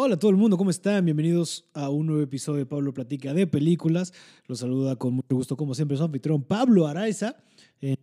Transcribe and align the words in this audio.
Hola 0.00 0.14
a 0.14 0.16
todo 0.16 0.30
el 0.30 0.36
mundo, 0.36 0.56
¿cómo 0.56 0.70
están? 0.70 1.04
Bienvenidos 1.04 1.64
a 1.74 1.88
un 1.88 2.06
nuevo 2.06 2.22
episodio 2.22 2.58
de 2.60 2.66
Pablo 2.66 2.94
Platica 2.94 3.34
de 3.34 3.48
Películas. 3.48 4.12
Los 4.46 4.60
saluda 4.60 4.94
con 4.94 5.14
mucho 5.14 5.34
gusto, 5.34 5.56
como 5.56 5.74
siempre, 5.74 5.96
su 5.96 6.04
anfitrión 6.04 6.44
Pablo 6.44 6.86
Araiza. 6.86 7.34
Eh, 7.80 7.96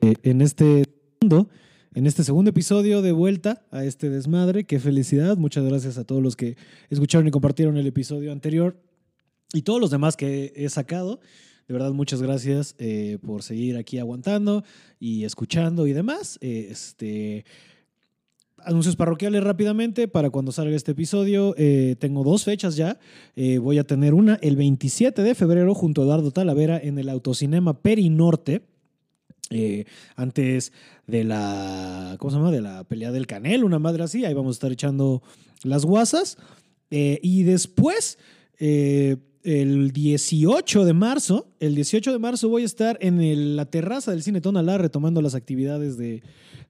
eh, 0.00 0.14
en 0.22 0.40
este 0.40 0.86
segundo, 1.20 1.50
en 1.92 2.06
este 2.06 2.24
segundo 2.24 2.48
episodio 2.48 3.02
de 3.02 3.12
vuelta 3.12 3.66
a 3.70 3.84
este 3.84 4.08
desmadre. 4.08 4.64
Qué 4.64 4.80
felicidad. 4.80 5.36
Muchas 5.36 5.66
gracias 5.66 5.98
a 5.98 6.04
todos 6.04 6.22
los 6.22 6.36
que 6.36 6.56
escucharon 6.88 7.28
y 7.28 7.30
compartieron 7.30 7.76
el 7.76 7.86
episodio 7.86 8.32
anterior 8.32 8.80
y 9.52 9.60
todos 9.60 9.82
los 9.82 9.90
demás 9.90 10.16
que 10.16 10.54
he 10.56 10.70
sacado. 10.70 11.20
De 11.68 11.74
verdad, 11.74 11.92
muchas 11.92 12.22
gracias 12.22 12.76
eh, 12.78 13.18
por 13.20 13.42
seguir 13.42 13.76
aquí 13.76 13.98
aguantando 13.98 14.64
y 14.98 15.24
escuchando 15.24 15.86
y 15.86 15.92
demás. 15.92 16.38
Este, 16.40 17.44
anuncios 18.64 18.96
parroquiales 18.96 19.42
rápidamente 19.42 20.08
para 20.08 20.30
cuando 20.30 20.52
salga 20.52 20.76
este 20.76 20.92
episodio. 20.92 21.54
eh, 21.56 21.96
tengo 21.98 22.24
dos 22.24 22.44
fechas 22.44 22.76
ya. 22.76 22.98
Eh, 23.36 23.58
voy 23.58 23.78
a 23.78 23.84
tener 23.84 24.14
una 24.14 24.38
el 24.42 24.56
27 24.56 25.22
de 25.22 25.34
febrero 25.34 25.74
junto 25.74 26.02
a 26.02 26.04
Eduardo 26.04 26.30
Talavera 26.30 26.78
en 26.78 26.98
el 26.98 27.08
Autocinema 27.08 27.80
Perinorte. 27.80 28.62
Eh, 29.50 29.84
antes 30.16 30.72
de 31.06 31.24
la, 31.24 32.16
¿cómo 32.18 32.30
se 32.30 32.36
llama? 32.36 32.50
De 32.50 32.62
la 32.62 32.84
pelea 32.84 33.12
del 33.12 33.26
Canel, 33.26 33.64
una 33.64 33.78
madre 33.78 34.02
así. 34.02 34.24
Ahí 34.24 34.34
vamos 34.34 34.56
a 34.56 34.58
estar 34.58 34.72
echando 34.72 35.22
las 35.62 35.84
guasas. 35.84 36.38
Eh, 36.90 37.20
y 37.22 37.42
después, 37.42 38.18
el 38.58 39.90
18 39.92 40.84
de 40.84 40.92
marzo, 40.92 41.48
el 41.60 41.74
18 41.74 42.12
de 42.12 42.18
marzo 42.18 42.48
voy 42.48 42.62
a 42.62 42.66
estar 42.66 42.98
en 43.00 43.56
la 43.56 43.66
terraza 43.66 44.10
del 44.10 44.22
Cine 44.22 44.40
Tonalá 44.40 44.78
retomando 44.78 45.20
las 45.20 45.34
actividades 45.34 45.98
de, 45.98 46.22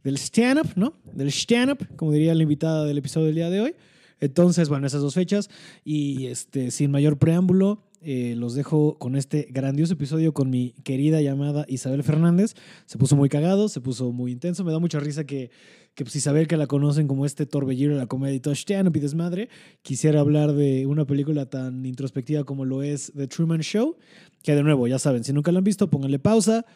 del 0.05 0.17
stand-up, 0.17 0.69
¿no? 0.77 0.95
Del 1.13 1.29
stand-up, 1.29 1.79
como 1.97 2.13
diría 2.13 2.35
la 2.35 2.43
invitada 2.43 2.85
del 2.85 2.99
episodio 2.99 3.27
del 3.27 3.35
día 3.35 3.51
de 3.51 3.61
hoy. 3.61 3.75
Entonces, 4.21 4.69
bueno, 4.69 4.87
esas 4.87 5.01
dos 5.01 5.15
fechas. 5.15 5.51
Y 5.85 6.27
este, 6.27 6.71
sin 6.71 6.91
mayor 6.91 7.19
preámbulo, 7.19 7.83
eh, 8.03 8.35
los 8.37 8.55
dejo 8.55 8.99
con 8.99 9.17
este 9.17 9.49
grandioso 9.51 9.95
episodio 9.95 10.35
con 10.35 10.51
mi 10.51 10.73
querida 10.85 11.23
llamada 11.23 11.65
Isabel 11.69 12.03
Fernández. 12.03 12.55
Se 12.85 12.99
puso 12.99 13.17
muy 13.17 13.31
cagado, 13.31 13.69
se 13.69 13.81
puso 13.81 14.13
muy 14.13 14.31
intenso. 14.31 14.63
Me 14.63 14.73
da 14.73 14.79
mucha 14.79 15.01
risa 15.01 15.25
que, 15.25 15.51
que 15.95 16.05
pues, 16.05 16.15
Isabel, 16.17 16.47
que 16.47 16.59
la 16.59 16.67
conocen 16.67 17.09
como 17.09 17.25
este 17.25 17.47
torbellino 17.47 17.95
de 17.95 17.99
la 17.99 18.07
comedia 18.07 18.37
y 18.37 18.41
todo 18.41 18.55
stand-up 18.55 18.95
y 18.95 19.01
desmadre, 19.01 19.49
quisiera 19.81 20.21
hablar 20.21 20.53
de 20.53 20.87
una 20.87 21.07
película 21.07 21.47
tan 21.47 21.87
introspectiva 21.87 22.45
como 22.45 22.67
lo 22.67 22.83
es 22.83 23.11
The 23.17 23.27
Truman 23.27 23.63
Show. 23.63 23.97
Que 24.43 24.55
de 24.55 24.63
nuevo, 24.63 24.87
ya 24.87 24.99
saben, 24.99 25.25
si 25.25 25.33
nunca 25.33 25.51
la 25.51 25.59
han 25.59 25.65
visto, 25.65 25.89
pónganle 25.89 26.19
pausa, 26.19 26.67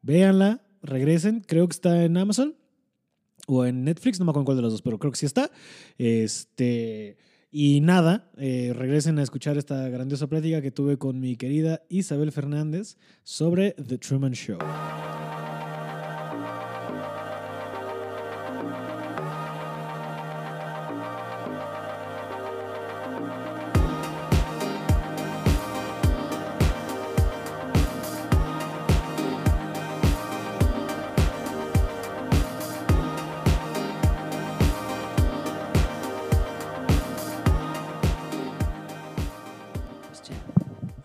véanla, 0.00 0.62
regresen. 0.82 1.42
Creo 1.46 1.68
que 1.68 1.74
está 1.74 2.02
en 2.02 2.16
Amazon 2.16 2.54
o 3.48 3.64
en 3.64 3.82
Netflix, 3.82 4.20
no 4.20 4.26
me 4.26 4.30
acuerdo 4.30 4.44
cuál 4.44 4.56
de 4.58 4.62
los 4.62 4.72
dos, 4.72 4.82
pero 4.82 4.98
creo 4.98 5.10
que 5.10 5.18
sí 5.18 5.26
está. 5.26 5.50
Este, 5.96 7.16
y 7.50 7.80
nada, 7.80 8.30
eh, 8.36 8.72
regresen 8.76 9.18
a 9.18 9.22
escuchar 9.22 9.56
esta 9.56 9.88
grandiosa 9.88 10.26
plática 10.26 10.60
que 10.60 10.70
tuve 10.70 10.98
con 10.98 11.18
mi 11.18 11.36
querida 11.36 11.82
Isabel 11.88 12.30
Fernández 12.30 12.98
sobre 13.24 13.72
The 13.72 13.96
Truman 13.96 14.32
Show. 14.32 14.58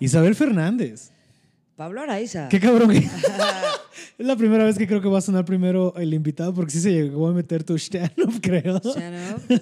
Isabel 0.04 0.36
Fernández. 0.36 1.12
Pablo 1.78 2.02
Araiza. 2.02 2.50
Qué 2.50 2.59
cabrón 2.59 2.92
que... 2.92 2.98
es 4.18 4.28
la 4.28 4.36
primera 4.36 4.66
vez 4.66 4.78
que 4.78 4.86
creo 4.86 5.02
que 5.02 5.08
va 5.08 5.19
a 5.19 5.22
sonar 5.22 5.46
primero 5.46 5.96
el 5.96 6.14
invitado 6.14 6.53
porque 6.53 6.72
sí 6.72 6.81
se 6.81 6.91
llegó 6.91 7.30
a 7.30 7.34
meter 7.34 7.64
tu 7.64 7.75
stand-up, 7.78 8.42
creo. 8.42 8.78
Stand 8.78 9.36
up. 9.36 9.62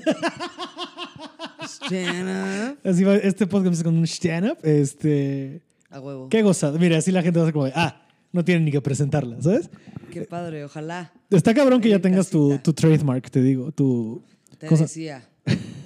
Stand 1.64 2.72
up. 2.72 2.90
Así 2.90 3.04
va 3.04 3.16
este 3.18 3.46
podcast 3.46 3.68
empieza 3.68 3.84
con 3.84 3.98
un 3.98 4.08
stand-up. 4.08 4.58
Este... 4.64 5.62
A 5.92 6.00
huevo. 6.00 6.28
Qué 6.28 6.42
gozado. 6.42 6.80
Mira, 6.80 6.98
así 6.98 7.12
la 7.12 7.22
gente 7.22 7.38
va 7.38 7.46
a 7.46 7.48
ser 7.48 7.54
como 7.54 7.70
ah, 7.76 8.02
no 8.32 8.44
tienen 8.44 8.66
ni 8.66 8.72
que 8.72 8.82
presentarla, 8.82 9.40
¿sabes? 9.42 9.70
Qué 10.10 10.24
padre, 10.24 10.66
ojalá. 10.66 11.14
Está 11.30 11.54
cabrón 11.54 11.82
que 11.82 11.90
ya 11.90 11.98
en 11.98 12.02
tengas 12.02 12.32
tu, 12.32 12.58
tu 12.64 12.74
trademark, 12.74 13.30
te 13.30 13.44
digo, 13.44 13.72
tu... 13.72 14.24
Te 14.58 14.66
cosa- 14.66 14.84
decía. 14.84 15.24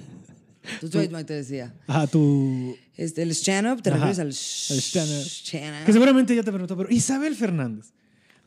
Tu 0.80 0.88
trademark 0.88 1.26
te 1.26 1.34
decía. 1.34 1.74
Ajá, 1.86 2.06
tu... 2.06 2.76
Este, 2.96 3.22
el 3.22 3.30
stand-up, 3.32 3.82
¿te 3.82 3.90
refieres 3.90 4.18
al 4.18 4.32
stand-up. 4.32 5.84
Que 5.84 5.92
seguramente 5.92 6.34
ya 6.34 6.42
te 6.42 6.50
preguntó, 6.50 6.76
pero 6.76 6.90
Isabel 6.90 7.36
Fernández, 7.36 7.92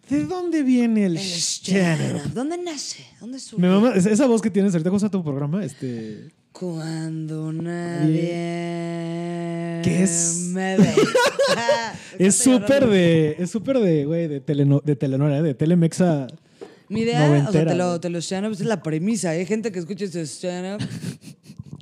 ¿de 0.10 0.26
dónde 0.26 0.64
viene 0.64 1.06
el 1.06 1.18
El 1.18 1.24
stand-up? 1.24 2.34
¿Dónde 2.34 2.58
nace? 2.58 3.06
¿Dónde 3.20 3.40
surge? 3.40 3.62
Mi 3.62 3.72
mamá, 3.72 3.94
esa 3.96 4.26
voz 4.26 4.42
que 4.42 4.50
tienes 4.50 4.74
ahorita, 4.74 4.90
¿cómo 4.90 5.00
llama 5.00 5.12
tu 5.12 5.24
programa? 5.24 5.64
Este... 5.64 6.32
Cuando 6.52 7.54
nadie 7.54 8.20
¿Qué 9.84 10.04
es? 10.04 10.50
me 10.52 10.78
ve. 10.78 10.94
Es 12.18 12.36
súper 12.36 12.88
de, 12.90 13.36
es 13.40 13.52
súper 13.52 13.80
de, 13.80 14.06
güey, 14.06 14.28
de, 14.28 14.42
teleno, 14.42 14.82
de 14.84 14.96
telenovela, 14.96 15.42
de 15.42 15.54
Telemexa. 15.54 16.28
Mi 16.90 17.02
idea, 17.02 17.18
o 17.18 17.20
sea, 17.20 17.28
noventera, 17.30 17.72
te 17.72 17.78
lo, 17.78 18.00
te 18.00 18.10
lo 18.10 18.18
stand-up 18.20 18.54
es 18.54 18.62
la 18.62 18.82
premisa. 18.82 19.30
Hay 19.30 19.46
gente 19.46 19.72
que 19.72 19.80
escucha 19.80 20.06
este 20.06 20.26
stand-up. 20.26 20.84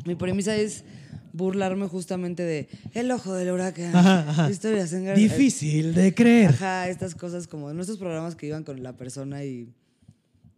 Mi 0.07 0.15
premisa 0.15 0.55
es 0.55 0.85
burlarme 1.33 1.87
justamente 1.87 2.43
de 2.43 2.69
el 2.93 3.11
ojo 3.11 3.33
del 3.33 3.51
huracán. 3.51 3.93
Ajá, 3.93 4.29
ajá. 4.29 4.49
Historias 4.49 4.93
en 4.93 5.13
Difícil 5.15 5.93
de 5.93 6.15
creer. 6.15 6.51
Ajá, 6.51 6.87
estas 6.87 7.13
cosas 7.13 7.45
como 7.45 7.73
nuestros 7.73 7.97
programas 7.99 8.35
que 8.37 8.47
iban 8.47 8.63
con 8.63 8.81
la 8.81 8.93
persona 8.93 9.43
y, 9.43 9.69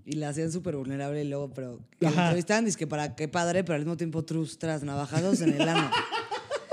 y 0.05 0.13
la 0.13 0.29
hacían 0.29 0.51
súper 0.51 0.75
vulnerable 0.75 1.23
y 1.23 1.27
luego, 1.27 1.49
pero 1.49 1.79
que 1.99 2.05
entrevistaban, 2.05 2.65
dice 2.65 2.77
que 2.77 2.85
para 2.85 3.15
qué 3.15 3.27
padre, 3.27 3.63
pero 3.63 3.73
al 3.73 3.81
mismo 3.81 3.97
tiempo 3.97 4.23
trus, 4.23 4.59
tras, 4.59 4.83
navajados 4.83 5.41
en 5.41 5.59
el 5.59 5.67
ano. 5.67 5.89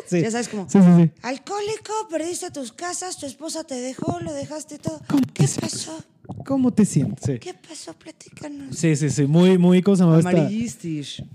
Sí. 0.08 0.22
Ya 0.22 0.31
sabes, 0.31 0.48
como, 0.48 0.70
Sí, 0.70 0.78
sí, 0.78 0.87
sí. 0.98 1.10
alcohólico, 1.22 1.93
perdiste 2.08 2.53
tus 2.53 2.70
casas, 2.70 3.16
tu 3.19 3.26
esposa 3.26 3.64
te 3.64 3.75
dejó, 3.75 4.20
lo 4.20 4.32
dejaste 4.32 4.78
todo. 4.78 5.00
¿Cómo 5.08 5.20
¿Qué 5.34 5.48
pasó? 5.60 5.98
¿Cómo 6.44 6.72
te 6.72 6.84
sientes? 6.84 7.25
Sí. 7.25 7.38
¿Qué 7.38 7.54
pasó? 7.54 7.92
Platícanos. 7.94 8.76
Sí, 8.76 8.97
sí, 8.97 9.10
sí. 9.10 9.26
Muy, 9.26 9.59
muy, 9.59 9.82
¿cómo 9.82 9.97
se 9.97 10.03
llama 10.04 10.19
esta? 10.19 10.32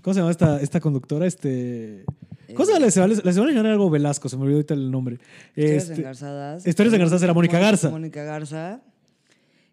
¿Cómo 0.02 0.13
se 0.13 0.19
llama 0.19 0.31
esta, 0.31 0.62
esta 0.62 0.79
conductora? 0.79 1.25
Este. 1.25 2.06
¿Cómo 2.53 2.66
se 2.66 2.74
llama? 2.74 2.81
La 3.24 3.31
Isabel 3.31 3.57
era 3.57 3.72
algo 3.72 3.90
Velasco, 3.90 4.28
se 4.29 4.35
me 4.38 4.44
olvidó 4.44 4.57
ahorita 4.57 4.74
el 4.74 4.91
nombre. 4.91 5.19
Historias 5.56 5.84
Este, 5.84 5.96
engarzadas. 6.02 6.68
Historias 6.68 6.94
engarzadas 6.94 7.24
era 7.24 7.34
Mónica 7.34 7.59
Garza. 7.59 7.90
Mónica 7.90 8.24
Garza. 8.24 8.81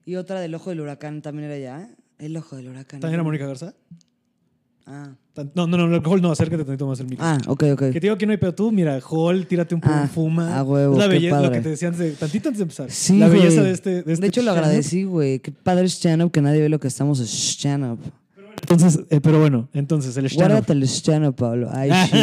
Y 0.04 0.16
otra 0.16 0.40
del 0.40 0.54
ojo 0.54 0.70
del 0.70 0.80
huracán 0.80 1.20
también 1.22 1.46
era 1.46 1.56
ella. 1.56 1.82
¿eh? 1.82 1.94
El 2.18 2.36
ojo 2.36 2.56
del 2.56 2.68
huracán. 2.68 3.00
¿También 3.00 3.14
era 3.14 3.24
Mónica 3.24 3.46
Garza? 3.46 3.74
Ah, 4.86 5.14
No, 5.54 5.66
no, 5.66 5.76
no, 5.88 5.94
alcohol 5.94 6.21
no, 6.22 6.31
acércate 6.32 6.65
tantito 6.65 6.87
más 6.87 7.00
el 7.00 7.06
micro. 7.09 7.25
ah 7.25 7.38
ok, 7.47 7.62
ok. 7.72 7.78
Que 7.78 7.93
te 7.93 8.00
digo 8.00 8.16
que 8.19 8.26
no 8.26 8.32
hay 8.32 8.38
pedo. 8.38 8.54
Tú, 8.54 8.72
mira, 8.72 8.99
Hall, 9.09 9.47
tírate 9.47 9.75
un 9.75 9.81
poco, 9.81 9.94
Ah, 9.94 10.09
fuma. 10.12 10.56
a 10.59 10.62
huevo, 10.62 10.93
Es 10.94 10.99
la 10.99 11.04
qué 11.09 11.10
belleza, 11.15 11.41
lo 11.43 11.50
que 11.50 11.60
te 11.60 11.69
decía 11.71 11.88
antes 11.88 12.00
de, 12.00 12.10
tantito 12.12 12.49
antes 12.49 12.59
de 12.59 12.62
empezar. 12.62 12.91
Sí, 12.91 13.19
la 13.19 13.28
belleza 13.28 13.62
de 13.62 13.71
este. 13.72 14.03
De, 14.03 14.12
este 14.12 14.27
hecho, 14.27 14.41
lo 14.43 14.50
stand-up. 14.50 14.65
agradecí, 14.65 15.04
güey. 15.04 15.38
Qué 15.41 15.53
padre 15.53 15.87
stand-up 15.88 16.31
que 16.31 16.41
nadie 16.43 16.60
ve 16.60 16.69
lo 16.69 16.81
que 16.81 16.88
estamos 16.88 17.21
es 17.21 17.31
stand-up. 17.31 17.98
Entonces, 18.60 19.00
eh, 19.10 19.21
pero 19.21 19.38
bueno, 19.38 19.69
entonces 19.72 20.16
el 20.16 20.27
stand 20.27 20.50
Guárdate 20.50 20.72
el 20.72 20.82
stand-up, 20.82 21.37
Pablo. 21.37 21.71
Ay, 21.72 21.91
Ah, 21.93 22.06
sí. 22.10 22.19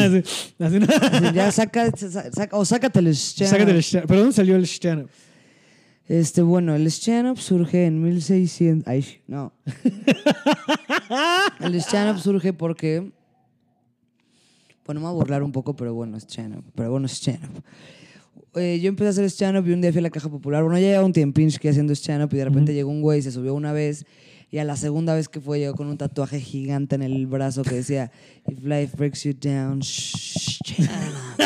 Así. 0.59 0.78
Así, 0.86 1.34
Ya 1.34 1.52
saca, 1.52 1.90
sa- 1.96 2.30
saca- 2.31 2.58
o 2.58 2.66
sácate 2.66 3.00
el 3.00 3.08
stand-up. 3.16 3.52
Sácate 3.52 3.72
el 3.72 3.78
stand 3.78 4.06
¿Pero 4.08 4.20
dónde 4.20 4.36
salió 4.36 4.56
el 4.58 4.64
stand 4.66 5.08
Este, 6.08 6.44
bueno, 6.44 6.76
el 6.76 6.86
stand-up 6.88 7.40
surge 7.40 7.86
en 7.86 8.02
1600. 8.02 8.88
Ay, 8.88 9.06
no. 9.28 9.54
el 11.60 11.76
stand-up 11.76 12.22
surge 12.22 12.54
porque. 12.54 13.12
Bueno, 14.86 15.02
me 15.02 15.08
voy 15.08 15.16
a 15.16 15.18
burlar 15.18 15.42
un 15.42 15.52
poco, 15.52 15.75
pero 15.75 15.96
bueno, 15.96 16.18
stand-up. 16.18 16.63
Pero 16.75 16.92
bueno, 16.92 17.07
stand-up. 17.07 17.63
Eh, 18.56 18.80
yo 18.80 18.88
empecé 18.90 19.07
a 19.07 19.10
hacer 19.12 19.25
stand-up 19.25 19.68
y 19.68 19.74
un 19.74 19.81
día 19.81 19.92
fui 19.92 20.00
a 20.00 20.04
la 20.04 20.12
caja 20.12 20.30
popular. 20.30 20.63
Bueno, 20.63 20.78
ya 20.78 20.88
llevaba 20.88 21.06
un 21.06 21.13
tiempinch 21.13 21.57
que 21.57 21.69
haciendo 21.69 21.94
stand-up 21.94 22.30
y 22.34 22.38
de 22.38 22.46
repente 22.46 22.74
llegó 22.74 22.92
un 22.92 23.01
güey, 23.01 23.22
se 23.22 23.31
subió 23.31 23.56
una 23.56 23.74
vez 23.74 24.06
y 24.51 24.57
a 24.59 24.63
la 24.63 24.75
segunda 24.77 25.13
vez 25.15 25.27
que 25.30 25.39
fue 25.42 25.59
llegó 25.59 25.75
con 25.75 25.88
un 25.88 25.97
tatuaje 25.97 26.39
gigante 26.39 26.95
en 26.95 27.01
el 27.01 27.27
brazo 27.27 27.63
que 27.63 27.75
decía 27.75 28.12
If 28.47 28.63
life 28.63 28.95
breaks 28.97 29.24
you 29.24 29.33
down, 29.33 29.80
up". 29.80 29.86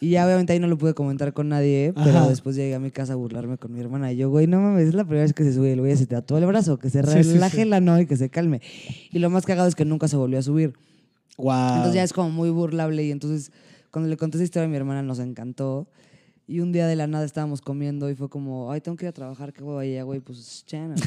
Y 0.00 0.10
ya 0.10 0.26
obviamente 0.26 0.52
ahí 0.52 0.58
no 0.58 0.66
lo 0.66 0.76
pude 0.78 0.94
comentar 0.94 1.32
con 1.32 1.48
nadie, 1.48 1.92
pero 1.94 2.18
Ajá. 2.18 2.28
después 2.28 2.56
llegué 2.56 2.74
a 2.74 2.78
mi 2.80 2.90
casa 2.90 3.12
a 3.12 3.16
burlarme 3.16 3.56
con 3.56 3.72
mi 3.72 3.80
hermana. 3.80 4.12
Y 4.12 4.16
yo, 4.16 4.28
güey, 4.30 4.46
no 4.46 4.60
mames, 4.60 4.88
es 4.88 4.94
la 4.94 5.04
primera 5.04 5.22
vez 5.22 5.32
que 5.32 5.44
se 5.44 5.52
sube 5.52 5.72
el 5.72 5.80
güey 5.80 5.96
se 5.96 6.06
tatuó 6.06 6.38
el 6.38 6.46
brazo, 6.46 6.78
que 6.78 6.90
se 6.90 7.02
Sí, 7.02 7.22
sí, 7.24 7.32
relaje 7.34 7.62
sí. 7.62 7.68
la 7.68 7.80
no 7.80 8.00
y 8.00 8.06
que 8.06 8.16
se 8.16 8.28
calme. 8.28 8.60
Y 9.10 9.18
lo 9.18 9.30
más 9.30 9.46
cagado 9.46 9.68
es 9.68 9.74
que 9.74 9.84
nunca 9.84 10.08
se 10.08 10.16
volvió 10.16 10.38
a 10.38 10.42
subir. 10.42 10.74
Wow. 11.38 11.68
Entonces 11.68 11.94
ya 11.94 12.02
es 12.02 12.12
como 12.12 12.30
muy 12.30 12.50
burlable 12.50 13.04
y 13.04 13.10
entonces 13.10 13.52
cuando 13.90 14.08
le 14.10 14.16
conté 14.16 14.36
esa 14.38 14.44
historia 14.44 14.66
a 14.66 14.68
mi 14.68 14.76
hermana 14.76 15.02
nos 15.02 15.18
encantó. 15.18 15.88
Y 16.46 16.60
un 16.60 16.72
día 16.72 16.86
de 16.86 16.96
la 16.96 17.06
nada 17.06 17.24
estábamos 17.24 17.60
comiendo 17.60 18.10
y 18.10 18.14
fue 18.14 18.28
como, 18.28 18.72
ay, 18.72 18.80
tengo 18.80 18.96
que 18.96 19.06
ir 19.06 19.10
a 19.10 19.12
trabajar, 19.12 19.52
qué 19.52 19.62
hueva, 19.62 19.84
y 19.86 20.00
güey, 20.02 20.20
pues 20.20 20.64
chana. 20.66 20.94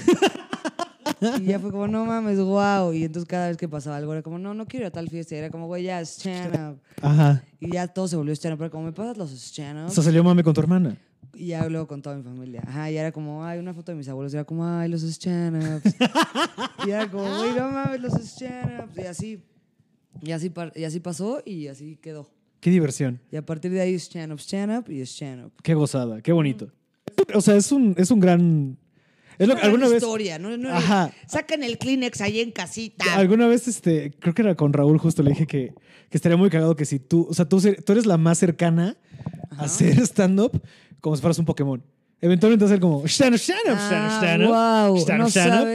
Y 1.40 1.46
ya 1.46 1.60
fue 1.60 1.72
como, 1.72 1.88
no 1.88 2.06
mames, 2.06 2.40
wow. 2.40 2.94
Y 2.94 3.04
entonces 3.04 3.28
cada 3.28 3.48
vez 3.48 3.58
que 3.58 3.68
pasaba 3.68 3.98
algo 3.98 4.12
era 4.12 4.22
como, 4.22 4.38
no, 4.38 4.54
no 4.54 4.66
quiero 4.66 4.86
ir 4.86 4.88
a 4.88 4.92
tal 4.92 5.10
fiesta. 5.10 5.36
Y 5.36 5.38
era 5.38 5.50
como, 5.50 5.68
güey, 5.68 5.84
ya, 5.84 6.02
stand 6.02 6.56
up. 6.56 6.80
Ajá. 7.02 7.44
Y 7.60 7.72
ya 7.72 7.88
todo 7.88 8.08
se 8.08 8.16
volvió 8.16 8.34
stand 8.34 8.54
up. 8.54 8.60
Pero 8.60 8.72
como 8.72 8.86
me 8.86 8.92
pasas 8.92 9.18
los 9.18 9.32
stand 9.32 9.88
O 9.88 9.90
sea, 9.90 10.04
salió 10.04 10.24
mame 10.24 10.44
con 10.44 10.54
tu 10.54 10.62
hermana. 10.62 10.98
Y 11.34 11.48
ya 11.48 11.68
luego 11.68 11.88
con 11.88 12.02
toda 12.02 12.16
mi 12.16 12.24
familia. 12.24 12.64
Ajá, 12.66 12.92
y 12.92 12.98
era 12.98 13.12
como, 13.12 13.44
ay, 13.44 13.60
una 13.60 13.74
foto 13.74 13.92
de 13.92 13.98
mis 13.98 14.08
abuelos. 14.08 14.34
Y 14.34 14.38
era 14.38 14.46
como, 14.46 14.66
ay, 14.66 14.90
los 14.90 15.04
stand 15.04 15.82
y 16.88 16.90
era 16.90 17.10
como, 17.10 17.24
güey, 17.24 17.54
no 17.56 17.70
mames, 17.72 18.02
los 18.02 18.14
stand 18.14 18.98
Y 18.98 19.02
así. 19.02 19.44
Y 20.22 20.32
así, 20.32 20.52
y 20.76 20.84
así 20.84 21.00
pasó 21.00 21.42
y 21.46 21.68
así 21.68 21.98
quedó. 21.98 22.30
Qué 22.66 22.72
diversión. 22.72 23.22
Y 23.32 23.36
a 23.36 23.46
partir 23.46 23.70
de 23.70 23.80
ahí, 23.80 23.94
stand 23.94 24.34
up, 24.34 24.40
stand 24.40 24.76
up 24.76 24.92
y 24.92 25.00
stand 25.02 25.46
up. 25.46 25.54
Qué 25.62 25.76
gozada. 25.76 26.24
Qué 26.24 26.32
bonito. 26.32 26.72
O 27.36 27.40
sea, 27.40 27.56
es 27.58 27.72
un, 27.72 27.94
es 27.96 28.10
un 28.10 28.20
gran... 28.20 28.80
Es 29.38 29.48
lo 29.48 29.56
que 29.56 29.62
alguna 29.62 29.88
vez... 29.88 30.02
historia, 30.02 30.40
¿no? 30.40 30.58
no 30.58 30.70
Ajá. 30.70 31.14
Sacan 31.28 31.62
el 31.62 31.78
Kleenex 31.78 32.22
ahí 32.22 32.40
en 32.40 32.50
casita. 32.50 33.06
Alguna 33.18 33.46
vez, 33.46 33.68
este, 33.68 34.16
creo 34.20 34.34
que 34.34 34.42
era 34.42 34.56
con 34.56 34.74
Raúl, 34.74 34.98
justo 34.98 35.22
le 35.22 35.30
dije 35.30 35.46
que, 35.46 35.76
que 36.10 36.18
estaría 36.18 36.38
muy 36.38 36.50
cagado 36.50 36.76
que 36.76 36.86
si 36.86 36.98
tú, 36.98 37.28
o 37.30 37.36
sea, 37.36 37.48
tú, 37.48 37.62
tú 37.62 37.92
eres 37.92 38.08
la 38.08 38.18
más 38.18 38.40
cercana 38.40 38.98
a 39.52 39.66
hacer 39.66 40.00
stand-up 40.00 40.60
como 41.02 41.16
si 41.16 41.22
fueras 41.22 41.38
un 41.38 41.46
Pokémon. 41.46 41.84
Eventualmente 42.22 42.64
vas 42.66 42.72
a 42.72 42.76
ser 42.76 42.82
como 42.82 43.06
stand 43.08 43.34
up, 43.36 43.40
stand 43.40 43.60
up, 43.68 43.78
stand 43.78 44.04
up, 44.08 44.10
Ah, 44.10 44.18
stand 44.20 44.44
up. 44.44 44.50
wow, 44.50 44.98
stand 44.98 45.22
up, 45.22 45.30
stand 45.30 45.54
up, 45.54 45.68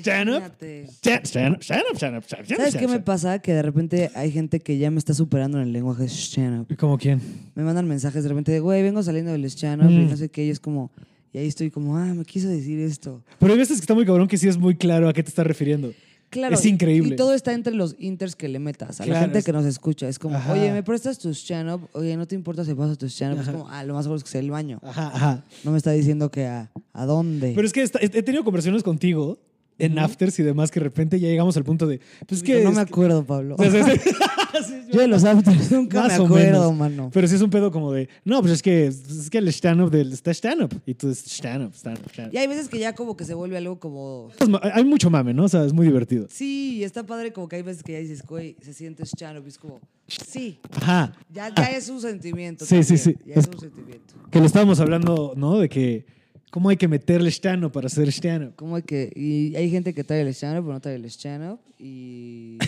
stand 0.00 0.30
up, 0.30 1.96
stand 1.96 2.16
up, 2.16 2.24
¿Sabes 2.56 2.76
qué 2.76 2.86
me 2.88 3.00
pasa? 3.00 3.38
Que 3.40 3.52
de 3.52 3.62
repente 3.62 4.10
hay 4.14 4.30
gente 4.30 4.60
que 4.60 4.78
ya 4.78 4.90
me 4.90 4.98
está 4.98 5.14
superando 5.14 5.58
en 5.58 5.64
el 5.66 5.72
lenguaje 5.72 6.04
stand 6.08 6.60
up. 6.62 6.76
¿Cómo 6.78 6.96
quién? 6.96 7.20
Me 7.54 7.64
mandan 7.64 7.86
mensajes 7.88 8.22
de 8.22 8.28
repente 8.28 8.52
de, 8.52 8.60
güey, 8.60 8.82
vengo 8.82 9.02
saliendo 9.02 9.32
del 9.32 9.44
stand 9.46 9.82
up 9.82 9.90
y 9.90 9.94
Mm. 10.06 10.10
no 10.10 10.16
sé 10.16 10.28
qué. 10.30 10.46
Y 10.46 10.50
es 10.50 10.60
como, 10.60 10.90
y 11.32 11.38
ahí 11.38 11.46
estoy 11.48 11.70
como, 11.70 11.96
ah, 11.96 12.14
me 12.14 12.24
quiso 12.24 12.48
decir 12.48 12.78
esto. 12.80 13.22
Pero 13.38 13.52
hay 13.52 13.58
veces 13.58 13.78
que 13.78 13.82
está 13.82 13.94
muy 13.94 14.06
cabrón 14.06 14.28
que 14.28 14.38
sí 14.38 14.48
es 14.48 14.56
muy 14.56 14.76
claro 14.76 15.08
a 15.08 15.12
qué 15.12 15.22
te 15.22 15.28
estás 15.28 15.46
refiriendo. 15.46 15.92
Claro. 16.30 16.54
Es 16.54 16.64
increíble. 16.64 17.14
Y 17.14 17.16
todo 17.16 17.34
está 17.34 17.52
entre 17.52 17.74
los 17.74 17.96
inters 17.98 18.36
que 18.36 18.48
le 18.48 18.60
metas. 18.60 19.00
A 19.00 19.06
la 19.06 19.18
gente 19.20 19.40
es- 19.40 19.44
que 19.44 19.52
nos 19.52 19.64
escucha. 19.64 20.08
Es 20.08 20.18
como, 20.20 20.36
Ajá. 20.36 20.52
oye, 20.52 20.70
¿me 20.72 20.82
prestas 20.84 21.18
tu 21.18 21.30
stand 21.34 21.70
up? 21.72 21.88
Oye, 21.92 22.16
¿no 22.16 22.24
te 22.26 22.36
importa 22.36 22.64
si 22.64 22.72
pasas 22.74 22.96
tu 22.98 23.06
stand 23.06 23.34
up? 23.34 23.40
Es 23.42 23.48
como, 23.48 23.68
ah, 23.68 23.82
lo 23.84 23.94
más 23.94 24.04
seguro 24.04 24.18
es 24.18 24.24
que 24.24 24.30
sea 24.30 24.40
el 24.40 24.50
baño. 24.50 24.78
Ajá, 24.84 25.10
ajá. 25.12 25.44
No 25.64 25.72
me 25.72 25.76
está 25.78 25.90
diciendo 25.90 26.30
que 26.30 26.46
a, 26.46 26.70
a 26.92 27.04
dónde. 27.06 27.52
Pero 27.54 27.66
es 27.66 27.72
que 27.72 27.82
he 27.82 28.04
he 28.04 28.22
tenido 28.22 28.44
conversaciones 28.44 28.82
contigo 28.84 29.38
en 29.80 29.98
afters 29.98 30.38
y 30.38 30.42
demás 30.42 30.70
que 30.70 30.80
de 30.80 30.84
repente 30.84 31.18
ya 31.18 31.28
llegamos 31.28 31.56
al 31.56 31.64
punto 31.64 31.86
de, 31.86 32.00
pues 32.26 32.40
es 32.40 32.42
que... 32.42 32.62
no 32.62 32.70
me 32.70 32.82
es 32.82 32.88
acuerdo, 32.88 33.24
Pablo. 33.24 33.56
Yo 34.92 35.00
de 35.00 35.08
los 35.08 35.24
afters 35.24 35.70
nunca 35.70 36.06
me 36.06 36.14
acuerdo, 36.14 36.72
mano. 36.72 37.10
Pero 37.12 37.28
sí 37.28 37.34
es 37.36 37.42
un 37.42 37.50
pedo 37.50 37.70
como 37.70 37.92
de, 37.92 38.08
no, 38.24 38.40
pues 38.40 38.54
es 38.54 38.62
que, 38.62 38.86
es 38.86 39.30
que 39.30 39.38
el 39.38 39.48
stand-up 39.48 39.90
del 39.90 40.12
está 40.12 40.30
stand-up. 40.32 40.80
Y 40.86 40.94
tú 40.94 41.08
es 41.08 41.24
stand-up, 41.24 41.74
stand-up, 41.74 42.10
stand-up. 42.10 42.34
Y 42.34 42.38
hay 42.38 42.46
veces 42.46 42.68
que 42.68 42.78
ya 42.78 42.94
como 42.94 43.16
que 43.16 43.24
se 43.24 43.34
vuelve 43.34 43.56
algo 43.56 43.78
como... 43.78 44.30
Es 44.38 44.48
Hay 44.74 44.84
mucho 44.84 45.10
mame, 45.10 45.32
¿no? 45.34 45.44
O 45.44 45.48
sea, 45.48 45.64
es 45.64 45.72
muy 45.72 45.86
divertido. 45.86 46.26
Sí, 46.30 46.78
y 46.78 46.84
está 46.84 47.04
padre 47.04 47.32
como 47.32 47.48
que 47.48 47.56
hay 47.56 47.62
veces 47.62 47.82
que 47.82 47.92
ya 47.92 47.98
dices, 47.98 48.22
güey, 48.26 48.56
se 48.60 48.72
siente 48.72 49.04
stand-up. 49.04 49.44
Y 49.46 49.48
es 49.48 49.58
como, 49.58 49.80
sí, 50.06 50.60
Ajá. 50.72 51.12
ya, 51.32 51.54
ya 51.54 51.70
es 51.70 51.88
un 51.88 52.00
sentimiento. 52.00 52.64
Sí, 52.64 52.82
sí, 52.82 52.96
también, 52.96 52.98
sí. 52.98 53.16
Ya 53.26 53.34
es 53.36 53.46
un 53.46 53.60
sentimiento. 53.60 54.14
Que 54.30 54.40
lo 54.40 54.46
estábamos 54.46 54.80
hablando, 54.80 55.34
¿no? 55.36 55.58
De 55.58 55.68
que, 55.68 56.06
¿cómo 56.50 56.68
hay 56.68 56.76
que 56.76 56.88
meterle 56.88 57.30
stand-up 57.30 57.72
para 57.72 57.86
hacer 57.86 58.08
stand-up? 58.08 58.54
Como 58.56 58.76
hay 58.76 58.82
que... 58.82 59.12
Y 59.14 59.54
hay 59.56 59.70
gente 59.70 59.94
que 59.94 60.04
trae 60.04 60.20
el 60.20 60.28
stand-up, 60.28 60.64
pero 60.64 60.74
no 60.74 60.80
trae 60.80 60.96
el 60.96 61.04
stand-up. 61.06 61.60
Y... 61.78 62.58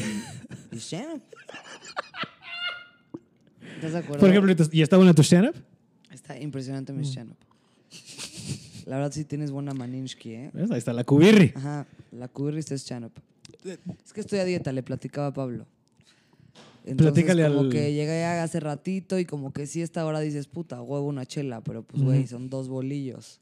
y 0.71 0.77
stand-up. 0.77 1.23
¿Estás 3.77 3.93
de 3.93 3.99
acuerdo? 3.99 4.21
Por 4.21 4.31
ejemplo, 4.31 4.55
¿y 4.73 4.83
está 4.83 4.97
bueno 4.97 5.15
tu 5.15 5.23
stand-up? 5.23 5.57
Está 6.11 6.39
impresionante 6.39 6.93
mi 6.93 7.05
stand-up. 7.05 7.37
La 8.87 8.97
verdad 8.97 9.13
sí 9.13 9.25
tienes 9.25 9.51
buena 9.51 9.75
maninsky, 9.75 10.33
¿eh? 10.33 10.51
¿Ves? 10.53 10.71
Ahí 10.71 10.79
está 10.79 10.93
la 10.93 11.05
cubirri. 11.05 11.53
Ajá, 11.55 11.87
la 12.11 12.29
curry 12.29 12.59
está 12.59 12.75
stand-up. 12.75 13.13
Es 14.05 14.13
que 14.13 14.21
estoy 14.21 14.41
a 14.41 14.45
dieta, 14.45 14.73
le 14.73 14.83
platicaba 14.83 15.29
a 15.29 15.33
Pablo. 15.33 15.67
Entonces, 16.85 17.13
Platícale 17.13 17.47
como 17.49 17.61
al- 17.61 17.69
que 17.71 17.93
llegué 17.95 18.25
hace 18.25 18.59
ratito 18.61 19.19
y 19.19 19.25
como 19.25 19.53
que 19.53 19.67
sí, 19.67 19.83
esta 19.83 20.05
hora 20.05 20.21
dices, 20.21 20.49
puta, 20.49 20.83
huevo 20.83 21.07
una 21.07 21.25
chela, 21.27 21.61
pero 21.63 21.83
pues, 21.85 22.03
güey, 22.03 22.27
son 22.27 22.51
dos 22.51 22.69
bolillos. 22.69 23.41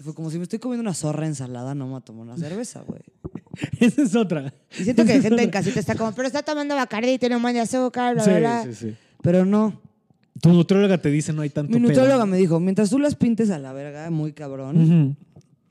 Fue 0.00 0.14
como 0.14 0.30
si 0.30 0.36
me 0.38 0.44
estoy 0.44 0.60
comiendo 0.60 0.82
una 0.82 0.94
zorra 0.94 1.26
ensalada, 1.26 1.74
no 1.74 1.88
me 1.92 2.00
tomo 2.00 2.22
una 2.22 2.36
cerveza, 2.36 2.82
güey. 2.82 3.00
Esa 3.80 4.02
es 4.02 4.14
otra. 4.14 4.54
Y 4.78 4.84
siento 4.84 5.04
que 5.04 5.14
Esa 5.16 5.28
gente 5.28 5.42
en 5.42 5.50
casita 5.50 5.80
está 5.80 5.96
como, 5.96 6.12
pero 6.12 6.28
está 6.28 6.42
tomando 6.44 6.76
Bacardi 6.76 7.10
y 7.10 7.18
tiene 7.18 7.34
un 7.34 7.42
buen 7.42 7.54
de 7.54 7.60
azúcar, 7.60 8.14
bla, 8.14 8.22
Sí, 8.24 8.30
bla, 8.38 8.64
sí, 8.64 8.74
sí. 8.74 8.94
Pero 9.22 9.44
no. 9.44 9.80
Tu 10.40 10.52
nutrióloga 10.52 10.98
te 10.98 11.10
dice 11.10 11.32
no 11.32 11.42
hay 11.42 11.50
tanto 11.50 11.72
Mi 11.72 11.80
pedo. 11.80 11.88
nutrióloga 11.88 12.24
me 12.26 12.36
dijo, 12.36 12.60
mientras 12.60 12.90
tú 12.90 13.00
las 13.00 13.16
pintes 13.16 13.50
a 13.50 13.58
la 13.58 13.72
verga, 13.72 14.08
muy 14.10 14.32
cabrón, 14.32 15.16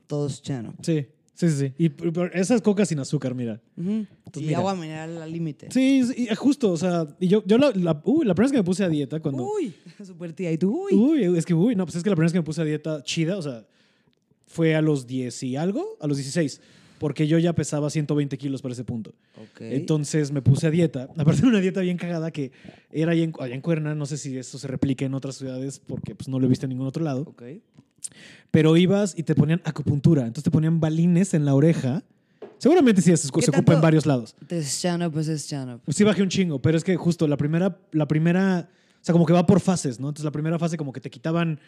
todo 0.06 0.26
es 0.26 0.42
chano. 0.42 0.74
Sí, 0.82 1.06
sí, 1.38 1.48
sí. 1.50 1.56
sí. 1.68 1.72
Y 1.78 1.88
pero 1.90 2.26
esas 2.32 2.60
cocas 2.60 2.88
sin 2.88 2.98
azúcar, 2.98 3.34
mira. 3.34 3.60
Ujú. 3.76 4.06
Pues 4.32 4.44
y 4.44 4.48
mira. 4.48 4.58
agua 4.58 4.74
mineral 4.74 5.22
al 5.22 5.32
límite. 5.32 5.68
Sí, 5.70 6.02
sí, 6.04 6.26
y 6.30 6.34
justo, 6.34 6.72
o 6.72 6.76
sea, 6.76 7.06
y 7.20 7.28
yo, 7.28 7.42
yo 7.46 7.58
la, 7.58 7.70
la, 7.70 8.00
uy, 8.04 8.26
la 8.26 8.34
primera 8.34 8.48
vez 8.48 8.52
que 8.52 8.58
me 8.58 8.64
puse 8.64 8.84
a 8.84 8.88
dieta, 8.88 9.20
cuando... 9.20 9.44
Uy, 9.44 9.72
super 10.04 10.32
tía. 10.32 10.50
Y 10.50 10.58
tú, 10.58 10.86
uy. 10.86 10.94
Uy, 10.94 11.38
es 11.38 11.46
que, 11.46 11.54
uy, 11.54 11.74
no, 11.76 11.84
pues 11.86 11.96
es 11.96 12.02
que 12.02 12.10
la 12.10 12.16
primera 12.16 12.26
vez 12.26 12.32
que 12.32 12.40
me 12.40 12.44
puse 12.44 12.60
a 12.60 12.64
dieta 12.64 13.02
chida, 13.04 13.36
o 13.36 13.42
sea, 13.42 13.64
fue 14.48 14.74
a 14.74 14.82
los 14.82 15.06
10 15.06 15.42
y 15.44 15.56
algo, 15.56 15.96
a 16.00 16.06
los 16.06 16.16
16, 16.16 16.60
porque 16.98 17.26
yo 17.28 17.38
ya 17.38 17.52
pesaba 17.54 17.90
120 17.90 18.36
kilos 18.38 18.60
para 18.60 18.72
ese 18.72 18.84
punto. 18.84 19.14
Ok. 19.36 19.60
Entonces 19.60 20.32
me 20.32 20.42
puse 20.42 20.66
a 20.66 20.70
dieta, 20.70 21.08
aparte 21.16 21.42
de 21.42 21.46
una 21.46 21.60
dieta 21.60 21.80
bien 21.80 21.96
cagada 21.96 22.30
que 22.30 22.50
era 22.90 23.12
allá 23.12 23.22
en, 23.22 23.32
allá 23.38 23.54
en 23.54 23.60
Cuerna, 23.60 23.94
no 23.94 24.06
sé 24.06 24.16
si 24.16 24.36
esto 24.36 24.58
se 24.58 24.66
replica 24.66 25.04
en 25.04 25.14
otras 25.14 25.36
ciudades 25.36 25.78
porque 25.78 26.14
pues 26.14 26.28
no 26.28 26.40
lo 26.40 26.46
he 26.46 26.48
visto 26.48 26.66
en 26.66 26.70
ningún 26.70 26.86
otro 26.86 27.04
lado, 27.04 27.22
Ok. 27.22 27.42
Pero 28.50 28.76
ibas 28.76 29.14
y 29.16 29.22
te 29.22 29.34
ponían 29.34 29.60
acupuntura, 29.64 30.22
entonces 30.22 30.44
te 30.44 30.50
ponían 30.50 30.80
balines 30.80 31.34
en 31.34 31.44
la 31.44 31.54
oreja. 31.54 32.02
Seguramente 32.58 33.02
sí, 33.02 33.10
se, 33.10 33.16
se 33.16 33.30
¿Qué 33.30 33.50
ocupa 33.50 33.74
en 33.74 33.80
varios 33.80 34.04
lados. 34.04 34.34
Es 34.48 34.84
pues 35.12 35.28
es 35.28 35.42
stand-up. 35.44 35.80
Sí 35.88 36.02
bajé 36.04 36.22
un 36.22 36.28
chingo, 36.28 36.60
pero 36.60 36.76
es 36.76 36.84
que 36.84 36.96
justo 36.96 37.28
la 37.28 37.36
primera, 37.36 37.78
la 37.92 38.08
primera, 38.08 38.68
o 38.94 39.04
sea, 39.04 39.12
como 39.12 39.26
que 39.26 39.32
va 39.32 39.46
por 39.46 39.60
fases, 39.60 40.00
¿no? 40.00 40.08
Entonces 40.08 40.24
la 40.24 40.32
primera 40.32 40.58
fase 40.58 40.76
como 40.76 40.92
que 40.92 41.00
te 41.00 41.10
quitaban 41.10 41.60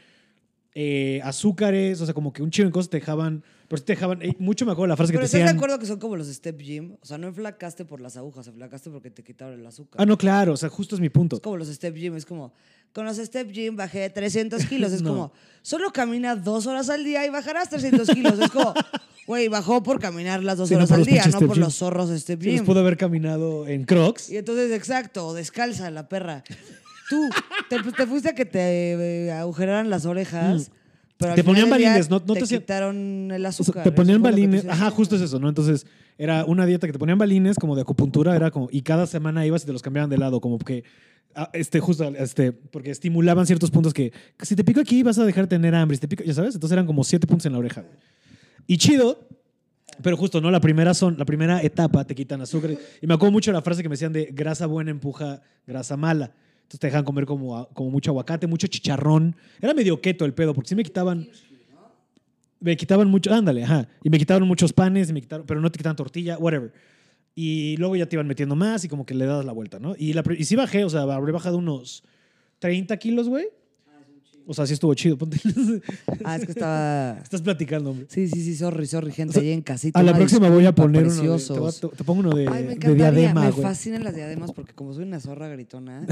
eh, 0.74 1.20
azúcares, 1.24 2.00
o 2.00 2.04
sea, 2.04 2.14
como 2.14 2.32
que 2.32 2.42
un 2.42 2.50
chingo 2.50 2.68
de 2.68 2.72
cosas 2.72 2.90
te 2.90 2.98
dejaban, 2.98 3.42
pero 3.68 3.78
sí 3.78 3.84
te 3.84 3.92
dejaban, 3.94 4.22
eh, 4.22 4.34
mucho 4.38 4.64
me 4.66 4.72
acuerdo 4.72 4.88
la 4.88 4.96
frase 4.96 5.12
que 5.12 5.18
Pero 5.18 5.22
te 5.22 5.26
¿estás 5.26 5.38
de 5.40 5.44
decían. 5.44 5.56
acuerdo 5.56 5.78
que 5.78 5.86
son 5.86 5.98
como 5.98 6.16
los 6.16 6.28
step 6.28 6.58
gym? 6.60 6.96
O 7.00 7.06
sea, 7.06 7.18
no 7.18 7.26
enflacaste 7.28 7.84
por 7.84 8.00
las 8.00 8.16
agujas, 8.16 8.46
enflacaste 8.46 8.90
porque 8.90 9.10
te 9.10 9.22
quitaron 9.24 9.58
el 9.58 9.66
azúcar. 9.66 10.00
Ah, 10.00 10.06
no, 10.06 10.16
claro, 10.16 10.52
o 10.52 10.56
sea, 10.56 10.68
justo 10.68 10.94
es 10.94 11.00
mi 11.00 11.08
punto. 11.08 11.36
Es 11.36 11.42
como 11.42 11.56
los 11.56 11.68
step 11.68 11.94
gym, 11.94 12.14
es 12.16 12.24
como, 12.24 12.52
con 12.92 13.04
los 13.04 13.16
step 13.16 13.50
gym 13.50 13.76
bajé 13.76 14.08
300 14.10 14.64
kilos. 14.66 14.92
Es 14.92 15.02
No. 15.02 15.10
como, 15.10 15.32
solo 15.62 15.92
camina 15.92 16.36
dos 16.36 16.66
horas 16.66 16.88
al 16.90 17.04
día 17.04 17.26
y 17.26 17.30
bajarás 17.30 17.68
300 17.70 18.08
kilos. 18.10 18.38
Es 18.38 18.50
como, 18.50 18.72
güey, 19.26 19.48
bajó 19.48 19.82
por 19.82 19.98
caminar 20.00 20.42
las 20.44 20.56
dos 20.58 20.68
Sí, 20.68 20.74
horas 20.76 20.90
al 20.92 21.04
día, 21.04 21.24
no 21.26 21.38
por 21.40 21.54
gym. 21.54 21.60
los 21.64 21.74
zorros 21.76 22.10
step 22.20 22.40
gym. 22.40 22.64
pudo 22.64 22.80
haber 22.80 22.96
caminado 22.96 23.66
en 23.66 23.84
Crocs. 23.84 24.30
Y 24.30 24.36
entonces, 24.36 24.70
exacto, 24.72 25.26
o 25.26 25.34
descalza 25.34 25.90
la 25.90 26.08
perra. 26.08 26.44
Tú 27.10 27.28
te, 27.68 27.76
te 27.92 28.06
fuiste 28.06 28.28
a 28.30 28.34
que 28.34 28.46
te 28.46 28.92
eh, 29.26 29.32
agujeraran 29.32 29.90
las 29.90 30.06
orejas. 30.06 30.70
Pero 31.18 31.32
Mm. 31.32 31.34
Te 31.36 31.44
ponían 31.44 31.68
balines, 31.68 32.08
no- 32.08 32.22
no 32.26 32.32
te, 32.34 32.40
quitaron 32.44 33.30
el 33.30 33.44
O 33.44 33.52
sea, 33.52 33.62
azúcar. 33.62 33.82
te 33.84 33.92
ponían 33.92 34.22
balines. 34.22 34.64
Ajá, 34.66 34.90
justo 34.90 35.16
es 35.16 35.20
eso, 35.22 35.38
¿no? 35.38 35.50
Entonces, 35.50 35.86
era 36.16 36.46
una 36.46 36.64
dieta 36.64 36.86
que 36.86 36.94
te 36.94 36.98
ponían 36.98 37.18
balines 37.18 37.56
como 37.58 37.76
de 37.76 37.82
acupuntura, 37.82 38.34
era 38.34 38.50
como, 38.50 38.68
y 38.70 38.80
cada 38.80 39.06
semana 39.06 39.44
ibas 39.44 39.64
y 39.64 39.66
te 39.66 39.72
los 39.74 39.82
cambiaban 39.82 40.08
de 40.08 40.16
lado, 40.16 40.40
como 40.40 40.58
que, 40.58 40.82
ah, 41.34 41.50
este, 41.52 41.78
justo, 41.80 42.04
este, 42.16 42.52
porque 42.52 42.90
estimulaban 42.90 43.44
ciertos 43.46 43.70
puntos 43.70 43.92
que, 43.92 44.12
que 44.38 44.46
si 44.46 44.56
te 44.56 44.64
pico 44.64 44.80
aquí 44.80 45.02
vas 45.02 45.18
a 45.18 45.26
dejar 45.26 45.44
de 45.44 45.48
tener 45.56 45.74
hambre, 45.74 45.96
si 45.98 46.00
te 46.00 46.08
pico, 46.08 46.24
ya 46.24 46.32
sabes, 46.32 46.54
entonces 46.54 46.72
eran 46.72 46.86
como 46.86 47.04
siete 47.04 47.26
puntos 47.26 47.44
en 47.44 47.52
la 47.52 47.58
oreja. 47.58 47.82
güey. 47.82 47.92
Y 48.66 48.78
chido, 48.78 49.28
pero 50.02 50.16
justo, 50.16 50.40
¿no? 50.40 50.50
La 50.50 50.60
primera 50.60 50.94
son, 50.94 51.18
la 51.18 51.26
primera 51.26 51.60
etapa 51.62 52.06
te 52.06 52.14
quitan 52.14 52.40
azúcar. 52.40 52.70
Y 53.02 53.06
me 53.06 53.12
acuerdo 53.12 53.32
mucho 53.32 53.52
la 53.52 53.60
frase 53.60 53.82
que 53.82 53.90
me 53.90 53.94
decían 53.94 54.14
de 54.14 54.30
grasa 54.32 54.64
buena 54.64 54.90
empuja 54.90 55.42
grasa 55.66 55.98
mala. 55.98 56.32
Entonces 56.70 56.80
te 56.80 56.86
dejan 56.86 57.04
comer 57.04 57.26
como, 57.26 57.68
como 57.74 57.90
mucho 57.90 58.12
aguacate, 58.12 58.46
mucho 58.46 58.68
chicharrón. 58.68 59.34
Era 59.60 59.74
medio 59.74 60.00
keto 60.00 60.24
el 60.24 60.34
pedo, 60.34 60.54
porque 60.54 60.68
sí 60.68 60.76
me 60.76 60.84
quitaban 60.84 61.28
me 62.60 62.76
quitaban 62.76 63.08
mucho, 63.08 63.32
ándale, 63.32 63.64
ajá, 63.64 63.88
y 64.04 64.10
me 64.10 64.18
quitaban 64.18 64.46
muchos 64.46 64.72
panes, 64.72 65.10
y 65.10 65.12
me 65.12 65.20
quitaron, 65.20 65.46
pero 65.46 65.60
no 65.60 65.72
te 65.72 65.78
quitaban 65.78 65.96
tortilla, 65.96 66.38
whatever. 66.38 66.72
Y 67.34 67.76
luego 67.78 67.96
ya 67.96 68.06
te 68.06 68.16
iban 68.16 68.26
metiendo 68.28 68.54
más 68.54 68.84
y 68.84 68.88
como 68.88 69.04
que 69.04 69.14
le 69.14 69.24
das 69.24 69.44
la 69.44 69.52
vuelta, 69.52 69.80
¿no? 69.80 69.94
Y, 69.98 70.12
la, 70.12 70.22
y 70.38 70.44
sí 70.44 70.54
bajé, 70.56 70.84
o 70.84 70.90
sea, 70.90 71.02
habré 71.02 71.32
bajado 71.32 71.56
unos 71.56 72.04
30 72.60 72.96
kilos, 72.98 73.28
güey. 73.28 73.46
O 74.50 74.54
sea, 74.54 74.66
sí 74.66 74.72
estuvo 74.74 74.92
chido. 74.94 75.16
ponte- 75.16 75.38
Ah, 76.24 76.34
es 76.34 76.44
que 76.44 76.50
estaba... 76.50 77.18
Estás 77.22 77.40
platicando, 77.40 77.90
hombre. 77.90 78.06
Sí, 78.10 78.26
sí, 78.26 78.42
sí, 78.42 78.56
sorry, 78.56 78.84
sorry, 78.84 79.12
gente, 79.12 79.30
O 79.30 79.32
sea, 79.34 79.42
ahí 79.42 79.52
en 79.52 79.62
casita. 79.62 79.96
A 79.96 80.02
la 80.02 80.12
próxima 80.12 80.50
voy 80.50 80.66
a 80.66 80.74
poner 80.74 81.06
uno. 81.06 81.38
de- 81.38 81.72
te, 81.72 81.86
a- 81.86 82.04
pongo 82.04 82.20
uno 82.20 82.30
de, 82.36 82.48
Ay, 82.48 82.64
me 82.64 82.74
de 82.74 82.94
diadema, 82.96 83.42
me 83.44 83.50
güey. 83.52 83.62
fascinan 83.62 84.02
las 84.02 84.16
diademas 84.16 84.50
porque 84.50 84.72
como 84.74 84.92
soy 84.92 85.04
una 85.04 85.20
zorra 85.20 85.46
gritona, 85.46 86.04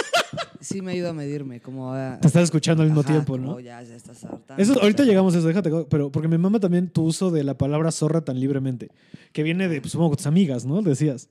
sí 0.60 0.80
me 0.80 0.92
ayuda 0.92 1.10
a 1.10 1.12
medirme, 1.12 1.60
como 1.60 1.92
a... 1.92 2.18
Te 2.18 2.28
estás 2.28 2.44
escuchando 2.44 2.82
al 2.82 2.88
mismo 2.88 3.02
Ajá, 3.02 3.12
tiempo, 3.12 3.36
¿no? 3.36 3.60
ya, 3.60 3.82
ya 3.82 3.94
estás 3.94 4.24
harta. 4.24 4.56
Eso, 4.56 4.80
ahorita 4.80 5.04
llegamos 5.04 5.34
a 5.34 5.38
eso, 5.38 5.48
déjate, 5.48 5.70
pero 5.90 6.10
porque 6.10 6.28
me 6.28 6.38
mama 6.38 6.60
también 6.60 6.88
tu 6.88 7.02
uso 7.02 7.30
de 7.30 7.44
la 7.44 7.58
palabra 7.58 7.92
zorra 7.92 8.22
tan 8.24 8.40
libremente, 8.40 8.88
que 9.32 9.42
viene 9.42 9.68
de, 9.68 9.82
pues, 9.82 9.92
supongo, 9.92 10.16
tus 10.16 10.26
amigas, 10.26 10.64
¿no? 10.64 10.80
Decías. 10.80 11.28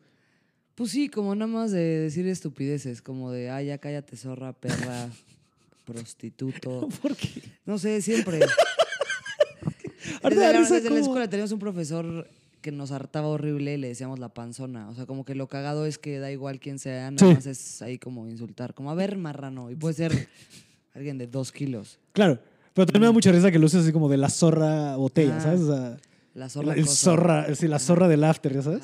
Pues 0.75 0.91
sí, 0.91 1.09
como 1.09 1.33
nada 1.33 1.51
más 1.51 1.71
de 1.71 1.79
decir 1.81 2.27
estupideces, 2.27 3.01
como 3.01 3.31
de, 3.31 3.49
ay, 3.49 3.65
ya 3.67 3.79
cállate, 3.79 4.15
zorra, 4.15 4.53
perra, 4.53 5.09
prostituto. 5.85 6.87
¿Por 7.01 7.15
qué? 7.15 7.41
No 7.65 7.77
sé, 7.77 8.01
siempre. 8.01 8.39
Ahorita 10.23 10.51
Desde, 10.51 10.81
la, 10.83 10.89
la 10.95 10.99
escuela 10.99 11.29
teníamos 11.29 11.51
un 11.51 11.59
profesor 11.59 12.27
que 12.61 12.71
nos 12.71 12.91
hartaba 12.91 13.27
horrible 13.27 13.73
y 13.73 13.77
le 13.77 13.87
decíamos 13.87 14.19
la 14.19 14.29
panzona. 14.29 14.89
O 14.89 14.95
sea, 14.95 15.05
como 15.05 15.25
que 15.25 15.33
lo 15.35 15.47
cagado 15.47 15.85
es 15.85 15.97
que 15.97 16.19
da 16.19 16.31
igual 16.31 16.59
quién 16.59 16.77
sea, 16.79 17.09
Sí. 17.09 17.15
nada 17.21 17.33
más 17.35 17.45
es 17.47 17.81
ahí 17.81 17.97
como 17.97 18.27
insultar. 18.27 18.73
Como, 18.73 18.91
a 18.91 18.95
ver, 18.95 19.17
marrano. 19.17 19.71
Y 19.71 19.75
puede 19.75 19.95
ser 19.95 20.27
alguien 20.93 21.17
de 21.17 21.27
dos 21.27 21.51
kilos. 21.51 21.99
Claro. 22.13 22.39
Pero 22.73 22.85
también 22.85 23.01
me 23.01 23.07
da 23.07 23.11
mucha 23.11 23.31
risa 23.31 23.51
que 23.51 23.59
lo 23.59 23.65
uses 23.65 23.83
así 23.83 23.91
como 23.91 24.09
de 24.09 24.17
la 24.17 24.29
zorra 24.29 24.95
botella, 24.95 25.37
Ah, 25.37 25.41
¿sabes? 25.41 25.61
O 25.61 25.67
sea, 25.75 25.97
La 26.35 26.49
zorra. 26.49 26.73
el 26.73 26.85
cosa. 26.85 26.95
zorra, 26.95 27.55
sí, 27.55 27.67
la 27.67 27.79
zorra 27.79 28.07
del 28.07 28.23
after, 28.23 28.53
¿ya 28.53 28.61
sabes? 28.61 28.83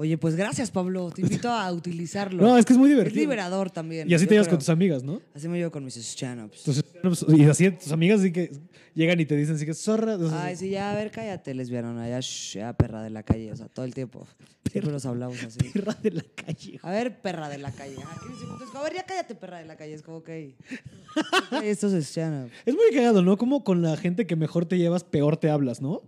Oye, 0.00 0.16
pues 0.16 0.36
gracias, 0.36 0.70
Pablo. 0.70 1.10
Te 1.10 1.22
invito 1.22 1.50
a 1.50 1.72
utilizarlo. 1.72 2.40
No, 2.46 2.56
es 2.56 2.64
que 2.64 2.72
es 2.72 2.78
muy 2.78 2.88
Es 2.90 2.96
divertido. 2.96 3.20
liberador 3.20 3.68
también. 3.70 4.08
Y 4.08 4.14
así 4.14 4.26
te 4.26 4.34
llevas 4.34 4.46
creo. 4.46 4.52
con 4.56 4.60
tus 4.60 4.68
amigas, 4.68 5.02
¿no? 5.02 5.20
Así 5.34 5.48
me 5.48 5.58
llevo 5.58 5.72
con 5.72 5.84
mis 5.84 5.96
stand-ups. 5.96 6.62
Pues, 7.02 7.26
y 7.36 7.44
así 7.44 7.70
tus 7.72 7.90
amigas 7.90 8.20
sí 8.20 8.30
que 8.32 8.52
llegan 8.94 9.18
y 9.18 9.26
te 9.26 9.34
dicen 9.34 9.56
así 9.56 9.66
que 9.66 9.74
zorra. 9.74 10.16
sea, 10.16 10.44
Ay, 10.44 10.54
sí, 10.54 10.70
ya, 10.70 10.92
a 10.92 10.94
ver, 10.94 11.10
cállate, 11.10 11.52
lesbiana. 11.52 12.08
Ya, 12.08 12.20
shh, 12.20 12.54
ya, 12.58 12.72
perra 12.74 13.02
de 13.02 13.10
la 13.10 13.24
calle. 13.24 13.50
O 13.50 13.56
sea, 13.56 13.66
todo 13.66 13.84
el 13.84 13.92
tiempo. 13.92 14.24
Siempre 14.70 14.92
nos 14.92 15.04
hablamos 15.04 15.42
así. 15.42 15.58
perra 15.74 15.94
de 16.00 16.10
la 16.12 16.24
calle. 16.34 16.78
A 16.82 16.90
ver, 16.92 17.20
perra 17.20 17.48
de 17.48 17.58
la 17.58 17.72
calle. 17.72 17.96
Entonces, 17.96 18.68
a 18.76 18.82
ver, 18.84 18.94
ya 18.94 19.02
cállate, 19.04 19.34
perra 19.34 19.58
de 19.58 19.64
la 19.64 19.76
calle. 19.76 19.94
Es 19.94 20.02
como, 20.02 20.18
ok. 20.18 20.28
Ok, 21.52 21.62
Esto 21.64 21.88
es 21.88 22.06
stand-up. 22.08 22.52
Es 22.66 22.74
muy 22.74 22.84
cagado, 22.94 23.20
¿no? 23.22 23.36
Como 23.36 23.64
con 23.64 23.82
la 23.82 23.96
gente 23.96 24.28
que 24.28 24.36
mejor 24.36 24.64
te 24.66 24.78
llevas, 24.78 25.02
peor 25.02 25.36
te 25.38 25.50
hablas, 25.50 25.80
¿no? 25.82 26.02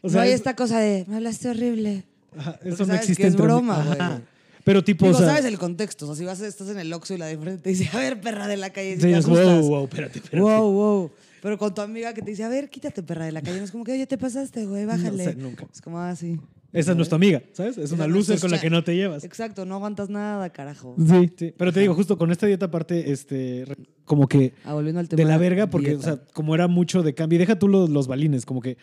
O 0.00 0.08
no 0.08 0.20
hay 0.20 0.30
es- 0.30 0.36
esta 0.36 0.56
cosa 0.56 0.80
de, 0.80 1.04
me 1.08 1.16
hablaste 1.16 1.50
horrible. 1.50 2.04
Ajá, 2.36 2.52
porque 2.52 2.68
eso 2.68 2.78
no 2.82 2.86
sabes 2.86 3.00
existe 3.02 3.22
que 3.22 3.28
es 3.28 3.34
entre- 3.34 3.46
broma, 3.46 3.80
ajá. 3.80 4.08
güey. 4.08 4.20
Pero 4.64 4.84
tipo, 4.84 5.06
Digo, 5.06 5.16
o 5.16 5.20
sea, 5.20 5.28
sabes 5.30 5.44
el 5.46 5.58
contexto. 5.58 6.04
O 6.04 6.08
sea, 6.08 6.16
si 6.16 6.24
vas, 6.24 6.40
estás 6.40 6.68
en 6.68 6.78
el 6.78 6.92
Oxxo 6.92 7.14
y 7.14 7.18
la 7.18 7.26
de 7.26 7.38
frente 7.38 7.62
te 7.62 7.70
dice, 7.70 7.88
a 7.92 7.98
ver, 7.98 8.20
perra 8.20 8.46
de 8.48 8.56
la 8.58 8.70
calle. 8.70 8.96
sí, 8.96 9.00
te 9.02 9.08
wow, 9.08 9.16
asustas. 9.18 9.62
wow, 9.68 9.84
espérate, 9.84 10.18
espérate. 10.18 10.42
Wow, 10.42 10.72
wow. 10.72 11.10
Pero 11.40 11.56
con 11.56 11.72
tu 11.74 11.80
amiga 11.80 12.12
que 12.12 12.20
te 12.20 12.30
dice, 12.32 12.44
a 12.44 12.48
ver, 12.48 12.68
quítate, 12.68 13.02
perra 13.02 13.24
de 13.24 13.32
la 13.32 13.40
calle. 13.40 13.58
No 13.58 13.64
es 13.64 13.70
como 13.70 13.84
que, 13.84 13.92
oye, 13.92 14.06
te 14.06 14.18
pasaste, 14.18 14.66
güey, 14.66 14.84
bájale. 14.84 15.24
sé, 15.24 15.34
nunca. 15.36 15.66
Es 15.72 15.80
como 15.80 15.98
así. 16.00 16.38
Esa 16.70 16.90
es 16.90 16.96
nuestra 16.98 17.16
amiga, 17.16 17.40
¿sabes? 17.54 17.78
Es 17.78 17.92
una 17.92 18.04
es 18.04 18.40
con 18.42 18.50
la 18.50 18.60
que 18.60 18.68
no 18.68 18.84
te 18.84 18.94
llevas. 18.94 19.24
Exacto, 19.24 19.64
no 19.64 19.76
aguantas 19.76 20.10
nada, 20.10 20.50
carajo. 20.50 20.94
Sí, 20.98 21.32
sí. 21.38 21.54
Pero 21.56 21.72
te 21.72 21.80
digo, 21.80 21.94
justo 21.94 22.18
con 22.18 22.30
esta 22.30 22.46
dieta 22.46 22.66
aparte, 22.66 23.10
este, 23.10 23.64
re- 23.66 23.76
como 24.04 24.28
que 24.28 24.52
Ah, 24.64 24.74
volviendo 24.74 25.00
al 25.00 25.08
tema. 25.08 25.22
de 25.22 25.28
la 25.28 25.38
verga, 25.38 25.68
porque, 25.70 25.90
dieta. 25.96 26.00
o 26.00 26.02
sea, 26.16 26.24
como 26.34 26.54
era 26.54 26.68
mucho 26.68 27.02
de 27.02 27.14
cambio, 27.14 27.36
y 27.36 27.38
deja 27.38 27.58
tú 27.58 27.68
los, 27.68 27.88
los 27.88 28.06
balines, 28.06 28.44
como 28.44 28.60
que 28.60 28.76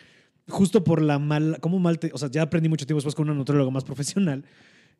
justo 0.47 0.83
por 0.83 1.01
la 1.01 1.19
mal, 1.19 1.57
como 1.61 1.79
mal 1.79 1.99
te, 1.99 2.11
o 2.13 2.17
sea, 2.17 2.29
ya 2.29 2.43
aprendí 2.43 2.69
mucho 2.69 2.85
tiempo 2.85 2.97
después 2.99 3.15
con 3.15 3.27
una 3.29 3.37
nutrióloga 3.37 3.71
más 3.71 3.83
profesional, 3.83 4.43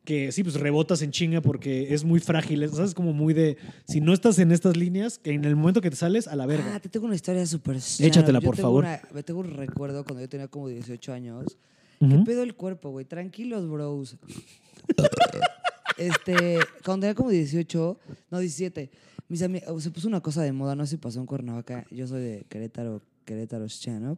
que 0.04 0.32
sí, 0.32 0.44
pues 0.44 0.56
rebotas 0.60 1.02
en 1.02 1.12
chinga 1.12 1.42
porque 1.42 1.94
es 1.94 2.04
muy 2.04 2.20
frágil, 2.20 2.62
es- 2.64 2.72
¿sabes? 2.72 2.94
Como 2.94 3.12
muy 3.14 3.34
de, 3.34 3.58
si 3.88 4.02
no 4.02 4.14
estás 4.14 4.38
en 4.40 4.52
estas 4.52 4.78
líneas, 4.78 5.18
que 5.18 5.32
en 5.32 5.46
el 5.46 5.56
momento 5.56 5.82
que 5.82 5.90
te 5.90 5.96
sales, 5.96 6.28
a 6.28 6.36
la 6.36 6.46
verga. 6.46 6.76
Ah, 6.76 6.80
te 6.80 6.90
tengo 6.90 7.06
una 7.08 7.16
historia 7.16 7.46
súper 7.48 7.78
Échatela, 8.00 8.40
Yo 8.40 8.46
por 8.46 8.56
tengo 8.56 8.68
favor. 8.82 8.86
me 9.14 9.24
tengo 9.24 9.40
un 9.40 9.52
recuerdo 9.52 10.04
cuando 10.04 10.22
yo 10.22 10.30
tenía 10.30 10.48
como 10.48 10.68
18 10.68 11.14
años. 11.14 11.58
¿Qué 12.00 12.18
pedo 12.26 12.44
el 12.44 12.56
cuerpo, 12.56 12.90
güey? 12.92 13.06
Tranquilos, 13.06 13.68
bros. 13.70 14.18
este, 15.98 16.60
cuando 16.84 17.02
tenía 17.06 17.16
como 17.16 17.30
18, 17.30 18.00
no, 18.32 18.40
17, 18.40 18.92
mis 19.30 19.42
ami- 19.42 19.64
oh, 19.68 19.80
se 19.80 19.90
puso 19.92 20.08
una 20.08 20.22
cosa 20.22 20.44
de 20.44 20.52
moda, 20.52 20.76
no 20.76 20.86
sé 20.86 20.92
si 20.92 20.98
pasó 20.98 21.20
en 21.20 21.26
Cuernavaca, 21.26 21.86
yo 21.90 22.06
soy 22.06 22.22
de 22.22 22.46
Querétaro, 22.50 23.02
Querétaro, 23.26 23.66
stand 23.66 24.18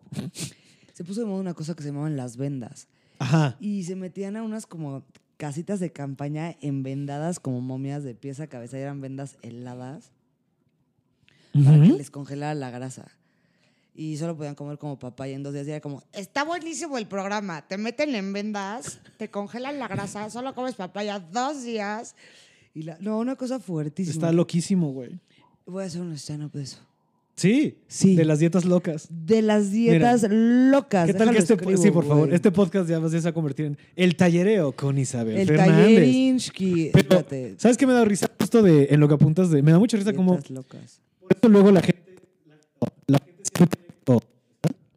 Se 0.97 1.03
puso 1.03 1.19
de 1.19 1.27
moda 1.27 1.41
una 1.41 1.53
cosa 1.53 1.75
que 1.75 1.83
se 1.83 1.89
llamaban 1.89 2.17
las 2.17 2.37
vendas. 2.37 2.87
Ajá. 3.19 3.55
Y 3.59 3.83
se 3.83 3.95
metían 3.95 4.35
a 4.35 4.41
unas 4.41 4.65
como 4.65 5.05
casitas 5.37 5.79
de 5.79 5.91
campaña 5.91 6.55
envendadas 6.59 7.39
como 7.39 7.61
momias 7.61 8.03
de 8.03 8.15
pies 8.15 8.39
a 8.39 8.47
cabeza 8.47 8.79
y 8.79 8.81
eran 8.81 8.99
vendas 8.99 9.37
heladas 9.43 10.09
para 11.53 11.79
que 11.83 11.89
les 11.89 12.09
congelara 12.09 12.55
la 12.55 12.71
grasa. 12.71 13.11
Y 13.93 14.17
solo 14.17 14.35
podían 14.35 14.55
comer 14.55 14.79
como 14.79 14.97
papaya 14.97 15.35
en 15.35 15.43
dos 15.43 15.53
días. 15.53 15.67
Y 15.67 15.69
era 15.69 15.81
como, 15.81 16.01
está 16.13 16.43
buenísimo 16.43 16.97
el 16.97 17.05
programa. 17.05 17.67
Te 17.67 17.77
meten 17.77 18.15
en 18.15 18.33
vendas, 18.33 18.99
te 19.17 19.29
congelan 19.29 19.77
la 19.77 19.87
grasa, 19.87 20.31
solo 20.31 20.55
comes 20.55 20.73
papaya 20.73 21.19
dos 21.19 21.63
días. 21.63 22.15
Y 22.73 22.81
la, 22.81 22.97
no, 23.01 23.19
una 23.19 23.35
cosa 23.35 23.59
fuertísima. 23.59 24.13
Está 24.13 24.31
loquísimo, 24.31 24.91
güey. 24.93 25.19
Voy 25.67 25.83
a 25.83 25.85
hacer 25.85 26.01
un 26.01 26.13
stand-up 26.13 26.53
de 26.53 26.63
eso. 26.63 26.79
Sí, 27.37 27.77
Sí. 27.87 28.15
de 28.15 28.25
las 28.25 28.39
dietas 28.39 28.65
locas. 28.65 29.07
De 29.11 29.43
las 29.43 29.71
dietas 29.71 30.25
locas. 30.29 31.05
¿Qué 31.05 31.13
tal 31.13 31.27
Déjalo 31.27 31.31
que 31.33 31.37
este, 31.37 31.53
escribo, 31.53 31.81
sí, 31.81 31.91
por 31.91 32.05
favor, 32.07 32.33
este 32.33 32.51
podcast 32.51 32.89
ya 32.89 32.99
se 33.09 33.19
va 33.21 33.29
a 33.29 33.33
convertir 33.33 33.67
en 33.67 33.77
el 33.95 34.15
tallereo 34.15 34.71
con 34.71 34.97
Isabel 34.97 35.37
El 35.37 35.47
Fernández. 35.47 35.75
tallerinsky. 35.75 36.89
Pero. 36.93 37.23
¿sabes 37.57 37.77
qué 37.77 37.85
me 37.85 37.93
da 37.93 38.03
risa? 38.05 38.27
Esto 38.39 38.63
de, 38.63 38.87
en 38.89 38.99
lo 38.99 39.07
que 39.07 39.13
apuntas 39.13 39.51
de, 39.51 39.61
me 39.61 39.71
da 39.71 39.77
mucha 39.77 39.97
risa 39.97 40.13
como, 40.13 40.33
Dietas 40.33 40.49
locas. 40.49 40.99
por 41.19 41.31
eso 41.37 41.47
luego 41.47 41.69
la 41.71 41.81
gente, 41.81 42.01
la 43.05 43.19
gente 43.19 43.43
siempre 43.55 43.79
tiene- 43.85 43.93
oh, 44.07 44.21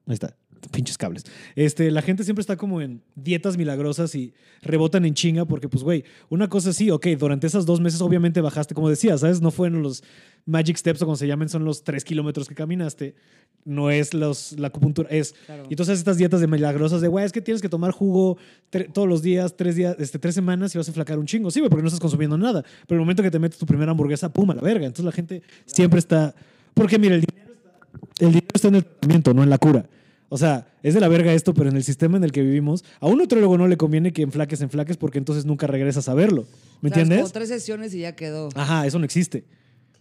ahí 0.07 0.15
está, 0.15 0.35
pinches 0.71 0.97
cables. 0.99 1.25
Este, 1.57 1.91
la 1.91 2.03
gente 2.03 2.25
siempre 2.25 2.41
está 2.41 2.57
como 2.57 2.81
en 2.81 3.03
dietas 3.15 3.57
milagrosas 3.57 4.15
y 4.15 4.33
rebotan 4.63 5.05
en 5.05 5.15
chinga 5.15 5.45
porque, 5.45 5.69
pues, 5.69 5.83
güey, 5.83 6.05
una 6.29 6.49
cosa 6.49 6.73
sí, 6.73 6.91
ok, 6.91 7.07
durante 7.19 7.47
esas 7.47 7.67
dos 7.67 7.81
meses 7.81 8.01
obviamente 8.01 8.41
bajaste, 8.41 8.75
como 8.75 8.89
decías, 8.89 9.21
¿sabes? 9.21 9.41
No 9.41 9.51
fueron 9.51 9.83
los 9.83 10.03
magic 10.47 10.77
steps 10.77 11.03
o 11.03 11.05
como 11.07 11.17
se 11.17 11.27
llaman, 11.27 11.49
son 11.49 11.65
los 11.65 11.85
tres 11.85 12.05
kilómetros 12.05 12.49
que 12.49 12.55
caminaste. 12.55 13.15
No 13.65 13.91
es 13.91 14.15
los, 14.15 14.53
la 14.59 14.69
acupuntura, 14.69 15.07
es 15.11 15.35
Claro. 15.45 15.65
y 15.69 15.75
entonces 15.75 15.99
estas 15.99 16.17
dietas 16.17 16.41
de 16.41 16.47
milagrosas 16.47 17.03
de, 17.03 17.09
güey, 17.09 17.27
es 17.27 17.33
que 17.33 17.43
tienes 17.43 17.61
que 17.61 17.69
tomar 17.69 17.91
jugo 17.91 18.39
todos 18.95 19.07
los 19.07 19.21
días, 19.21 19.55
tres 19.55 19.77
días, 19.77 19.97
este, 19.99 20.19
tres 20.19 20.35
semanas 20.35 20.75
y 20.75 20.79
vas 20.79 20.89
a 20.89 20.93
flacar 20.93 21.19
un 21.19 21.27
chingo. 21.27 21.51
Sí, 21.51 21.61
güey, 21.61 21.69
porque 21.69 21.83
no 21.83 21.89
estás 21.89 22.01
consumiendo 22.01 22.39
nada. 22.39 22.65
Pero 22.87 22.99
el 22.99 23.01
momento 23.01 23.23
que 23.23 23.31
te 23.31 23.39
metes 23.39 23.59
tu 23.59 23.67
primera 23.67 23.91
hamburguesa, 23.91 24.33
pum, 24.33 24.51
a 24.51 24.55
la 24.55 24.63
verga. 24.63 24.87
Entonces 24.87 25.05
la 25.05 25.13
gente 25.13 25.43
siempre 25.67 25.99
está... 25.99 26.35
Porque 26.73 26.99
mira, 26.99 27.17
el 27.17 27.21
dinero 27.21 27.53
está, 27.53 28.25
el 28.25 28.29
dinero 28.29 28.49
está 28.55 28.69
en 28.69 28.75
el 28.77 28.85
tratamiento, 28.85 29.35
no 29.35 29.43
en 29.43 29.51
la 29.51 29.59
cura. 29.59 29.85
O 30.33 30.39
sea, 30.39 30.67
es 30.83 30.95
de 30.95 31.01
la 31.01 31.09
verga 31.09 31.33
esto, 31.35 31.53
pero 31.55 31.69
en 31.71 31.77
el 31.77 31.83
sistema 31.85 32.17
en 32.17 32.25
el 32.25 32.31
que 32.33 32.41
vivimos, 32.41 32.85
a 33.01 33.09
un 33.09 33.19
nutriólogo 33.19 33.59
no 33.59 33.67
le 33.69 33.77
conviene 33.77 34.13
que 34.13 34.23
enflaques, 34.23 34.61
enflaques, 34.63 34.97
porque 34.97 35.19
entonces 35.19 35.45
nunca 35.45 35.67
regresas 35.67 36.09
a 36.09 36.15
verlo. 36.15 36.47
¿Me 36.81 36.89
Claro, 36.91 37.03
entiendes? 37.03 37.19
Como 37.19 37.33
tres 37.33 37.49
sesiones 37.49 37.93
y 37.95 37.99
ya 38.01 38.15
quedó. 38.15 38.49
Ajá, 38.55 38.87
eso 38.87 38.99
no 38.99 39.05
existe. 39.05 39.45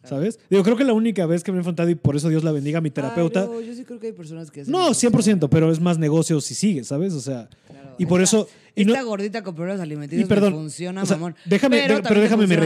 ¿Sabes? 0.04 0.40
Digo, 0.50 0.64
creo 0.64 0.78
que 0.78 0.86
la 0.86 0.94
única 0.94 1.26
vez 1.26 1.44
que 1.44 1.52
me 1.52 1.58
he 1.58 1.60
enfrentado, 1.60 1.90
y 1.90 1.96
por 1.96 2.16
eso 2.16 2.30
Dios 2.30 2.44
la 2.44 2.54
bendiga 2.54 2.78
a 2.78 2.82
mi 2.82 2.90
terapeuta, 2.90 3.42
Ay, 3.42 3.48
no, 3.48 3.60
yo 3.62 3.74
sí 3.76 3.84
creo 3.84 4.00
que 4.00 4.08
hay 4.08 4.14
personas 4.14 4.50
que 4.50 4.62
hacen 4.62 4.72
no, 4.72 4.92
eso, 4.92 5.10
100%, 5.12 5.50
pero 5.50 5.72
es 5.72 5.82
más 5.82 5.98
negocio 5.98 6.40
si 6.40 6.56
sigue, 6.56 6.86
¿sabes? 6.86 7.14
O 7.14 7.20
sea, 7.20 7.50
Claro. 7.68 7.96
y 7.98 8.06
por 8.06 8.22
eso... 8.22 8.48
Y 8.76 8.86
no, 8.86 8.94
esta 8.94 9.04
gordita 9.04 9.44
con 9.44 9.56
problemas 9.56 9.82
alimenticios 9.82 10.26
y 10.26 10.30
perdón, 10.30 10.54
me 10.54 10.60
funciona, 10.60 11.04
o 11.04 11.06
sea, 11.06 11.18
mamón. 11.18 11.36
déjame- 11.46 11.82
pero, 11.82 11.96
de- 11.96 12.22
déjame 12.22 12.48
me 12.48 12.56
la 12.56 12.62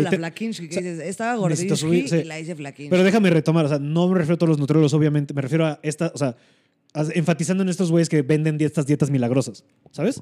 que 0.71 0.77
o 0.77 0.83
dices, 0.83 0.99
estaba 0.99 1.35
sí. 2.09 2.17
y 2.17 2.23
la 2.25 2.39
hice 2.39 2.55
flakinski. 2.55 2.89
pero 2.91 3.03
déjame 3.03 3.31
retomar, 3.31 3.65
o 3.65 3.69
sea, 3.69 3.79
no 3.79 4.07
me 4.09 4.15
refiero 4.19 4.35
a 4.35 4.37
todos 4.37 4.49
los 4.49 4.59
nutriólogos, 4.59 4.93
obviamente, 4.93 5.33
me 5.33 5.41
refiero 5.41 5.65
a 5.65 5.79
esta, 5.81 6.11
o 6.13 6.17
sea, 6.19 6.35
enfatizando 7.13 7.63
en 7.63 7.69
estos 7.69 7.91
güeyes 7.91 8.09
que 8.09 8.21
venden 8.21 8.59
estas 8.61 8.85
dietas 8.85 9.09
milagrosas, 9.09 9.63
¿sabes? 9.91 10.21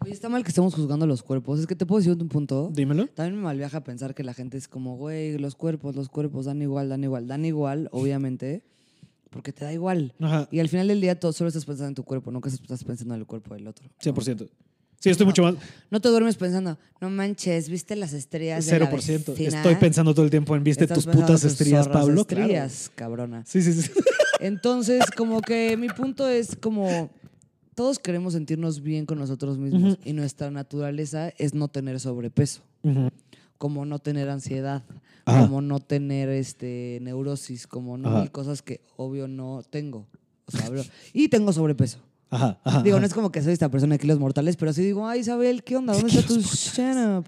Oye, 0.00 0.12
está 0.12 0.28
mal 0.28 0.42
que 0.42 0.48
estemos 0.48 0.74
juzgando 0.74 1.06
los 1.06 1.22
cuerpos. 1.22 1.60
Es 1.60 1.66
que 1.66 1.76
te 1.76 1.86
puedo 1.86 2.00
decir 2.00 2.20
un 2.20 2.28
punto. 2.28 2.70
Dímelo. 2.72 3.06
También 3.08 3.36
me 3.36 3.42
malviaja 3.42 3.84
pensar 3.84 4.14
que 4.14 4.24
la 4.24 4.34
gente 4.34 4.58
es 4.58 4.66
como, 4.66 4.96
güey, 4.96 5.38
los 5.38 5.54
cuerpos, 5.54 5.94
los 5.94 6.08
cuerpos 6.08 6.46
dan 6.46 6.60
igual, 6.60 6.88
dan 6.88 7.04
igual. 7.04 7.28
Dan 7.28 7.44
igual, 7.44 7.88
obviamente, 7.92 8.64
porque 9.30 9.52
te 9.52 9.64
da 9.64 9.72
igual. 9.72 10.14
Ajá, 10.20 10.48
Y 10.50 10.58
al 10.58 10.68
final 10.68 10.88
del 10.88 11.00
día 11.00 11.18
todo, 11.18 11.32
solo 11.32 11.48
estás 11.48 11.64
pensando 11.64 11.88
en 11.88 11.94
tu 11.94 12.04
cuerpo, 12.04 12.30
nunca 12.32 12.48
estás 12.48 12.82
pensando 12.82 13.14
en 13.14 13.20
el 13.20 13.26
cuerpo 13.26 13.54
del 13.54 13.68
otro. 13.68 13.88
100%. 14.02 14.48
Sí, 14.98 15.10
estoy 15.10 15.26
mucho 15.26 15.42
más... 15.42 15.56
No 15.90 16.00
te 16.00 16.08
duermes 16.08 16.36
pensando, 16.36 16.78
no 17.00 17.10
manches, 17.10 17.68
¿viste 17.68 17.96
las 17.96 18.12
estrellas 18.12 18.64
de 18.66 18.78
la 18.78 18.88
0%. 18.88 19.34
vecina? 19.34 19.56
Estoy 19.58 19.74
pensando 19.74 20.14
todo 20.14 20.24
el 20.24 20.30
tiempo 20.30 20.54
en, 20.54 20.62
¿viste 20.62 20.86
tus 20.86 21.06
putas 21.06 21.40
tus 21.40 21.56
zorras 21.56 21.88
Pablo? 21.88 22.24
Claro. 22.24 22.44
Estrías, 22.44 22.92
cabrona. 22.94 23.44
Sí, 23.44 23.62
sí, 23.62 23.72
sí. 23.72 23.90
Entonces, 24.42 25.04
como 25.16 25.40
que 25.40 25.76
mi 25.76 25.88
punto 25.88 26.28
es 26.28 26.56
como 26.56 27.10
todos 27.74 27.98
queremos 27.98 28.32
sentirnos 28.34 28.82
bien 28.82 29.06
con 29.06 29.18
nosotros 29.18 29.56
mismos 29.56 29.98
y 30.04 30.12
nuestra 30.12 30.50
naturaleza 30.50 31.30
es 31.38 31.54
no 31.54 31.68
tener 31.68 32.00
sobrepeso, 32.00 32.62
como 33.56 33.86
no 33.86 33.98
tener 33.98 34.28
ansiedad, 34.28 34.82
Ajá. 35.24 35.42
como 35.42 35.62
no 35.62 35.78
tener 35.80 36.28
este 36.28 36.98
neurosis, 37.02 37.66
como 37.66 37.96
no 37.96 38.08
Ajá. 38.08 38.28
cosas 38.28 38.62
que 38.62 38.80
obvio 38.96 39.28
no 39.28 39.62
tengo. 39.68 40.06
O 40.46 40.50
sea, 40.50 40.68
bro, 40.68 40.82
y 41.12 41.28
tengo 41.28 41.52
sobrepeso. 41.52 41.98
Ajá, 42.28 42.58
ajá. 42.64 42.82
Digo, 42.82 42.96
ajá. 42.96 43.00
no 43.00 43.06
es 43.06 43.14
como 43.14 43.30
que 43.30 43.42
soy 43.42 43.52
esta 43.52 43.70
persona 43.70 43.94
de 43.94 43.98
kilos 44.00 44.18
mortales, 44.18 44.56
pero 44.56 44.72
sí 44.72 44.82
digo, 44.82 45.06
ay 45.06 45.20
Isabel, 45.20 45.62
¿qué 45.62 45.76
onda? 45.76 45.92
¿Dónde 45.92 46.08
está 46.08 46.26
tu 46.26 46.40
stand-up? 46.40 47.26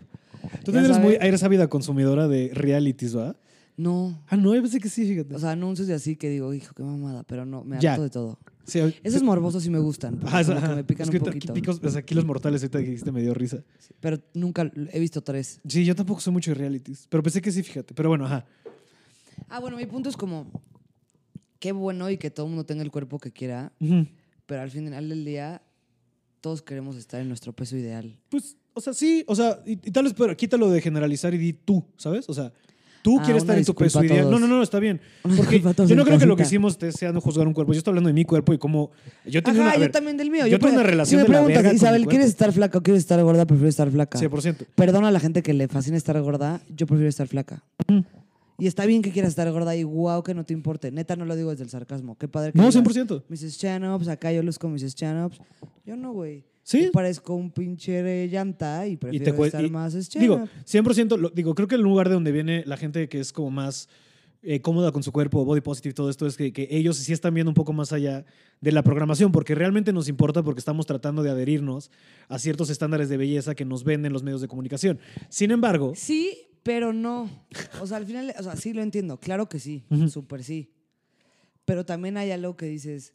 Tú 0.64 0.76
eres, 0.76 0.98
muy, 0.98 1.16
eres 1.20 1.42
ávida 1.42 1.68
consumidora 1.68 2.26
de 2.26 2.50
realities, 2.52 3.16
¿va? 3.16 3.36
No. 3.76 4.22
Ah, 4.28 4.36
no, 4.36 4.54
yo 4.54 4.62
pensé 4.62 4.78
que 4.78 4.88
sí, 4.88 5.06
fíjate. 5.06 5.34
O 5.34 5.38
sea, 5.38 5.50
anuncios 5.50 5.88
de 5.88 5.94
así 5.94 6.14
que 6.16 6.28
digo, 6.30 6.52
hijo, 6.54 6.74
qué 6.74 6.82
mamada, 6.84 7.24
pero 7.24 7.44
no, 7.44 7.64
me 7.64 7.76
harto 7.76 8.02
de 8.02 8.10
todo. 8.10 8.38
Sí, 8.64 8.78
a- 8.80 8.92
Esos 9.02 9.22
morbosos 9.22 9.62
sí 9.62 9.68
me 9.70 9.78
gustan, 9.80 10.18
como 10.20 10.30
que 10.60 10.68
me 10.74 10.84
pican 10.84 11.04
Es 11.06 11.10
que 11.10 11.18
un 11.18 11.24
poquito. 11.24 11.52
picos- 11.54 11.80
o 11.84 11.90
sea, 11.90 12.00
aquí 12.00 12.14
los 12.14 12.24
mortales 12.24 12.62
ahorita 12.62 12.78
que 12.78 12.86
dijiste 12.86 13.12
me 13.12 13.20
dio 13.20 13.34
risa. 13.34 13.62
Pero 14.00 14.18
nunca 14.32 14.70
he 14.92 15.00
visto 15.00 15.22
tres. 15.22 15.60
Sí, 15.68 15.84
yo 15.84 15.94
tampoco 15.94 16.20
soy 16.20 16.32
mucho 16.32 16.52
de 16.52 16.54
realities, 16.54 17.06
pero 17.10 17.22
pensé 17.22 17.42
que 17.42 17.50
sí, 17.52 17.62
fíjate. 17.62 17.92
Pero 17.94 18.08
bueno, 18.08 18.26
ajá. 18.26 18.46
Ah, 19.48 19.58
bueno, 19.60 19.76
mi 19.76 19.84
punto 19.86 20.08
es 20.08 20.16
como, 20.16 20.50
qué 21.58 21.72
bueno 21.72 22.08
y 22.10 22.16
que 22.16 22.30
todo 22.30 22.46
el 22.46 22.50
mundo 22.50 22.64
tenga 22.64 22.82
el 22.82 22.90
cuerpo 22.90 23.18
que 23.18 23.32
quiera, 23.32 23.72
pero 24.46 24.62
al 24.62 24.70
final 24.70 25.08
del 25.08 25.24
día 25.24 25.60
todos 26.40 26.62
queremos 26.62 26.96
estar 26.96 27.20
en 27.20 27.28
nuestro 27.28 27.52
peso 27.52 27.76
ideal. 27.76 28.16
Pues, 28.28 28.56
o 28.72 28.80
sea, 28.80 28.92
sí, 28.94 29.24
o 29.26 29.34
sea, 29.34 29.60
y, 29.66 29.72
y 29.72 29.90
tal 29.90 30.04
vez, 30.04 30.14
pero 30.16 30.36
quítalo 30.36 30.70
de 30.70 30.80
generalizar 30.80 31.34
y 31.34 31.38
di 31.38 31.52
tú, 31.52 31.84
¿sabes? 31.96 32.28
O 32.28 32.34
sea, 32.34 32.52
tú 33.04 33.18
Ah, 33.20 33.22
quieres 33.22 33.42
estar 33.42 33.58
en 33.58 33.64
tu 33.66 33.74
peso 33.74 34.02
ideal. 34.02 34.30
No, 34.30 34.38
no, 34.40 34.48
no, 34.48 34.62
está 34.62 34.80
bien. 34.80 34.98
Porque 35.36 35.60
yo 35.60 35.94
no 35.94 36.04
creo 36.04 36.18
que 36.18 36.24
lo 36.26 36.36
que 36.36 36.42
hicimos 36.44 36.78
sea 36.90 37.12
no 37.12 37.20
juzgar 37.20 37.46
un 37.46 37.52
cuerpo. 37.52 37.72
Yo 37.74 37.78
estoy 37.78 37.92
hablando 37.92 38.08
de 38.08 38.14
mi 38.14 38.24
cuerpo 38.24 38.54
y 38.54 38.58
cómo. 38.58 38.90
Yo 39.26 39.42
tengo 39.42 39.60
Ajá, 39.60 39.68
una. 39.68 39.74
yo 39.74 39.80
ver, 39.80 39.92
también 39.92 40.16
del 40.16 40.30
mío. 40.30 40.46
Yo 40.46 40.58
tengo 40.58 40.72
una 40.74 40.82
relación 40.82 41.20
si 41.20 41.28
me 41.28 41.32
preguntas, 41.32 41.74
Isabel, 41.74 42.06
¿quieres 42.06 42.28
estar 42.28 42.50
flaca 42.52 42.78
o 42.78 42.82
quieres 42.82 43.02
estar 43.02 43.22
gorda? 43.22 43.44
Prefiero 43.44 43.68
estar 43.68 43.90
flaca. 43.90 44.18
100%. 44.18 44.66
Perdona 44.74 45.08
a 45.08 45.10
la 45.10 45.20
gente 45.20 45.42
que 45.42 45.52
le 45.52 45.68
fascina 45.68 45.96
estar 45.98 46.20
gorda, 46.22 46.62
yo 46.74 46.86
prefiero 46.86 47.08
estar 47.10 47.28
flaca. 47.28 47.62
Y 48.58 48.66
está 48.68 48.86
bien 48.86 49.02
que 49.02 49.10
quieras 49.10 49.30
estar 49.30 49.50
gorda 49.52 49.76
y 49.76 49.82
guau 49.82 50.22
que 50.22 50.32
no 50.32 50.44
te 50.44 50.54
importe. 50.54 50.90
Neta, 50.90 51.16
no 51.16 51.24
lo 51.26 51.36
digo 51.36 51.50
desde 51.50 51.64
el 51.64 51.70
sarcasmo. 51.70 52.16
Qué 52.16 52.28
padre 52.28 52.52
que 52.52 52.58
No, 52.58 52.70
digas, 52.70 52.84
100%. 52.84 53.24
Mrs. 53.28 53.58
Chanups, 53.58 54.08
acá 54.08 54.32
yo 54.32 54.42
luzco 54.42 54.68
Mrs. 54.68 54.94
Chanups. 54.94 55.38
Yo 55.84 55.96
no, 55.96 56.12
güey. 56.12 56.44
Sí. 56.64 56.88
Parezco 56.92 57.34
un 57.34 57.50
pinche 57.52 58.26
llanta 58.26 58.86
y 58.88 58.92
Y 58.92 58.96
prefiero 58.96 59.36
te 59.36 59.42
estar 59.46 59.64
y- 59.64 59.70
más 59.70 59.94
es 59.94 60.10
Digo, 60.10 60.36
Chanup. 60.36 60.50
100%. 60.64 61.16
lo- 61.18 61.28
digo, 61.30 61.54
creo 61.54 61.68
que 61.68 61.74
el 61.76 61.82
lugar 61.82 62.08
de 62.08 62.14
donde 62.14 62.32
viene 62.32 62.64
la 62.66 62.76
gente 62.76 63.08
que 63.08 63.20
es 63.20 63.32
como 63.32 63.50
más 63.50 63.88
eh, 64.46 64.60
cómoda 64.60 64.92
con 64.92 65.02
su 65.02 65.10
cuerpo, 65.10 65.42
body 65.46 65.62
positive, 65.62 65.94
todo 65.94 66.10
esto, 66.10 66.26
es 66.26 66.36
que, 66.36 66.52
que 66.52 66.68
ellos 66.70 66.98
sí 66.98 67.14
están 67.14 67.32
viendo 67.32 67.50
un 67.50 67.54
poco 67.54 67.72
más 67.72 67.92
allá 67.94 68.26
de 68.60 68.72
la 68.72 68.82
programación, 68.82 69.32
porque 69.32 69.54
realmente 69.54 69.90
nos 69.90 70.06
importa 70.06 70.42
porque 70.42 70.58
estamos 70.58 70.84
tratando 70.84 71.22
de 71.22 71.30
adherirnos 71.30 71.90
a 72.28 72.38
ciertos 72.38 72.68
estándares 72.68 73.08
de 73.08 73.16
belleza 73.16 73.54
que 73.54 73.64
nos 73.64 73.84
venden 73.84 74.12
los 74.12 74.22
medios 74.22 74.42
de 74.42 74.48
comunicación. 74.48 74.98
Sin 75.30 75.50
embargo, 75.50 75.94
Sí, 75.96 76.36
pero 76.62 76.92
no. 76.92 77.30
O 77.80 77.86
sea, 77.86 77.96
al 77.96 78.04
final, 78.04 78.34
o 78.38 78.42
sea, 78.42 78.54
sí 78.56 78.74
lo 78.74 78.82
entiendo. 78.82 79.18
Claro 79.18 79.48
que 79.48 79.58
sí. 79.58 79.84
Súper 80.10 80.44
sí. 80.44 80.70
Pero 81.64 81.86
también 81.86 82.16
hay 82.18 82.30
algo 82.30 82.54
que 82.56 82.66
dices. 82.66 83.14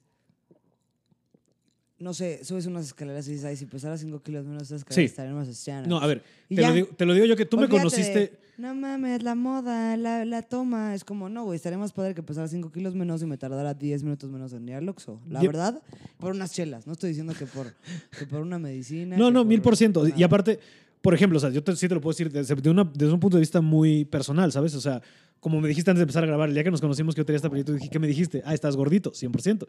No 2.00 2.14
sé, 2.14 2.44
subes 2.46 2.66
unas 2.66 2.86
escaleras 2.86 3.28
y 3.28 3.32
dices, 3.32 3.46
ay, 3.46 3.58
si 3.58 3.66
pesara 3.66 3.98
5 3.98 4.22
kilos 4.24 4.46
menos 4.46 4.64
esas 4.64 4.80
escaleras 4.82 4.96
Sí. 4.96 5.04
estarían 5.06 5.36
más 5.36 5.64
Chanups". 5.66 5.88
no, 5.90 5.98
a 6.00 6.08
ver, 6.08 6.24
te 6.48 6.62
lo, 6.62 6.74
digo, 6.74 6.88
te 6.96 7.06
lo 7.06 7.14
digo 7.14 7.26
yo 7.26 7.36
que 7.36 7.46
tú 7.46 7.58
me 7.58 7.68
conociste. 7.68 8.20
de, 8.20 8.34
no 8.58 8.74
mames, 8.74 9.22
la 9.24 9.36
moda, 9.36 9.98
la, 9.98 10.24
la 10.26 10.42
toma. 10.42 10.96
Es 10.96 11.04
como, 11.04 11.28
no, 11.30 11.44
güey, 11.44 11.58
estaría 11.58 11.78
más 11.78 11.92
padre 11.92 12.16
que 12.16 12.24
pesara 12.24 12.48
5 12.48 12.72
kilos 12.72 12.96
menos 12.96 13.22
y 13.22 13.26
me 13.26 13.38
tardara 13.38 13.74
10 13.74 14.04
minutos 14.04 14.30
menos 14.30 14.54
en 14.54 14.68
ir 14.70 14.76
al 14.76 14.88
Oxxo. 14.88 15.20
La 15.30 15.42
verdad, 15.42 15.82
por 16.20 16.32
unas 16.32 16.54
chelas. 16.54 16.88
No 16.88 16.94
estoy 16.94 17.10
diciendo 17.10 17.34
que 17.38 17.46
por, 17.46 17.74
que 18.18 18.26
por 18.26 18.42
una 18.42 18.60
medicina. 18.60 19.18
No, 19.18 19.30
no, 19.30 19.44
mil 19.44 19.62
por 19.62 19.76
ciento. 19.76 20.06
Y 20.08 20.24
aparte, 20.24 20.60
por 21.02 21.14
ejemplo, 21.14 21.38
o 21.38 21.42
sea, 21.42 21.50
yo 21.50 21.62
te- 21.64 21.76
sí 21.76 21.88
te 21.90 21.96
lo 21.96 22.02
puedo 22.02 22.12
decir 22.14 22.32
desde, 22.32 22.56
de 22.56 22.70
una- 22.70 22.90
desde 22.94 23.14
un 23.14 23.20
punto 23.20 23.36
de 23.38 23.42
vista 23.42 23.60
muy 23.62 24.06
personal, 24.06 24.52
¿sabes? 24.54 24.74
O 24.76 24.82
sea, 24.82 25.02
como 25.42 25.60
me 25.62 25.68
dijiste 25.70 25.92
antes 25.92 26.00
de 26.00 26.04
empezar 26.04 26.24
a 26.24 26.28
grabar, 26.28 26.48
el 26.50 26.54
día 26.56 26.64
que 26.64 26.72
nos 26.72 26.82
conocimos 26.82 27.14
que 27.16 27.20
yo 27.22 27.26
tenía 27.26 27.38
esta 27.38 27.50
película, 27.50 27.78
dije, 27.78 27.90
¿qué 27.90 28.00
me 28.00 28.08
dijiste? 28.08 28.42
Ah, 28.46 28.54
estás 28.54 28.76
gordito, 28.76 29.12
100%. 29.14 29.68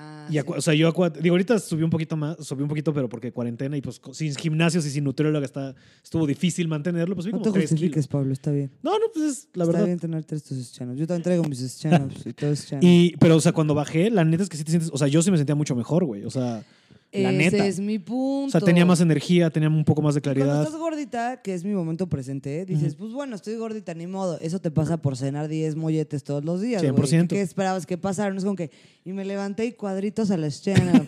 Ah, 0.00 0.26
Y 0.28 0.34
sí. 0.34 0.38
acu- 0.38 0.56
o 0.56 0.60
sea, 0.60 0.74
yo, 0.74 0.92
digo, 1.20 1.34
ahorita 1.34 1.58
subí 1.58 1.82
un 1.82 1.90
poquito 1.90 2.16
más, 2.16 2.36
subí 2.46 2.62
un 2.62 2.68
poquito, 2.68 2.94
pero 2.94 3.08
porque 3.08 3.32
cuarentena 3.32 3.76
y 3.76 3.80
pues 3.80 4.00
sin 4.12 4.32
gimnasios 4.36 4.86
y 4.86 4.90
sin 4.90 5.02
nutrióloga 5.02 5.44
está, 5.44 5.74
estuvo 6.04 6.24
difícil 6.24 6.68
mantenerlo, 6.68 7.16
pues 7.16 7.24
subí 7.24 7.32
No 7.32 7.38
como 7.40 7.50
te 7.52 7.58
3 7.58 7.70
justifiques, 7.70 8.06
kilos. 8.06 8.08
Pablo, 8.08 8.32
está 8.32 8.52
bien. 8.52 8.70
No, 8.82 8.92
no, 8.98 9.06
pues 9.12 9.24
es 9.26 9.48
la 9.54 9.64
está 9.64 9.72
verdad. 9.72 9.86
bien 9.86 9.98
tener 9.98 10.24
estos 10.30 10.72
chanos. 10.72 10.96
Yo 10.96 11.06
también 11.08 11.24
traigo 11.24 11.42
mis 11.44 11.78
chanos 11.78 12.14
y 12.24 12.32
todos 12.32 12.66
chanos. 12.66 12.84
Y, 12.88 13.16
pero, 13.18 13.36
o 13.36 13.40
sea, 13.40 13.50
cuando 13.52 13.74
bajé, 13.74 14.08
la 14.10 14.24
neta 14.24 14.44
es 14.44 14.48
que 14.48 14.56
sí 14.56 14.62
te 14.64 14.70
sientes, 14.70 14.90
o 14.92 14.98
sea, 14.98 15.08
yo 15.08 15.20
sí 15.20 15.30
me 15.32 15.36
sentía 15.36 15.56
mucho 15.56 15.74
mejor, 15.74 16.04
güey. 16.04 16.24
O 16.24 16.30
sea, 16.30 16.64
la 17.12 17.30
Ese 17.30 17.38
neta. 17.56 17.66
es 17.66 17.80
mi 17.80 17.98
punto. 17.98 18.48
O 18.48 18.50
sea, 18.50 18.60
tenía 18.60 18.84
más 18.84 19.00
energía, 19.00 19.48
tenía 19.50 19.68
un 19.68 19.84
poco 19.84 20.02
más 20.02 20.14
de 20.14 20.20
Cuando 20.20 20.40
claridad. 20.40 20.62
estás 20.64 20.78
gordita, 20.78 21.40
que 21.42 21.54
es 21.54 21.64
mi 21.64 21.72
momento 21.72 22.06
presente, 22.08 22.64
dices, 22.66 22.94
pues 22.96 23.12
bueno, 23.12 23.34
estoy 23.36 23.56
gordita, 23.56 23.94
ni 23.94 24.06
modo. 24.06 24.38
Eso 24.40 24.60
te 24.60 24.70
pasa 24.70 24.98
por 24.98 25.16
cenar 25.16 25.48
10 25.48 25.76
molletes 25.76 26.22
todos 26.24 26.44
los 26.44 26.60
días. 26.60 26.82
güey. 26.82 26.92
100%. 26.94 27.28
¿Qué 27.28 27.40
esperabas 27.40 27.86
que 27.86 27.96
pasara? 27.98 28.30
No 28.30 28.38
es 28.38 28.44
como 28.44 28.56
que, 28.56 28.70
y 29.04 29.12
me 29.12 29.24
levanté 29.24 29.64
y 29.66 29.72
cuadritos 29.72 30.30
a 30.30 30.36
la 30.36 30.48
escena. 30.48 31.04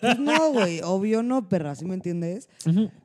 pues 0.00 0.18
no, 0.18 0.52
güey, 0.52 0.80
obvio 0.82 1.22
no, 1.22 1.48
perra, 1.48 1.74
¿sí 1.74 1.84
me 1.84 1.94
entiendes? 1.94 2.48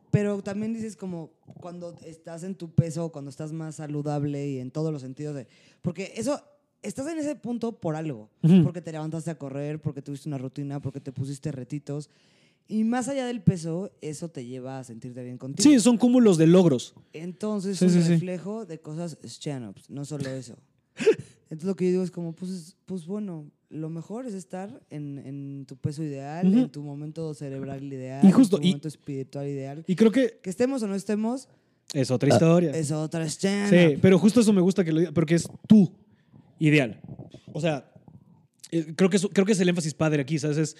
Pero 0.09 0.41
también 0.43 0.73
dices 0.73 0.95
como 0.95 1.31
cuando 1.59 1.95
estás 2.05 2.43
en 2.43 2.53
tu 2.55 2.69
peso, 2.71 3.11
cuando 3.11 3.29
estás 3.29 3.51
más 3.51 3.75
saludable 3.75 4.47
y 4.47 4.59
en 4.59 4.69
todos 4.69 4.91
los 4.93 5.01
sentidos 5.01 5.35
de... 5.35 5.47
Porque 5.81 6.13
eso, 6.15 6.39
estás 6.83 7.07
en 7.07 7.17
ese 7.17 7.35
punto 7.35 7.71
por 7.79 7.95
algo. 7.95 8.29
Ujú. 8.43 8.63
Porque 8.63 8.81
te 8.81 8.91
levantaste 8.91 9.31
a 9.31 9.37
correr, 9.37 9.81
porque 9.81 10.01
tuviste 10.01 10.29
una 10.29 10.37
rutina, 10.37 10.79
porque 10.81 10.99
te 10.99 11.11
pusiste 11.11 11.51
retitos. 11.51 12.09
Y 12.67 12.83
más 12.85 13.09
allá 13.09 13.25
del 13.25 13.41
peso, 13.41 13.91
eso 14.01 14.29
te 14.29 14.45
lleva 14.45 14.79
a 14.79 14.83
sentirte 14.83 15.21
bien 15.23 15.37
contigo. 15.37 15.69
Sí, 15.69 15.79
son 15.79 15.97
cúmulos 15.97 16.37
de 16.37 16.47
logros. 16.47 16.93
Entonces 17.11 17.77
Sí, 17.77 17.85
es 17.85 17.93
un 17.95 18.01
sí, 18.01 18.05
sí. 18.07 18.13
reflejo 18.13 18.65
de 18.65 18.79
cosas 18.79 19.17
stand-ups, 19.23 19.89
no 19.89 20.05
solo 20.05 20.29
eso. 20.29 20.55
Entonces 21.49 21.65
lo 21.67 21.75
que 21.75 21.85
yo 21.85 21.91
digo 21.91 22.03
es 22.03 22.11
como, 22.11 22.33
pues, 22.33 22.51
es- 22.51 22.75
pues 22.85 23.05
bueno, 23.05 23.51
lo 23.69 23.89
mejor 23.89 24.25
es 24.25 24.33
estar 24.33 24.81
en, 24.89 25.17
en 25.19 25.65
tu 25.67 25.75
peso 25.75 26.03
ideal, 26.03 26.47
Ujú. 26.47 26.59
en 26.59 26.69
tu 26.69 26.81
momento 26.83 27.33
cerebral 27.33 27.83
ideal, 27.83 28.23
Y 28.25 28.31
justo, 28.31 28.57
en 28.57 28.61
tu 28.61 28.67
y- 28.67 28.71
momento 28.71 28.87
espiritual 28.87 29.47
ideal. 29.47 29.83
Y 29.87 29.95
creo 29.95 30.11
que 30.11 30.39
Que 30.41 30.49
estemos 30.49 30.81
o 30.83 30.87
no 30.87 30.95
estemos, 30.95 31.49
es 31.93 32.11
otra 32.11 32.29
historia. 32.29 32.71
es 32.71 32.91
otra 32.91 33.25
stand 33.25 33.69
Sí, 33.71 33.97
pero 34.01 34.17
justo 34.19 34.39
eso 34.39 34.53
me 34.53 34.61
gusta 34.61 34.83
que 34.85 34.91
lo 34.93 34.99
diga, 35.01 35.11
porque 35.11 35.35
es 35.35 35.47
tu 35.67 35.91
ideal. 36.59 36.99
O 37.51 37.61
sea, 37.61 37.91
eh, 38.71 38.93
creo 38.95 39.09
que, 39.09 39.17
es, 39.17 39.27
creo 39.31 39.45
que 39.45 39.51
es 39.51 39.59
el 39.59 39.69
énfasis 39.69 39.93
padre 39.93 40.21
aquí, 40.21 40.39
¿sabes? 40.39 40.57
Es, 40.57 40.77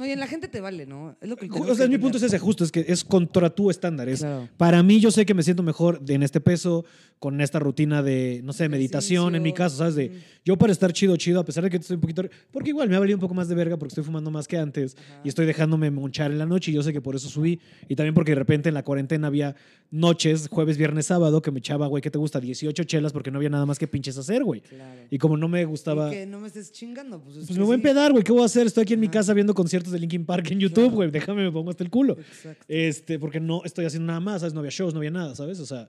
No, 0.00 0.06
y 0.06 0.12
en 0.12 0.18
la 0.18 0.26
gente 0.26 0.48
te 0.48 0.62
vale, 0.62 0.86
¿no? 0.86 1.14
Es 1.20 1.28
lo 1.28 1.36
que 1.36 1.46
O 1.50 1.74
sea, 1.74 1.86
mi 1.86 1.98
punto 1.98 2.16
es 2.16 2.22
ese, 2.22 2.38
justo, 2.38 2.64
es 2.64 2.72
que 2.72 2.86
es 2.88 3.04
contra 3.04 3.50
tu 3.50 3.68
estándar. 3.68 4.08
Es, 4.08 4.20
Claro. 4.20 4.48
Para 4.56 4.82
mí, 4.82 4.98
yo 4.98 5.10
sé 5.10 5.26
que 5.26 5.34
me 5.34 5.42
siento 5.42 5.62
mejor 5.62 6.00
en 6.08 6.22
este 6.22 6.40
peso, 6.40 6.86
con 7.20 7.38
esta 7.42 7.58
rutina 7.58 8.02
de, 8.02 8.40
no 8.42 8.54
sé, 8.54 8.70
meditación, 8.70 9.34
en 9.34 9.42
mi 9.42 9.52
caso, 9.52 9.76
¿sabes? 9.76 9.94
De, 9.94 10.10
yo 10.42 10.56
para 10.56 10.72
estar 10.72 10.90
chido, 10.90 11.14
chido, 11.18 11.38
a 11.38 11.44
pesar 11.44 11.62
de 11.62 11.68
que 11.68 11.76
estoy 11.76 11.96
un 11.96 12.00
poquito... 12.00 12.22
Porque 12.50 12.70
igual 12.70 12.88
me 12.88 12.96
ha 12.96 12.98
valido 12.98 13.14
un 13.14 13.20
poco 13.20 13.34
más 13.34 13.46
de 13.46 13.54
verga 13.54 13.76
porque 13.76 13.90
estoy 13.90 14.04
fumando 14.04 14.30
más 14.30 14.48
que 14.48 14.56
antes 14.56 14.96
Ajá. 14.96 15.20
y 15.22 15.28
estoy 15.28 15.44
dejándome 15.44 15.90
monchar 15.90 16.30
en 16.30 16.38
la 16.38 16.46
noche 16.46 16.70
y 16.70 16.74
yo 16.74 16.82
sé 16.82 16.94
que 16.94 17.02
por 17.02 17.14
eso 17.14 17.28
subí. 17.28 17.60
Y 17.88 17.94
también 17.94 18.14
porque 18.14 18.30
de 18.30 18.36
repente 18.36 18.70
en 18.70 18.74
la 18.74 18.82
cuarentena 18.84 19.26
había 19.26 19.54
noches, 19.90 20.48
jueves, 20.50 20.78
viernes, 20.78 21.06
sábado, 21.06 21.42
que 21.42 21.50
me 21.50 21.58
echaba, 21.58 21.88
güey, 21.88 22.00
¿qué 22.00 22.10
te 22.10 22.16
gusta? 22.16 22.40
18 22.40 22.84
chelas 22.84 23.12
porque 23.12 23.30
no 23.30 23.36
había 23.36 23.50
nada 23.50 23.66
más 23.66 23.78
que 23.78 23.86
pinches 23.86 24.16
hacer, 24.16 24.42
güey. 24.42 24.62
Claro. 24.62 25.02
Y 25.10 25.18
como 25.18 25.36
no 25.36 25.46
me 25.46 25.62
gustaba... 25.66 26.08
Y 26.08 26.20
que 26.20 26.26
no 26.26 26.40
me 26.40 26.46
estés 26.46 26.72
chingando. 26.72 27.20
Pues, 27.20 27.36
es 27.36 27.46
Pues 27.48 27.58
me 27.58 27.64
voy 27.64 27.74
a 27.74 27.76
sí. 27.76 27.80
empedar, 27.82 28.12
güey. 28.12 28.24
¿Qué 28.24 28.32
voy 28.32 28.42
a 28.42 28.46
hacer? 28.46 28.66
Estoy 28.66 28.84
aquí 28.84 28.94
en 28.94 29.00
mi 29.00 29.08
casa 29.08 29.34
viendo 29.34 29.52
conciertos 29.52 29.89
de 29.92 29.98
Linkin 29.98 30.24
Park 30.26 30.50
en 30.50 30.60
YouTube, 30.60 30.74
Claro. 30.84 30.90
güey. 30.96 31.10
Déjame, 31.10 31.42
me 31.44 31.52
pongo 31.52 31.70
hasta 31.70 31.84
el 31.84 31.90
culo. 31.90 32.16
Exacto. 32.18 32.64
Este, 32.68 33.18
porque 33.18 33.40
no 33.40 33.62
estoy 33.64 33.84
haciendo 33.84 34.06
nada 34.08 34.20
más, 34.20 34.40
¿sabes? 34.40 34.54
No 34.54 34.60
había 34.60 34.70
shows, 34.70 34.92
no 34.94 35.00
había 35.00 35.10
nada, 35.10 35.34
¿sabes? 35.34 35.60
O 35.60 35.66
sea, 35.66 35.88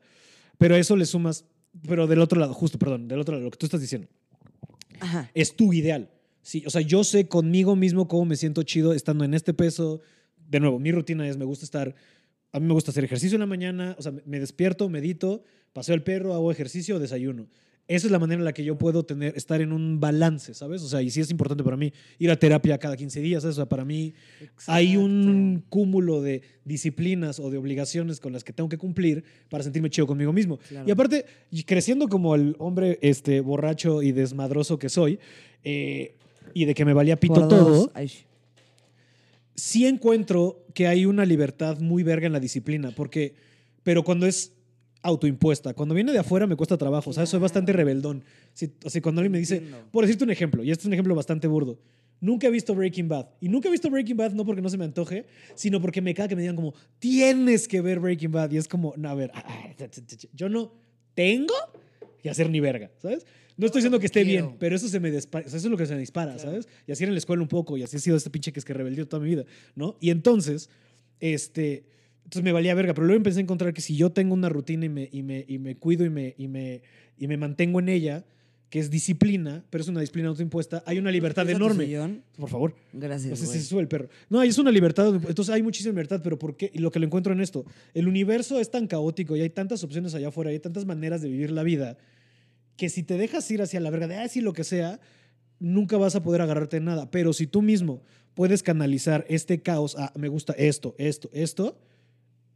pero 0.58 0.76
eso 0.76 0.96
le 0.96 1.06
sumas, 1.06 1.46
pero 1.88 2.08
del 2.08 2.20
otro 2.20 2.40
lado, 2.40 2.54
justo, 2.54 2.78
perdón, 2.80 3.08
del 3.08 3.20
otro 3.20 3.34
lado, 3.36 3.46
lo 3.46 3.52
que 3.52 3.58
tú 3.58 3.66
estás 3.66 3.82
diciendo, 3.82 4.08
Ajá. 5.00 5.30
es 5.34 5.56
tu 5.56 5.74
ideal. 5.74 6.10
Sí, 6.42 6.64
o 6.66 6.70
sea, 6.70 6.82
yo 6.82 7.04
sé 7.04 7.28
conmigo 7.28 7.76
mismo 7.76 8.08
cómo 8.08 8.26
me 8.26 8.36
siento 8.36 8.64
chido 8.64 8.94
estando 8.94 9.24
en 9.24 9.34
este 9.34 9.54
peso. 9.54 10.02
De 10.50 10.60
nuevo, 10.60 10.80
mi 10.80 10.92
rutina 10.92 11.28
es, 11.30 11.38
me 11.38 11.46
gusta 11.46 11.66
estar, 11.66 11.96
a 12.52 12.60
mí 12.60 12.66
me 12.68 12.74
gusta 12.74 12.92
hacer 12.92 13.04
ejercicio 13.04 13.36
en 13.36 13.42
la 13.42 13.46
mañana, 13.46 13.96
o 13.98 14.02
sea, 14.02 14.12
me 14.26 14.40
despierto, 14.40 14.90
medito, 14.90 15.44
paseo 15.72 15.96
el 15.96 16.04
perro, 16.04 16.34
hago 16.34 16.52
ejercicio, 16.52 17.00
desayuno. 17.00 17.48
Esa 17.88 18.08
es 18.08 18.12
la 18.12 18.20
manera 18.20 18.40
en 18.40 18.46
la 18.46 18.54
que 18.54 18.64
yo 18.64 18.78
puedo 18.78 19.04
tener, 19.04 19.36
estar 19.36 19.60
en 19.60 19.74
un 19.74 20.00
balance, 20.00 20.54
¿sabes? 20.54 20.82
O 20.82 20.88
sea, 20.88 21.02
y 21.02 21.10
sí 21.10 21.20
es 21.20 21.30
importante 21.30 21.64
para 21.64 21.76
mí 21.76 21.92
ir 22.20 22.32
a 22.32 22.38
terapia 22.38 22.78
cada 22.78 22.96
15 22.96 23.20
días, 23.20 23.44
¿sabes? 23.44 23.58
O 23.58 23.62
sea, 23.62 23.66
para 23.68 23.84
mí 23.84 24.14
hay 24.68 24.96
un 24.96 25.66
cúmulo 25.68 26.22
de 26.22 26.42
disciplinas 26.64 27.40
o 27.40 27.50
de 27.50 27.58
obligaciones 27.58 28.20
con 28.20 28.32
las 28.32 28.44
que 28.44 28.54
tengo 28.54 28.70
que 28.70 28.78
cumplir 28.78 29.24
para 29.50 29.64
sentirme 29.64 29.90
chido 29.90 30.08
conmigo 30.08 30.32
mismo. 30.32 30.58
Claro. 30.70 30.88
Y 30.88 30.92
aparte, 30.92 31.26
creciendo 31.66 32.08
como 32.08 32.36
el 32.36 32.56
hombre 32.60 32.98
este, 33.02 33.42
borracho 33.42 34.02
y 34.02 34.14
desmadroso 34.14 34.80
que 34.80 34.88
soy, 34.88 35.20
eh, 35.64 36.16
y 36.54 36.66
de 36.66 36.74
que 36.74 36.86
me 36.86 36.94
valía 36.94 37.20
pito 37.20 37.34
Por 37.34 37.48
todo. 37.48 37.92
Ay, 37.94 38.10
sí 39.56 39.86
encuentro 39.86 40.66
que 40.74 40.88
hay 40.88 41.06
una 41.06 41.26
libertad 41.26 41.80
muy 41.80 42.04
verga 42.04 42.26
en 42.26 42.34
la 42.34 42.40
disciplina, 42.40 42.92
porque, 42.96 43.36
pero 43.84 44.04
cuando 44.04 44.26
es 44.26 44.54
autoimpuesta, 45.04 45.74
cuando 45.74 45.96
viene 45.96 46.12
de 46.12 46.20
afuera 46.20 46.46
me 46.48 46.56
cuesta 46.56 46.78
trabajo, 46.78 47.10
o 47.10 47.14
sea, 47.14 47.26
soy 47.26 47.40
bastante 47.40 47.74
rebeldón. 47.74 48.24
Si, 48.54 48.72
así 48.86 49.02
cuando 49.02 49.22
alguien 49.22 49.32
me 49.32 49.40
dice, 49.40 49.62
por 49.92 50.06
decirte 50.06 50.24
un 50.24 50.32
ejemplo, 50.32 50.64
y 50.64 50.72
este 50.72 50.84
es 50.84 50.88
un 50.88 50.94
ejemplo 50.94 51.16
bastante 51.16 51.48
burdo, 51.48 51.80
nunca 52.20 52.48
he 52.48 52.52
visto 52.52 52.76
Breaking 52.76 53.08
Bad, 53.10 53.28
y 53.40 53.50
nunca 53.50 53.68
he 53.68 53.72
visto 53.72 53.90
Breaking 53.90 54.16
Bad 54.18 54.34
no 54.34 54.46
porque 54.46 54.62
no 54.62 54.70
se 54.70 54.78
me 54.78 54.86
antoje, 54.86 55.26
sino 55.56 55.82
porque 55.82 56.02
me 56.02 56.14
caga 56.14 56.30
que 56.30 56.36
me 56.36 56.42
digan 56.42 56.56
como, 56.56 56.74
tienes 57.00 57.68
que 57.68 57.82
ver 57.82 58.00
Breaking 58.00 58.32
Bad, 58.32 58.52
y 58.52 58.58
es 58.58 58.68
como, 58.68 58.94
no, 58.96 59.10
a 59.10 59.16
ver, 59.16 59.32
ah, 59.34 59.44
ah, 59.48 59.88
yo 60.34 60.50
no 60.50 60.72
tengo 61.16 61.54
que 62.22 62.30
hacer 62.30 62.50
ni 62.50 62.60
verga, 62.60 62.92
¿sabes? 63.02 63.26
No 63.58 63.66
estoy 63.66 63.80
diciendo 63.80 64.00
que 64.00 64.06
esté 64.06 64.24
bien, 64.24 64.56
pero 64.60 64.76
eso 64.76 64.88
se 64.88 65.00
me 65.00 65.12
dispa- 65.12 65.44
eso 65.46 65.58
es 65.58 65.66
lo 65.66 65.78
que 65.78 65.86
se 65.86 65.94
me 65.94 66.00
dispara, 66.00 66.34
Claro. 66.36 66.50
¿sabes? 66.52 66.68
Y 66.88 66.92
así 66.92 67.04
era 67.04 67.10
en 67.10 67.16
la 67.16 67.20
escuela 67.20 67.42
un 67.42 67.48
poco, 67.50 67.76
y 67.76 67.84
así 67.84 67.98
ha 67.98 68.00
sido 68.00 68.18
este 68.18 68.30
pinche 68.30 68.54
que 68.54 68.60
es 68.60 68.66
que 68.66 68.74
rebeldió 68.74 69.08
toda 69.08 69.22
mi 69.24 69.30
vida, 69.30 69.46
¿no? 69.76 69.98
Y 70.00 70.10
entonces, 70.12 70.70
este, 71.20 71.86
entonces 72.24 72.44
me 72.44 72.52
valía 72.52 72.74
verga, 72.76 72.94
pero 72.94 73.08
luego 73.08 73.18
empecé 73.18 73.40
a 73.40 73.44
encontrar 73.44 73.74
que 73.74 73.82
si 73.82 73.96
yo 73.96 74.12
tengo 74.12 74.34
una 74.34 74.50
rutina 74.50 74.86
y 74.86 74.90
me, 74.90 75.10
y 75.12 75.24
me, 75.24 75.46
y 75.48 75.60
me 75.60 75.76
cuido 75.76 76.06
y 76.06 76.10
me, 76.10 76.36
y, 76.38 76.48
me, 76.48 76.82
y 77.18 77.28
me 77.28 77.38
mantengo 77.38 77.80
en 77.80 77.90
ella, 77.90 78.26
que 78.72 78.80
es 78.80 78.90
disciplina, 78.90 79.66
pero 79.70 79.82
es 79.82 79.90
una 79.90 80.00
disciplina 80.00 80.30
autoimpuesta, 80.30 80.82
hay 80.86 80.98
una 80.98 81.12
libertad 81.12 81.44
¿Subes 81.44 81.56
a 81.56 81.60
tu 81.60 81.66
enorme. 81.66 82.22
Por 82.38 82.50
favor. 82.50 82.76
Gracias. 82.94 83.30
No 83.30 83.36
sé 83.36 83.46
si 83.46 83.60
se 83.60 83.66
sube 83.66 83.82
el 83.82 83.90
perro. 83.90 84.08
No, 84.30 84.42
es 84.42 84.58
una 84.58 84.72
libertad. 84.72 85.14
Entonces 85.14 85.50
hay 85.50 85.62
muchísima 85.62 85.92
libertad, 85.92 86.22
pero 86.24 86.40
¿por 86.40 86.56
qué? 86.56 86.72
Y 86.74 86.80
lo 86.80 86.90
que 86.90 87.00
lo 87.00 87.06
encuentro 87.06 87.34
en 87.34 87.42
esto. 87.42 87.66
El 87.94 88.08
universo 88.08 88.62
es 88.62 88.72
tan 88.72 88.88
caótico 88.88 89.36
y 89.36 89.42
hay 89.42 89.50
tantas 89.50 89.84
opciones 89.84 90.16
allá 90.16 90.30
afuera, 90.30 90.52
y 90.52 90.54
hay 90.54 90.60
tantas 90.62 90.86
maneras 90.86 91.22
de 91.22 91.28
vivir 91.28 91.52
la 91.52 91.64
vida, 91.64 91.98
que 92.78 92.88
si 92.88 93.04
te 93.04 93.18
dejas 93.18 93.52
ir 93.52 93.62
hacia 93.62 93.82
la 93.82 93.90
verga 93.90 94.08
de, 94.08 94.16
ah, 94.16 94.28
sí, 94.30 94.40
lo 94.40 94.54
que 94.54 94.64
sea, 94.64 95.02
nunca 95.60 95.98
vas 95.98 96.16
a 96.16 96.24
poder 96.24 96.40
agarrarte 96.40 96.78
de 96.78 96.86
nada. 96.86 97.12
Pero 97.12 97.34
si 97.34 97.48
tú 97.48 97.62
mismo 97.62 98.02
puedes 98.36 98.64
canalizar 98.64 99.26
este 99.28 99.62
caos 99.62 99.98
a, 99.98 100.14
me 100.16 100.30
gusta 100.30 100.54
esto, 100.54 100.96
esto, 100.98 101.30
esto, 101.34 101.78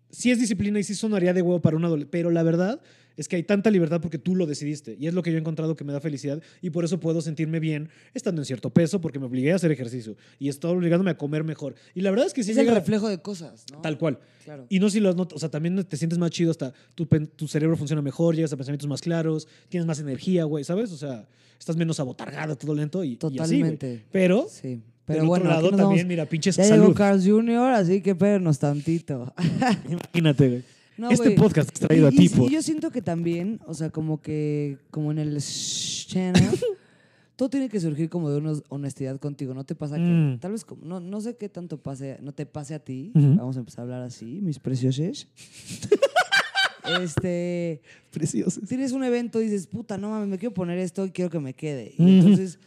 sí 0.09 0.31
es 0.31 0.39
disciplina 0.39 0.79
y 0.79 0.83
sí 0.83 0.95
sonaría 0.95 1.33
de 1.33 1.41
huevo 1.41 1.61
para 1.61 1.75
un 1.77 1.85
adolescente, 1.85 2.11
pero 2.11 2.31
la 2.31 2.43
verdad 2.43 2.81
es 3.17 3.27
que 3.27 3.37
hay 3.37 3.43
tanta 3.43 3.71
libertad 3.71 4.01
porque 4.01 4.17
tú 4.17 4.35
lo 4.35 4.45
decidiste 4.45 4.97
y 4.99 5.07
es 5.07 5.13
lo 5.13 5.23
que 5.23 5.31
yo 5.31 5.37
he 5.37 5.39
encontrado 5.39 5.75
que 5.75 5.83
me 5.83 5.93
da 5.93 6.01
felicidad 6.01 6.41
y 6.61 6.69
por 6.69 6.83
eso 6.83 6.99
puedo 6.99 7.21
sentirme 7.21 7.59
bien 7.59 7.89
estando 8.13 8.41
en 8.41 8.45
cierto 8.45 8.71
peso 8.71 8.99
porque 8.99 9.19
me 9.19 9.25
obligué 9.25 9.53
a 9.53 9.55
hacer 9.55 9.71
ejercicio 9.71 10.17
y 10.37 10.49
estoy 10.49 10.75
obligándome 10.75 11.11
a 11.11 11.17
comer 11.17 11.43
mejor. 11.43 11.75
Y 11.93 12.01
la 12.01 12.11
verdad 12.11 12.27
es 12.27 12.33
que 12.33 12.43
sí 12.43 12.51
es 12.51 12.57
el 12.57 12.65
llega 12.65 12.77
reflejo 12.77 13.07
de 13.07 13.21
cosas, 13.21 13.65
¿no? 13.71 13.81
tal 13.81 13.97
cual. 13.97 14.19
Claro. 14.43 14.65
Y 14.69 14.79
no 14.79 14.89
si 14.89 14.99
los 14.99 15.15
notas, 15.15 15.37
o 15.37 15.39
sea, 15.39 15.49
también 15.49 15.81
te 15.83 15.97
sientes 15.97 16.19
más 16.19 16.31
chido, 16.31 16.51
hasta 16.51 16.73
tu, 16.93 17.05
tu 17.05 17.47
cerebro 17.47 17.77
funciona 17.77 18.01
mejor, 18.01 18.35
llegas 18.35 18.51
a 18.53 18.57
pensamientos 18.57 18.89
más 18.89 19.01
claros, 19.01 19.47
tienes 19.69 19.87
más 19.87 19.99
energía, 19.99 20.43
güey, 20.43 20.63
¿sabes? 20.63 20.91
O 20.91 20.97
sea, 20.97 21.27
estás 21.57 21.77
menos 21.77 21.99
abotargado, 21.99 22.57
todo 22.57 22.75
lento 22.75 23.03
y, 23.03 23.11
y 23.11 23.13
así. 23.13 23.37
Totalmente. 23.37 24.05
Pero, 24.11 24.47
Sí. 24.49 24.81
Pero 25.05 25.25
bueno, 25.25 25.45
otro 25.45 25.55
lado 25.55 25.69
también, 25.69 25.87
vamos- 25.89 26.05
mira, 26.05 26.25
pinches 26.25 26.55
Ya 26.57 26.63
llegó. 26.65 26.93
Carl 26.93 27.21
Jr., 27.23 27.71
así 27.73 28.01
que 28.01 28.11
espérenos 28.11 28.59
tantito. 28.59 29.33
Imagínate, 29.89 30.47
güey. 30.49 30.63
No, 30.97 31.09
este 31.11 31.25
güey. 31.25 31.35
podcast 31.35 31.69
es 31.73 31.79
traído 31.87 32.05
y, 32.05 32.07
a 32.07 32.11
ti 32.17 32.31
y- 32.33 32.43
y 32.45 32.49
yo 32.51 32.61
siento 32.61 32.89
que 32.89 33.01
también, 33.01 33.59
o 33.67 33.73
sea, 33.73 33.89
como 33.89 34.21
que, 34.21 34.77
como 34.91 35.11
en 35.11 35.19
el 35.19 35.37
channel, 35.41 36.49
todo 37.35 37.49
tiene 37.49 37.67
que 37.67 37.81
surgir 37.81 38.09
como 38.09 38.29
de 38.31 38.37
una 38.37 38.53
honestidad 38.69 39.19
contigo. 39.19 39.53
¿No 39.53 39.65
te 39.65 39.75
pasa 39.75 39.97
que, 39.97 40.01
Mm. 40.03 40.39
tal 40.39 40.53
vez, 40.53 40.65
no, 40.83 41.01
no 41.01 41.19
sé 41.21 41.35
qué 41.35 41.49
tanto 41.49 41.77
pase, 41.77 42.17
no 42.21 42.31
te 42.31 42.45
pase 42.45 42.73
a 42.75 42.79
ti, 42.79 43.11
vamos 43.13 43.57
a 43.57 43.59
empezar 43.59 43.79
a 43.79 43.83
hablar 43.83 44.01
así, 44.03 44.39
mis 44.41 44.57
preciosos. 44.59 45.27
este, 47.01 47.81
Preciosos. 48.11 48.63
tienes 48.67 48.91
un 48.91 49.03
evento 49.03 49.41
y 49.41 49.45
dices, 49.45 49.67
puta, 49.67 49.97
no 49.97 50.09
mames, 50.11 50.27
me 50.29 50.37
quiero 50.37 50.53
poner 50.53 50.77
esto 50.79 51.05
y 51.05 51.11
quiero 51.11 51.29
que 51.29 51.39
me 51.39 51.53
quede. 51.53 51.93
Y 51.97 52.19
entonces, 52.19 52.59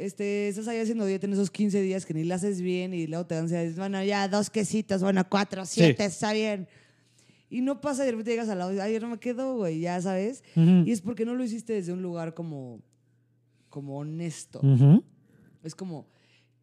este, 0.00 0.48
estás 0.48 0.66
ahí 0.66 0.78
haciendo 0.78 1.04
dieta 1.04 1.26
en 1.26 1.34
esos 1.34 1.50
15 1.50 1.82
días 1.82 2.06
que 2.06 2.14
ni 2.14 2.24
la 2.24 2.36
haces 2.36 2.62
bien 2.62 2.94
y 2.94 3.06
luego 3.06 3.26
te 3.26 3.34
dan 3.34 3.48
bueno, 3.76 4.02
ya 4.02 4.28
dos 4.28 4.48
quesitos, 4.48 5.02
bueno, 5.02 5.28
cuatro, 5.28 5.66
siete, 5.66 6.06
está 6.06 6.32
bien. 6.32 6.68
Y 7.50 7.60
no 7.60 7.80
pasa 7.80 8.04
y 8.04 8.06
de 8.06 8.12
repente 8.12 8.30
llegas 8.30 8.48
al 8.48 8.58
lado 8.58 8.70
y 8.70 8.74
dices, 8.74 8.86
ay, 8.86 8.98
no 8.98 9.08
me 9.08 9.18
quedo, 9.18 9.56
güey, 9.56 9.80
ya 9.80 10.00
sabes. 10.00 10.42
Ujú. 10.56 10.84
Y 10.86 10.92
es 10.92 11.02
porque 11.02 11.26
no 11.26 11.34
lo 11.34 11.44
hiciste 11.44 11.74
desde 11.74 11.92
un 11.92 12.00
lugar 12.00 12.32
como, 12.32 12.80
como 13.68 13.98
honesto. 13.98 14.60
Ujú. 14.62 15.04
Es 15.62 15.74
como, 15.74 16.06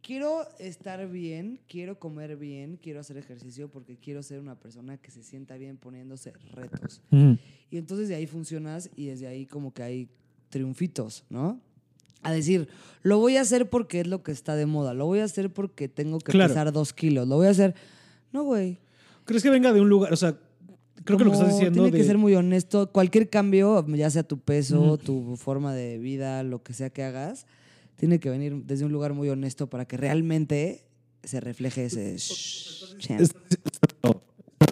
quiero 0.02 0.48
estar 0.58 1.08
bien, 1.08 1.60
quiero 1.68 2.00
comer 2.00 2.38
bien, 2.38 2.80
quiero 2.82 3.02
hacer 3.02 3.18
ejercicio 3.18 3.70
porque 3.70 3.98
quiero 3.98 4.24
ser 4.24 4.40
una 4.40 4.58
persona 4.58 4.98
que 4.98 5.12
se 5.12 5.22
sienta 5.22 5.58
bien 5.58 5.78
poniéndose 5.78 6.34
retos. 6.54 7.04
Ujú. 7.12 7.38
Y 7.70 7.78
entonces 7.78 8.08
de 8.08 8.16
ahí 8.16 8.26
funcionas 8.26 8.90
y 8.96 9.08
desde 9.08 9.28
ahí 9.28 9.46
como 9.46 9.74
que 9.74 9.84
hay 9.84 10.10
triunfitos, 10.50 11.26
¿no? 11.30 11.62
A 12.28 12.34
decir, 12.34 12.68
lo 13.04 13.20
voy 13.20 13.38
a 13.38 13.42
hacer 13.42 13.70
porque 13.70 14.02
es 14.02 14.08
lo 14.08 14.22
que 14.22 14.32
está 14.32 14.56
de 14.56 14.66
moda, 14.66 14.94
lo 14.94 15.06
voy 15.06 15.20
a 15.20 15.24
hacer 15.24 15.52
porque 15.52 15.88
tengo 15.88 16.20
que 16.20 16.32
Claro. 16.32 16.50
pesar 16.54 16.72
dos 16.74 16.92
kilos, 16.94 17.28
lo 17.28 17.38
voy 17.38 17.48
a 17.48 17.52
hacer... 17.52 17.74
No, 18.34 18.44
güey. 18.44 18.80
¿Crees 19.24 19.44
que 19.44 19.50
venga 19.50 19.72
de 19.72 19.80
un 19.80 19.88
lugar? 19.88 20.12
O 20.12 20.16
sea, 20.18 20.38
creo 21.06 21.18
que 21.18 21.24
lo 21.24 21.32
que 21.32 21.38
estás 21.38 21.54
diciendo 21.54 21.84
Tiene 21.84 21.92
de... 21.92 21.98
que 21.98 22.04
ser 22.04 22.18
muy 22.18 22.36
honesto. 22.36 22.92
Cualquier 22.92 23.30
cambio, 23.30 23.86
ya 23.96 24.10
sea 24.10 24.24
tu 24.24 24.40
peso, 24.40 24.98
tu 24.98 25.38
forma 25.38 25.74
de 25.74 25.98
vida, 25.98 26.44
lo 26.44 26.62
que 26.64 26.74
sea 26.74 26.90
que 26.90 27.04
hagas, 27.04 27.46
tiene 27.96 28.20
que 28.20 28.30
venir 28.30 28.64
desde 28.66 28.84
un 28.86 28.92
lugar 28.92 29.14
muy 29.14 29.30
honesto 29.30 29.68
para 29.68 29.86
que 29.86 29.96
realmente 29.98 30.84
se 31.24 31.40
refleje 31.40 31.86
ese... 31.86 32.18
Oh, 34.02 34.22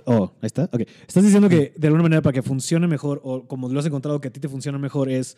oh, 0.05 0.31
ahí 0.41 0.47
está. 0.47 0.65
Ok. 0.71 0.81
Estás 1.07 1.23
diciendo 1.23 1.49
que 1.49 1.73
de 1.77 1.87
alguna 1.87 2.03
manera 2.03 2.21
para 2.21 2.33
que 2.33 2.41
funcione 2.41 2.87
mejor, 2.87 3.21
o 3.23 3.47
como 3.47 3.69
lo 3.69 3.79
has 3.79 3.85
encontrado 3.85 4.19
que 4.19 4.27
a 4.27 4.31
ti 4.31 4.39
te 4.39 4.49
funciona 4.49 4.77
mejor, 4.77 5.09
es 5.09 5.37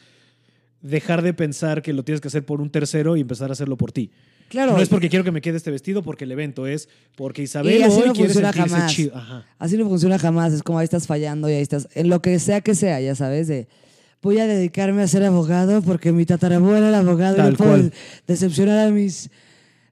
dejar 0.81 1.21
de 1.21 1.33
pensar 1.33 1.81
que 1.81 1.93
lo 1.93 2.03
tienes 2.03 2.21
que 2.21 2.27
hacer 2.27 2.45
por 2.45 2.61
un 2.61 2.69
tercero 2.69 3.17
y 3.17 3.21
empezar 3.21 3.49
a 3.49 3.53
hacerlo 3.53 3.77
por 3.77 3.91
ti. 3.91 4.11
Claro. 4.49 4.73
No 4.73 4.81
es 4.81 4.87
porque 4.87 5.09
quiero 5.09 5.25
que 5.25 5.31
me 5.31 5.41
quede 5.41 5.57
este 5.57 5.71
vestido, 5.71 6.03
porque 6.03 6.23
el 6.23 6.31
evento 6.31 6.67
es 6.67 6.87
porque 7.17 7.41
Isabel 7.41 7.79
Y 7.79 7.83
así 7.83 7.99
hoy 7.99 8.07
no 8.07 8.13
quiere 8.13 8.29
funciona 8.33 8.53
jamás. 8.53 8.91
chido. 8.93 9.15
Ajá. 9.15 9.45
Así 9.59 9.77
no 9.77 9.87
funciona 9.89 10.17
jamás. 10.17 10.53
Es 10.53 10.63
como 10.63 10.79
ahí 10.79 10.85
estás 10.85 11.05
fallando 11.05 11.49
y 11.49 11.53
ahí 11.53 11.61
estás. 11.61 11.89
En 11.95 12.07
lo 12.09 12.21
que 12.21 12.39
sea 12.39 12.61
que 12.61 12.73
sea, 12.75 13.01
ya 13.01 13.13
sabes, 13.15 13.47
de. 13.47 13.67
Voy 14.21 14.39
a 14.39 14.47
dedicarme 14.47 15.03
a 15.03 15.07
ser 15.07 15.23
abogado 15.23 15.81
porque 15.81 16.11
mi 16.11 16.25
tatarabuela 16.25 16.87
era 16.89 16.99
abogado 16.99 17.37
y 17.37 17.51
no 17.51 17.57
puedo 17.57 17.91
decepcionar 18.25 18.87
a 18.87 18.91
mis. 18.91 19.29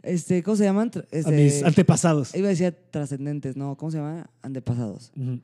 Este, 0.04 0.41
¿Cómo 0.43 0.56
se 0.56 0.63
llaman? 0.63 0.91
A 0.95 1.04
Este, 1.12 1.32
mis 1.32 1.63
antepasados. 1.63 2.34
Iba 2.36 2.48
a 2.48 2.52
decir 2.52 2.76
trascendentes, 2.91 3.58
no, 3.58 3.76
¿cómo 3.76 3.91
se 3.91 3.98
llama? 3.98 4.30
Antepasados. 4.41 5.12
Ujú. 5.17 5.39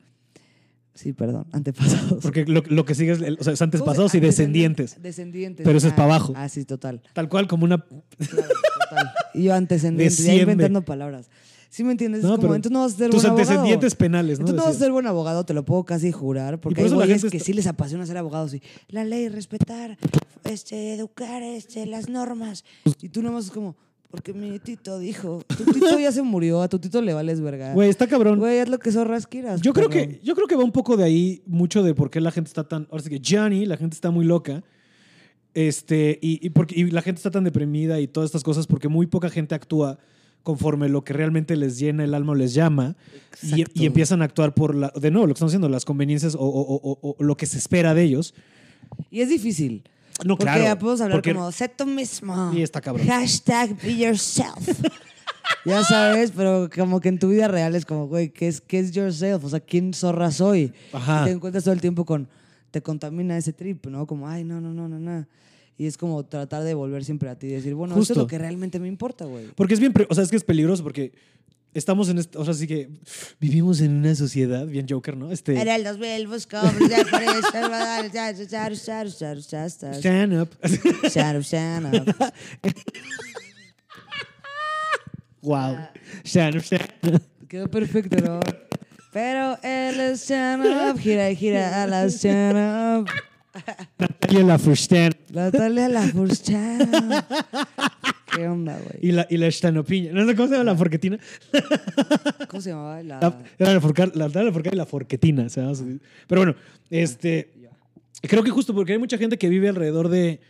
Sí, 0.94 1.12
perdón, 1.12 1.46
antepasados. 1.52 2.22
Porque 2.22 2.44
lo, 2.46 2.62
lo 2.68 2.84
que 2.84 2.94
sigue 2.94 3.12
es, 3.12 3.22
el- 3.22 3.38
o 3.40 3.44
sea, 3.44 3.52
es 3.54 3.58
¿Cómo 3.58 3.70
se- 3.70 3.76
antepasados 3.78 4.14
y 4.14 4.20
descendientes. 4.20 5.00
Descendientes. 5.02 5.64
Pero 5.64 5.78
eso 5.78 5.86
es 5.86 5.92
Ah, 5.94 5.96
pa' 5.96 6.04
abajo. 6.04 6.32
Ah, 6.36 6.48
sí, 6.48 6.64
total. 6.64 7.02
Tal 7.14 7.28
cual 7.28 7.46
como 7.48 7.64
una... 7.64 7.78
Claro, 7.78 8.48
total. 8.90 9.10
Y 9.34 9.44
yo 9.44 9.54
antecedentes, 9.54 10.18
ya 10.18 10.34
inventando 10.34 10.84
palabras. 10.84 11.30
¿Sí 11.70 11.84
me 11.84 11.92
entiendes? 11.92 12.18
Es 12.20 12.24
No, 12.24 12.32
como, 12.36 12.42
pero 12.42 12.54
entonces 12.56 12.72
no 12.72 12.80
vas 12.80 12.92
a 12.92 12.96
ser 12.98 13.08
tus 13.10 13.22
buen 13.22 13.30
abogado. 13.32 13.50
antecedentes 13.60 13.94
penales, 13.94 14.38
¿no? 14.38 14.42
Entonces 14.42 14.56
no 14.62 14.66
vas 14.66 14.76
a 14.76 14.78
ser 14.78 14.92
buen 14.92 15.06
abogado, 15.06 15.46
te 15.46 15.54
lo 15.54 15.64
puedo 15.64 15.84
casi 15.86 16.12
jurar, 16.12 16.60
porque 16.60 16.82
por 16.82 16.90
hay 16.90 16.94
güeyes 16.94 17.22
que 17.22 17.38
está- 17.38 17.46
sí 17.46 17.54
les 17.54 17.66
apasiona 17.66 18.04
ser 18.04 18.18
abogados. 18.18 18.52
Y 18.52 18.62
la 18.88 19.04
ley, 19.04 19.30
respetar, 19.30 19.96
este, 20.44 20.92
educar, 20.92 21.42
este, 21.42 21.86
las 21.86 22.10
normas. 22.10 22.64
Y 23.00 23.08
tú 23.08 23.22
nomás 23.22 23.46
es 23.46 23.50
como, 23.52 23.74
porque 24.12 24.32
mi 24.32 24.58
tito 24.60 24.98
dijo, 25.00 25.42
tu 25.48 25.64
tito 25.72 25.98
ya 25.98 26.12
se 26.12 26.22
murió, 26.22 26.62
a 26.62 26.68
tu 26.68 26.78
tito 26.78 27.00
le 27.02 27.14
vales 27.14 27.40
verga. 27.40 27.72
Güey, 27.74 27.88
está 27.88 28.06
cabrón. 28.06 28.38
Güey, 28.38 28.60
haz 28.60 28.68
lo 28.68 28.78
que 28.78 28.92
zorras 28.92 29.26
quieras. 29.26 29.60
Yo 29.62 29.72
creo, 29.72 29.88
que, 29.88 30.20
yo 30.22 30.34
creo 30.36 30.46
que 30.46 30.54
va 30.54 30.62
un 30.62 30.70
poco 30.70 30.96
de 30.96 31.04
ahí 31.04 31.42
mucho 31.46 31.82
de 31.82 31.94
por 31.94 32.10
qué 32.10 32.20
la 32.20 32.30
gente 32.30 32.46
está 32.48 32.62
tan. 32.68 32.86
Ahora 32.90 33.02
sí 33.02 33.10
que 33.10 33.20
Johnny, 33.26 33.66
la 33.66 33.76
gente 33.76 33.94
está 33.94 34.10
muy 34.12 34.24
loca. 34.24 34.62
Este, 35.54 36.18
y, 36.22 36.44
y 36.46 36.50
porque, 36.50 36.78
y 36.78 36.90
la 36.90 37.02
gente 37.02 37.18
está 37.18 37.30
tan 37.30 37.44
deprimida 37.44 38.00
y 38.00 38.06
todas 38.06 38.28
estas 38.28 38.42
cosas 38.42 38.66
porque 38.66 38.88
muy 38.88 39.06
poca 39.06 39.28
gente 39.28 39.54
actúa 39.54 39.98
conforme 40.42 40.88
lo 40.88 41.04
que 41.04 41.12
realmente 41.12 41.56
les 41.56 41.78
llena 41.78 42.04
el 42.04 42.14
alma 42.14 42.32
o 42.32 42.34
les 42.34 42.52
llama 42.54 42.96
y, 43.42 43.84
empiezan 43.86 44.22
a 44.22 44.24
actuar 44.24 44.54
por, 44.54 44.74
la, 44.74 44.92
de 44.98 45.10
nuevo, 45.10 45.26
lo 45.26 45.34
que 45.34 45.38
están 45.38 45.48
haciendo, 45.48 45.68
las 45.68 45.84
conveniencias 45.84 46.34
o, 46.34 46.40
o- 46.40 46.76
o- 46.76 46.98
o- 47.02 47.16
o 47.18 47.22
lo 47.22 47.36
que 47.36 47.46
se 47.46 47.58
espera 47.58 47.94
de 47.94 48.02
ellos. 48.02 48.34
Y 49.10 49.20
es 49.20 49.28
difícil. 49.28 49.84
No, 50.24 50.36
Porque 50.36 50.44
claro. 50.52 50.62
ya 50.64 50.78
podemos 50.78 51.00
hablar 51.00 51.16
porque- 51.18 51.34
como, 51.34 51.52
sé 51.52 51.68
tú 51.68 51.86
mismo. 51.86 52.52
Y 52.54 52.62
está 52.62 52.80
cabrón. 52.80 53.06
Hashtag 53.06 53.76
be 53.82 53.96
yourself. 53.96 54.56
ya 55.64 55.82
sabes, 55.84 56.32
pero 56.34 56.68
como 56.74 57.00
que 57.00 57.08
en 57.08 57.18
tu 57.18 57.28
vida 57.28 57.48
real 57.48 57.74
es 57.74 57.84
como, 57.84 58.06
güey, 58.06 58.30
¿qué 58.30 58.48
es, 58.48 58.60
¿qué 58.60 58.78
es 58.78 58.92
yourself? 58.92 59.44
O 59.44 59.48
sea, 59.48 59.60
¿quién 59.60 59.92
zorra 59.94 60.30
soy? 60.30 60.72
Ajá. 60.92 61.22
Y 61.22 61.24
te 61.26 61.30
encuentras 61.32 61.64
todo 61.64 61.74
el 61.74 61.80
tiempo 61.80 62.04
con, 62.04 62.28
te 62.70 62.82
contamina 62.82 63.36
ese 63.36 63.52
trip, 63.52 63.86
¿no? 63.86 64.06
Como, 64.06 64.28
ay, 64.28 64.44
no, 64.44 64.60
no, 64.60 64.72
no, 64.72 64.88
no, 64.88 64.98
no. 64.98 65.26
Y 65.78 65.86
es 65.86 65.96
como 65.96 66.22
tratar 66.24 66.62
de 66.62 66.74
volver 66.74 67.04
siempre 67.04 67.28
a 67.28 67.34
ti 67.38 67.46
y 67.48 67.50
decir, 67.50 67.74
bueno, 67.74 67.94
esto 67.94 68.02
es 68.02 68.08
Justo. 68.08 68.20
lo 68.22 68.26
que 68.28 68.38
realmente 68.38 68.78
me 68.78 68.88
importa, 68.88 69.24
güey. 69.24 69.48
Porque 69.56 69.74
es 69.74 69.80
bien, 69.80 69.92
o 70.08 70.14
sea, 70.14 70.22
es 70.22 70.30
que 70.30 70.36
es 70.36 70.44
peligroso 70.44 70.82
porque 70.82 71.12
estamos 71.74 72.08
en 72.08 72.18
esta, 72.18 72.38
o 72.38 72.44
sea, 72.44 72.52
así 72.52 72.66
que 72.66 72.90
vivimos 73.40 73.80
en 73.80 73.96
una 73.96 74.14
sociedad, 74.14 74.66
bien 74.66 74.86
Joker, 74.88 75.16
¿no? 75.16 75.30
Este, 75.30 75.60
en 75.60 75.68
el 75.68 75.84
2000 75.84 76.26
buscó, 76.26 76.58
pues, 76.60 76.90
Stand 79.98 80.34
up. 80.34 80.48
Stand 81.08 81.36
up, 81.36 81.44
stand 81.44 81.94
up. 81.94 82.32
wow. 85.42 85.76
Stand 86.24 86.56
up, 86.56 86.62
stand 86.62 87.14
up. 87.14 87.22
Quedó 87.48 87.68
perfecto, 87.68 88.16
¿no? 88.16 88.40
Pero 89.12 89.58
el 89.62 90.00
stand 90.16 90.64
up, 90.64 90.98
gira, 90.98 91.30
y 91.30 91.36
gira 91.36 91.82
a 91.82 91.86
la 91.86 92.06
stand 92.06 93.02
up. 93.02 93.10
Natalia 93.98 94.44
Lafourcade. 94.44 95.18
Natalia 95.30 95.88
Lafourcade. 95.88 97.24
¿Qué 98.34 98.48
onda, 98.48 98.78
güey? 98.78 98.98
y 99.00 99.12
la, 99.12 99.26
y 99.28 99.36
la 99.36 99.50
Stanopiña. 99.50 100.12
No 100.12 100.26
sé 100.26 100.34
cómo 100.34 100.48
se 100.48 100.54
llama 100.54 100.64
la 100.64 100.76
forquetina. 100.76 101.18
¿Cómo 102.48 102.60
se 102.60 102.70
llamaba? 102.70 103.02
La... 103.02 103.20
La, 103.20 103.38
era 103.58 103.74
la, 103.74 103.80
forca, 103.80 104.06
la, 104.06 104.26
Natalia 104.26 104.44
Lafourcade 104.46 104.74
y 104.74 104.78
la 104.78 104.86
forquetina. 104.86 105.48
se 105.48 105.60
llama 105.60 105.72
así. 105.72 106.00
Pero 106.26 106.40
bueno, 106.40 106.54
este, 106.90 107.52
creo 108.22 108.42
que 108.42 108.50
justo 108.50 108.74
porque 108.74 108.92
hay 108.92 108.98
mucha 108.98 109.18
gente 109.18 109.38
que 109.38 109.48
vive 109.48 109.68
alrededor 109.68 110.08
de... 110.08 110.40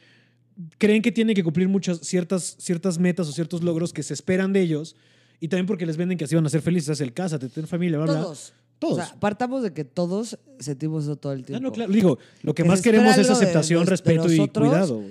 Creen 0.78 1.02
que 1.02 1.10
tienen 1.10 1.34
que 1.34 1.42
cumplir 1.42 1.68
muchas, 1.68 2.00
ciertas, 2.00 2.56
ciertas 2.58 2.98
metas 2.98 3.28
o 3.28 3.32
ciertos 3.32 3.62
logros 3.62 3.92
que 3.92 4.02
se 4.02 4.14
esperan 4.14 4.52
de 4.52 4.60
ellos. 4.60 4.96
Y 5.40 5.48
también 5.48 5.66
porque 5.66 5.86
les 5.86 5.96
venden 5.96 6.18
que 6.18 6.24
así 6.24 6.34
van 6.34 6.46
a 6.46 6.50
ser 6.50 6.60
felices. 6.62 6.90
Haz 6.90 7.00
el 7.00 7.12
cásate, 7.12 7.48
ten 7.48 7.66
familia, 7.66 7.98
bla, 7.98 8.12
bla. 8.12 8.22
Todos. 8.22 8.52
Todos. 8.78 8.98
O 8.98 9.06
sea, 9.06 9.20
partamos 9.20 9.62
de 9.62 9.72
que 9.72 9.84
todos 9.84 10.38
sentimos 10.58 11.04
eso 11.04 11.16
todo 11.16 11.32
el 11.32 11.42
Ah, 11.42 11.46
tiempo. 11.46 11.62
no, 11.62 11.72
claro. 11.72 11.92
Digo, 11.92 12.18
lo 12.42 12.52
que, 12.54 12.62
Que 12.64 12.68
más 12.68 12.82
queremos 12.82 13.16
es 13.16 13.28
de 13.28 13.32
aceptación, 13.32 13.84
de 13.84 13.90
respeto 13.90 14.30
y 14.32 14.48
cuidado. 14.48 15.02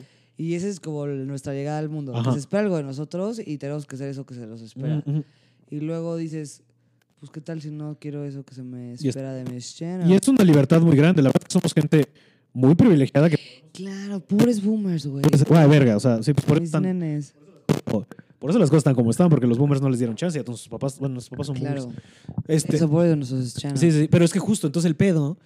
Güey. 0.41 0.51
Y 0.51 0.55
esa 0.55 0.67
es 0.67 0.79
como 0.79 1.05
nuestra 1.07 1.53
llegada 1.53 1.79
al 1.79 1.89
mundo. 1.89 2.15
Ajá. 2.15 2.23
Que 2.29 2.33
se 2.33 2.39
espera 2.39 2.63
algo 2.63 2.77
de 2.77 2.83
nosotros 2.83 3.39
y 3.45 3.57
tenemos 3.57 3.85
que 3.85 3.97
ser 3.97 4.09
eso 4.09 4.25
que 4.25 4.33
se 4.33 4.45
nos 4.47 4.61
espera. 4.61 5.03
Y 5.69 5.79
luego 5.79 6.17
dices, 6.17 6.63
pues 7.19 7.31
qué 7.31 7.39
tal 7.41 7.61
si 7.61 7.69
no 7.69 7.97
quiero 7.99 8.25
eso 8.25 8.43
que 8.43 8.53
se 8.55 8.63
me 8.63 8.93
es- 8.93 9.05
espera 9.05 9.33
de 9.33 9.43
mis 9.51 9.75
chenos. 9.75 10.09
Y 10.09 10.13
es 10.13 10.27
una 10.27 10.43
libertad 10.43 10.81
muy 10.81 10.95
grande. 10.97 11.21
La 11.21 11.29
verdad 11.29 11.41
es 11.43 11.47
que 11.47 11.53
somos 11.53 11.73
gente 11.73 12.07
muy 12.53 12.75
privilegiada 12.75 13.29
que... 13.29 13.37
Claro, 13.73 14.19
pobres 14.19 14.61
boomers, 14.63 15.05
güey. 15.07 15.23
Guay, 15.47 15.69
verga. 15.69 15.95
O 15.95 15.99
sea, 15.99 16.21
sí, 16.23 16.33
pues 16.33 16.45
por 16.45 16.57
eso 16.57 16.65
están- 16.65 16.83
nenes. 16.83 17.33
Por, 17.85 18.49
eso 18.49 18.57
las 18.59 18.69
cosas 18.69 18.79
están 18.79 18.95
como 18.95 19.11
están, 19.11 19.29
porque 19.29 19.45
los 19.47 19.57
boomers 19.59 19.81
no 19.81 19.89
les 19.89 19.99
dieron 19.99 20.15
chance 20.15 20.37
y 20.37 20.41
a 20.41 20.43
todos 20.43 20.59
sus 20.61 20.67
papás, 20.69 20.97
bueno, 20.99 21.13
nuestros 21.13 21.29
papás 21.29 21.47
son 21.47 21.55
Claro. 21.57 21.83
boomers. 21.83 22.03
Este, 22.47 22.75
Eso 22.75 22.89
por 22.89 23.05
nuestros 23.15 23.53
chenos. 23.53 23.79
sí, 23.79 23.91
sí, 23.91 24.07
pero 24.09 24.25
es 24.25 24.33
que 24.33 24.39
justo, 24.39 24.65
entonces 24.67 24.89
el 24.89 24.95
pedo 24.95 25.37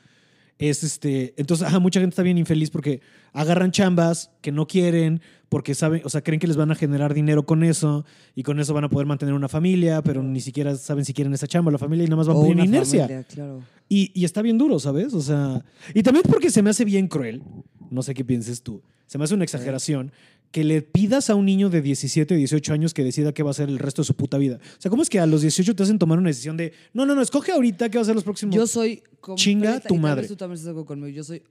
es 0.60 0.84
este. 0.84 1.34
Entonces, 1.38 1.68
ajá, 1.68 1.80
mucha 1.80 2.00
gente 2.00 2.14
está 2.14 2.24
bien 2.24 2.38
infeliz 2.38 2.70
porque 2.70 3.02
agarran 3.34 3.72
chambas 3.72 4.32
que 4.42 4.52
no 4.52 4.68
quieren, 4.68 5.22
porque 5.50 5.76
saben, 5.76 6.02
o 6.06 6.10
sea, 6.10 6.22
creen 6.22 6.40
que 6.40 6.48
les 6.48 6.56
van 6.56 6.72
a 6.72 6.76
generar 6.76 7.14
dinero 7.14 7.46
con 7.46 7.64
eso 7.64 8.06
y 8.36 8.44
con 8.44 8.60
eso 8.60 8.74
van 8.74 8.86
a 8.86 8.90
poder 8.90 9.08
mantener 9.08 9.34
una 9.34 9.50
familia, 9.50 10.02
pero 10.02 10.24
ni 10.24 10.40
siquiera 10.40 10.76
saben 10.76 11.06
si 11.06 11.14
quieren 11.14 11.34
esa 11.34 11.48
chamba 11.48 11.72
la 11.72 11.78
familia 11.78 12.06
y 12.06 12.08
nada 12.08 12.18
más 12.18 12.28
van 12.28 12.38
por 12.38 12.48
una 12.48 12.66
inercia. 12.66 13.04
familia, 13.04 13.24
claro. 13.24 13.64
Y, 13.90 14.12
y 14.14 14.26
está 14.26 14.42
bien 14.42 14.58
duro, 14.58 14.80
¿sabes? 14.80 15.14
O 15.14 15.22
sea, 15.22 15.64
y 15.94 16.02
también 16.04 16.26
porque 16.30 16.50
se 16.50 16.62
me 16.62 16.70
hace 16.70 16.86
bien 16.86 17.08
cruel, 17.08 17.44
no 17.92 18.02
sé 18.02 18.14
qué 18.14 18.24
pienses 18.26 18.62
tú, 18.62 18.82
se 19.08 19.18
me 19.18 19.26
hace 19.26 19.34
una 19.34 19.44
exageración 19.44 20.12
que 20.56 20.64
le 20.64 20.82
pidas 20.82 21.30
a 21.30 21.36
un 21.36 21.46
niño 21.46 21.70
de 21.70 21.82
17, 21.82 22.34
18 22.34 22.72
años 22.72 22.94
que 22.94 23.04
decida 23.04 23.34
qué 23.34 23.44
va 23.44 23.50
a 23.50 23.52
hacer 23.52 23.68
el 23.68 23.78
resto 23.78 24.04
de 24.04 24.06
su 24.06 24.16
puta 24.16 24.38
vida. 24.38 24.58
O 24.64 24.82
sea, 24.82 24.90
¿cómo 24.90 25.04
es 25.04 25.10
que 25.10 25.20
a 25.20 25.26
los 25.26 25.42
18 25.42 25.76
te 25.76 25.84
hacen 25.84 26.00
tomar 26.00 26.18
una 26.18 26.30
decisión 26.30 26.56
de, 26.56 26.72
no, 26.94 27.06
no, 27.06 27.14
no, 27.14 27.22
escoge 27.22 27.52
ahorita 27.52 27.90
qué 27.90 27.98
va 27.98 28.04
a 28.04 28.06
ser 28.06 28.16
los 28.16 28.24
próximos? 28.24 28.56
Yo 28.56 28.66
soy. 28.66 29.04
Chinga 29.36 29.82
tu 29.82 29.98
madre. 29.98 30.26
Tú 30.30 30.38
también 30.38 30.58
estás 30.58 30.74
conmigo. 30.86 31.10
Yo 31.10 31.26
soy. 31.26 31.44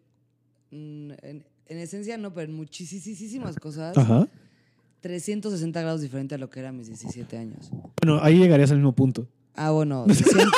mm, 0.71 1.11
en, 1.21 1.45
en 1.67 1.79
esencia, 1.79 2.17
no, 2.17 2.33
pero 2.33 2.51
en 2.51 2.57
muchísimas 2.57 3.57
cosas. 3.57 3.95
Ajá. 3.99 4.27
360 5.03 5.83
grados 5.83 6.01
diferente 6.01 6.35
a 6.37 6.39
lo 6.39 6.49
que 6.49 6.61
era 6.61 6.73
mis 6.73 6.87
17 6.87 7.37
años. 7.37 7.69
Bueno, 8.01 8.21
ahí 8.23 8.39
llegarías 8.39 8.71
al 8.71 8.79
mismo 8.79 8.93
punto. 8.93 9.29
Ah, 9.55 9.71
bueno. 9.73 10.07
cien- 10.09 10.49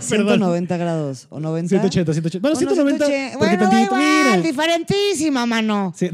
190 0.00 0.76
grados. 0.78 1.26
¿O 1.28 1.38
90? 1.38 1.68
180, 1.68 2.12
180. 2.14 2.40
Bueno, 2.40 2.56
190. 2.56 3.04
180. 3.04 3.38
porque 3.38 3.56
Bueno, 3.58 3.82
igual, 3.84 4.00
mira. 4.36 4.40
diferentísima, 4.40 5.44
mano. 5.44 5.92
Sí, 5.94 6.08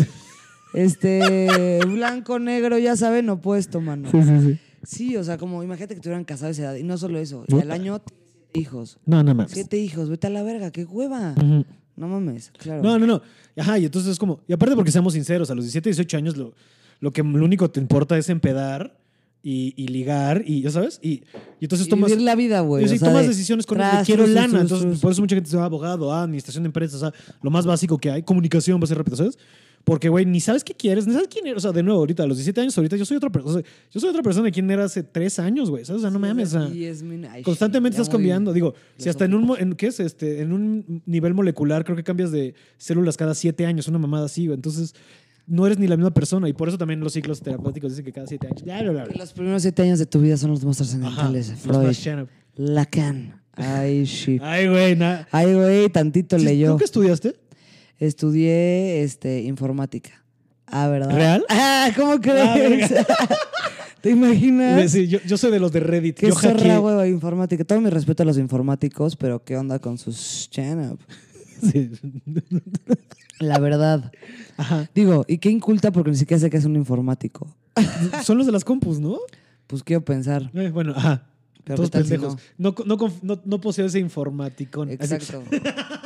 Este, 0.74 1.80
blanco, 1.86 2.38
negro, 2.38 2.78
ya 2.78 2.96
saben, 2.96 3.28
opuesto, 3.30 3.80
mano. 3.80 4.10
sí, 4.10 4.22
sí, 4.22 4.40
sí. 4.40 4.58
Sí, 4.82 5.16
o 5.16 5.24
sea, 5.24 5.36
como 5.36 5.62
imagínate 5.62 5.94
que 5.94 6.00
tuvieran 6.00 6.24
casado 6.24 6.48
a 6.48 6.50
esa 6.52 6.62
edad. 6.62 6.74
Y 6.76 6.82
no 6.82 6.96
solo 6.96 7.18
eso, 7.18 7.44
y 7.48 7.54
al 7.60 7.70
año 7.70 7.98
tienes 7.98 8.30
siete 8.32 8.60
hijos. 8.60 8.98
No, 9.04 9.22
no 9.22 9.34
mames. 9.34 9.52
Siete 9.52 9.76
hijos, 9.76 10.08
vete 10.08 10.26
a 10.26 10.30
la 10.30 10.42
verga, 10.42 10.70
qué 10.70 10.84
hueva. 10.84 11.34
No 11.96 12.08
mames, 12.08 12.50
claro. 12.56 12.82
No, 12.82 12.98
no, 12.98 13.06
no. 13.06 13.22
Ajá, 13.58 13.78
y 13.78 13.84
entonces 13.84 14.12
es 14.12 14.18
como. 14.18 14.40
Y 14.48 14.54
aparte, 14.54 14.74
porque 14.74 14.90
seamos 14.90 15.12
sinceros, 15.12 15.50
a 15.50 15.54
los 15.54 15.64
17, 15.64 15.90
18 15.90 16.16
años 16.16 16.36
lo, 16.38 16.54
lo 17.00 17.12
que 17.12 17.22
lo 17.22 17.44
único 17.44 17.66
que 17.66 17.74
te 17.74 17.80
importa 17.80 18.16
es 18.16 18.30
empedar 18.30 18.96
y, 19.42 19.74
y 19.76 19.88
ligar, 19.88 20.42
y 20.46 20.62
ya 20.62 20.70
sabes. 20.70 20.98
Y, 21.02 21.24
y 21.60 21.64
entonces 21.64 21.86
Y 21.86 21.90
tomas. 21.90 22.10
vivir 22.10 22.24
la 22.24 22.34
vida, 22.34 22.60
güey. 22.60 22.88
sí, 22.88 22.98
tomas 22.98 23.22
de 23.22 23.28
decisiones 23.28 23.66
con 23.66 23.76
tras, 23.76 23.98
de 23.98 24.04
quiero 24.04 24.26
lana. 24.26 24.62
entonces, 24.62 24.98
por 25.00 25.12
eso 25.12 25.20
mucha 25.20 25.34
gente 25.34 25.48
dice 25.48 25.58
ah, 25.58 25.64
abogado, 25.66 26.10
ah, 26.12 26.22
administración 26.22 26.64
de 26.64 26.68
empresas, 26.68 27.02
o 27.02 27.10
sea, 27.10 27.34
lo 27.42 27.50
más 27.50 27.66
básico 27.66 27.98
que 27.98 28.10
hay, 28.10 28.22
comunicación 28.22 28.80
va 28.80 28.84
a 28.84 28.86
ser 28.86 28.96
rápido, 28.96 29.16
¿sabes? 29.18 29.38
Porque, 29.84 30.08
güey, 30.08 30.26
ni 30.26 30.40
sabes 30.40 30.62
qué 30.62 30.74
quieres, 30.74 31.06
ni 31.06 31.14
sabes 31.14 31.28
quién 31.28 31.46
eres. 31.46 31.58
O 31.58 31.60
sea, 31.60 31.72
de 31.72 31.82
nuevo, 31.82 32.00
ahorita, 32.00 32.22
a 32.22 32.26
los 32.26 32.36
17 32.36 32.60
años, 32.60 32.76
ahorita 32.76 32.96
yo 32.96 33.04
soy 33.04 33.16
otra 33.16 33.30
persona. 33.30 33.62
yo 33.90 34.00
soy 34.00 34.10
otra 34.10 34.22
persona 34.22 34.44
de 34.46 34.52
quien 34.52 34.70
era 34.70 34.84
hace 34.84 35.02
tres 35.02 35.38
años, 35.38 35.70
güey. 35.70 35.84
¿Sabes? 35.84 36.00
O 36.00 36.02
sea, 36.02 36.10
no 36.10 36.18
mames. 36.18 36.54
o 36.54 36.68
sea, 36.68 37.42
Constantemente 37.42 37.96
estás 37.96 38.08
cambiando. 38.08 38.52
Digo, 38.52 38.74
si 38.96 39.08
hasta 39.08 39.24
en 39.24 39.34
un, 39.34 39.56
en, 39.58 39.74
¿qué 39.74 39.88
es? 39.88 40.00
Este, 40.00 40.42
en 40.42 40.52
un 40.52 41.02
nivel 41.06 41.34
molecular 41.34 41.84
creo 41.84 41.96
que 41.96 42.04
cambias 42.04 42.30
de 42.30 42.54
células 42.76 43.16
cada 43.16 43.34
siete 43.34 43.66
años, 43.66 43.88
una 43.88 43.98
mamada 43.98 44.26
así, 44.26 44.46
güey. 44.46 44.56
Entonces, 44.56 44.94
no 45.46 45.66
eres 45.66 45.78
ni 45.78 45.88
la 45.88 45.96
misma 45.96 46.12
persona. 46.12 46.48
Y 46.48 46.52
por 46.52 46.68
eso 46.68 46.78
también 46.78 47.00
los 47.00 47.12
ciclos 47.12 47.40
terapéuticos 47.40 47.92
dicen 47.92 48.04
que 48.04 48.12
cada 48.12 48.26
siete 48.26 48.46
años. 48.46 48.62
Bla, 48.62 48.82
bla, 48.82 48.92
bla, 48.92 49.04
Que 49.04 49.14
bla. 49.14 49.24
los 49.24 49.32
primeros 49.32 49.62
siete 49.62 49.82
años 49.82 49.98
de 49.98 50.06
tu 50.06 50.20
vida 50.20 50.36
son 50.36 50.50
los 50.50 50.64
más 50.64 50.76
trascendentales. 50.76 51.52
Freud. 51.58 51.96
Lacan. 52.56 53.40
Ay, 53.52 54.04
shit. 54.04 54.40
Ay, 54.42 54.68
güey, 54.68 54.96
nada. 54.96 55.26
Ay, 55.32 55.54
güey, 55.54 55.88
tantito 55.88 56.38
leyó. 56.38 56.72
¿Tú 56.72 56.78
qué 56.78 56.84
estudiaste? 56.84 57.34
Estudié 58.00 59.02
este, 59.02 59.42
informática. 59.42 60.24
Ah, 60.66 60.88
¿verdad? 60.88 61.14
¿Real? 61.14 61.44
Ah, 61.48 61.90
¿cómo 61.96 62.12
Ah, 62.12 62.18
crees? 62.20 62.92
¿Te 64.00 64.10
imaginas? 64.10 64.90
Sí, 64.90 65.06
yo, 65.08 65.18
yo 65.26 65.36
soy 65.36 65.50
de 65.52 65.60
los 65.60 65.70
de 65.72 65.80
Reddit. 65.80 66.16
Qué 66.18 66.28
yo 66.28 66.34
zorra, 66.34 66.80
hueva, 66.80 67.06
informática. 67.06 67.62
Todo 67.64 67.80
mi 67.82 67.90
respeto 67.90 68.22
a 68.22 68.26
los 68.26 68.38
informáticos, 68.38 69.14
pero 69.16 69.44
¿qué 69.44 69.56
onda 69.56 69.78
con 69.78 69.98
sus 69.98 70.16
stand-up? 70.44 70.98
Sí. 71.62 71.90
La 73.38 73.58
verdad. 73.58 74.10
Ajá. 74.56 74.88
Digo, 74.94 75.24
y 75.28 75.36
qué 75.38 75.50
inculta 75.50 75.92
porque 75.92 76.10
ni 76.10 76.16
siquiera 76.16 76.40
sé 76.40 76.48
que 76.48 76.56
es 76.56 76.64
un 76.64 76.76
informático. 76.76 77.46
Son 78.24 78.38
los 78.38 78.46
de 78.46 78.52
las 78.52 78.64
compus, 78.64 78.98
¿no? 79.00 79.18
Pues 79.66 79.82
quiero 79.82 80.02
pensar. 80.04 80.50
Eh, 80.54 80.70
bueno, 80.70 80.94
ajá. 80.96 81.26
Pero 81.64 81.76
Todos 81.76 81.90
¿qué 81.90 81.98
tal 81.98 82.04
si 82.04 82.10
pendejos. 82.12 82.36
No, 82.56 82.74
no, 82.86 82.96
no, 83.22 83.40
no 83.44 83.60
poseo 83.60 83.84
ese 83.84 83.98
informaticón. 83.98 84.88
Así- 84.98 85.14
Exacto. 85.14 85.42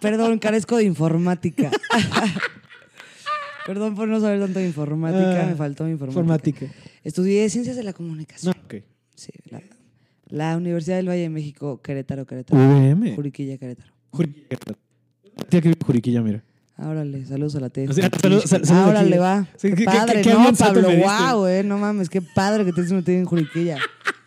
Perdón, 0.00 0.38
carezco 0.38 0.76
de 0.76 0.84
informática. 0.84 1.70
Perdón 3.66 3.94
por 3.94 4.08
no 4.08 4.20
saber 4.20 4.40
tanto 4.40 4.58
de 4.58 4.66
informática, 4.66 5.42
Ah, 5.42 5.46
me 5.46 5.54
faltó 5.54 5.84
mi 5.84 5.92
informática. 5.92 6.20
Informática. 6.20 6.66
Estudié 7.04 7.48
Ciencias 7.50 7.76
de 7.76 7.82
la 7.82 7.92
Comunicación. 7.92 8.54
No, 8.56 8.62
ok. 8.64 8.82
Sí, 9.14 9.30
la, 9.50 9.60
la 10.28 10.56
Universidad 10.56 10.96
del 10.96 11.08
Valle 11.08 11.22
de 11.22 11.28
México, 11.28 11.80
Querétaro, 11.82 12.26
Querétaro. 12.26 12.58
VM. 12.60 13.14
Juriquilla, 13.14 13.58
Querétaro. 13.58 13.92
Juriquilla. 14.10 14.46
Tía 15.48 15.60
que 15.60 15.68
vive 15.68 15.78
en 15.80 15.86
Juriquilla, 15.86 16.22
mira. 16.22 16.42
Órale, 16.78 17.26
saludos 17.26 17.54
a 17.56 17.60
la 17.60 17.68
T. 17.68 17.86
O 17.88 17.92
sea, 17.92 18.08
salud- 18.10 18.40
sal- 18.44 18.64
saludos 18.64 18.70
Ah, 18.86 18.88
órale, 18.88 19.10
aquí. 19.10 19.18
va. 19.18 19.46
Sí, 19.56 19.68
qué, 19.68 19.74
qué- 19.74 19.76
qué- 19.76 19.84
padre, 19.84 20.22
qué 20.22 20.30
no, 20.32 20.52
Pablo, 20.54 20.88
me 20.88 20.96
diste. 20.96 21.10
wow, 21.32 21.46
eh, 21.46 21.62
no 21.62 21.76
mames, 21.78 22.08
qué 22.08 22.22
padre 22.22 22.64
que 22.64 22.72
te 22.72 22.80
una 22.80 23.02
tía 23.02 23.18
en 23.18 23.26
Juriquilla. 23.26 23.76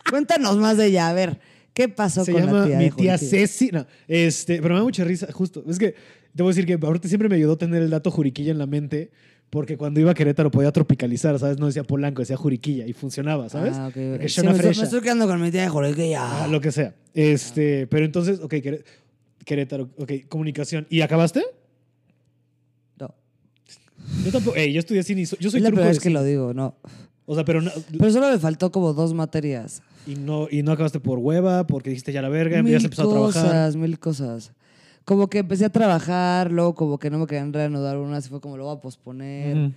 Cuéntanos 0.08 0.56
más 0.58 0.76
de 0.76 0.86
ella, 0.86 1.08
a 1.08 1.12
ver, 1.12 1.40
¿qué 1.74 1.88
pasó 1.90 2.24
Se 2.24 2.32
con 2.32 2.40
llama 2.40 2.60
la 2.60 2.66
tía 2.66 2.78
mi 2.78 2.84
de 2.84 2.90
tía? 2.92 3.18
Ceci. 3.18 3.70
No, 3.72 3.86
este, 4.08 4.62
pero 4.62 4.74
me 4.74 4.80
da 4.80 4.84
mucha 4.84 5.04
risa, 5.04 5.28
justo. 5.32 5.62
Es 5.68 5.78
que 5.78 5.94
te 6.34 6.42
voy 6.42 6.50
a 6.50 6.54
decir 6.54 6.64
que 6.66 6.78
ahorita 6.86 7.06
siempre 7.08 7.28
me 7.28 7.34
ayudó 7.36 7.58
tener 7.58 7.82
el 7.82 7.90
dato 7.90 8.10
Juriquilla 8.10 8.50
en 8.52 8.58
la 8.58 8.66
mente, 8.66 9.10
porque 9.50 9.76
cuando 9.76 10.00
iba 10.00 10.10
a 10.10 10.14
Querétaro 10.14 10.50
podía 10.50 10.72
tropicalizar, 10.72 11.38
¿sabes? 11.38 11.58
No 11.58 11.66
decía 11.66 11.84
Polanco, 11.84 12.22
decía 12.22 12.36
Juriquilla 12.36 12.86
y 12.86 12.92
funcionaba, 12.92 13.48
¿sabes? 13.48 13.74
Ah, 13.76 13.88
ok. 13.88 13.94
Porque 14.12 14.28
Sí, 14.28 14.40
me, 14.40 14.48
estoy, 14.48 14.58
fresa. 14.64 14.80
me 14.80 14.84
estoy 14.86 15.00
quedando 15.02 15.26
con 15.28 15.40
mi 15.42 15.50
tía 15.50 15.62
de 15.62 15.68
Juriquilla. 15.68 16.44
Ah, 16.44 16.48
lo 16.48 16.60
que 16.60 16.72
sea. 16.72 16.94
Este, 17.12 17.86
pero 17.86 18.04
entonces, 18.06 18.40
ok, 18.40 18.52
Queré- 18.54 18.82
Querétaro, 19.44 19.90
ok, 19.98 20.12
comunicación. 20.28 20.86
¿Y 20.90 21.02
acabaste? 21.02 21.42
No, 22.98 23.14
Yo 24.24 24.32
tampoco, 24.32 24.56
ey, 24.56 24.72
yo 24.72 24.80
estudié 24.80 25.02
cine, 25.02 25.22
y 25.22 25.26
so- 25.26 25.36
yo 25.38 25.50
soy 25.50 25.58
es 25.58 25.62
la 25.64 25.68
primera 25.70 25.88
vez 25.88 25.98
que 25.98 26.04
cine. 26.08 26.14
lo 26.14 26.24
digo, 26.24 26.54
no. 26.54 26.76
O 27.26 27.34
sea, 27.34 27.44
pero 27.44 27.60
no, 27.62 27.70
Pero 27.98 28.10
solo 28.10 28.30
me 28.30 28.38
faltó 28.38 28.70
como 28.72 28.92
dos 28.92 29.14
materias. 29.14 29.82
Y 30.06 30.16
no, 30.16 30.48
y 30.50 30.62
no 30.62 30.72
acabaste 30.72 31.00
por 31.00 31.18
hueva, 31.18 31.66
porque 31.66 31.90
dijiste 31.90 32.12
ya 32.12 32.22
la 32.22 32.28
verga, 32.28 32.56
mil 32.58 32.66
habías 32.66 32.84
empezado 32.84 33.10
a 33.10 33.18
cosas, 33.26 33.42
trabajar. 33.44 33.76
mil 33.76 33.98
cosas. 33.98 34.52
Como 35.04 35.28
que 35.28 35.38
empecé 35.38 35.66
a 35.66 35.70
trabajar, 35.70 36.50
luego 36.50 36.74
como 36.74 36.98
que 36.98 37.10
no 37.10 37.18
me 37.18 37.26
querían 37.26 37.52
reanudar 37.52 37.98
una, 37.98 38.16
así 38.18 38.28
fue 38.28 38.40
como 38.40 38.56
lo 38.56 38.64
voy 38.64 38.76
a 38.76 38.80
posponer. 38.80 39.56
Ujú. 39.56 39.72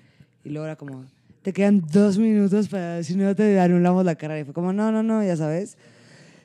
Y 0.46 0.50
luego 0.50 0.66
era 0.66 0.76
como, 0.78 1.04
te 1.42 1.52
quedan 1.52 1.84
dos 1.92 2.18
minutos 2.18 2.68
para, 2.70 3.04
si 3.04 3.16
no 3.16 3.36
te 3.36 3.60
anulamos 3.60 4.06
la 4.06 4.16
carrera. 4.16 4.40
Y 4.40 4.44
fue 4.46 4.54
como, 4.54 4.72
no, 4.72 4.92
no, 4.92 5.04
no, 5.04 5.24
ya 5.24 5.36
sabes. 5.36 5.78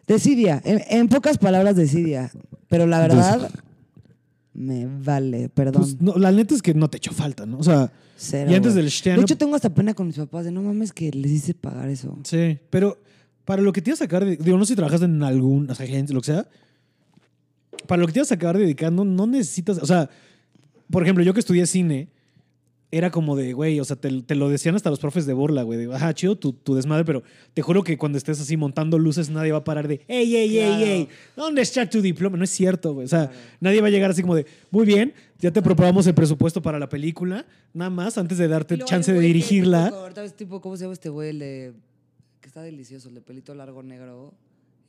Decidia, 0.06 0.60
en, 0.64 0.80
en 0.88 1.08
pocas 1.08 1.38
palabras 1.38 1.76
decidia. 1.76 2.30
Pero 2.68 2.86
la 2.86 3.00
verdad, 3.00 3.50
me 4.54 4.86
vale, 4.86 5.48
perdón. 5.48 5.82
Pues, 5.82 6.00
no, 6.00 6.16
la 6.16 6.32
neta 6.32 6.54
es 6.54 6.62
que 6.62 6.74
no 6.74 6.90
te 6.90 6.96
echó 6.96 7.12
falta, 7.12 7.46
¿no? 7.46 7.58
O 7.58 7.62
sea, 7.62 7.92
Cero, 8.16 8.50
y 8.50 8.54
antes 8.54 8.72
güey. 8.72 8.82
del 8.82 8.84
De 8.86 8.90
stand 8.90 9.22
hecho, 9.22 9.36
tengo 9.36 9.54
hasta 9.54 9.72
pena 9.72 9.94
con 9.94 10.06
mis 10.06 10.16
papás 10.16 10.44
de 10.44 10.50
no 10.50 10.62
mames 10.62 10.92
que 10.92 11.10
les 11.10 11.30
hice 11.30 11.54
pagar 11.54 11.88
eso. 11.88 12.18
Sí, 12.24 12.58
pero 12.70 12.98
para 13.44 13.62
lo 13.62 13.72
que 13.72 13.82
te 13.82 13.90
ibas 13.90 14.00
a 14.00 14.04
sacar, 14.04 14.24
de- 14.24 14.36
digo, 14.36 14.56
no 14.58 14.64
sé 14.64 14.72
si 14.72 14.76
trabajas 14.76 15.02
en 15.02 15.22
algún 15.22 15.70
agencia, 15.70 16.14
lo 16.14 16.20
que 16.20 16.26
sea, 16.26 16.46
para 17.86 18.00
lo 18.00 18.06
que 18.06 18.12
te 18.12 18.18
ibas 18.20 18.30
a 18.30 18.34
acabar 18.36 18.58
dedicando, 18.58 19.04
no 19.04 19.26
necesitas, 19.26 19.78
o 19.78 19.86
sea, 19.86 20.08
por 20.90 21.02
ejemplo, 21.02 21.24
yo 21.24 21.34
que 21.34 21.40
estudié 21.40 21.66
cine, 21.66 22.08
era 22.94 23.10
como 23.10 23.34
de, 23.36 23.54
güey, 23.54 23.80
o 23.80 23.84
sea, 23.84 23.96
te, 23.96 24.20
te 24.22 24.34
lo 24.34 24.50
decían 24.50 24.74
hasta 24.76 24.90
los 24.90 24.98
profes 24.98 25.24
de 25.24 25.32
burla, 25.32 25.62
güey, 25.62 25.78
de, 25.86 25.94
ajá, 25.94 26.12
chido 26.12 26.36
tu, 26.36 26.52
tu 26.52 26.74
desmadre, 26.74 27.06
pero 27.06 27.22
te 27.54 27.62
juro 27.62 27.82
que 27.82 27.96
cuando 27.96 28.18
estés 28.18 28.38
así 28.38 28.58
montando 28.58 28.98
luces, 28.98 29.30
nadie 29.30 29.50
va 29.50 29.58
a 29.58 29.64
parar 29.64 29.88
de, 29.88 30.02
ey, 30.08 30.36
ey, 30.36 30.50
Claro. 30.50 30.74
ey, 30.76 30.82
ey, 30.84 31.08
¿dónde 31.34 31.62
está 31.62 31.88
tu 31.88 32.02
diploma? 32.02 32.36
No 32.36 32.44
es 32.44 32.50
cierto, 32.50 32.92
güey, 32.92 33.06
o 33.06 33.08
sea, 33.08 33.30
nadie 33.60 33.80
va 33.80 33.86
a 33.86 33.90
llegar 33.90 34.10
así 34.10 34.20
como 34.20 34.34
de, 34.34 34.44
muy 34.70 34.84
bien, 34.84 35.14
ya 35.38 35.50
te 35.50 35.60
aprobamos 35.60 36.06
el 36.06 36.12
presupuesto 36.14 36.60
para 36.60 36.78
la 36.78 36.88
película, 36.90 37.46
nada 37.72 37.88
más, 37.90 38.18
antes 38.18 38.36
de 38.36 38.46
darte 38.46 38.76
chance 38.78 39.10
de 39.10 39.20
dirigirla. 39.20 39.90
ves 40.14 40.34
tipo, 40.36 40.60
¿cómo 40.60 40.76
se 40.76 40.82
llama 40.84 40.92
este 40.92 41.08
güey? 41.08 41.30
El 41.30 41.38
de, 41.38 41.72
que 42.42 42.48
está 42.48 42.60
delicioso, 42.60 43.08
el 43.08 43.14
de 43.14 43.20
pelito 43.22 43.54
largo 43.54 43.82
negro, 43.82 44.34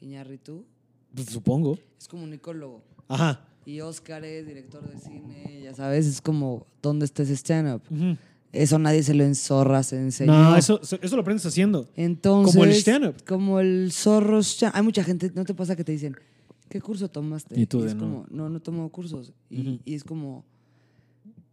Iñárritu. 0.01 0.65
Pues, 1.15 1.27
supongo. 1.27 1.77
Es 1.97 2.07
comunicólogo. 2.09 2.83
Ajá. 3.07 3.45
Y 3.65 3.79
Oscar 3.79 4.25
es 4.25 4.45
director 4.45 4.85
de 4.89 4.99
cine, 4.99 5.61
ya 5.63 5.73
sabes, 5.73 6.05
es 6.05 6.19
como, 6.21 6.67
¿dónde 6.81 7.05
está 7.05 7.23
ese 7.23 7.33
stand-up? 7.37 7.81
Eso 8.51 8.77
nadie 8.77 9.01
se 9.03 9.13
lo 9.13 9.23
enzorra, 9.23 9.81
se 9.83 9.97
enseñó. 9.97 10.33
No, 10.33 10.57
eso, 10.57 10.81
eso 10.81 11.15
lo 11.15 11.21
aprendes 11.21 11.45
haciendo. 11.45 11.87
Entonces, 11.95 12.53
como 12.53 12.65
el 12.65 12.71
stand-up. 12.71 13.15
Como 13.25 13.59
el 13.61 13.91
zorro 13.93 14.39
stand 14.39 14.75
Hay 14.75 14.83
mucha 14.83 15.03
gente, 15.03 15.31
¿no 15.33 15.45
te 15.45 15.53
pasa 15.53 15.75
que 15.75 15.83
te 15.83 15.91
dicen, 15.93 16.15
¿qué 16.69 16.81
curso 16.81 17.07
tomaste? 17.09 17.57
Y 17.59 17.65
tú 17.65 17.81
de 17.81 17.87
es 17.89 17.95
no. 17.95 18.01
como, 18.01 18.25
no, 18.29 18.49
no 18.49 18.59
tomo 18.59 18.89
cursos. 18.89 19.31
Y, 19.49 19.79
y 19.85 19.93
es 19.93 20.03
como, 20.03 20.43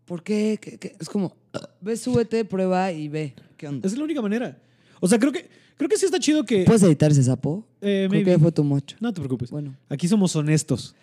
¿por 0.04 0.22
qué? 0.22 0.58
¿Qué- 0.60 0.78
qué? 0.78 0.96
Es 0.98 1.08
como, 1.08 1.36
ve, 1.80 1.96
súbete, 1.96 2.44
prueba 2.44 2.90
y 2.90 3.08
ve. 3.08 3.34
¿Qué 3.56 3.68
onda? 3.68 3.86
Es 3.86 3.96
la 3.96 4.02
única 4.04 4.20
manera. 4.22 4.58
O 5.00 5.08
sea, 5.08 5.18
creo 5.18 5.32
que, 5.32 5.48
creo 5.76 5.88
que 5.88 5.96
sí 5.96 6.04
está 6.04 6.18
chido 6.18 6.44
que... 6.44 6.64
¿Puedes 6.64 6.82
editar 6.82 7.10
ese 7.10 7.22
sapo? 7.22 7.64
eh, 7.80 8.06
Creo 8.08 8.10
maybe. 8.10 8.32
que 8.32 8.38
fue 8.38 8.52
tu 8.52 8.62
mocho. 8.64 8.96
No 9.00 9.12
te 9.12 9.20
preocupes. 9.20 9.50
Bueno. 9.50 9.74
Aquí 9.88 10.06
somos 10.08 10.34
honestos. 10.36 10.94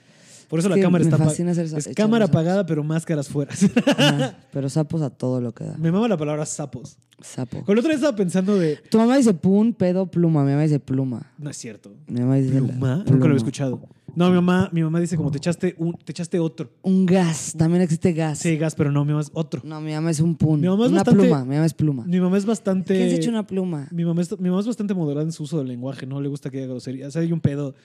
Por 0.47 0.59
eso 0.59 0.69
la 0.69 0.79
cámara 0.79 1.03
me 1.03 1.09
está 1.09 1.17
fascina 1.21 1.51
hacer 1.51 1.65
Es 1.77 1.89
cámara 1.93 2.25
apagada, 2.25 2.65
pero 2.65 2.81
máscaras 2.81 3.27
fuera. 3.27 3.51
Pero 4.53 4.69
sapos 4.69 5.01
a 5.01 5.09
todo 5.09 5.41
lo 5.41 5.53
que 5.53 5.65
da. 5.65 5.75
Me 5.77 5.91
mama 5.91 6.07
la 6.07 6.15
palabra 6.15 6.45
sapos. 6.45 6.97
Sapo. 7.21 7.63
Con 7.65 7.73
el 7.73 7.79
otro 7.79 7.89
día 7.89 7.95
estaba 7.95 8.15
pensando 8.15 8.55
de... 8.57 8.77
Tu 8.89 8.97
mamá 8.97 9.17
dice 9.17 9.33
pun, 9.33 9.73
pedo, 9.73 10.05
pluma. 10.05 10.43
Mi 10.45 10.51
mamá 10.51 10.63
dice 10.63 10.79
pluma. 10.79 11.33
No 11.37 11.49
es 11.49 11.57
cierto. 11.57 11.93
Mi 12.07 12.21
mamá 12.21 12.35
dice 12.35 12.53
la- 12.53 12.59
¿Pluma? 12.67 12.95
Nunca 12.97 13.03
lo 13.03 13.05
pluma. 13.05 13.25
había 13.25 13.37
escuchado. 13.37 13.81
No, 14.17 14.29
mi 14.29 14.35
mamá, 14.35 14.67
mi 14.73 14.81
mamá 14.81 14.99
dice 14.99 15.15
como 15.15 15.29
te 15.29 15.37
echaste 15.37 15.75
un, 15.77 15.93
te 15.93 16.11
echaste 16.11 16.39
otro. 16.39 16.71
Un 16.81 17.05
gas. 17.05 17.53
También 17.55 17.83
existe 17.83 18.13
gas. 18.13 18.39
Sí, 18.39 18.57
gas, 18.57 18.73
pero 18.73 18.91
no, 18.91 19.05
mi 19.05 19.11
mamá 19.11 19.21
es 19.21 19.29
otro. 19.31 19.61
No, 19.63 19.79
mi 19.79 19.93
mamá 19.93 20.09
es 20.09 20.19
un 20.19 20.35
pun. 20.35 20.59
Mi 20.59 20.67
mamá 20.67 20.85
es 20.85 20.91
una 20.91 21.01
bastante- 21.03 21.21
pluma. 21.23 21.45
Mi 21.45 21.53
mamá 21.53 21.65
es 21.67 21.73
pluma. 21.75 22.05
Mi 22.07 22.19
mamá 22.19 22.37
es 22.39 22.45
bastante. 22.47 22.95
¿Quién 22.95 23.09
se 23.11 23.15
echa 23.17 23.29
una 23.29 23.45
pluma? 23.45 23.87
Mi 23.91 24.05
mamá, 24.05 24.23
es, 24.23 24.39
mi 24.39 24.49
mamá 24.49 24.61
es 24.61 24.65
bastante 24.65 24.95
moderada 24.95 25.23
en 25.23 25.31
su 25.31 25.43
uso 25.43 25.59
del 25.59 25.67
lenguaje, 25.67 26.07
no 26.07 26.19
le 26.19 26.29
gusta 26.29 26.49
que 26.49 26.57
diga 26.57 26.69
grosería. 26.69 27.07
O 27.07 27.11
sea, 27.11 27.21
hay 27.21 27.31
un 27.31 27.41
pedo, 27.41 27.75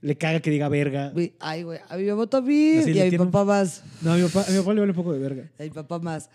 le 0.00 0.16
caga 0.16 0.40
que 0.40 0.50
diga 0.50 0.70
verga. 0.70 1.12
Ay, 1.38 1.64
güey. 1.64 1.80
A 1.90 1.96
mi 1.98 2.04
mamá 2.04 2.26
también. 2.28 2.78
Así 2.78 2.92
y 2.92 3.00
a 3.00 3.04
mi 3.04 3.10
tiene 3.10 3.24
un- 3.24 3.30
papá 3.30 3.44
más. 3.44 3.82
No, 4.00 4.12
a 4.12 4.16
mi 4.16 4.22
papá, 4.22 4.46
a 4.48 4.50
mi 4.52 4.58
papá 4.58 4.72
le 4.72 4.80
vale 4.80 4.90
un 4.92 4.96
poco 4.96 5.12
de 5.12 5.18
verga. 5.18 5.50
A 5.60 5.62
mi 5.64 5.70
papá 5.70 5.98
más. 5.98 6.30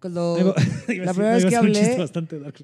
Cuando 0.00 0.36
la 0.88 1.14
primera 1.14 1.34
vez 1.36 1.46
que 1.46 1.56
hablé, 1.56 1.96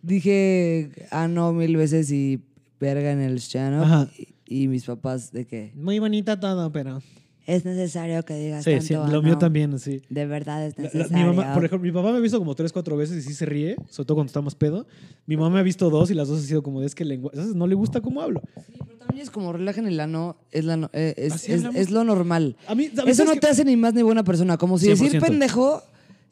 dije, 0.02 0.90
ah, 1.10 1.26
no, 1.28 1.52
mil 1.54 1.76
veces 1.76 2.10
y 2.12 2.40
verga 2.80 3.12
en 3.12 3.20
el 3.20 3.40
channel. 3.40 3.82
Ajá. 3.82 4.08
Y, 4.18 4.34
y 4.48 4.66
mis 4.68 4.84
papás 4.84 5.30
de 5.32 5.46
que 5.46 5.72
Muy 5.74 5.98
bonita 5.98 6.38
todo, 6.40 6.72
pero. 6.72 7.02
es 7.46 7.64
necesario 7.64 8.22
que 8.24 8.34
digas 8.34 8.64
Sí, 8.64 8.70
tanto. 8.72 8.86
sí, 8.86 8.94
lo 9.12 9.22
mío 9.22 9.32
no. 9.34 9.38
también, 9.38 9.78
sí. 9.78 10.02
De 10.10 10.26
verdad 10.26 10.66
es 10.66 10.76
La- 10.76 10.84
la- 10.84 10.90
necesario. 10.92 11.16
mi 11.30 11.36
mamá, 11.36 11.54
por 11.54 11.64
ejemplo, 11.64 11.86
mi 11.86 11.92
papá 11.92 12.10
me 12.12 12.18
ha 12.18 12.20
visto 12.20 12.38
como 12.38 12.54
tres, 12.54 12.72
cuatro 12.72 12.96
veces 12.96 13.16
y 13.18 13.22
sí 13.28 13.34
se 13.34 13.46
ríe, 13.46 13.76
sobre 13.88 14.06
todo 14.06 14.16
cuando 14.16 14.28
estamos 14.28 14.54
pedo. 14.54 14.86
Mi 15.26 15.36
mamá 15.36 15.50
me 15.50 15.60
ha 15.60 15.62
visto 15.62 15.88
dos 15.90 16.10
y 16.10 16.14
las 16.14 16.28
dos 16.28 16.40
ha 16.40 16.46
sido 16.46 16.62
como 16.62 16.80
de 16.80 16.86
es 16.86 16.94
que 16.94 17.02
el 17.04 17.08
lenguaje, 17.10 17.38
no 17.54 17.66
le 17.66 17.74
gusta 17.74 18.00
cómo 18.00 18.20
hablo. 18.20 18.42
Sí, 18.66 18.72
pero 18.78 18.98
también 18.98 19.22
es 19.22 19.30
como 19.30 19.52
relajen 19.52 19.86
el 19.86 19.98
ano, 20.00 20.36
es, 20.50 20.64
la 20.64 20.76
no- 20.76 20.90
eh, 20.92 21.14
es, 21.16 21.48
es- 21.48 21.64
es 21.74 21.90
lo 21.90 22.04
normal. 22.04 22.56
A 22.66 22.74
mí, 22.74 22.90
¿sabes 22.94 23.18
Eso 23.18 23.24
no 23.24 23.38
te 23.40 23.48
hace 23.48 23.64
ni 23.64 23.76
más 23.76 23.94
ni 23.94 24.02
buena 24.02 24.24
persona. 24.24 24.56
Como 24.58 24.78
si 24.78 24.88
decir 24.88 25.10
100%. 25.12 25.20
pendejo, 25.20 25.82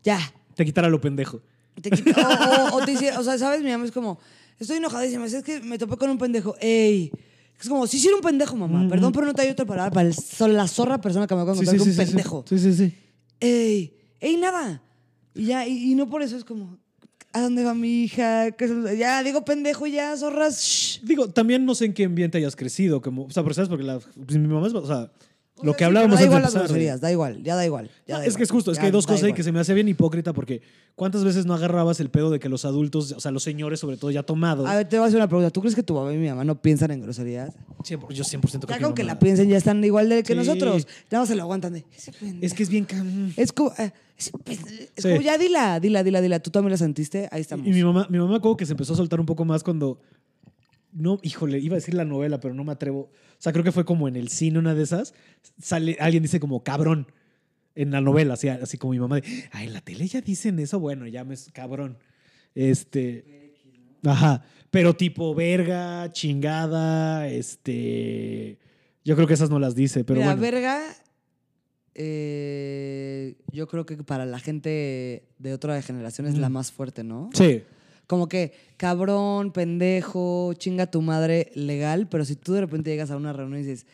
ya. 0.04 0.18
Te 0.54 0.64
quitara 0.64 0.88
lo 0.88 1.00
pendejo. 1.00 1.40
Te 1.80 1.90
quita- 1.90 2.68
o, 2.72 2.76
o- 2.76 2.80
o 2.80 2.84
te 2.84 2.90
dice, 2.92 3.12
o 3.18 3.22
sea, 3.22 3.36
¿sabes? 3.38 3.62
Mi 3.62 3.70
mamá 3.70 3.84
es 3.84 3.92
como, 3.92 4.18
estoy 4.58 4.76
enojadísima, 4.78 5.26
es 5.26 5.42
que 5.42 5.60
me 5.60 5.78
topé 5.78 5.96
con 5.96 6.08
un 6.10 6.18
pendejo. 6.18 6.56
¡Ey! 6.60 7.10
Es 7.60 7.68
como, 7.68 7.86
sí, 7.86 7.98
sí 7.98 8.06
era 8.08 8.16
un 8.16 8.22
pendejo, 8.22 8.54
mamá. 8.56 8.86
Perdón, 8.88 9.12
pero 9.12 9.26
no 9.26 9.34
te 9.34 9.42
hay 9.42 9.48
otra 9.50 9.64
palabra 9.64 9.90
para 9.90 10.08
el, 10.08 10.56
la 10.56 10.68
zorra 10.68 11.00
persona 11.00 11.26
que 11.26 11.34
me 11.34 11.40
acabo 11.42 11.58
de 11.58 11.64
Sí, 11.66 11.74
encontrar 11.74 11.86
sí, 11.86 11.94
sí, 11.94 12.00
un 12.00 12.06
pendejo. 12.06 12.44
Sí, 12.48 12.58
sí, 12.58 12.72
sí. 12.74 12.94
¡Ey! 13.40 13.94
¡Ey, 14.20 14.36
nada! 14.36 14.82
Y 15.34 15.46
ya, 15.46 15.66
y, 15.66 15.92
y 15.92 15.94
no 15.94 16.08
por 16.08 16.22
eso 16.22 16.36
es 16.36 16.44
como, 16.44 16.78
¿a 17.32 17.40
dónde 17.40 17.64
va 17.64 17.74
mi 17.74 18.04
hija? 18.04 18.50
¿Qué 18.52 18.64
es- 18.66 18.98
ya, 18.98 19.22
digo 19.22 19.44
pendejo, 19.44 19.86
ya, 19.86 20.16
zorras. 20.16 20.60
shh. 20.62 21.00
Digo, 21.04 21.28
también 21.28 21.64
no 21.64 21.74
sé 21.74 21.86
en 21.86 21.94
qué 21.94 22.04
ambiente 22.04 22.38
hayas 22.38 22.56
crecido, 22.56 23.00
como, 23.02 23.24
o 23.24 23.30
sea, 23.30 23.42
pero 23.42 23.54
sabes, 23.54 23.68
porque 23.68 23.84
la, 23.84 23.98
pues, 23.98 24.38
mi 24.38 24.48
mamá 24.48 24.66
es, 24.66 24.74
o 24.74 24.86
sea, 24.86 25.10
lo 25.62 25.74
que 25.74 25.84
hablábamos 25.84 26.18
pero 26.18 26.30
Da 26.30 26.36
antes 26.36 26.40
igual 26.40 26.42
las 26.42 26.54
groserías, 26.54 27.00
da 27.00 27.10
igual, 27.12 27.42
ya 27.42 27.54
da 27.56 27.64
igual. 27.64 27.90
ya 28.06 28.14
No, 28.16 28.20
da 28.20 28.26
es 28.26 28.36
que 28.36 28.42
es 28.42 28.50
justo, 28.50 28.70
es 28.70 28.76
ya 28.76 28.82
que 28.82 28.86
hay 28.86 28.92
dos 28.92 29.06
cosas 29.06 29.24
ahí 29.24 29.32
que 29.32 29.42
se 29.42 29.52
me 29.52 29.60
hace 29.60 29.72
bien 29.74 29.88
hipócrita 29.88 30.32
porque 30.34 30.60
¿cuántas 30.94 31.24
veces 31.24 31.46
no 31.46 31.54
agarrabas 31.54 31.98
el 32.00 32.10
pedo 32.10 32.30
de 32.30 32.38
que 32.38 32.48
los 32.50 32.64
adultos, 32.64 33.12
o 33.12 33.20
sea, 33.20 33.30
los 33.30 33.42
señores 33.42 33.80
sobre 33.80 33.96
todo 33.96 34.10
ya 34.10 34.22
tomados? 34.22 34.68
A 34.68 34.76
ver, 34.76 34.88
te 34.88 34.96
voy 34.98 35.04
a 35.04 35.08
hacer 35.08 35.18
una 35.18 35.28
pregunta. 35.28 35.50
¿Tú 35.50 35.60
crees 35.60 35.74
que 35.74 35.82
tu 35.82 35.94
mamá 35.94 36.12
y 36.12 36.18
mi 36.18 36.28
mamá 36.28 36.44
no 36.44 36.60
piensan 36.60 36.90
en 36.90 37.00
groserías? 37.00 37.54
100%, 37.82 38.12
yo 38.12 38.24
100% 38.24 38.66
creo 38.66 38.78
Ya 38.78 38.84
con 38.84 38.94
que 38.94 39.02
la 39.04 39.18
piensen 39.18 39.48
ya 39.48 39.56
están 39.56 39.82
igual 39.82 40.08
de 40.08 40.22
que 40.22 40.32
Sí. 40.34 40.38
nosotros. 40.38 40.86
Nada 41.10 41.22
más 41.22 41.28
se 41.28 41.36
lo 41.36 41.42
aguantan 41.42 41.72
de. 41.72 41.84
"Ese 41.96 42.12
pendejo". 42.12 42.44
Es 42.44 42.52
que 42.52 42.62
es 42.62 42.68
bien... 42.68 42.86
cam- 42.86 43.32
Es 43.36 43.52
como, 43.52 43.70
eh, 43.78 43.92
ese 44.18 44.30
es 44.46 44.90
Sí. 44.96 45.08
como, 45.08 45.20
ya 45.22 45.38
dila, 45.38 45.80
dila, 45.80 46.02
dila, 46.02 46.20
dila. 46.20 46.38
¿Tú 46.40 46.50
también 46.50 46.72
la 46.72 46.76
sentiste? 46.78 47.28
Ahí 47.32 47.40
estamos. 47.40 47.66
Y 47.66 47.70
mi 47.70 47.82
mamá, 47.82 48.06
mi 48.10 48.18
mamá 48.18 48.40
como 48.40 48.56
que 48.56 48.66
se 48.66 48.72
empezó 48.72 48.92
a 48.92 48.96
soltar 48.96 49.20
un 49.20 49.26
poco 49.26 49.44
más 49.46 49.62
cuando... 49.62 49.98
No, 50.92 51.18
híjole, 51.22 51.58
iba 51.58 51.74
a 51.74 51.78
decir 51.78 51.92
la 51.94 52.04
novela, 52.06 52.40
pero 52.40 52.54
no 52.54 52.64
me 52.64 52.72
atrevo. 52.72 53.10
O 53.38 53.42
sea, 53.42 53.52
creo 53.52 53.64
que 53.64 53.72
fue 53.72 53.84
como 53.84 54.08
en 54.08 54.16
el 54.16 54.28
cine 54.28 54.58
una 54.58 54.74
de 54.74 54.82
esas. 54.82 55.14
Sale, 55.60 55.96
alguien 56.00 56.22
dice 56.22 56.40
como 56.40 56.62
cabrón 56.62 57.12
en 57.74 57.90
la 57.90 58.00
novela, 58.00 58.34
así, 58.34 58.48
así 58.48 58.78
como 58.78 58.92
mi 58.92 58.98
mamá 58.98 59.16
de, 59.16 59.48
ay, 59.52 59.66
en 59.66 59.74
la 59.74 59.82
tele 59.82 60.06
ya 60.06 60.20
dicen 60.20 60.58
eso, 60.58 60.80
bueno, 60.80 61.06
ya 61.06 61.24
me 61.24 61.34
es 61.34 61.50
cabrón. 61.52 61.98
Este... 62.54 63.52
Ajá, 64.04 64.44
pero 64.70 64.96
tipo 64.96 65.34
verga, 65.34 66.10
chingada, 66.12 67.28
este... 67.28 68.58
Yo 69.04 69.14
creo 69.14 69.26
que 69.28 69.34
esas 69.34 69.50
no 69.50 69.58
las 69.58 69.74
dice, 69.74 70.04
pero 70.04 70.20
bueno. 70.20 70.40
verga, 70.40 70.82
eh, 71.94 73.36
yo 73.52 73.66
creo 73.68 73.86
que 73.86 73.96
para 73.98 74.26
la 74.26 74.38
gente 74.38 75.28
de 75.38 75.52
otra 75.52 75.80
generación 75.80 76.26
es 76.26 76.36
la 76.36 76.48
más 76.48 76.72
fuerte, 76.72 77.04
¿no? 77.04 77.30
Sí. 77.32 77.62
Como 78.06 78.28
que 78.28 78.52
cabrón, 78.76 79.52
pendejo, 79.52 80.52
chinga 80.54 80.86
tu 80.90 81.02
madre, 81.02 81.50
legal, 81.54 82.08
pero 82.08 82.24
si 82.24 82.36
tú 82.36 82.52
de 82.52 82.60
repente 82.60 82.90
llegas 82.90 83.10
a 83.10 83.16
una 83.16 83.32
reunión 83.32 83.60
y 83.60 83.64
dices, 83.66 83.86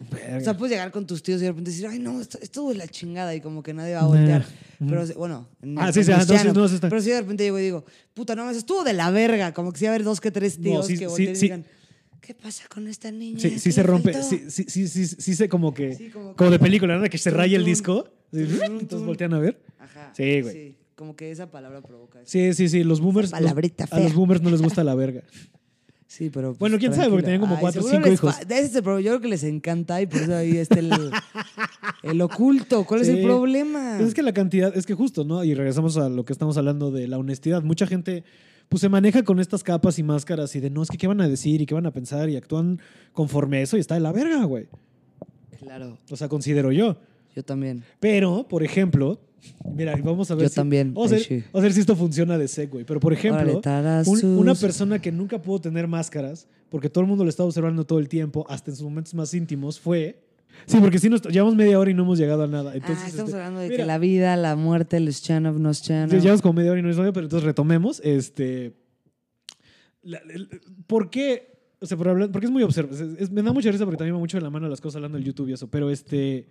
o 0.00 0.40
sea, 0.40 0.56
puedes 0.56 0.72
llegar 0.72 0.90
con 0.92 1.06
tus 1.06 1.22
tíos 1.22 1.40
y 1.40 1.44
de 1.44 1.50
repente 1.50 1.70
decir, 1.70 1.86
ay, 1.86 1.98
no, 1.98 2.20
esto, 2.20 2.38
esto 2.40 2.68
de 2.70 2.74
la 2.74 2.88
chingada 2.88 3.34
y 3.34 3.40
como 3.40 3.62
que 3.62 3.74
nadie 3.74 3.94
va 3.94 4.02
a 4.02 4.06
voltear. 4.06 4.44
Nah. 4.80 4.88
Pero, 4.88 5.06
bueno, 5.18 5.48
en 5.60 5.78
Ah, 5.78 5.92
sí, 5.92 6.02
sí, 6.02 6.10
entonces 6.10 6.54
no, 6.54 6.68
sí 6.68 6.74
está. 6.76 6.88
Pero 6.88 7.02
si 7.02 7.10
de 7.10 7.20
repente 7.20 7.44
llego 7.44 7.58
y 7.58 7.62
digo, 7.62 7.84
puta, 8.14 8.34
no, 8.34 8.48
eso 8.48 8.58
estuvo 8.58 8.82
de 8.82 8.94
la 8.94 9.10
verga. 9.10 9.52
Como 9.52 9.72
que 9.72 9.78
si 9.78 9.84
va 9.84 9.90
a 9.90 9.94
haber 9.94 10.04
dos 10.04 10.20
que 10.20 10.30
tres 10.30 10.58
No, 10.58 10.64
tíos 10.64 10.86
sí, 10.86 10.94
que 10.94 11.00
sí, 11.00 11.04
volteen 11.06 11.30
y 11.30 11.36
sí. 11.36 11.42
digan, 11.42 11.64
¿qué 12.22 12.34
pasa 12.34 12.64
con 12.68 12.88
esta 12.88 13.10
niña? 13.12 13.40
Sí, 13.40 13.50
¿Qué 13.50 13.58
sí 13.58 13.72
se 13.72 13.82
rompe, 13.82 14.14
faltó?" 14.14 14.28
sí, 14.28 14.44
sí, 14.48 14.64
sí, 14.68 14.88
sí, 14.88 15.06
sí 15.06 15.34
se 15.34 15.48
como 15.50 15.74
que, 15.74 15.94
Sí, 15.94 16.08
como 16.08 16.34
como, 16.34 16.48
que- 16.50 16.52
de 16.54 16.58
película, 16.58 16.96
¿no? 16.96 17.02
De 17.02 17.10
que 17.10 17.18
se 17.18 17.28
raya 17.30 17.58
el 17.58 17.64
disco. 17.66 18.04
Tun, 18.30 18.46
tun, 18.48 18.78
Entonces 18.80 19.06
voltean 19.06 19.34
a 19.34 19.38
ver. 19.38 19.60
Ajá. 19.78 20.12
Sí, 20.16 20.40
güey. 20.40 20.76
Como 21.00 21.16
que 21.16 21.30
esa 21.30 21.50
palabra 21.50 21.80
provoca 21.80 22.20
eso. 22.20 22.30
Sí, 22.30 22.52
sí, 22.52 22.68
sí, 22.68 22.84
los 22.84 23.00
boomers. 23.00 23.30
los- 23.30 23.40
palabrita 23.40 23.84
a 23.90 23.98
los 23.98 24.08
fea. 24.08 24.14
boomers 24.14 24.42
no 24.42 24.50
les 24.50 24.60
gusta 24.60 24.84
la 24.84 24.94
verga. 24.94 25.22
Sí, 26.06 26.28
pero. 26.28 26.48
pues, 26.48 26.58
Bueno, 26.58 26.76
quién 26.78 26.92
sabe, 26.92 27.08
porque 27.08 27.22
tenían 27.22 27.40
como 27.40 27.54
Ay, 27.54 27.60
cuatro 27.60 27.82
o 27.82 27.88
cinco 27.88 28.04
les 28.06 28.14
hijos. 28.14 28.34
Ese 28.40 28.58
es 28.60 28.74
el 28.74 28.82
problema. 28.82 29.00
Yo 29.06 29.10
creo 29.12 29.20
que 29.22 29.28
les 29.28 29.44
encanta 29.44 30.02
y 30.02 30.06
por 30.08 30.20
eso 30.20 30.34
ahí 30.34 30.56
está 30.56 30.80
el, 30.80 30.90
el 32.02 32.20
oculto. 32.20 32.84
¿Cuál 32.84 33.02
es 33.02 33.08
el 33.08 33.22
problema? 33.22 33.94
Pues 33.96 34.08
es 34.08 34.14
que 34.14 34.22
la 34.24 34.32
cantidad, 34.34 34.76
es 34.76 34.86
que 34.86 34.94
justo, 34.94 35.24
¿no? 35.24 35.42
Y 35.44 35.54
regresamos 35.54 35.96
a 35.96 36.08
lo 36.08 36.24
que 36.24 36.32
estamos 36.32 36.56
hablando 36.58 36.90
de 36.90 37.06
la 37.08 37.16
honestidad. 37.16 37.62
Mucha 37.62 37.86
gente, 37.86 38.24
pues 38.68 38.80
se 38.80 38.88
maneja 38.88 39.22
con 39.22 39.38
estas 39.40 39.62
capas 39.62 39.98
y 40.00 40.02
máscaras 40.02 40.54
y 40.56 40.60
de 40.60 40.68
no, 40.68 40.82
es 40.82 40.88
que 40.90 40.98
qué 40.98 41.06
van 41.06 41.20
a 41.22 41.28
decir 41.28 41.62
y 41.62 41.66
qué 41.66 41.74
van 41.74 41.86
a 41.86 41.92
pensar 41.92 42.28
y 42.28 42.36
actúan 42.36 42.80
conforme 43.12 43.58
a 43.58 43.60
eso 43.62 43.76
y 43.76 43.80
está 43.80 43.94
de 43.94 44.00
la 44.00 44.10
verga, 44.12 44.42
güey. 44.44 44.66
Claro, 45.60 45.96
O 46.10 46.16
sea, 46.16 46.28
considero 46.28 46.72
yo. 46.72 46.96
Yo 47.34 47.42
también. 47.42 47.82
Pero, 48.00 48.46
por 48.48 48.62
ejemplo, 48.62 49.20
mira, 49.74 49.96
vamos 50.02 50.30
a 50.30 50.34
ver 50.34 50.44
Yo 50.44 50.48
si, 50.50 50.54
también, 50.56 50.92
Vamos 50.94 51.12
a, 51.12 51.16
ver, 51.16 51.26
vamos 51.52 51.54
a 51.54 51.60
ver 51.60 51.72
si 51.72 51.80
esto 51.80 51.96
funciona 51.96 52.36
de 52.38 52.48
segue. 52.48 52.84
Pero, 52.84 53.00
por 53.00 53.12
ejemplo, 53.12 53.58
Órale, 53.64 54.02
un- 54.06 54.24
una 54.38 54.54
persona 54.54 55.00
que 55.00 55.10
nunca 55.12 55.40
pudo 55.40 55.60
tener 55.60 55.86
máscaras, 55.86 56.46
porque 56.68 56.88
todo 56.88 57.02
el 57.02 57.08
mundo 57.08 57.24
lo 57.24 57.30
estaba 57.30 57.46
observando 57.48 57.84
todo 57.84 57.98
el 57.98 58.08
tiempo, 58.08 58.44
hasta 58.48 58.70
en 58.70 58.76
sus 58.76 58.84
momentos 58.84 59.14
más 59.14 59.32
íntimos, 59.34 59.78
fue... 59.80 60.22
Sí, 60.66 60.78
porque 60.80 60.98
sí, 60.98 61.08
nos, 61.08 61.22
llevamos 61.22 61.54
media 61.54 61.78
hora 61.78 61.90
y 61.90 61.94
no 61.94 62.02
hemos 62.02 62.18
llegado 62.18 62.42
a 62.42 62.46
nada. 62.48 62.74
Entonces, 62.74 62.98
ah, 63.04 63.08
estamos 63.08 63.30
este, 63.30 63.38
hablando 63.40 63.60
de 63.60 63.68
mira, 63.68 63.76
que 63.82 63.86
la 63.86 63.98
vida, 63.98 64.36
la 64.36 64.56
muerte, 64.56 64.98
los 65.00 65.22
chanov, 65.22 65.58
nos 65.60 65.80
chanov. 65.80 66.20
Llevamos 66.20 66.42
como 66.42 66.54
media 66.54 66.72
hora 66.72 66.80
y 66.80 66.82
no 66.82 66.88
hemos 66.88 66.96
llegado, 66.96 67.12
pero 67.12 67.26
entonces 67.26 67.46
retomemos. 67.46 68.00
Este, 68.04 68.74
la- 70.02 70.18
el- 70.28 70.48
¿Por 70.86 71.08
qué? 71.08 71.50
O 71.80 71.86
sea, 71.86 71.96
por 71.96 72.08
hablar- 72.08 72.30
porque 72.30 72.46
es 72.46 72.50
muy 72.52 72.62
observ 72.62 72.90
es- 72.92 73.00
es- 73.00 73.30
Me 73.30 73.42
da 73.42 73.52
mucha 73.52 73.70
risa 73.70 73.84
porque 73.84 73.96
también 73.96 74.14
va 74.14 74.18
mucho 74.18 74.36
de 74.36 74.42
la 74.42 74.50
mano 74.50 74.68
las 74.68 74.80
cosas 74.80 74.96
hablando 74.96 75.16
del 75.18 75.26
YouTube 75.26 75.48
y 75.48 75.52
eso. 75.54 75.68
Pero 75.68 75.88
este... 75.88 76.46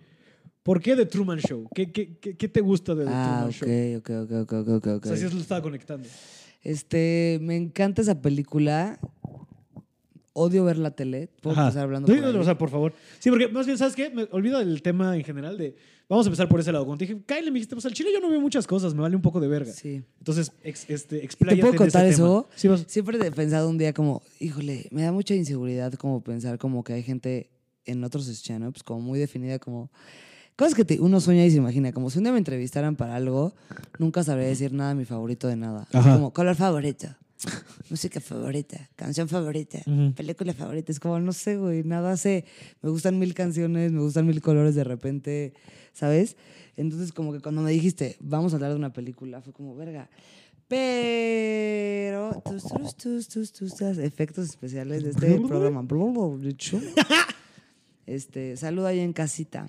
¿Por 0.62 0.80
qué 0.82 0.94
The 0.94 1.06
Truman 1.06 1.38
Show? 1.38 1.68
¿Qué, 1.74 1.90
qué, 1.90 2.18
qué, 2.18 2.36
qué 2.36 2.48
te 2.48 2.60
gusta 2.60 2.94
de 2.94 3.04
The 3.04 3.10
Ah, 3.12 3.48
Truman 3.48 3.52
Show? 3.52 3.98
ok, 3.98 4.10
ok, 4.10 4.32
ok, 4.32 4.52
ok, 4.52 4.68
ok, 4.68 4.86
ok. 4.96 5.04
O 5.06 5.08
sea, 5.08 5.16
sí 5.16 5.34
lo 5.34 5.40
estaba 5.40 5.62
conectando. 5.62 6.08
Este, 6.62 7.38
me 7.42 7.56
encanta 7.56 8.02
esa 8.02 8.20
película. 8.20 8.98
Odio 10.32 10.64
ver 10.64 10.78
la 10.78 10.92
tele. 10.92 11.28
Puedo 11.42 11.54
Ajá. 11.54 11.64
empezar 11.68 11.82
hablando 11.84 12.06
por? 12.06 12.36
O 12.36 12.44
sea, 12.44 12.56
por 12.56 12.70
favor. 12.70 12.92
Sí, 13.18 13.30
porque 13.30 13.48
más 13.48 13.66
bien, 13.66 13.76
¿sabes 13.78 13.96
qué? 13.96 14.10
Me 14.10 14.28
olvido 14.30 14.58
del 14.58 14.80
tema 14.82 15.16
en 15.16 15.24
general 15.24 15.58
de... 15.58 15.74
Vamos 16.08 16.26
a 16.26 16.28
empezar 16.28 16.48
por 16.48 16.60
ese 16.60 16.70
lado. 16.72 16.84
Cuando 16.86 17.04
te 17.04 17.12
dije, 17.12 17.24
Kyle, 17.26 17.46
me 17.50 17.54
dijiste, 17.54 17.74
pues 17.74 17.86
al 17.86 17.92
chile 17.94 18.10
yo 18.12 18.20
no 18.20 18.28
veo 18.30 18.40
muchas 18.40 18.66
cosas, 18.66 18.94
me 18.94 19.00
vale 19.02 19.16
un 19.16 19.22
poco 19.22 19.40
de 19.40 19.48
verga. 19.48 19.72
Sí. 19.72 20.02
Entonces, 20.18 20.52
ex, 20.62 20.88
este, 20.90 21.18
¿Te 21.18 21.24
expláyate 21.24 21.60
puedo 21.62 21.72
en 21.74 21.78
contar 21.78 22.04
ese 22.04 22.14
eso? 22.14 22.42
tema. 22.48 22.56
Sí, 22.56 22.68
vas. 22.68 22.84
Siempre 22.88 23.18
he 23.26 23.30
pensado 23.32 23.68
un 23.68 23.78
día 23.78 23.92
como, 23.92 24.22
híjole, 24.38 24.88
me 24.92 25.02
da 25.02 25.12
mucha 25.12 25.34
inseguridad 25.34 25.92
como 25.94 26.22
pensar 26.22 26.58
como 26.58 26.84
que 26.84 26.92
hay 26.94 27.02
gente 27.02 27.50
en 27.84 28.02
otros 28.04 28.26
stand-ups 28.28 28.82
como 28.82 29.00
muy 29.00 29.18
definida 29.18 29.58
como... 29.58 29.90
Cosas 30.60 30.74
que 30.74 30.84
te- 30.84 31.00
uno 31.00 31.20
sueña 31.20 31.46
y 31.46 31.50
se 31.50 31.56
imagina, 31.56 31.90
como 31.90 32.10
si 32.10 32.18
un 32.18 32.24
día 32.24 32.32
me 32.34 32.38
entrevistaran 32.38 32.94
para 32.94 33.16
algo, 33.16 33.54
nunca 33.98 34.22
sabría 34.22 34.46
decir 34.46 34.74
nada 34.74 34.94
mi 34.94 35.06
favorito 35.06 35.48
de 35.48 35.56
nada. 35.56 35.88
Ajá. 35.90 36.16
Como 36.16 36.34
color 36.34 36.54
favorito, 36.54 37.08
música 37.88 38.20
favorita, 38.20 38.90
canción 38.94 39.26
favorita, 39.26 39.78
película 40.14 40.52
favorita. 40.52 40.92
Es 40.92 41.00
como, 41.00 41.18
no 41.18 41.32
sé, 41.32 41.56
güey, 41.56 41.82
nada 41.82 42.14
sé. 42.18 42.44
Me 42.82 42.90
gustan 42.90 43.18
mil 43.18 43.32
canciones, 43.32 43.90
me 43.90 44.00
gustan 44.02 44.26
mil 44.26 44.42
colores 44.42 44.74
de 44.74 44.84
repente, 44.84 45.54
¿sabes? 45.94 46.36
Entonces, 46.76 47.14
como 47.14 47.32
que 47.32 47.40
cuando 47.40 47.62
me 47.62 47.70
dijiste, 47.70 48.18
vamos 48.20 48.52
a 48.52 48.56
hablar 48.56 48.72
de 48.72 48.76
una 48.76 48.92
película, 48.92 49.40
fue 49.40 49.54
como, 49.54 49.74
verga. 49.74 50.10
Pero, 50.68 52.42
tus, 52.44 52.64
tus, 52.64 52.94
tus, 52.96 53.28
tus, 53.28 53.52
tus, 53.52 53.72
tus 53.72 53.80
efectos 53.98 54.44
especiales 54.50 55.04
de 55.04 55.10
este 55.12 55.26
programa. 55.48 55.82
Este, 58.04 58.58
saludo 58.58 58.88
ahí 58.88 59.00
en 59.00 59.14
casita. 59.14 59.66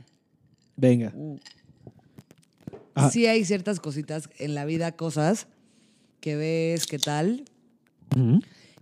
Venga. 0.75 1.13
Ajá. 2.93 3.10
Sí 3.10 3.25
hay 3.27 3.45
ciertas 3.45 3.79
cositas 3.79 4.29
en 4.38 4.55
la 4.55 4.65
vida, 4.65 4.91
cosas 4.93 5.47
que 6.19 6.36
ves, 6.36 6.86
qué 6.86 6.99
tal, 6.99 7.45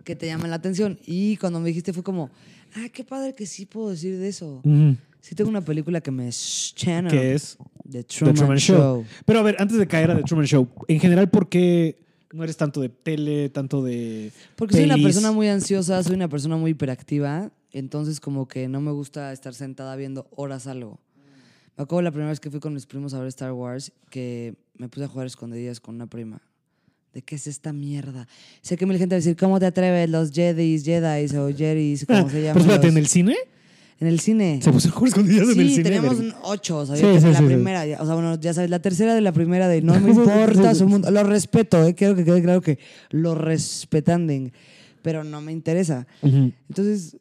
que 0.04 0.16
te 0.16 0.26
llaman 0.26 0.50
la 0.50 0.56
atención. 0.56 0.98
Y 1.06 1.36
cuando 1.36 1.60
me 1.60 1.68
dijiste 1.68 1.92
fue 1.92 2.02
como, 2.02 2.30
ah, 2.76 2.88
qué 2.92 3.04
padre 3.04 3.34
que 3.34 3.46
sí 3.46 3.66
puedo 3.66 3.90
decir 3.90 4.18
de 4.18 4.28
eso. 4.28 4.60
Ujú. 4.64 4.96
Sí 5.20 5.34
tengo 5.34 5.50
una 5.50 5.60
película 5.60 6.00
que 6.00 6.10
me 6.10 6.30
channel. 6.30 7.10
Que 7.10 7.34
es 7.34 7.58
The 7.90 8.02
The 8.04 8.04
Truman, 8.04 8.58
Show. 8.58 8.76
Show. 8.76 9.04
Pero 9.24 9.38
a 9.40 9.42
ver, 9.42 9.56
antes 9.58 9.78
de 9.78 9.86
caer 9.86 10.10
a 10.10 10.16
The 10.16 10.22
Truman 10.22 10.46
Show, 10.46 10.68
en 10.88 11.00
general, 11.00 11.30
¿por 11.30 11.48
qué 11.48 11.98
no 12.32 12.44
eres 12.44 12.56
tanto 12.56 12.80
de 12.80 12.88
tele, 12.88 13.48
tanto 13.48 13.82
de. 13.82 14.32
Porque 14.56 14.74
soy 14.76 14.84
una 14.84 14.96
persona 14.96 15.32
muy 15.32 15.48
ansiosa, 15.48 16.02
soy 16.02 16.14
una 16.14 16.28
persona 16.28 16.56
muy 16.56 16.72
hiperactiva 16.72 17.50
entonces 17.72 18.20
como 18.20 18.48
que 18.48 18.68
no 18.68 18.80
me 18.80 18.90
gusta 18.90 19.32
estar 19.32 19.54
sentada 19.54 19.96
viendo 19.96 20.28
horas 20.34 20.66
algo. 20.66 20.98
Me 21.80 21.84
acuerdo 21.84 22.02
la 22.02 22.10
primera 22.10 22.28
vez 22.28 22.40
que 22.40 22.50
fui 22.50 22.60
con 22.60 22.74
mis 22.74 22.84
primos 22.84 23.14
a 23.14 23.18
ver 23.20 23.28
Star 23.28 23.52
Wars, 23.54 23.90
que 24.10 24.54
me 24.76 24.90
puse 24.90 25.04
a 25.06 25.08
jugar 25.08 25.26
escondidillas 25.26 25.80
con 25.80 25.94
una 25.94 26.06
prima. 26.06 26.42
¿De 27.14 27.22
qué 27.22 27.36
es 27.36 27.46
esta 27.46 27.72
mierda? 27.72 28.28
Sé 28.60 28.76
que 28.76 28.84
mil 28.84 28.98
gente 28.98 29.14
va 29.14 29.16
a 29.16 29.20
decir, 29.20 29.34
¿cómo 29.34 29.58
te 29.58 29.64
atreves? 29.64 30.10
Los 30.10 30.30
Jedis, 30.30 30.84
Jedis 30.84 31.32
o 31.32 31.48
Jeris, 31.56 32.04
como 32.04 32.28
se 32.28 32.42
llaman. 32.42 32.62
Pero 32.64 32.74
espérate, 32.74 32.86
los- 32.88 32.92
¿en 32.96 32.98
el 32.98 33.06
cine? 33.06 33.36
En 33.98 34.08
el 34.08 34.20
cine. 34.20 34.60
Se 34.62 34.70
pusieron 34.70 35.06
escondidas 35.06 35.48
en 35.48 35.58
el 35.58 35.68
Sí, 35.70 35.76
cine. 35.76 35.84
teníamos 35.84 36.18
un 36.18 36.34
ocho, 36.42 36.76
o 36.80 36.84
sea, 36.84 36.96
Sí, 36.96 37.02
sí, 37.14 37.20
sí, 37.20 37.32
la 37.32 37.38
sí. 37.38 37.44
primera, 37.46 37.82
o 38.02 38.04
sea, 38.04 38.14
bueno, 38.14 38.38
ya 38.38 38.52
sabes, 38.52 38.68
la 38.68 38.82
tercera 38.82 39.14
de 39.14 39.22
la 39.22 39.32
primera 39.32 39.66
de 39.66 39.80
no 39.80 39.94
me 40.00 40.10
importa 40.10 40.74
su 40.74 40.86
mundo, 40.86 41.10
lo 41.10 41.22
respeto, 41.22 41.82
eh, 41.86 41.94
quiero 41.94 42.14
que 42.14 42.26
quede 42.26 42.42
claro 42.42 42.60
que 42.60 42.78
lo 43.08 43.34
respetanden, 43.34 44.52
pero 45.00 45.24
no 45.24 45.40
me 45.40 45.52
interesa. 45.52 46.06
Ujú. 46.20 46.52
Entonces, 46.68 47.16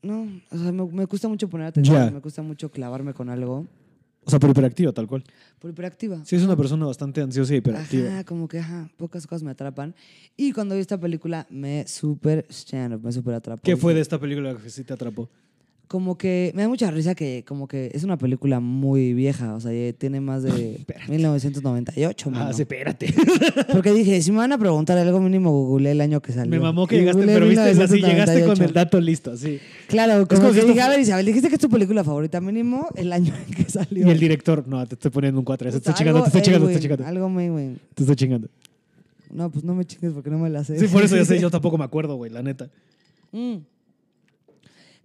no, 0.00 0.22
o 0.50 0.56
sea, 0.58 0.72
me, 0.72 0.86
me 0.86 1.06
cuesta 1.06 1.28
mucho 1.28 1.50
poner 1.50 1.66
atención, 1.66 2.06
Ya. 2.06 2.10
me 2.10 2.22
cuesta 2.22 2.40
mucho 2.40 2.70
clavarme 2.70 3.12
con 3.12 3.28
algo 3.28 3.66
O 4.24 4.30
sea, 4.30 4.38
pero 4.38 4.52
hiperactiva, 4.52 4.92
tal 4.92 5.06
cual. 5.06 5.24
por 5.58 5.70
hiperactiva. 5.70 6.24
Sí, 6.24 6.36
es 6.36 6.42
una 6.42 6.56
persona 6.56 6.86
bastante 6.86 7.20
ansiosa 7.22 7.54
y 7.54 7.58
hiperactiva. 7.58 8.08
Ajá, 8.08 8.24
como 8.24 8.48
que, 8.48 8.58
ajá, 8.58 8.90
pocas 8.96 9.26
cosas 9.26 9.42
me 9.42 9.50
atrapan. 9.50 9.94
Y 10.36 10.52
cuando 10.52 10.74
vi 10.74 10.80
esta 10.80 11.00
película, 11.00 11.46
me 11.50 11.86
súper 11.88 12.46
stand-up, 12.50 13.02
me 13.02 13.12
súper 13.12 13.34
atrapó. 13.34 13.62
¿Qué 13.62 13.76
fue 13.76 13.94
de 13.94 14.00
esta 14.00 14.18
película 14.18 14.56
que 14.56 14.70
sí 14.70 14.84
te 14.84 14.92
atrapó? 14.92 15.28
Como 15.90 16.16
que 16.16 16.52
me 16.54 16.62
da 16.62 16.68
mucha 16.68 16.88
risa 16.92 17.16
que 17.16 17.42
como 17.44 17.66
que 17.66 17.90
es 17.92 18.04
una 18.04 18.16
película 18.16 18.60
muy 18.60 19.12
vieja, 19.12 19.54
o 19.56 19.60
sea, 19.60 19.72
tiene 19.94 20.20
más 20.20 20.44
de 20.44 20.78
1998, 21.08 22.28
Ah, 22.28 22.38
mano. 22.38 22.52
sí, 22.52 22.62
espérate. 22.62 23.12
Porque 23.72 23.92
dije, 23.92 24.22
si 24.22 24.30
me 24.30 24.38
van 24.38 24.52
a 24.52 24.58
preguntar 24.58 24.96
algo 24.98 25.18
mínimo, 25.20 25.50
googleé 25.50 25.90
el 25.90 26.00
año 26.00 26.22
que 26.22 26.30
salió. 26.32 26.48
Me 26.48 26.60
mamó 26.60 26.86
que 26.86 26.94
Y 26.94 26.98
llegaste, 27.00 27.26
pero 27.26 27.44
viste, 27.44 27.62
así 27.62 27.94
1998. 27.94 28.06
llegaste 28.06 28.44
con 28.44 28.62
el 28.68 28.72
dato 28.72 29.00
listo, 29.00 29.32
así. 29.32 29.58
Claro, 29.88 30.28
como, 30.28 30.40
como 30.42 30.48
si 30.50 30.54
que 30.54 30.60
esto 30.60 30.72
dije, 30.74 30.80
a 30.82 30.88
ver, 30.90 31.00
Isabel, 31.00 31.26
dijiste 31.26 31.48
que 31.48 31.56
es 31.56 31.60
tu 31.60 31.68
película 31.68 32.04
favorita, 32.04 32.40
mínimo 32.40 32.86
el 32.94 33.12
año 33.12 33.34
en 33.48 33.52
que 33.52 33.64
salió. 33.68 34.06
Y 34.06 34.10
el 34.10 34.20
director, 34.20 34.68
no, 34.68 34.86
te 34.86 34.94
estoy 34.94 35.10
poniendo 35.10 35.40
un 35.40 35.44
4. 35.44 35.70
Te 35.72 35.76
Puta, 35.76 35.90
estoy 35.90 35.94
chingando, 35.98 36.22
te 36.22 36.28
estoy 36.28 36.42
chingando, 36.42 36.66
te 36.68 36.72
estoy 36.74 36.82
chingando. 36.88 37.06
Algo 37.06 37.28
Maywin. 37.28 37.80
Te 37.96 38.04
estoy 38.04 38.14
chingando. 38.14 38.46
No, 39.32 39.50
pues 39.50 39.64
no 39.64 39.74
me 39.74 39.84
chingues 39.84 40.12
porque 40.12 40.30
no 40.30 40.38
me 40.38 40.50
la 40.50 40.62
sé. 40.62 40.78
Sí, 40.78 40.86
por 40.86 41.02
eso 41.02 41.16
ya 41.16 41.24
sé, 41.24 41.40
yo 41.40 41.50
tampoco 41.50 41.76
me 41.76 41.84
acuerdo, 41.84 42.14
güey, 42.14 42.30
la 42.30 42.42
neta. 42.44 42.68
Mm. 43.32 43.56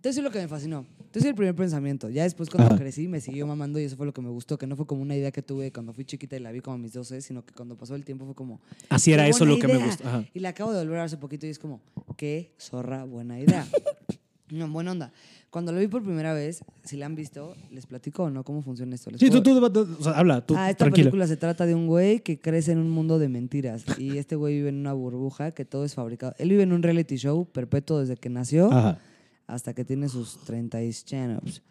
Entonces, 0.06 0.18
es 0.20 0.24
lo 0.24 0.30
que 0.30 0.38
me 0.40 0.48
fascinó. 0.48 0.86
Entonces, 1.00 1.26
el 1.26 1.34
primer 1.34 1.56
pensamiento. 1.56 2.10
Ya 2.12 2.22
después, 2.24 2.50
cuando 2.52 2.68
Ajá. 2.76 2.78
crecí, 2.78 3.08
me 3.08 3.20
siguió 3.22 3.48
mamando 3.48 3.80
y 3.80 3.86
eso 3.86 3.96
fue 3.98 4.06
lo 4.06 4.14
que 4.14 4.22
me 4.22 4.30
gustó. 4.30 4.56
Que 4.60 4.68
no 4.68 4.76
fue 4.76 4.86
como 4.86 5.02
una 5.02 5.16
idea 5.16 5.32
que 5.32 5.42
tuve 5.42 5.72
cuando 5.72 5.94
fui 5.94 6.06
chiquita 6.06 6.36
y 6.36 6.40
la 6.42 6.52
vi 6.52 6.60
como 6.60 6.76
a 6.76 6.78
mis 6.78 6.94
12, 6.94 7.22
sino 7.22 7.44
que 7.44 7.54
cuando 7.56 7.76
pasó 7.76 7.96
el 7.96 8.06
tiempo 8.06 8.24
fue 8.26 8.36
como. 8.36 8.60
Así 8.90 9.14
era 9.14 9.24
"Qué 9.24 9.32
eso 9.32 9.46
lo 9.46 9.58
que 9.58 9.66
me 9.68 9.74
idea". 9.74 9.86
gustó. 9.88 10.08
Ajá. 10.08 10.24
Y 10.34 10.40
la 10.42 10.50
acabo 10.50 10.74
de 10.74 10.80
volver 10.86 11.00
hace 11.00 11.18
poquito 11.18 11.48
y 11.48 11.50
es 11.50 11.58
como, 11.58 11.82
qué 12.18 12.52
zorra 12.60 13.04
buena 13.06 13.40
idea. 13.40 13.66
no, 14.52 14.70
buena 14.70 14.92
onda. 14.92 15.12
Cuando 15.50 15.72
lo 15.72 15.80
vi 15.80 15.88
por 15.88 16.04
primera 16.04 16.34
vez, 16.36 16.64
si 16.84 16.98
la 16.98 17.08
han 17.08 17.16
visto, 17.16 17.56
les 17.72 17.88
platico 17.88 18.24
o 18.26 18.30
no 18.30 18.44
cómo 18.44 18.62
funciona 18.62 18.94
esto. 18.94 19.10
¿Les 19.10 19.20
Sí, 19.20 19.32
tú, 19.32 19.42
puedo- 19.42 19.72
tú, 19.72 19.86
tú- 19.88 19.96
o 20.00 20.04
sea, 20.04 20.12
habla, 20.14 20.46
tú, 20.46 20.54
ah, 20.56 20.70
esta 20.70 20.84
tranquila. 20.86 21.06
película 21.06 21.26
se 21.28 21.38
trata 21.38 21.66
de 21.66 21.74
un 21.74 21.88
güey 21.88 22.20
que 22.20 22.40
crece 22.40 22.74
en 22.74 22.78
un 22.78 22.92
mundo 22.92 23.18
de 23.18 23.28
mentiras. 23.30 23.86
Y 23.98 24.20
este 24.20 24.36
güey 24.36 24.54
vive 24.56 24.70
en 24.70 24.76
una 24.76 24.94
burbuja 24.94 25.50
que 25.52 25.66
todo 25.66 25.84
es 25.86 25.96
fabricado. 25.96 26.36
Él 26.38 26.50
vive 26.50 26.62
en 26.64 26.74
un 26.74 26.84
reality 26.84 27.16
show 27.16 27.46
perpetuo 27.46 28.02
desde 28.02 28.18
que 28.18 28.30
nació 28.30 28.72
Ajá. 28.72 29.00
Hasta 29.48 29.74
que 29.74 29.86
tiene 29.86 30.10
sus 30.10 30.38
30 30.46 30.84
y 30.84 30.94
channels. 30.94 31.62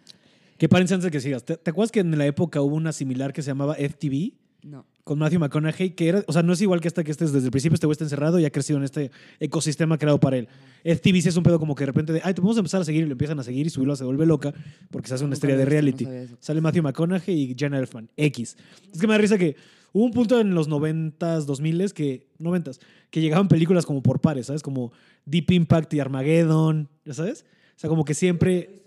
Que 0.59 0.69
párense 0.69 0.95
antes 0.95 1.05
de 1.05 1.11
que 1.11 1.21
sigas. 1.21 1.45
¿Te, 1.45 1.57
te 1.57 1.71
acuerdas 1.71 1.91
que 1.91 2.01
en 2.01 2.17
la 2.17 2.27
época 2.27 2.61
hubo 2.61 2.77
una 2.77 2.93
similar 2.93 3.33
que 3.33 3.43
se 3.43 3.51
llamaba 3.51 3.75
FTV? 3.75 4.35
No. 4.65 4.87
Con 5.05 5.19
Matthew 5.19 5.41
McConaughey, 5.41 5.91
que 5.91 6.09
era, 6.09 6.25
o 6.27 6.33
sea, 6.33 6.43
no 6.43 6.55
es 6.55 6.61
igual 6.63 6.81
que 6.81 6.89
esta 6.89 7.05
que 7.05 7.11
este 7.11 7.27
es 7.27 7.33
desde 7.33 7.49
el 7.49 7.51
principio, 7.51 7.75
este 7.75 7.87
güey 7.87 7.93
está 7.93 8.05
encerrado 8.05 8.39
y 8.41 8.47
ha 8.47 8.51
crecido 8.51 8.79
en 8.79 8.85
este 8.85 9.11
ecosistema 9.39 9.99
creado 9.99 10.19
para 10.19 10.39
él. 10.39 10.49
FTV 10.85 11.21
sí 11.21 11.29
es 11.29 11.37
un 11.37 11.43
pedo 11.43 11.59
como 11.59 11.75
que 11.75 11.83
de 11.83 11.87
repente 11.87 12.15
de, 12.15 12.23
ay, 12.25 12.33
te 12.33 12.41
vamos 12.41 12.57
a 12.57 12.61
empezar 12.61 12.81
a 12.81 12.85
seguir 12.85 13.03
y 13.03 13.07
lo 13.07 13.13
empiezan 13.13 13.39
a 13.39 13.43
seguir 13.43 13.67
y 13.67 13.71
su 13.71 13.83
hilo 13.83 13.95
se 13.95 14.05
vuelve 14.05 14.25
loca 14.25 14.55
porque 14.91 15.09
se 15.09 15.15
hace 15.15 15.25
una 15.25 15.35
estrella 15.35 15.59
de 15.59 15.65
no 15.65 15.71
reality. 15.71 16.09
Sale 16.41 16.63
Matthew 16.63 16.83
McConaughey 16.85 17.43
y 17.43 17.55
Jenna 17.59 17.79
Elfman, 17.79 18.09
X. 18.17 18.57
Es 18.91 18.99
que 18.99 19.07
me 19.07 19.13
da 19.13 19.19
risa 19.19 19.37
que 19.37 19.55
hubo 19.93 20.05
un 20.05 20.13
punto 20.13 20.41
en 20.41 20.55
los 20.55 20.71
90s, 20.71 21.45
2000s, 21.45 21.93
que, 21.93 22.31
90s, 22.39 22.81
que 23.11 23.21
llegaban 23.21 23.49
películas 23.49 23.85
como 23.85 24.03
por 24.03 24.23
pares, 24.23 24.47
¿sabes? 24.47 24.63
Como 24.63 24.93
Deep 25.27 25.51
Impact 25.51 25.93
y 25.93 26.01
Armageddon, 26.01 26.89
¿ya 27.05 27.13
sabes? 27.13 27.45
O 27.77 27.79
sea, 27.79 27.89
como 27.89 28.05
que 28.05 28.15
siempre... 28.15 28.81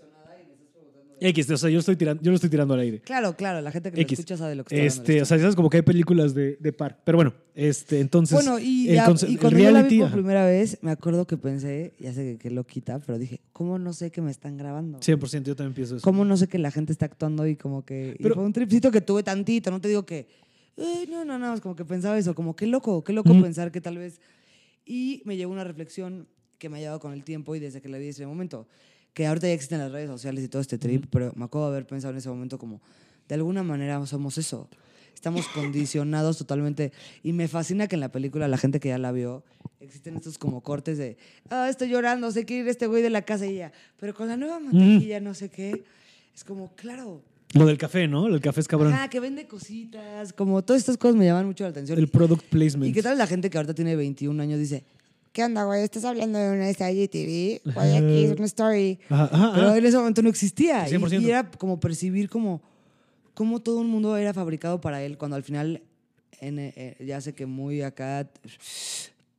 X, 1.20 1.50
o 1.50 1.56
sea, 1.56 1.68
yo, 1.68 1.80
estoy 1.80 1.96
tirando, 1.96 2.22
yo 2.22 2.30
lo 2.30 2.36
estoy 2.36 2.48
tirando 2.48 2.74
al 2.74 2.80
aire. 2.80 3.00
Claro, 3.00 3.34
claro, 3.34 3.60
la 3.60 3.72
gente 3.72 3.90
que 3.90 3.96
lo 3.96 4.02
X. 4.02 4.20
escucha 4.20 4.36
sabe 4.36 4.54
lo 4.54 4.62
que 4.62 4.86
está 4.86 5.00
Este, 5.00 5.20
o 5.20 5.24
sea, 5.24 5.36
sabes 5.40 5.56
como 5.56 5.68
que 5.68 5.78
hay 5.78 5.82
películas 5.82 6.32
de, 6.32 6.56
de 6.60 6.72
par. 6.72 7.00
Pero 7.02 7.18
bueno, 7.18 7.34
este, 7.56 7.98
entonces. 7.98 8.36
Bueno, 8.36 8.60
y, 8.60 8.88
el 8.90 8.94
ya- 8.94 9.12
y 9.26 9.32
el 9.32 9.40
cuando 9.40 9.58
yo 9.58 9.70
la 9.72 9.82
vi 9.82 9.98
por 9.98 10.12
primera 10.12 10.46
vez, 10.46 10.78
me 10.80 10.92
acuerdo 10.92 11.26
que 11.26 11.36
pensé, 11.36 11.92
ya 11.98 12.12
sé 12.12 12.22
que, 12.34 12.38
que 12.38 12.50
lo 12.52 12.62
quita, 12.64 13.00
pero 13.00 13.18
dije, 13.18 13.40
¿cómo 13.52 13.80
no 13.80 13.92
sé 13.94 14.12
que 14.12 14.20
me 14.22 14.30
están 14.30 14.56
grabando? 14.56 15.00
100%, 15.00 15.42
yo 15.42 15.56
también 15.56 15.74
pienso 15.74 15.96
eso. 15.96 16.04
¿Cómo 16.04 16.24
no 16.24 16.36
sé 16.36 16.46
que 16.46 16.58
la 16.58 16.70
gente 16.70 16.92
está 16.92 17.06
actuando 17.06 17.48
y 17.48 17.56
como 17.56 17.84
que... 17.84 18.14
y 18.16 18.22
Pero- 18.22 18.36
fue 18.36 18.44
un 18.44 18.52
tripcito 18.52 18.92
que 18.92 19.00
tuve 19.00 19.24
tantito, 19.24 19.72
no 19.72 19.80
te 19.80 19.88
digo 19.88 20.06
que... 20.06 20.28
"Ay, 20.76 21.08
no, 21.10 21.24
no, 21.24 21.36
no, 21.36 21.52
es 21.52 21.60
como 21.60 21.74
que 21.74 21.84
pensaba 21.84 22.16
eso, 22.16 22.36
como 22.36 22.54
qué 22.54 22.68
loco, 22.68 23.02
qué 23.02 23.12
loco 23.12 23.32
pensar 23.42 23.72
que 23.72 23.80
tal 23.80 23.98
vez... 23.98 24.20
Y 24.86 25.22
me 25.24 25.36
llevó 25.36 25.52
una 25.52 25.64
reflexión 25.64 26.28
que 26.58 26.68
me 26.68 26.78
ha 26.78 26.80
llevado 26.80 27.00
con 27.00 27.12
el 27.12 27.24
tiempo 27.24 27.54
y 27.54 27.60
desde 27.60 27.80
que 27.80 27.88
la 27.88 27.98
vi 27.98 28.08
ese 28.08 28.26
momento, 28.26 28.66
que 29.14 29.26
ahorita 29.26 29.46
ya 29.46 29.52
existen 29.52 29.78
las 29.78 29.92
redes 29.92 30.08
sociales 30.08 30.44
y 30.44 30.48
todo 30.48 30.60
este 30.60 30.78
trip, 30.78 31.06
pero 31.10 31.32
me 31.34 31.44
acuerdo 31.44 31.70
de 31.70 31.76
haber 31.76 31.86
pensado 31.86 32.12
en 32.12 32.18
ese 32.18 32.28
momento 32.28 32.58
como, 32.58 32.80
de 33.28 33.34
alguna 33.34 33.62
manera 33.62 34.04
somos 34.06 34.38
eso. 34.38 34.68
Estamos 35.14 35.48
condicionados 35.54 36.38
totalmente. 36.38 36.92
Y 37.22 37.32
me 37.32 37.48
fascina 37.48 37.88
que 37.88 37.96
en 37.96 38.00
la 38.00 38.12
película, 38.12 38.46
la 38.46 38.58
gente 38.58 38.78
que 38.78 38.88
ya 38.88 38.98
la 38.98 39.10
vio, 39.12 39.42
existen 39.80 40.16
estos 40.16 40.38
como 40.38 40.60
cortes 40.62 40.98
de, 40.98 41.16
ah, 41.50 41.68
estoy 41.68 41.88
llorando, 41.88 42.30
sé 42.30 42.46
que 42.46 42.58
ir 42.58 42.68
este 42.68 42.86
güey 42.86 43.02
de 43.02 43.10
la 43.10 43.22
casa 43.22 43.46
y 43.46 43.56
ya. 43.56 43.72
Pero 43.98 44.14
con 44.14 44.28
la 44.28 44.36
nueva 44.36 44.60
mantequilla, 44.60 45.20
no 45.20 45.34
sé 45.34 45.48
qué. 45.48 45.84
Es 46.34 46.44
como, 46.44 46.72
claro. 46.76 47.22
Lo 47.54 47.66
del 47.66 47.78
café, 47.78 48.06
¿no? 48.06 48.26
El 48.26 48.40
café 48.40 48.60
es 48.60 48.68
cabrón. 48.68 48.92
Ah, 48.92 49.08
que 49.08 49.18
vende 49.18 49.46
cositas. 49.46 50.32
Como 50.32 50.62
todas 50.62 50.80
estas 50.80 50.96
cosas 50.96 51.16
me 51.16 51.24
llaman 51.24 51.46
mucho 51.46 51.64
la 51.64 51.70
atención. 51.70 51.98
el 51.98 52.08
product 52.08 52.44
placement. 52.44 52.90
¿Y 52.90 52.92
qué 52.92 53.02
tal 53.02 53.18
la 53.18 53.26
gente 53.26 53.50
que 53.50 53.56
ahorita 53.56 53.74
tiene 53.74 53.96
21 53.96 54.40
años 54.40 54.60
dice, 54.60 54.84
¿qué 55.32 55.44
onda, 55.44 55.64
güey? 55.64 55.82
¿Estás 55.82 56.04
hablando 56.04 56.38
de 56.38 56.50
una 56.52 56.72
serie 56.72 57.08
TV? 57.08 57.60
Güey, 57.74 57.96
aquí 57.96 58.24
es 58.24 58.32
una 58.32 58.46
story. 58.46 58.98
Ajá, 59.08 59.28
ajá, 59.32 59.52
Pero 59.54 59.74
en 59.74 59.84
ese 59.86 59.96
momento 59.96 60.22
no 60.22 60.28
existía. 60.28 60.86
Y- 60.88 60.92
100%. 60.92 61.20
Y, 61.22 61.28
era 61.30 61.50
como 61.50 61.78
percibir 61.80 62.28
como, 62.28 62.60
como 63.34 63.60
todo 63.60 63.78
un 63.80 63.88
mundo 63.90 64.16
era 64.16 64.32
fabricado 64.34 64.80
para 64.80 65.02
él, 65.02 65.16
cuando 65.18 65.36
al 65.36 65.42
final, 65.42 65.82
en, 66.40 66.58
eh, 66.58 66.96
ya 67.06 67.20
sé 67.20 67.34
que 67.34 67.46
muy 67.46 67.82
acá, 67.82 68.28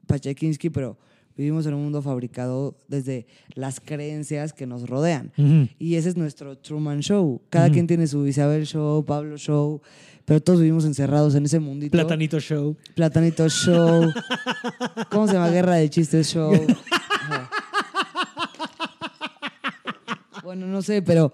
Pachekinski, 0.08 0.70
pero 0.70 0.98
vivimos 1.38 1.66
en 1.66 1.74
un 1.74 1.84
mundo 1.84 2.02
fabricado 2.02 2.76
desde 2.88 3.26
las 3.54 3.80
creencias 3.80 4.52
que 4.54 4.66
nos 4.66 4.90
rodean. 4.90 5.32
Ujú. 5.38 5.70
Y 5.80 5.96
ese 5.96 6.10
es 6.10 6.18
nuestro 6.18 6.58
Truman 6.58 7.00
Show. 7.02 7.42
Cada 7.50 7.66
Ujú. 7.68 7.74
quien 7.74 7.88
tiene 7.88 8.08
su 8.08 8.26
Isabel 8.28 8.66
Show, 8.66 9.06
Pablo 9.06 9.38
Show, 9.38 9.82
pero 10.30 10.40
todos 10.42 10.60
vivimos 10.60 10.86
encerrados 10.86 11.34
en 11.34 11.44
ese 11.46 11.60
mundito. 11.60 11.92
Platanito 11.92 12.40
Show. 12.40 12.78
Platanito 12.94 13.50
Show. 13.50 14.14
¿Cómo 15.10 15.28
se 15.28 15.34
llama? 15.34 15.50
Guerra 15.50 15.76
de 15.76 15.90
Chistes 15.90 16.28
Show. 16.32 16.54
Ajá. 16.54 17.50
Bueno, 20.44 20.68
no 20.68 20.82
sé, 20.82 21.02
pero 21.02 21.34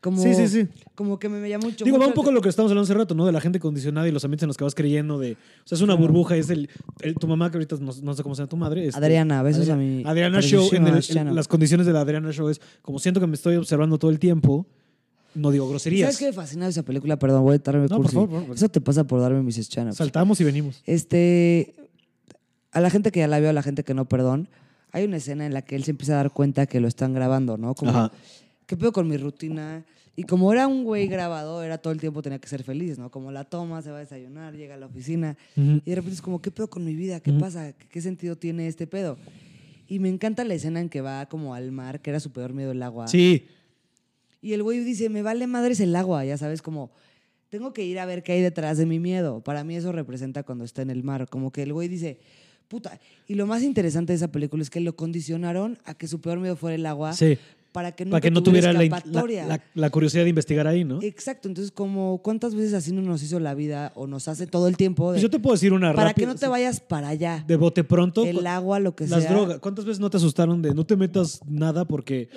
como, 0.00 0.20
Sí, 0.22 0.34
sí, 0.34 0.48
sí. 0.48 0.68
como 0.94 1.18
que 1.18 1.28
me, 1.28 1.38
me 1.40 1.48
llama 1.48 1.66
mucho. 1.66 1.84
Digo, 1.84 1.98
va 1.98 2.06
un 2.06 2.12
poco 2.12 2.32
lo 2.32 2.40
que 2.40 2.48
estamos 2.48 2.70
hablando 2.72 2.84
hace 2.84 2.94
rato, 2.94 3.14
¿no? 3.14 3.24
De 3.24 3.32
la 3.32 3.40
gente 3.40 3.60
condicionada 3.60 4.08
y 4.08 4.12
los 4.12 4.24
ambientes 4.24 4.42
en 4.44 4.48
los 4.48 4.56
que 4.56 4.64
vas 4.64 4.74
creyendo 4.74 5.18
de... 5.18 5.32
O 5.32 5.36
sea, 5.66 5.76
es 5.76 5.82
una 5.82 5.94
burbuja, 5.94 6.36
es 6.36 6.50
el, 6.50 6.68
el- 7.00 7.14
tu 7.14 7.26
mamá, 7.28 7.50
que 7.50 7.58
ahorita 7.58 7.76
no, 7.80 7.92
no 8.02 8.14
sé 8.14 8.22
cómo 8.22 8.34
se 8.34 8.40
llama 8.42 8.48
tu 8.48 8.56
madre. 8.56 8.86
este, 8.86 8.98
Adriana, 8.98 9.42
besos 9.42 9.68
a 9.68 9.76
mi 9.76 10.02
Adriana 10.04 10.40
Show, 10.40 10.68
en 10.72 10.86
el- 10.88 11.04
en 11.16 11.34
las 11.34 11.48
condiciones 11.48 11.86
de 11.86 11.92
la 11.92 12.00
Adriana 12.00 12.32
Show 12.32 12.48
es 12.48 12.60
como 12.82 12.98
siento 12.98 13.20
que 13.20 13.26
me 13.26 13.34
estoy 13.34 13.56
observando 13.56 13.98
todo 13.98 14.10
el 14.10 14.18
tiempo, 14.18 14.66
no 15.34 15.50
digo 15.50 15.68
groserías. 15.68 16.06
¿Sabes 16.06 16.18
qué 16.18 16.26
me 16.26 16.32
fascina 16.32 16.64
de 16.66 16.70
esa 16.70 16.82
película? 16.82 17.18
Perdón, 17.18 17.42
voy 17.42 17.56
a 17.56 17.58
darme 17.58 17.88
No, 17.88 17.96
por 17.96 18.10
favor, 18.10 18.28
por 18.28 18.40
favor. 18.40 18.56
Eso 18.56 18.68
te 18.68 18.80
pasa 18.80 19.04
por 19.04 19.20
darme 19.20 19.42
mis 19.42 19.68
chanos. 19.68 19.96
Saltamos 19.96 20.40
y 20.40 20.44
venimos. 20.44 20.82
Este, 20.86 21.74
a 22.72 22.80
la 22.80 22.90
gente 22.90 23.10
que 23.10 23.20
ya 23.20 23.28
la 23.28 23.38
vio, 23.40 23.50
a 23.50 23.52
la 23.52 23.62
gente 23.62 23.84
que 23.84 23.94
no, 23.94 24.06
perdón, 24.06 24.48
hay 24.92 25.04
una 25.04 25.16
escena 25.16 25.46
en 25.46 25.54
la 25.54 25.62
que 25.62 25.76
él 25.76 25.84
se 25.84 25.92
empieza 25.92 26.14
a 26.14 26.16
dar 26.16 26.30
cuenta 26.30 26.66
que 26.66 26.80
lo 26.80 26.88
están 26.88 27.14
grabando, 27.14 27.56
¿no? 27.56 27.74
Como, 27.74 27.90
Ajá. 27.90 28.12
¿qué 28.66 28.76
pedo 28.76 28.92
con 28.92 29.08
mi 29.08 29.16
rutina? 29.16 29.84
Y 30.14 30.24
como 30.24 30.52
era 30.52 30.66
un 30.66 30.84
güey 30.84 31.06
grabado, 31.06 31.62
era 31.62 31.78
todo 31.78 31.92
el 31.92 32.00
tiempo 32.00 32.20
tenía 32.20 32.38
que 32.38 32.48
ser 32.48 32.62
feliz, 32.62 32.98
¿no? 32.98 33.10
Como 33.10 33.32
la 33.32 33.44
toma, 33.44 33.80
se 33.80 33.90
va 33.90 33.96
a 33.96 34.00
desayunar, 34.00 34.54
llega 34.54 34.74
a 34.74 34.78
la 34.78 34.86
oficina 34.86 35.38
y 35.56 35.80
de 35.80 35.94
repente 35.94 36.16
es 36.16 36.22
como, 36.22 36.42
¿qué 36.42 36.50
pedo 36.50 36.68
con 36.68 36.84
mi 36.84 36.94
vida? 36.94 37.20
¿Qué 37.20 37.32
pasa? 37.32 37.72
¿Qué, 37.72 37.86
qué 37.88 38.02
sentido 38.02 38.36
tiene 38.36 38.68
este 38.68 38.86
pedo? 38.86 39.16
Y 39.88 39.98
me 39.98 40.10
encanta 40.10 40.44
la 40.44 40.54
escena 40.54 40.80
en 40.80 40.90
que 40.90 41.00
va 41.00 41.26
como 41.26 41.54
al 41.54 41.72
mar, 41.72 42.00
que 42.00 42.10
era 42.10 42.20
su 42.20 42.30
peor 42.30 42.52
miedo 42.52 42.72
el 42.72 42.82
agua. 42.82 43.08
Sí. 43.08 43.46
Y 44.42 44.52
el 44.52 44.62
güey 44.62 44.80
dice, 44.80 45.08
me 45.08 45.22
vale 45.22 45.46
madres 45.46 45.80
el 45.80 45.96
agua, 45.96 46.24
ya 46.24 46.36
sabes, 46.36 46.60
como 46.60 46.90
tengo 47.48 47.72
que 47.72 47.84
ir 47.84 47.98
a 47.98 48.06
ver 48.06 48.22
qué 48.22 48.32
hay 48.32 48.40
detrás 48.42 48.76
de 48.76 48.86
mi 48.86 48.98
miedo. 48.98 49.40
Para 49.40 49.62
mí 49.62 49.76
eso 49.76 49.92
representa 49.92 50.42
cuando 50.42 50.64
está 50.64 50.82
en 50.82 50.90
el 50.90 51.04
mar, 51.04 51.28
como 51.28 51.52
que 51.52 51.62
el 51.62 51.72
güey 51.72 51.86
dice, 51.86 52.18
puta. 52.66 52.98
Y 53.28 53.34
lo 53.36 53.46
más 53.46 53.62
interesante 53.62 54.12
de 54.12 54.16
esa 54.16 54.32
película 54.32 54.62
es 54.62 54.70
que 54.70 54.80
lo 54.80 54.96
condicionaron 54.96 55.78
a 55.84 55.94
que 55.94 56.08
su 56.08 56.20
peor 56.20 56.40
miedo 56.40 56.56
fuera 56.56 56.74
el 56.74 56.84
agua, 56.86 57.12
Sí. 57.12 57.38
Para 57.72 57.92
que, 57.92 58.04
Para 58.06 58.20
que 58.20 58.30
no 58.30 58.42
tuviera 58.42 58.72
la, 58.72 58.78
la- 58.80 58.84
escapatoria. 58.84 59.46
la- 59.46 59.60
la 59.74 59.90
curiosidad 59.90 60.24
de 60.24 60.28
investigar 60.30 60.66
ahí, 60.66 60.84
¿no? 60.84 61.00
Exacto, 61.02 61.48
entonces 61.48 61.72
como 61.72 62.18
cuántas 62.22 62.54
veces 62.54 62.74
así 62.74 62.92
no 62.92 63.00
nos 63.02 63.22
hizo 63.22 63.40
la 63.40 63.54
vida 63.54 63.92
o 63.94 64.06
nos 64.06 64.28
hace 64.28 64.46
todo 64.46 64.68
el 64.68 64.76
tiempo 64.76 65.10
de- 65.10 65.16
Pues 65.16 65.22
yo 65.22 65.30
te 65.30 65.38
puedo 65.38 65.54
decir 65.54 65.72
una 65.72 65.92
para 65.94 66.08
rápida, 66.10 66.26
que 66.26 66.32
no 66.32 66.38
te 66.38 66.46
vayas 66.48 66.80
para 66.80 67.08
allá. 67.08 67.44
De 67.48 67.56
bote 67.56 67.82
pronto. 67.82 68.24
el 68.24 68.46
agua, 68.46 68.78
lo 68.78 68.94
que 68.94 69.06
las 69.06 69.22
sea. 69.22 69.32
drogas. 69.32 69.58
¿Cuántas 69.60 69.84
veces 69.86 70.00
no 70.00 70.10
te 70.10 70.18
asustaron 70.18 70.60
de 70.62 70.74
no 70.74 70.84
te 70.84 70.96
metas 70.96 71.40
nada 71.48 71.84
porque 71.86 72.28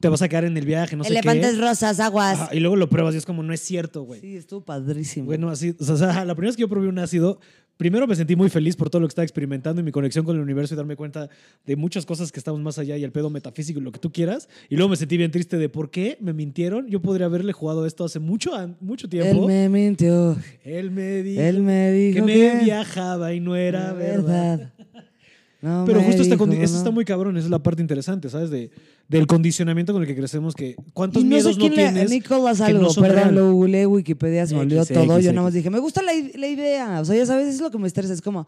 te 0.00 0.08
vas 0.08 0.22
a 0.22 0.28
quedar 0.28 0.44
en 0.44 0.56
el 0.56 0.64
viaje, 0.64 0.96
no 0.96 1.04
sé 1.04 1.10
Elefantes 1.10 1.54
qué? 1.56 1.60
rosas, 1.60 1.98
aguas. 2.00 2.40
Ajá, 2.40 2.54
y 2.54 2.60
luego 2.60 2.76
lo 2.76 2.88
pruebas 2.88 3.14
y 3.14 3.18
es 3.18 3.26
como, 3.26 3.42
no 3.42 3.52
es 3.52 3.60
cierto, 3.60 4.02
güey. 4.02 4.20
Sí, 4.20 4.36
estuvo 4.36 4.60
padrísimo. 4.64 5.26
Bueno, 5.26 5.50
así, 5.50 5.74
o 5.78 5.96
sea, 5.96 6.06
la 6.24 6.34
primera 6.34 6.50
vez 6.50 6.56
que 6.56 6.60
yo 6.62 6.68
probé 6.68 6.88
un 6.88 6.98
ácido, 6.98 7.40
primero 7.76 8.06
me 8.06 8.16
sentí 8.16 8.34
muy 8.36 8.48
feliz 8.48 8.76
por 8.76 8.90
todo 8.90 9.00
lo 9.00 9.06
que 9.06 9.10
estaba 9.12 9.24
experimentando 9.24 9.80
y 9.80 9.84
mi 9.84 9.92
conexión 9.92 10.24
con 10.24 10.36
el 10.36 10.42
universo 10.42 10.74
y 10.74 10.76
darme 10.76 10.96
cuenta 10.96 11.28
de 11.64 11.76
muchas 11.76 12.06
cosas 12.06 12.32
que 12.32 12.40
estamos 12.40 12.60
más 12.60 12.78
allá 12.78 12.96
y 12.96 13.04
el 13.04 13.12
pedo 13.12 13.30
metafísico 13.30 13.78
y 13.80 13.82
lo 13.82 13.92
que 13.92 13.98
tú 13.98 14.10
quieras. 14.10 14.48
Y 14.68 14.76
luego 14.76 14.88
me 14.90 14.96
sentí 14.96 15.16
bien 15.16 15.30
triste 15.30 15.58
de 15.58 15.68
por 15.68 15.90
qué 15.90 16.16
me 16.20 16.32
mintieron. 16.32 16.88
Yo 16.88 17.00
podría 17.00 17.26
haberle 17.26 17.52
jugado 17.52 17.86
esto 17.86 18.04
hace 18.04 18.18
mucho, 18.18 18.52
mucho 18.80 19.06
Él 19.06 19.10
tiempo. 19.10 19.46
me 19.46 19.68
mintió. 19.68 20.36
Él 20.64 20.90
me 20.90 21.22
dijo 21.22 21.40
Él 21.42 21.62
me 21.62 22.10
que 22.14 22.22
me 22.22 22.64
viajaba 22.64 23.34
y 23.34 23.40
no 23.40 23.54
era 23.54 23.66
era 23.66 23.92
verdad. 23.92 24.72
No 25.66 25.84
Pero 25.84 26.00
justo 26.02 26.22
esta 26.22 26.36
dijo, 26.36 26.52
eso 26.62 26.76
está 26.78 26.90
muy 26.90 27.04
cabrón, 27.04 27.36
esa 27.36 27.46
es 27.46 27.50
la 27.50 27.58
parte 27.62 27.82
interesante, 27.82 28.28
¿sabes? 28.30 28.50
De, 28.50 28.70
del 29.08 29.26
condicionamiento 29.26 29.92
con 29.92 30.02
el 30.02 30.08
que 30.08 30.14
crecemos, 30.14 30.54
que 30.54 30.76
cuántos 30.92 31.22
Y 31.22 31.24
no 31.24 31.30
miedos 31.30 31.54
sé 31.54 31.58
quién 31.60 31.70
no 31.72 31.76
le, 31.76 31.82
tienes. 31.82 32.10
Nicolás 32.10 32.58
que 32.58 32.64
algo, 32.64 32.82
no 32.82 32.90
son 32.90 33.02
perdón, 33.04 33.22
real. 33.22 33.34
lo 33.34 33.52
googleé 33.52 33.86
Wikipedia, 33.86 34.46
se 34.46 34.54
me 34.54 34.60
olvidó 34.60 34.82
X, 34.82 34.94
todo. 34.94 35.14
X, 35.16 35.24
yo 35.24 35.32
nada 35.32 35.40
X. 35.40 35.42
más 35.42 35.52
dije, 35.54 35.70
me 35.70 35.78
gusta 35.80 36.02
la, 36.02 36.12
la 36.34 36.46
idea. 36.46 37.00
O 37.00 37.04
sea, 37.04 37.16
ya 37.16 37.26
sabes, 37.26 37.48
es 37.48 37.60
lo 37.60 37.70
que 37.70 37.78
me 37.78 37.86
estresa. 37.88 38.12
Es 38.12 38.22
como, 38.22 38.46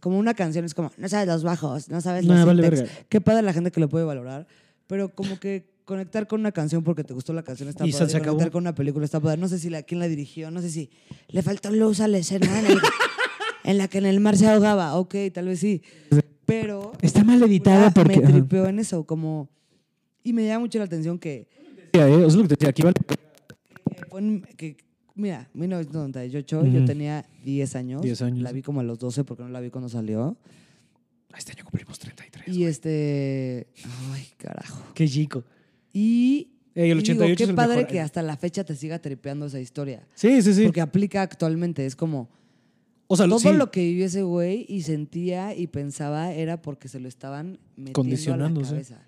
como 0.00 0.18
una 0.18 0.32
canción, 0.34 0.64
es 0.64 0.72
como, 0.74 0.90
no 0.96 1.08
sabes 1.08 1.26
los 1.26 1.42
bajos, 1.42 1.88
no 1.90 2.00
sabes 2.00 2.24
los 2.24 2.44
vale 2.46 2.62
verga. 2.62 2.84
Qué 3.08 3.20
padre 3.20 3.42
la 3.42 3.52
gente 3.52 3.70
que 3.70 3.80
lo 3.80 3.88
puede 3.88 4.04
valorar. 4.04 4.46
Pero 4.86 5.14
como 5.14 5.38
que 5.38 5.68
conectar 5.84 6.26
con 6.26 6.40
una 6.40 6.52
canción 6.52 6.82
porque 6.84 7.04
te 7.04 7.12
gustó 7.12 7.32
la 7.32 7.42
canción 7.42 7.68
está 7.68 7.86
Y 7.86 7.92
padre. 7.92 8.08
se 8.08 8.16
acabó. 8.16 8.36
conectar 8.36 8.52
con 8.52 8.62
una 8.62 8.74
película 8.74 9.04
está 9.04 9.20
padre. 9.20 9.36
No 9.38 9.48
sé 9.48 9.58
si 9.58 9.68
la, 9.68 9.82
quién 9.82 9.98
la 10.00 10.08
dirigió, 10.08 10.50
no 10.50 10.62
sé 10.62 10.70
si 10.70 10.90
le 11.28 11.42
faltó 11.42 11.70
luz 11.70 12.00
a 12.00 12.08
la 12.08 12.18
escena 12.18 12.60
en, 12.60 12.66
el- 12.70 12.80
en 13.64 13.78
la 13.78 13.88
que 13.88 13.98
en 13.98 14.06
el 14.06 14.20
mar 14.20 14.36
se 14.36 14.46
ahogaba. 14.46 14.94
Ok, 14.96 15.14
tal 15.34 15.46
vez 15.46 15.58
sí. 15.60 15.82
Pero 16.46 16.92
Está 17.02 17.24
mal 17.24 17.42
editada 17.42 17.90
porque. 17.90 18.20
me 18.20 18.32
tripeó 18.32 18.66
en 18.66 18.78
eso, 18.78 19.04
como... 19.04 19.48
Y 20.22 20.32
me 20.32 20.46
llama 20.46 20.60
mucho 20.60 20.78
la 20.78 20.84
atención 20.84 21.18
que 21.18 21.48
Decía, 21.92 22.08
¿eh? 22.08 22.26
Es 22.26 22.34
lo 22.34 22.42
que 22.42 22.48
te 22.48 22.54
decía. 22.56 22.68
Aquí 22.70 22.82
vale. 22.82 22.94
que 24.56 24.56
que, 24.56 24.76
mira, 25.14 25.48
1998, 25.54 26.66
yo 26.66 26.84
tenía 26.84 27.24
10 27.44 27.76
años. 27.76 28.02
10 28.02 28.22
años. 28.22 28.42
La 28.42 28.52
vi 28.52 28.62
como 28.62 28.80
a 28.80 28.82
los 28.82 28.98
12 28.98 29.24
porque 29.24 29.42
no 29.42 29.48
la 29.50 29.60
vi 29.60 29.70
cuando 29.70 29.88
salió. 29.88 30.36
Este 31.36 31.52
año 31.52 31.64
cumplimos 31.64 31.98
33. 31.98 32.56
Y 32.56 32.64
este. 32.64 33.66
Ay, 34.12 34.26
carajo. 34.38 34.82
Qué 34.94 35.06
chico. 35.06 35.44
Y. 35.92 36.52
Ey, 36.74 36.90
el 36.90 36.98
y 36.98 37.02
digo, 37.02 37.24
88 37.24 37.32
es 37.32 37.36
qué 37.36 37.44
el 37.44 37.54
padre 37.54 37.76
mejor 37.76 37.90
que 37.90 38.00
hasta 38.00 38.22
la 38.22 38.36
fecha 38.36 38.64
te 38.64 38.74
siga 38.74 38.98
tripeando 38.98 39.46
esa 39.46 39.60
historia. 39.60 40.06
Sí, 40.14 40.42
sí, 40.42 40.54
sí. 40.54 40.64
Porque 40.64 40.80
aplica 40.80 41.22
actualmente. 41.22 41.84
Es 41.84 41.94
como. 41.94 42.28
O 43.08 43.16
sea, 43.16 43.26
Todo 43.28 43.38
sí, 43.38 43.52
lo 43.52 43.70
que 43.70 43.80
vivió 43.82 44.06
ese 44.06 44.22
güey 44.22 44.66
y 44.68 44.82
sentía 44.82 45.54
y 45.54 45.66
pensaba 45.68 46.32
era 46.32 46.60
porque 46.62 46.88
se 46.88 46.98
lo 47.00 47.08
estaban 47.08 47.58
metiendo 47.76 48.14
a 48.14 48.16
sí. 48.18 48.28
la 48.30 48.52
cabeza. 48.68 49.02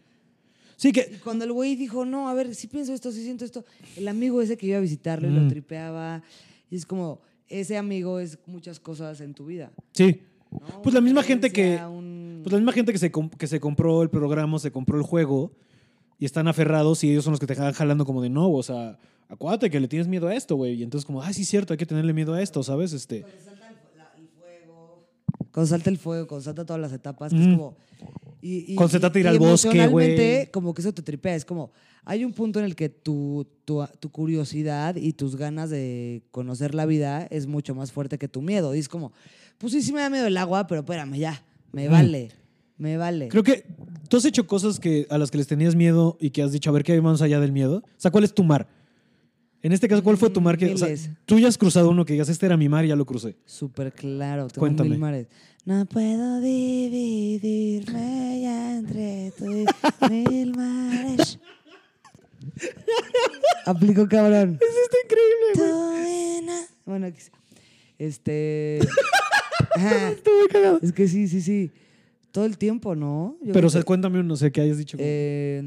sí 0.77 0.89
Y 0.89 0.93
que. 0.93 1.19
cuando 1.25 1.45
el 1.45 1.53
güey 1.53 1.75
dijo, 1.77 2.05
no, 2.05 2.29
a 2.29 2.35
ver, 2.35 2.55
si 2.55 2.67
pienso 2.69 2.93
esto, 2.95 3.11
si 3.13 3.23
siento 3.25 3.45
esto, 3.45 3.65
el 3.97 4.07
amigo 4.09 4.41
ese 4.43 4.57
que 4.57 4.67
iba 4.67 4.79
a 4.79 4.81
visitarlo 4.81 5.27
y 5.29 5.31
Mm. 5.33 5.43
lo 5.43 5.49
tripeaba. 5.49 6.23
Y 6.71 6.77
es 6.77 6.87
como, 6.87 7.21
ese 7.49 7.77
amigo 7.79 8.21
es 8.21 8.39
muchas 8.47 8.79
cosas 8.79 9.21
en 9.21 9.35
tu 9.35 9.47
vida. 9.47 9.73
Sí. 9.93 10.21
¿no? 10.51 10.81
Pues 10.83 10.95
la 10.95 11.01
misma 11.01 11.23
gente 11.23 11.51
que- 11.51 11.79
un- 11.85 12.41
Pues 12.43 12.53
la 12.53 12.59
misma 12.59 12.73
gente 12.73 12.93
que 12.93 12.99
se, 12.99 13.11
que 13.11 13.47
se 13.47 13.59
compró 13.61 14.03
el 14.03 14.11
programa, 14.11 14.59
se 14.59 14.71
compró 14.71 14.97
el 14.97 15.03
juego 15.03 15.51
y 16.19 16.25
están 16.25 16.47
aferrados 16.49 17.03
y 17.05 17.11
ellos 17.11 17.25
son 17.25 17.33
los 17.33 17.41
que 17.41 17.47
te 17.47 17.55
van 17.55 17.73
jalando 17.73 18.05
como 18.07 18.23
de 18.23 18.31
no, 18.31 18.51
o 18.51 18.63
sea, 18.63 18.99
acuérdate 19.29 19.69
que 19.71 19.79
le 19.81 19.89
tienes 19.89 20.09
miedo 20.09 20.27
a 20.29 20.35
esto, 20.35 20.57
güey. 20.57 20.75
Y 20.75 20.83
entonces 20.85 21.05
como, 21.05 21.21
ah, 21.21 21.33
sí, 21.33 21.45
cierto, 21.45 21.73
hay 21.75 21.77
que 21.79 21.85
tenerle 21.87 22.13
miedo 22.15 22.33
a 22.35 22.41
esto, 22.43 22.63
¿sabes? 22.63 22.93
Este, 22.93 23.25
Cuando 25.59 25.71
salta 25.71 25.91
el 25.91 25.99
fuego, 25.99 26.29
cuando 26.29 26.45
salta 26.45 26.65
todas 26.65 26.81
las 26.81 26.93
etapas, 26.93 27.33
que 27.33 27.41
es 27.41 27.47
Ujú. 27.49 27.57
como... 27.57 27.77
Y, 28.41 28.73
y- 28.73 28.75
Cuando 28.77 28.93
se 28.93 29.01
trata 29.01 29.15
de 29.15 29.21
ir 29.21 29.27
al 29.27 29.41
bosque, 29.41 29.89
güey. 29.89 30.47
como 30.53 30.73
que 30.73 30.83
eso 30.83 30.95
te 30.95 31.03
tripea. 31.03 31.35
Es 31.35 31.45
como, 31.45 31.73
hay 32.05 32.25
un 32.25 32.33
punto 32.33 32.61
en 32.61 32.65
el 32.65 32.77
que 32.77 32.89
tu, 32.89 33.45
tu, 33.65 33.85
tu 33.99 34.11
curiosidad 34.13 34.95
y 34.95 35.15
tus 35.15 35.35
ganas 35.35 35.69
de 35.71 36.23
conocer 36.31 36.77
la 36.77 36.87
vida 36.87 37.27
es 37.31 37.49
mucho 37.49 37.75
más 37.75 37.91
fuerte 37.91 38.19
que 38.19 38.29
tu 38.29 38.41
miedo. 38.41 38.73
Y 38.77 38.79
es 38.79 38.89
como, 38.89 39.13
pues 39.59 39.73
sí, 39.73 39.83
sí 39.83 39.93
me 39.93 40.01
da 40.01 40.11
miedo 40.11 40.29
el 40.29 40.37
agua, 40.37 40.69
pero 40.69 40.83
espérame, 40.83 41.15
ya, 41.19 41.43
me 41.73 41.89
Mm. 41.89 41.91
vale, 41.91 42.29
me 42.77 42.97
vale. 42.97 43.27
creo 43.29 43.43
que 43.43 43.65
tú 44.09 44.19
has 44.19 44.25
hecho 44.27 44.47
cosas 44.47 44.79
que, 44.79 45.09
a 45.11 45.19
las 45.19 45.33
que 45.33 45.39
les 45.39 45.49
tenías 45.49 45.75
miedo 45.75 46.17
y 46.21 46.31
que 46.31 46.45
has 46.45 46.53
dicho, 46.53 46.71
a 46.71 46.73
ver, 46.73 46.85
¿qué 46.85 46.93
hay 46.93 47.01
más 47.01 47.21
allá 47.21 47.41
del 47.41 47.51
miedo? 47.51 47.79
O 47.85 48.01
sea, 48.01 48.13
¿cuál 48.13 48.23
es 48.23 48.33
tu 48.33 48.45
mar? 48.45 48.69
En 49.63 49.73
este 49.73 49.89
caso, 49.89 50.03
¿cuál 50.05 50.17
fue 50.17 50.31
tu 50.31 50.41
mar? 50.41 50.57
Que, 50.57 50.73
o 50.73 50.79
sea, 50.79 50.87
Miles. 50.89 51.11
tú 51.27 51.37
ya 51.39 51.49
has 51.49 51.59
cruzado 51.59 51.91
uno 51.91 52.05
que 52.05 52.13
digas, 52.13 52.29
este 52.29 52.47
era 52.47 52.57
mi 52.57 52.69
mar 52.69 52.85
y 52.85 52.89
ya 52.89 52.97
lo 52.97 53.05
crucé. 53.05 53.37
Súper 53.45 53.93
claro, 53.93 54.47
tengo 54.47 54.61
Cuéntame. 54.61 54.91
mil 54.91 54.99
mares. 55.01 55.27
No 55.65 55.85
puedo 55.87 56.41
dividirme 56.41 58.41
ya 58.43 58.79
entre 58.79 59.33
tú 59.37 59.45
y 59.51 59.67
mil 60.11 60.57
mares. 60.57 61.39
Aplico 63.67 64.07
cabrón. 64.09 64.59
Eso 64.61 64.79
está 64.85 64.97
increíble. 65.05 65.47
Tú 65.55 65.63
y 66.09 66.41
na- 66.47 66.67
Bueno, 66.87 67.07
aquí 67.07 67.21
sí. 67.21 67.31
este. 67.99 68.79
Ajá. 69.75 70.13
Es 70.83 70.93
que 70.93 71.09
sí, 71.09 71.27
sí, 71.29 71.41
sí. 71.43 71.73
Todo 72.31 72.45
el 72.45 72.57
tiempo, 72.59 72.95
¿no? 72.95 73.37
Yo 73.43 73.53
Pero, 73.53 73.67
o 73.67 73.71
sea, 73.71 73.81
que- 73.81 73.87
cuéntame 73.87 74.21
uno, 74.21 74.29
no 74.29 74.37
sé, 74.37 74.53
qué 74.53 74.61
hayas 74.61 74.79
dicho. 74.79 74.97
Eh, 75.01 75.61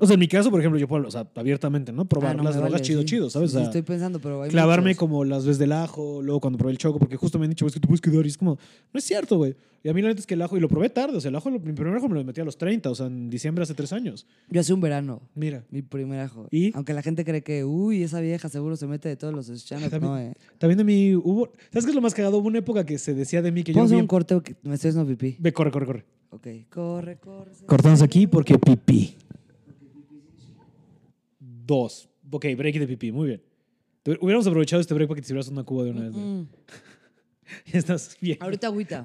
o 0.00 0.06
sea, 0.06 0.14
en 0.14 0.20
mi 0.20 0.28
caso, 0.28 0.50
por 0.50 0.60
ejemplo, 0.60 0.78
yo 0.78 0.88
puedo, 0.88 1.06
o 1.06 1.10
sea, 1.10 1.26
abiertamente, 1.34 1.92
¿no? 1.92 2.04
Probar 2.06 2.32
ah, 2.32 2.34
no, 2.34 2.42
las 2.42 2.54
drogas 2.54 2.72
vale, 2.72 2.84
chido, 2.84 3.00
sí. 3.00 3.06
chido, 3.06 3.30
¿sabes? 3.30 3.52
Sí, 3.52 3.58
estoy 3.58 3.82
pensando, 3.82 4.18
pero 4.18 4.42
hay 4.42 4.50
clavarme 4.50 4.90
muchos. 4.90 4.98
como 4.98 5.24
las 5.24 5.44
veces 5.44 5.58
del 5.58 5.72
ajo, 5.72 6.22
luego 6.22 6.40
cuando 6.40 6.58
probé 6.58 6.72
el 6.72 6.78
choco, 6.78 6.98
porque 6.98 7.16
justo 7.16 7.38
me 7.38 7.44
han 7.44 7.50
dicho, 7.50 7.66
es 7.66 7.74
que 7.74 7.80
te 7.80 7.86
puedes 7.86 8.00
quedar 8.00 8.24
y 8.24 8.28
es 8.28 8.38
como, 8.38 8.58
no 8.92 8.98
es 8.98 9.04
cierto, 9.04 9.36
güey. 9.36 9.54
Y 9.82 9.88
a 9.88 9.94
mí 9.94 10.02
la 10.02 10.08
neta 10.08 10.20
es 10.20 10.26
que 10.26 10.34
el 10.34 10.42
ajo, 10.42 10.56
y 10.56 10.60
lo 10.60 10.68
probé 10.68 10.90
tarde, 10.90 11.16
o 11.16 11.20
sea, 11.20 11.30
el 11.30 11.36
ajo, 11.36 11.50
mi 11.50 11.58
primer 11.58 11.94
ajo 11.96 12.08
me 12.08 12.14
lo 12.14 12.24
metí 12.24 12.40
a 12.40 12.44
los 12.44 12.58
30, 12.58 12.90
o 12.90 12.94
sea, 12.94 13.06
en 13.06 13.30
diciembre 13.30 13.62
hace 13.62 13.74
tres 13.74 13.92
años. 13.92 14.26
Yo 14.50 14.60
hace 14.60 14.74
un 14.74 14.80
verano. 14.80 15.22
Mira. 15.34 15.64
Mi 15.70 15.80
primer 15.80 16.20
ajo. 16.20 16.48
¿Y? 16.50 16.74
Aunque 16.74 16.92
la 16.92 17.02
gente 17.02 17.24
cree 17.24 17.42
que, 17.42 17.64
uy, 17.64 18.02
esa 18.02 18.20
vieja 18.20 18.48
seguro 18.48 18.76
se 18.76 18.86
mete 18.86 19.08
de 19.08 19.16
todos 19.16 19.32
los 19.32 19.46
También- 19.68 20.02
no, 20.02 20.18
eh. 20.18 20.34
También 20.58 20.78
de 20.78 20.84
mí 20.84 21.14
hubo, 21.14 21.50
¿sabes 21.72 21.84
qué 21.84 21.90
es 21.90 21.94
lo 21.94 22.02
más 22.02 22.14
cagado? 22.14 22.38
Hubo 22.38 22.48
una 22.48 22.58
época 22.58 22.84
que 22.84 22.98
se 22.98 23.14
decía 23.14 23.40
de 23.40 23.52
mí 23.52 23.62
que 23.62 23.72
yo 23.72 23.78
Vamos 23.78 23.92
a 23.92 23.96
un 23.96 24.06
corte 24.06 24.38
que 24.42 24.56
me 24.62 24.74
estoy 24.74 24.90
haciendo 24.90 25.08
pipí. 25.08 25.36
Ve, 25.38 25.52
corre, 25.52 25.70
corre, 25.70 25.86
corre. 25.86 26.04
Ok. 26.30 26.46
Corre, 26.68 27.16
corre. 27.16 27.50
Cortamos 27.66 28.02
aquí 28.02 28.26
porque 28.26 28.58
pipí. 28.58 29.16
Dos. 31.70 32.08
Ok, 32.32 32.46
break 32.56 32.80
de 32.80 32.86
pipí, 32.88 33.12
muy 33.12 33.28
bien. 33.28 33.42
Hubiéramos 34.20 34.44
aprovechado 34.48 34.80
este 34.80 34.92
break 34.92 35.06
para 35.08 35.14
que 35.16 35.22
te 35.22 35.28
sirvieras 35.28 35.46
una 35.48 35.62
cuba 35.62 35.84
de 35.84 35.90
una 35.92 36.00
vez. 36.00 36.12
Mm. 36.16 36.42
Estás 37.72 38.16
bien. 38.20 38.38
Ahorita 38.40 38.66
agüita. 38.66 39.04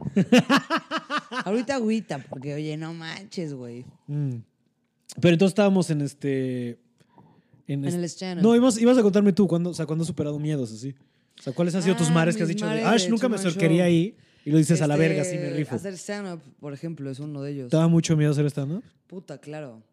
Ahorita 1.45 1.75
agüita, 1.75 2.17
porque 2.27 2.55
oye, 2.55 2.75
no 2.75 2.91
manches, 2.95 3.53
güey. 3.53 3.85
Mm. 4.07 4.37
Pero 5.21 5.33
entonces 5.33 5.51
estábamos 5.51 5.91
en 5.91 6.01
este. 6.01 6.79
En, 7.67 7.79
En 7.81 7.85
este- 7.85 7.99
el 7.99 8.03
stand 8.05 8.41
No, 8.41 8.55
ibas, 8.55 8.79
ibas 8.81 8.97
a 8.97 9.03
contarme 9.03 9.31
tú, 9.31 9.47
¿cuándo, 9.47 9.69
o 9.69 9.73
sea, 9.75 9.85
¿cuándo 9.85 10.01
has 10.01 10.07
superado 10.07 10.39
miedos 10.39 10.71
así? 10.71 10.95
O 11.39 11.41
sea, 11.43 11.53
¿cuáles 11.53 11.75
han 11.75 11.83
sido 11.83 11.95
tus 11.95 12.09
Ah, 12.09 12.13
mares 12.13 12.35
que 12.35 12.41
has 12.43 12.49
dicho 12.49 12.65
mares 12.65 13.03
de 13.03 13.09
nunca 13.09 13.29
me 13.29 13.37
Show". 13.37 13.81
ahí? 13.83 14.15
Y 14.43 14.49
lo 14.51 14.57
dices 14.57 14.81
a 14.81 14.87
la 14.87 14.95
Este, 14.95 15.07
verga, 15.07 15.23
sí 15.23 15.37
me 15.37 15.49
rifo. 15.51 15.75
Hacer 15.75 15.93
stand-up, 15.97 16.41
por 16.59 16.73
ejemplo, 16.73 17.09
es 17.11 17.19
uno 17.19 17.41
de 17.43 17.51
ellos. 17.51 17.69
¿Te 17.69 17.77
daba 17.77 17.89
mucho 17.89 18.15
miedo 18.17 18.31
hacer 18.31 18.45
stand-up? 18.49 18.83
Puta, 19.07 19.37
claro. 19.39 19.83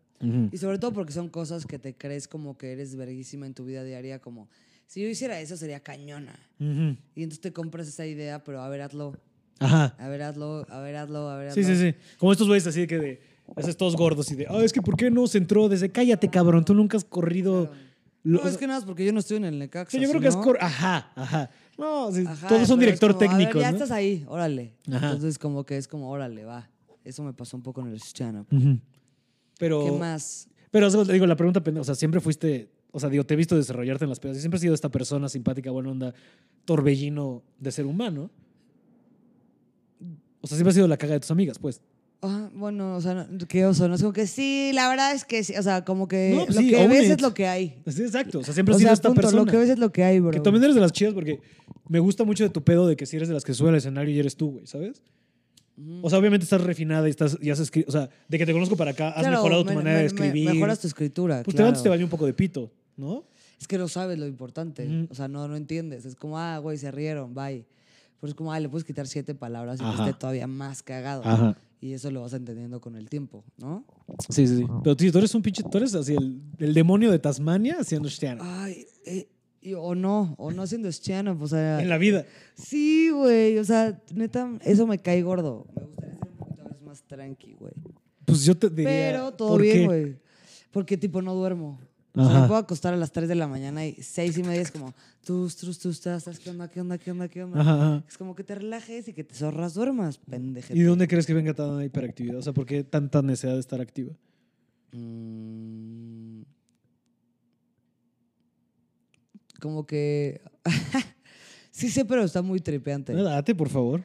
Y 0.52 0.56
sobre 0.58 0.78
todo 0.78 0.92
porque 0.92 1.12
son 1.12 1.28
cosas 1.28 1.66
que 1.66 1.78
te 1.78 1.94
crees 1.96 2.28
como 2.28 2.56
que 2.56 2.72
eres 2.72 2.94
verguísima 2.94 3.46
en 3.46 3.54
tu 3.54 3.64
vida 3.64 3.82
diaria, 3.82 4.20
como 4.20 4.48
si 4.86 5.00
yo 5.02 5.08
hiciera 5.08 5.40
eso 5.40 5.56
sería 5.56 5.80
cañona. 5.80 6.38
Ujú. 6.60 6.96
Y 7.16 7.22
entonces 7.24 7.40
te 7.40 7.52
compras 7.52 7.88
esa 7.88 8.06
idea, 8.06 8.44
pero 8.44 8.60
a 8.60 8.68
ver, 8.68 8.82
hazlo, 8.82 9.16
Ajá. 9.58 9.96
a 9.98 10.08
ver, 10.08 10.22
hazlo, 10.22 10.66
a 10.68 10.80
ver, 10.80 10.96
hazlo, 10.96 11.28
a 11.28 11.36
ver, 11.38 11.48
hazlo. 11.48 11.62
Sí, 11.62 11.68
sí, 11.68 11.76
sí. 11.92 11.96
Como 12.18 12.30
estos 12.32 12.46
güeyes 12.46 12.66
así 12.66 12.80
de 12.80 12.86
que 12.86 12.98
de, 12.98 13.22
haces 13.56 13.76
todos 13.76 13.96
gordos 13.96 14.30
y 14.30 14.36
de, 14.36 14.46
ah, 14.48 14.62
es 14.62 14.72
que 14.72 14.80
¿por 14.82 14.96
qué 14.96 15.10
no 15.10 15.26
se 15.26 15.38
entró 15.38 15.68
desde, 15.68 15.90
cállate, 15.90 16.28
cabrón, 16.28 16.64
tú 16.64 16.74
nunca 16.74 16.96
has 16.96 17.04
corrido. 17.04 17.66
Claro. 17.68 17.82
lo- 18.22 18.42
No, 18.44 18.48
es 18.48 18.56
que 18.56 18.66
nada 18.66 18.78
más 18.78 18.86
porque 18.86 19.04
yo 19.04 19.12
no 19.12 19.18
estoy 19.20 19.38
en 19.38 19.44
el 19.46 19.58
Necaxa. 19.58 19.98
yo 19.98 20.08
creo 20.08 20.20
que 20.20 20.28
es 20.28 20.36
Ajá, 20.60 21.10
ajá. 21.16 21.50
No, 21.78 22.08
Ajá, 22.08 22.48
todos 22.48 22.68
son 22.68 22.78
es 22.78 22.84
director 22.86 23.12
como, 23.12 23.20
ver, 23.20 23.28
técnico, 23.30 23.60
ya 23.60 23.70
¿no? 23.72 23.76
estás 23.78 23.90
ahí, 23.90 24.24
órale. 24.28 24.74
Ajá. 24.92 25.06
Entonces, 25.06 25.38
como 25.38 25.64
que 25.64 25.76
es 25.78 25.88
como, 25.88 26.10
órale, 26.10 26.44
va. 26.44 26.68
Eso 27.02 27.24
me 27.24 27.32
pasó 27.32 27.56
un 27.56 27.62
poco 27.64 27.80
en 27.80 27.88
el 27.88 27.96
stand-up. 27.96 28.46
Pero, 29.58 29.84
¿Qué 29.84 29.92
más? 29.92 30.48
pero 30.70 30.90
digo, 31.04 31.26
la 31.26 31.36
pregunta 31.36 31.62
o 31.80 31.84
sea, 31.84 31.94
siempre 31.94 32.20
fuiste, 32.20 32.68
o 32.90 32.98
sea, 33.00 33.08
digo, 33.08 33.24
te 33.24 33.34
he 33.34 33.36
visto 33.36 33.56
desarrollarte 33.56 34.04
en 34.04 34.08
las 34.10 34.20
pedas 34.20 34.36
y 34.38 34.40
siempre 34.40 34.56
has 34.56 34.62
sido 34.62 34.74
esta 34.74 34.90
persona 34.90 35.28
simpática, 35.28 35.70
buena 35.70 35.90
onda, 35.90 36.14
torbellino 36.64 37.42
de 37.58 37.70
ser 37.72 37.86
humano. 37.86 38.30
O 40.40 40.46
sea, 40.46 40.56
siempre 40.56 40.70
has 40.70 40.74
sido 40.74 40.88
la 40.88 40.96
caga 40.96 41.14
de 41.14 41.20
tus 41.20 41.30
amigas, 41.30 41.58
pues. 41.58 41.80
Ah, 42.24 42.50
bueno, 42.54 42.96
o 42.96 43.00
sea, 43.00 43.14
no- 43.28 43.46
qué 43.48 43.66
oso, 43.66 43.88
¿no? 43.88 43.94
Es 43.96 44.00
como 44.00 44.12
que 44.12 44.26
sí, 44.28 44.70
la 44.74 44.88
verdad 44.88 45.12
es 45.12 45.24
que 45.24 45.42
sí. 45.42 45.54
O 45.56 45.62
sea, 45.62 45.84
como 45.84 46.06
que 46.08 46.32
No, 46.36 46.44
pues 46.46 46.54
lo 46.56 46.60
sí, 46.62 46.70
que 46.70 46.86
ves 46.86 47.04
it. 47.06 47.10
es 47.12 47.20
lo 47.22 47.34
que 47.34 47.46
hay. 47.48 47.82
Sí, 47.88 48.02
exacto. 48.02 48.38
O 48.40 48.44
sea, 48.44 48.54
siempre 48.54 48.72
has 48.72 48.76
O 48.76 48.78
sido 48.78 48.88
sea, 48.88 48.94
esta 48.94 49.08
punto, 49.08 49.22
persona. 49.22 49.42
lo 49.44 49.50
que 49.50 49.56
ves 49.56 49.70
es 49.70 49.78
lo 49.78 49.90
que 49.92 50.04
hay, 50.04 50.20
bro. 50.20 50.30
Que 50.30 50.40
también 50.40 50.62
eres 50.64 50.74
de 50.76 50.80
las 50.80 50.92
chidas 50.92 51.14
porque 51.14 51.40
me 51.88 51.98
gusta 51.98 52.22
mucho 52.24 52.44
de 52.44 52.50
tu 52.50 52.62
pedo 52.62 52.86
de 52.86 52.94
que 52.96 53.06
si 53.06 53.16
eres 53.16 53.26
de 53.28 53.34
las 53.34 53.44
que 53.44 53.54
sube 53.54 53.70
al 53.70 53.74
escenario 53.76 54.14
y 54.14 54.18
eres 54.20 54.36
tú, 54.36 54.52
güey, 54.52 54.66
¿sabes? 54.66 55.02
O 56.02 56.10
sea, 56.10 56.18
obviamente 56.18 56.44
estás 56.44 56.60
refinada 56.60 57.06
y 57.08 57.10
estás, 57.10 57.38
ya 57.40 57.52
has 57.52 57.60
escri- 57.60 57.84
o 57.86 57.90
sea, 57.92 58.08
de 58.28 58.38
que 58.38 58.46
te 58.46 58.52
conozco 58.52 58.76
para 58.76 58.90
acá, 58.92 59.08
has 59.10 59.20
Claro, 59.20 59.36
mejorado 59.36 59.62
tu 59.64 59.70
me- 59.70 59.76
manera 59.76 59.98
de 59.98 60.04
me- 60.04 60.10
me- 60.12 60.26
escribir. 60.26 60.50
mejoras 60.54 60.80
tu 60.80 60.86
escritura. 60.86 61.36
pues 61.42 61.54
te 61.54 61.58
claro. 61.58 61.68
antes 61.68 61.82
te 61.82 61.88
valió 61.88 62.04
un 62.06 62.10
poco 62.10 62.26
de 62.26 62.34
pito, 62.34 62.70
¿no? 62.96 63.24
Es 63.60 63.68
que 63.68 63.78
no 63.78 63.86
sabes 63.88 64.18
lo 64.18 64.26
importante. 64.26 65.06
O 65.10 65.14
sea, 65.14 65.28
no, 65.28 65.46
no 65.46 65.54
entiendes. 65.56 66.04
Es 66.04 66.16
como, 66.16 66.38
ah, 66.38 66.58
güey, 66.58 66.78
se 66.78 66.90
rieron, 66.90 67.32
bye. 67.34 67.64
Pero 68.20 68.28
es 68.30 68.34
como, 68.34 68.52
ah, 68.52 68.58
le 68.60 68.68
puedes 68.68 68.84
quitar 68.84 69.06
siete 69.06 69.34
palabras 69.34 69.80
y 69.80 69.84
esté 70.00 70.12
todavía 70.18 70.46
más 70.46 70.82
cagado. 70.82 71.22
Ajá. 71.24 71.56
Y 71.80 71.92
eso 71.94 72.10
lo 72.12 72.22
vas 72.22 72.32
entendiendo 72.32 72.80
con 72.80 72.94
el 72.96 73.08
tiempo, 73.08 73.44
¿no? 73.58 73.84
Sí, 74.28 74.46
sí, 74.46 74.58
sí. 74.58 74.64
Pero 74.84 74.96
tío, 74.96 75.10
tú 75.10 75.18
eres 75.18 75.34
un 75.34 75.42
pinche, 75.42 75.64
tú 75.64 75.78
eres 75.78 75.92
así 75.96 76.14
el, 76.14 76.40
el 76.58 76.74
demonio 76.74 77.10
de 77.10 77.18
Tasmania 77.18 77.78
haciendo 77.80 78.08
Ay, 78.40 78.86
eh, 79.04 79.28
y- 79.62 79.74
o 79.74 79.94
no, 79.94 80.34
o 80.38 80.50
no 80.50 80.62
haciendo 80.62 80.88
stand-up, 80.90 81.40
o 81.40 81.48
sea... 81.48 81.80
en 81.80 81.88
la 81.88 81.98
vida. 81.98 82.26
Sí, 82.54 83.10
güey, 83.10 83.58
o 83.58 83.64
sea, 83.64 83.98
neta, 84.14 84.50
eso 84.64 84.86
me 84.86 84.98
cae 84.98 85.22
gordo. 85.22 85.66
Me 85.74 85.82
gustaría 85.84 86.16
ser 86.18 86.28
un 86.28 86.36
poquito 86.36 86.64
más 86.84 87.02
tranqui, 87.04 87.54
güey. 87.54 87.72
Pues 88.24 88.44
yo 88.44 88.56
te 88.56 88.68
diría. 88.68 88.84
Pero 88.90 89.32
todo 89.32 89.50
¿por 89.50 89.62
bien, 89.62 89.86
güey. 89.86 90.16
Porque, 90.70 90.96
tipo, 90.96 91.22
no 91.22 91.34
duermo. 91.34 91.78
O 92.14 92.20
sea, 92.22 92.30
Ajá. 92.30 92.40
me 92.42 92.46
puedo 92.48 92.60
acostar 92.60 92.92
a 92.92 92.96
las 92.98 93.10
3 93.10 93.26
de 93.26 93.34
la 93.34 93.48
mañana 93.48 93.86
y 93.86 93.94
seis 94.02 94.36
y 94.36 94.42
media 94.42 94.60
es 94.60 94.70
como, 94.70 94.92
tú, 95.24 95.48
tú, 95.58 95.72
tú, 95.74 95.88
estás, 95.88 96.24
¿qué 96.38 96.50
onda, 96.50 96.68
qué 96.68 96.80
onda, 96.82 96.98
qué 96.98 97.10
onda, 97.10 97.26
qué 97.28 97.42
onda? 97.42 97.60
Ajá, 97.60 97.74
ajá. 97.74 98.04
Es 98.06 98.18
como 98.18 98.34
que 98.34 98.44
te 98.44 98.54
relajes 98.54 99.08
y 99.08 99.14
que 99.14 99.24
te 99.24 99.34
zorras, 99.34 99.72
duermas, 99.72 100.18
pendeje. 100.18 100.76
¿Y 100.76 100.80
de 100.80 100.86
dónde 100.86 101.08
crees 101.08 101.24
que 101.24 101.32
venga 101.32 101.54
tanta 101.54 101.82
hiperactividad? 101.82 102.36
O 102.36 102.42
sea, 102.42 102.52
¿por 102.52 102.66
qué 102.66 102.84
tanta 102.84 103.22
necesidad 103.22 103.54
de 103.54 103.60
estar 103.60 103.80
activa? 103.80 104.12
Mm. 104.92 105.81
Como 109.62 109.86
que... 109.86 110.40
sí 111.70 111.88
sé, 111.88 112.04
pero 112.04 112.24
está 112.24 112.42
muy 112.42 112.58
tripeante. 112.58 113.12
Date, 113.14 113.54
por 113.54 113.68
favor. 113.68 114.02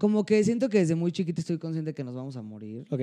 Como 0.00 0.26
que 0.26 0.42
siento 0.42 0.68
que 0.68 0.78
desde 0.78 0.96
muy 0.96 1.12
chiquita 1.12 1.40
estoy 1.40 1.58
consciente 1.58 1.94
que 1.94 2.02
nos 2.02 2.14
vamos 2.16 2.36
a 2.36 2.42
morir. 2.42 2.84
Ok. 2.90 3.00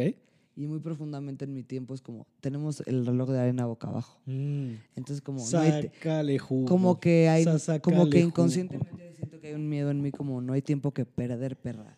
Y 0.58 0.68
muy 0.68 0.80
profundamente 0.80 1.46
en 1.46 1.54
mi 1.54 1.64
tiempo 1.64 1.94
es 1.96 2.02
como, 2.02 2.28
tenemos 2.42 2.84
el 2.86 3.06
reloj 3.06 3.30
de 3.32 3.40
arena 3.40 3.66
boca 3.66 3.88
abajo. 3.88 4.20
Mm. 4.26 4.74
Entonces 4.98 5.22
como... 5.22 5.40
no 5.50 5.60
hay 5.60 5.72
te- 5.72 5.92
Sácale 5.94 6.38
jugo. 6.40 6.66
como 6.66 7.00
que 7.00 7.30
hay... 7.30 7.46
Sácale 7.46 7.80
Como 7.82 8.10
que 8.10 8.18
jugo. 8.20 8.28
inconscientemente 8.28 9.14
siento 9.16 9.40
que 9.40 9.48
hay 9.48 9.54
un 9.54 9.68
miedo 9.70 9.90
en 9.90 10.02
mí 10.02 10.12
como, 10.12 10.42
no 10.42 10.52
hay 10.54 10.62
tiempo 10.62 10.92
que 10.92 11.06
perder, 11.06 11.56
perra. 11.56 11.98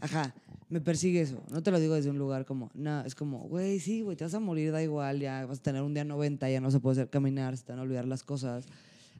Ajá, 0.00 0.32
me 0.70 0.80
persigue 0.80 1.20
eso. 1.20 1.42
No 1.50 1.62
te 1.62 1.70
lo 1.72 1.78
digo 1.80 1.94
desde 1.94 2.08
un 2.10 2.18
lugar 2.18 2.46
como, 2.46 2.70
no, 2.74 3.02
es 3.04 3.14
como, 3.14 3.40
güey, 3.40 3.78
sí, 3.80 4.00
güey, 4.02 4.16
te 4.16 4.24
vas 4.24 4.34
a 4.34 4.40
morir, 4.40 4.72
da 4.72 4.82
igual, 4.82 5.20
ya 5.20 5.44
vas 5.46 5.58
a 5.58 5.62
tener 5.62 5.82
un 5.82 5.92
día 5.92 6.04
90, 6.04 6.48
ya 6.48 6.60
no 6.60 6.70
se 6.70 6.80
puede 6.80 6.92
hacer 7.00 7.10
caminar, 7.10 7.56
se 7.56 7.64
te 7.64 7.72
van 7.72 7.80
a 7.80 7.82
olvidar 7.82 8.06
las 8.06 8.22
cosas. 8.22 8.64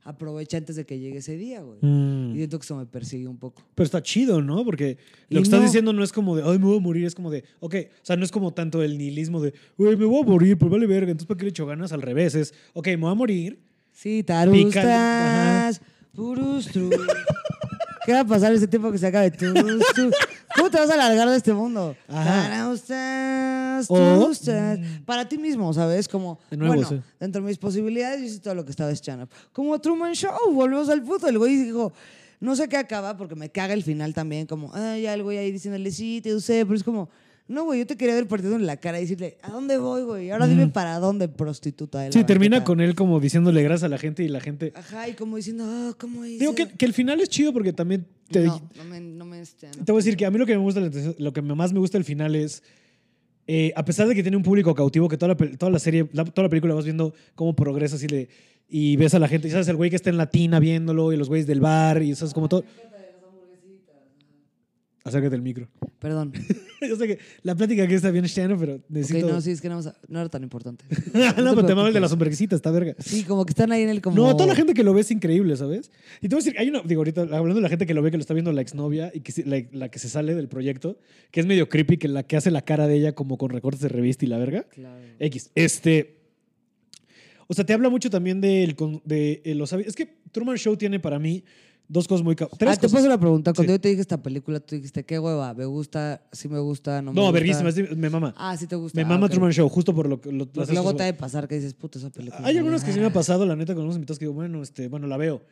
Aprovecha 0.02 0.56
antes 0.56 0.76
de 0.76 0.86
que 0.86 0.98
llegue 0.98 1.18
ese 1.18 1.36
día, 1.36 1.60
güey. 1.60 1.78
Mm. 1.82 2.32
Y 2.32 2.36
siento 2.38 2.58
que 2.58 2.64
eso 2.64 2.76
me 2.76 2.86
persigue 2.86 3.28
un 3.28 3.36
poco. 3.36 3.62
Pero 3.74 3.84
está 3.84 4.02
chido, 4.02 4.40
¿no? 4.40 4.64
Porque 4.64 4.96
Y 5.28 5.34
lo 5.34 5.40
que 5.40 5.44
estás 5.44 5.60
no. 5.60 5.66
diciendo 5.66 5.92
no 5.92 6.02
es 6.02 6.10
como 6.12 6.36
de, 6.36 6.42
ay, 6.42 6.58
me 6.58 6.64
voy 6.64 6.78
a 6.78 6.80
morir, 6.80 7.04
es 7.04 7.14
como 7.14 7.30
de, 7.30 7.44
ok, 7.60 7.74
o 7.86 8.04
sea, 8.04 8.16
no 8.16 8.24
es 8.24 8.32
como 8.32 8.52
tanto 8.52 8.82
el 8.82 8.96
nihilismo 8.96 9.42
de, 9.42 9.52
güey, 9.76 9.96
me 9.96 10.06
voy 10.06 10.22
a 10.22 10.26
morir, 10.26 10.56
pues 10.56 10.70
vale 10.70 10.86
verga, 10.86 11.10
entonces 11.10 11.26
¿para 11.26 11.38
qué 11.38 11.44
le 11.44 11.50
echo 11.50 11.66
ganas? 11.66 11.92
Al 11.92 12.00
revés, 12.02 12.34
es, 12.34 12.54
ok, 12.72 12.86
me 12.88 12.96
voy 12.96 13.10
a 13.12 13.14
morir. 13.14 13.58
Sí, 13.92 14.22
tarustas, 14.22 15.82
purustru. 16.14 16.90
¿Qué 18.04 18.12
va 18.12 18.20
a 18.20 18.24
pasar 18.24 18.52
ese 18.52 18.66
tiempo 18.66 18.90
que 18.90 18.98
se 18.98 19.06
acabe? 19.06 19.30
Turustru. 19.30 20.10
¿Cómo 20.56 20.70
te 20.70 20.78
vas 20.78 20.90
a 20.90 20.96
largar 20.96 21.28
de 21.28 21.36
este 21.36 21.52
mundo? 21.52 21.94
Ajá. 22.08 22.48
Tarustas, 22.48 23.86
O- 23.90 23.96
turustas. 23.96 24.78
Para 25.04 25.28
ti 25.28 25.38
mismo, 25.38 25.72
¿sabes? 25.72 26.08
Como, 26.08 26.38
De 26.50 26.56
nuevo, 26.56 26.74
bueno, 26.74 26.88
sí. 26.88 27.00
dentro 27.18 27.40
de 27.42 27.48
mis 27.48 27.58
posibilidades, 27.58 28.20
yo 28.20 28.26
hice 28.26 28.40
todo 28.40 28.54
lo 28.54 28.64
que 28.64 28.70
estaba 28.70 28.90
stand 28.92 29.24
up. 29.24 29.28
Como 29.52 29.78
Truman 29.80 30.14
Show, 30.14 30.32
volvemos 30.52 30.88
al 30.88 31.02
puto. 31.02 31.28
El 31.28 31.38
güey 31.38 31.56
dijo, 31.56 31.92
no 32.40 32.56
sé 32.56 32.68
qué 32.68 32.76
acaba, 32.78 33.16
porque 33.16 33.34
me 33.36 33.50
caga 33.50 33.74
el 33.74 33.82
final 33.82 34.14
también, 34.14 34.46
como, 34.46 34.70
ay, 34.74 35.02
ya 35.02 35.14
el 35.14 35.22
güey 35.22 35.38
ahí 35.38 35.52
diciéndole, 35.52 35.90
sí, 35.90 36.20
te 36.22 36.34
usé, 36.34 36.64
pero 36.64 36.76
es 36.76 36.82
como, 36.84 37.08
no, 37.50 37.64
güey, 37.64 37.80
yo 37.80 37.86
te 37.86 37.96
quería 37.96 38.14
ver 38.14 38.26
partido 38.28 38.54
en 38.56 38.64
la 38.66 38.76
cara 38.78 38.98
y 38.98 39.02
decirle, 39.02 39.36
¿a 39.42 39.50
dónde 39.50 39.76
voy, 39.76 40.02
güey? 40.02 40.30
Ahora 40.30 40.46
dime 40.46 40.68
para 40.68 40.98
dónde, 40.98 41.28
prostituta. 41.28 41.98
de 42.00 42.06
la 42.06 42.12
Sí, 42.12 42.24
termina 42.24 42.56
banqueta". 42.58 42.66
con 42.66 42.80
él 42.80 42.94
como 42.94 43.18
diciéndole 43.20 43.62
gracias 43.62 43.84
a 43.84 43.88
la 43.88 43.98
gente 43.98 44.22
y 44.22 44.28
la 44.28 44.40
gente... 44.40 44.72
Ajá, 44.74 45.08
y 45.08 45.14
como 45.14 45.36
diciendo, 45.36 45.64
ah, 45.66 45.94
¿cómo 45.98 46.24
hice? 46.24 46.38
Digo 46.38 46.54
que, 46.54 46.68
que 46.68 46.86
el 46.86 46.92
final 46.94 47.20
es 47.20 47.28
chido 47.28 47.52
porque 47.52 47.72
también 47.72 48.06
te, 48.30 48.44
no, 48.44 48.62
no 48.76 48.84
me, 48.84 49.00
no 49.00 49.24
me 49.24 49.40
este, 49.40 49.66
no. 49.76 49.84
te 49.84 49.92
voy 49.92 50.00
a 50.00 50.02
decir 50.04 50.16
que 50.16 50.24
a 50.26 50.30
mí 50.30 50.38
lo 50.38 50.46
que 50.46 50.56
me 50.56 50.62
gusta, 50.62 50.80
lo 51.18 51.32
que 51.32 51.42
más 51.42 51.72
me 51.72 51.80
gusta 51.80 51.98
del 51.98 52.04
final 52.04 52.34
es, 52.36 52.62
eh, 53.46 53.72
a 53.74 53.84
pesar 53.84 54.06
de 54.06 54.14
que 54.14 54.22
tiene 54.22 54.36
un 54.36 54.44
público 54.44 54.74
cautivo, 54.74 55.08
que 55.08 55.16
toda 55.18 55.34
la, 55.34 55.56
toda 55.56 55.70
la 55.72 55.78
serie, 55.80 56.08
la- 56.12 56.24
toda 56.24 56.44
la 56.44 56.48
película 56.50 56.74
vas 56.74 56.84
viendo 56.84 57.12
cómo 57.34 57.56
progresa 57.56 57.96
así 57.96 58.06
de, 58.06 58.28
y 58.68 58.94
ves 58.96 59.14
a 59.14 59.18
la 59.18 59.26
gente, 59.26 59.48
y 59.48 59.50
sabes, 59.50 59.66
el 59.66 59.74
güey 59.74 59.90
que 59.90 59.96
está 59.96 60.10
en 60.10 60.16
la 60.16 60.30
tina 60.30 60.60
viéndolo 60.60 61.12
y 61.12 61.16
los 61.16 61.28
güeyes 61.28 61.48
del 61.48 61.60
bar 61.60 62.00
y 62.02 62.14
sabes 62.14 62.32
como 62.32 62.48
todo... 62.48 62.64
Acércate 65.02 65.34
el 65.34 65.40
micro. 65.40 65.66
Perdón. 65.98 66.32
Yo 66.86 66.94
sé 66.96 67.06
que 67.06 67.18
la 67.42 67.54
plática 67.54 67.84
aquí 67.84 67.94
está 67.94 68.10
bien 68.10 68.26
chano, 68.26 68.58
pero 68.58 68.74
Ok, 68.74 68.82
necesito... 68.88 69.28
no, 69.28 69.40
sí, 69.40 69.50
es 69.52 69.60
que 69.60 69.68
no, 69.70 69.80
no 70.08 70.20
era 70.20 70.28
tan 70.28 70.42
importante. 70.42 70.84
no, 71.14 71.54
pero 71.54 71.64
te 71.64 71.74
mama 71.74 71.88
el 71.88 71.94
de 71.94 72.00
las 72.00 72.12
hamburguesitas, 72.12 72.56
está 72.58 72.70
verga. 72.70 72.94
Sí, 72.98 73.24
como 73.24 73.46
que 73.46 73.52
están 73.52 73.72
ahí 73.72 73.82
en 73.82 73.88
el 73.88 74.02
como... 74.02 74.16
No, 74.16 74.36
toda 74.36 74.48
la 74.48 74.54
gente 74.54 74.74
que 74.74 74.84
lo 74.84 74.92
ve 74.92 75.00
es 75.00 75.10
increíble, 75.10 75.56
¿sabes? 75.56 75.90
Y 76.20 76.28
te 76.28 76.34
voy 76.34 76.42
a 76.42 76.44
decir, 76.44 76.58
hay 76.58 76.68
una, 76.68 76.82
digo, 76.82 77.00
ahorita 77.00 77.22
hablando 77.22 77.54
de 77.54 77.60
la 77.62 77.68
gente 77.70 77.86
que 77.86 77.94
lo 77.94 78.02
ve, 78.02 78.10
que 78.10 78.18
lo 78.18 78.20
está 78.20 78.34
viendo 78.34 78.52
la 78.52 78.60
exnovia 78.60 79.10
y 79.14 79.20
que 79.20 79.32
la, 79.44 79.62
la 79.72 79.90
que 79.90 79.98
se 79.98 80.10
sale 80.10 80.34
del 80.34 80.48
proyecto, 80.48 80.98
que 81.30 81.40
es 81.40 81.46
medio 81.46 81.68
creepy, 81.70 81.96
que 81.96 82.08
la 82.08 82.22
que 82.22 82.36
hace 82.36 82.50
la 82.50 82.62
cara 82.62 82.86
de 82.86 82.96
ella 82.96 83.12
como 83.14 83.38
con 83.38 83.50
recortes 83.50 83.80
de 83.80 83.88
revista 83.88 84.24
y 84.26 84.28
la 84.28 84.36
verga. 84.38 84.64
Claro. 84.64 85.00
X. 85.18 85.50
Este. 85.54 86.18
O 87.46 87.54
sea, 87.54 87.64
te 87.64 87.72
habla 87.72 87.88
mucho 87.88 88.10
también 88.10 88.40
con- 88.76 89.02
de, 89.04 89.40
eh, 89.44 89.54
los 89.54 89.72
hábitos. 89.72 89.90
Es 89.90 89.96
que 89.96 90.14
Truman 90.30 90.56
Show 90.56 90.76
tiene 90.76 91.00
para 91.00 91.18
mí 91.18 91.42
dos 91.92 92.06
cosas 92.08 92.24
muy. 92.24 92.34
Tres 92.36 92.48
Ah, 92.52 92.56
te 92.56 92.64
cosas. 92.82 92.92
paso 92.92 93.08
la 93.08 93.18
pregunta. 93.18 93.52
Cuando 93.52 93.72
Sí. 93.72 93.74
yo 93.76 93.80
te 93.80 93.88
dije 93.88 94.00
esta 94.00 94.22
película, 94.22 94.60
tú 94.60 94.76
dijiste, 94.76 95.04
¿qué 95.04 95.18
hueva? 95.18 95.52
¿Me 95.54 95.64
gusta? 95.64 96.22
¿Sí 96.32 96.48
me 96.48 96.58
gusta? 96.60 97.02
¿No 97.02 97.12
me 97.12 97.16
No, 97.16 97.22
gusta? 97.26 97.32
verguísima, 97.32 97.68
es- 97.70 97.96
me 97.96 98.08
mama. 98.08 98.32
Ah, 98.36 98.56
sí 98.56 98.66
te 98.66 98.76
gusta. 98.76 98.96
me 98.96 99.02
Ah, 99.02 99.08
mama. 99.08 99.28
Truman 99.28 99.52
Show, 99.52 99.68
justo 99.68 99.94
por 99.94 100.08
lo 100.08 100.20
que. 100.20 100.30
Lo, 100.32 100.46
Porque 100.46 100.72
luego 100.72 100.94
te 100.94 101.02
ha 101.02 101.06
de 101.06 101.14
pasar 101.14 101.48
que 101.48 101.56
dices, 101.56 101.74
puta, 101.74 101.98
esa 101.98 102.10
película. 102.10 102.46
Hay 102.46 102.56
algunas 102.56 102.84
que 102.84 102.92
sí 102.92 103.00
me 103.00 103.06
ha 103.06 103.12
pasado, 103.12 103.44
la 103.44 103.56
neta, 103.56 103.74
con 103.74 103.82
unos 103.84 103.96
invitados 103.96 104.18
que 104.18 104.24
digo, 104.26 104.34
bueno, 104.34 104.62
este, 104.62 104.88
bueno, 104.88 105.06
la 105.08 105.16
veo, 105.16 105.42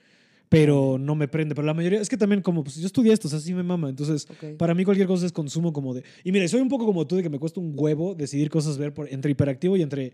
pero 0.48 0.96
no 0.98 1.14
me 1.14 1.28
prende. 1.28 1.54
Pero 1.54 1.66
la 1.66 1.74
mayoría, 1.74 2.00
es 2.00 2.08
que 2.08 2.16
también 2.16 2.40
como, 2.40 2.62
pues 2.64 2.76
yo 2.76 2.86
estudié 2.86 3.12
esto, 3.12 3.28
o 3.28 3.30
sea, 3.30 3.40
sí 3.40 3.52
me 3.52 3.62
mama. 3.62 3.88
Entonces, 3.90 4.26
para 4.58 4.74
mí 4.74 4.84
cualquier 4.84 5.06
cosa 5.06 5.26
es 5.26 5.32
consumo 5.32 5.72
como 5.72 5.92
de... 5.92 6.04
Y 6.24 6.32
mira, 6.32 6.46
soy 6.48 6.60
un 6.60 6.68
poco 6.68 6.86
como 6.86 7.06
tú, 7.06 7.16
de 7.16 7.22
que 7.22 7.28
me 7.30 7.38
cuesta 7.38 7.60
un 7.60 7.72
huevo 7.76 8.14
decidir 8.14 8.48
cosas 8.48 8.78
ver 8.78 8.94
por, 8.94 9.12
entre 9.12 9.30
hiperactivo 9.30 9.76
y 9.76 9.82
entre... 9.82 10.12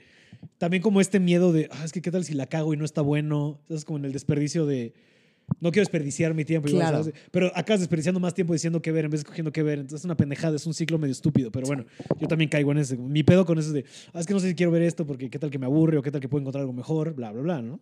También 0.58 0.82
como 0.82 1.00
este 1.00 1.20
miedo 1.20 1.52
de, 1.52 1.68
ah, 1.70 1.84
es 1.84 1.92
que 1.92 2.02
qué 2.02 2.10
tal 2.10 2.24
si 2.24 2.34
la 2.34 2.46
cago 2.46 2.74
y 2.74 2.76
no 2.76 2.84
está 2.84 3.00
bueno. 3.02 3.60
Es 3.68 3.84
como 3.84 3.98
en 3.98 4.06
el 4.06 4.12
desperdicio 4.12 4.66
de... 4.66 4.94
No 5.60 5.70
quiero 5.70 5.82
desperdiciar 5.82 6.32
mi 6.34 6.44
tiempo. 6.44 6.68
igual, 6.68 6.82
Claro. 6.88 7.04
¿sabes? 7.04 7.20
Pero 7.30 7.52
acabas 7.54 7.80
desperdiciando 7.80 8.18
más 8.20 8.34
tiempo 8.34 8.52
diciendo 8.52 8.80
qué 8.82 8.92
ver 8.92 9.04
en 9.06 9.10
vez 9.10 9.20
de 9.20 9.22
escogiendo 9.24 9.52
qué 9.52 9.62
ver. 9.62 9.78
Entonces 9.78 10.00
es 10.00 10.04
una 10.04 10.16
pendejada, 10.16 10.56
es 10.56 10.66
un 10.66 10.74
ciclo 10.74 10.98
medio 10.98 11.12
estúpido. 11.12 11.50
Pero 11.52 11.66
bueno, 11.66 11.84
yo 12.20 12.26
también 12.28 12.48
caigo 12.50 12.72
en 12.72 12.78
ese. 12.78 12.96
Mi 12.96 13.22
pedo 13.22 13.44
con 13.44 13.58
eso 13.58 13.68
es 13.68 13.74
de, 13.74 13.84
ah, 14.12 14.20
es 14.20 14.26
que 14.26 14.34
no 14.34 14.40
sé 14.40 14.48
si 14.48 14.54
quiero 14.54 14.72
ver 14.72 14.82
esto 14.82 15.06
porque 15.06 15.28
qué 15.30 15.38
tal 15.38 15.50
que 15.50 15.58
me 15.58 15.66
aburre 15.66 15.98
o 15.98 16.02
qué 16.02 16.10
tal 16.10 16.20
que 16.20 16.28
puedo 16.28 16.40
encontrar 16.40 16.62
algo 16.62 16.72
mejor, 16.72 17.14
bla, 17.14 17.30
bla, 17.32 17.42
bla, 17.42 17.62
¿no? 17.62 17.80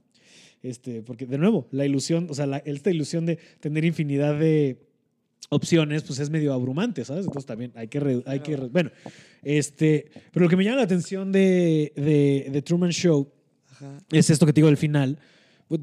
Este, 0.62 1.02
porque 1.02 1.26
de 1.26 1.38
nuevo, 1.38 1.66
la 1.72 1.84
ilusión, 1.86 2.26
o 2.30 2.34
sea, 2.34 2.46
la- 2.46 2.58
esta 2.58 2.90
ilusión 2.90 3.26
de 3.26 3.38
tener 3.60 3.84
infinidad 3.84 4.38
de 4.38 4.78
opciones, 5.50 6.02
pues 6.04 6.18
es 6.20 6.30
medio 6.30 6.52
abrumante, 6.52 7.04
¿sabes? 7.04 7.26
Entonces 7.26 7.46
también 7.46 7.72
hay 7.74 7.88
que, 7.88 7.98
re- 8.00 8.22
hay 8.26 8.40
que 8.40 8.56
re- 8.56 8.68
bueno, 8.68 8.90
este, 9.42 10.06
pero 10.32 10.44
lo 10.44 10.50
que 10.50 10.56
me 10.56 10.64
llama 10.64 10.76
la 10.78 10.82
atención 10.84 11.32
de, 11.32 11.92
de, 11.96 12.48
de 12.50 12.62
Truman 12.62 12.90
Show 12.92 13.28
Ajá. 13.72 13.98
es 14.12 14.30
esto 14.30 14.46
que 14.46 14.52
te 14.52 14.60
digo 14.60 14.68
del 14.68 14.76
final. 14.76 15.18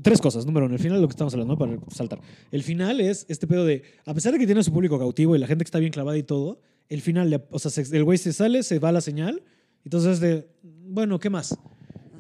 Tres 0.02 0.20
cosas. 0.22 0.46
Número 0.46 0.66
uno, 0.66 0.76
el 0.76 0.82
final 0.82 1.02
lo 1.02 1.08
que 1.08 1.12
estamos 1.14 1.34
hablando, 1.34 1.54
¿no? 1.54 1.58
para 1.60 1.78
saltar. 1.90 2.20
El 2.52 2.64
final 2.64 3.00
es 3.02 3.26
este 3.30 3.48
pedo 3.48 3.66
de, 3.66 3.84
a 4.06 4.14
pesar 4.14 4.34
de 4.34 4.40
que 4.40 4.46
tiene 4.46 4.62
a 4.62 4.64
su 4.64 4.72
público 4.74 4.98
cautivo 5.00 5.36
y 5.36 5.40
la 5.40 5.48
gente 5.48 5.64
que 5.64 5.68
está 5.70 5.80
bien 5.80 5.92
clavada 5.92 6.18
y 6.18 6.24
todo, 6.24 6.60
el 6.90 7.02
final, 7.02 7.46
o 7.52 7.60
sea, 7.60 7.72
se- 7.72 7.96
el 7.96 8.04
güey 8.04 8.18
se 8.18 8.34
sale, 8.34 8.64
se 8.64 8.80
va 8.80 8.92
la 8.92 9.02
señal, 9.02 9.42
entonces 9.86 10.14
es 10.14 10.20
de, 10.20 10.48
bueno, 10.64 11.20
¿qué 11.20 11.30
más? 11.30 11.58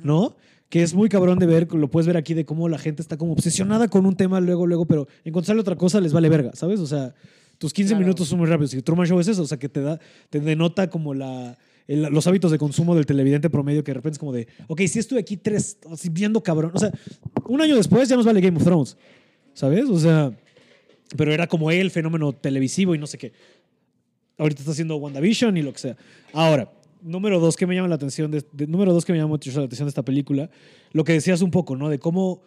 ¿No? 0.04 0.36
Que 0.70 0.84
es 0.84 0.94
muy 0.94 1.10
cabrón 1.10 1.40
de 1.40 1.46
ver, 1.48 1.72
lo 1.74 1.90
puedes 1.90 2.06
ver 2.08 2.18
aquí, 2.18 2.34
de 2.34 2.46
cómo 2.46 2.70
la 2.70 2.78
gente 2.78 3.02
está 3.02 3.18
como 3.18 3.34
obsesionada 3.34 3.88
con 3.88 4.06
un 4.06 4.16
tema 4.16 4.40
luego, 4.40 4.68
luego, 4.68 4.86
pero 4.86 5.08
encontrarle 5.24 5.62
otra 5.62 5.76
cosa 5.76 6.00
les 6.00 6.14
vale 6.14 6.30
verga, 6.30 6.52
¿sabes? 6.54 6.80
O 6.80 6.86
sea, 6.88 7.14
tus 7.58 7.74
15 7.74 7.90
Claro. 7.94 8.06
minutos 8.06 8.28
son 8.28 8.40
muy 8.40 8.48
rápidos. 8.48 8.74
Y 8.76 8.82
Truman 8.82 9.08
Show 9.08 9.20
es 9.20 9.28
eso, 9.28 9.42
o 9.42 9.48
sea, 9.48 9.58
que 9.58 9.68
te 9.68 9.82
da, 9.82 10.00
te 10.30 10.40
denota 10.40 10.90
como 10.90 11.14
la, 11.16 11.58
el- 11.90 12.04
los 12.04 12.26
hábitos 12.28 12.52
de 12.52 12.58
consumo 12.58 12.96
del 12.96 13.06
televidente 13.06 13.50
promedio, 13.50 13.84
que 13.84 13.90
de 13.92 13.96
repente 13.96 14.14
es 14.16 14.20
como 14.20 14.32
de, 14.32 14.48
ok, 14.68 14.82
si 14.88 15.00
estuve 15.00 15.20
aquí 15.20 15.36
tres, 15.38 15.78
viendo 16.12 16.42
cabrón. 16.42 16.72
O 16.74 16.80
sea, 16.80 16.92
un 17.48 17.60
año 17.62 17.76
después 17.76 18.08
ya 18.08 18.16
nos 18.16 18.26
vale 18.26 18.40
Game 18.42 18.58
of 18.58 18.64
Thrones, 18.64 18.96
¿sabes? 19.54 19.90
O 19.90 20.00
sea, 20.00 20.32
pero 21.18 21.34
era 21.34 21.48
como 21.48 21.72
el 21.72 21.90
fenómeno 21.92 22.32
televisivo 22.34 22.94
y 22.94 23.00
no 23.00 23.08
sé 23.08 23.18
qué. 23.18 23.34
Ahorita 24.38 24.62
está 24.62 24.72
haciendo 24.72 24.96
WandaVision 24.98 25.58
y 25.58 25.62
lo 25.64 25.74
que 25.74 25.80
sea. 25.80 25.98
Ahora, 26.32 26.72
número 27.02 27.40
dos 27.40 27.56
que 27.58 27.66
me 27.68 27.76
llama 27.76 27.88
la 27.88 27.96
atención, 27.96 28.30
de, 28.32 28.44
de- 28.54 28.68
número 28.68 28.94
dos 28.94 29.04
que 29.04 29.12
me 29.12 29.18
llama 29.18 29.30
mucho 29.30 29.50
la 29.60 29.66
atención 29.66 29.88
de 29.88 29.90
esta 29.90 30.04
película, 30.04 30.50
lo 30.94 31.04
que 31.04 31.14
decías 31.14 31.42
un 31.42 31.50
poco, 31.52 31.76
¿no? 31.76 31.90
De 31.90 31.98
cómo, 32.00 32.42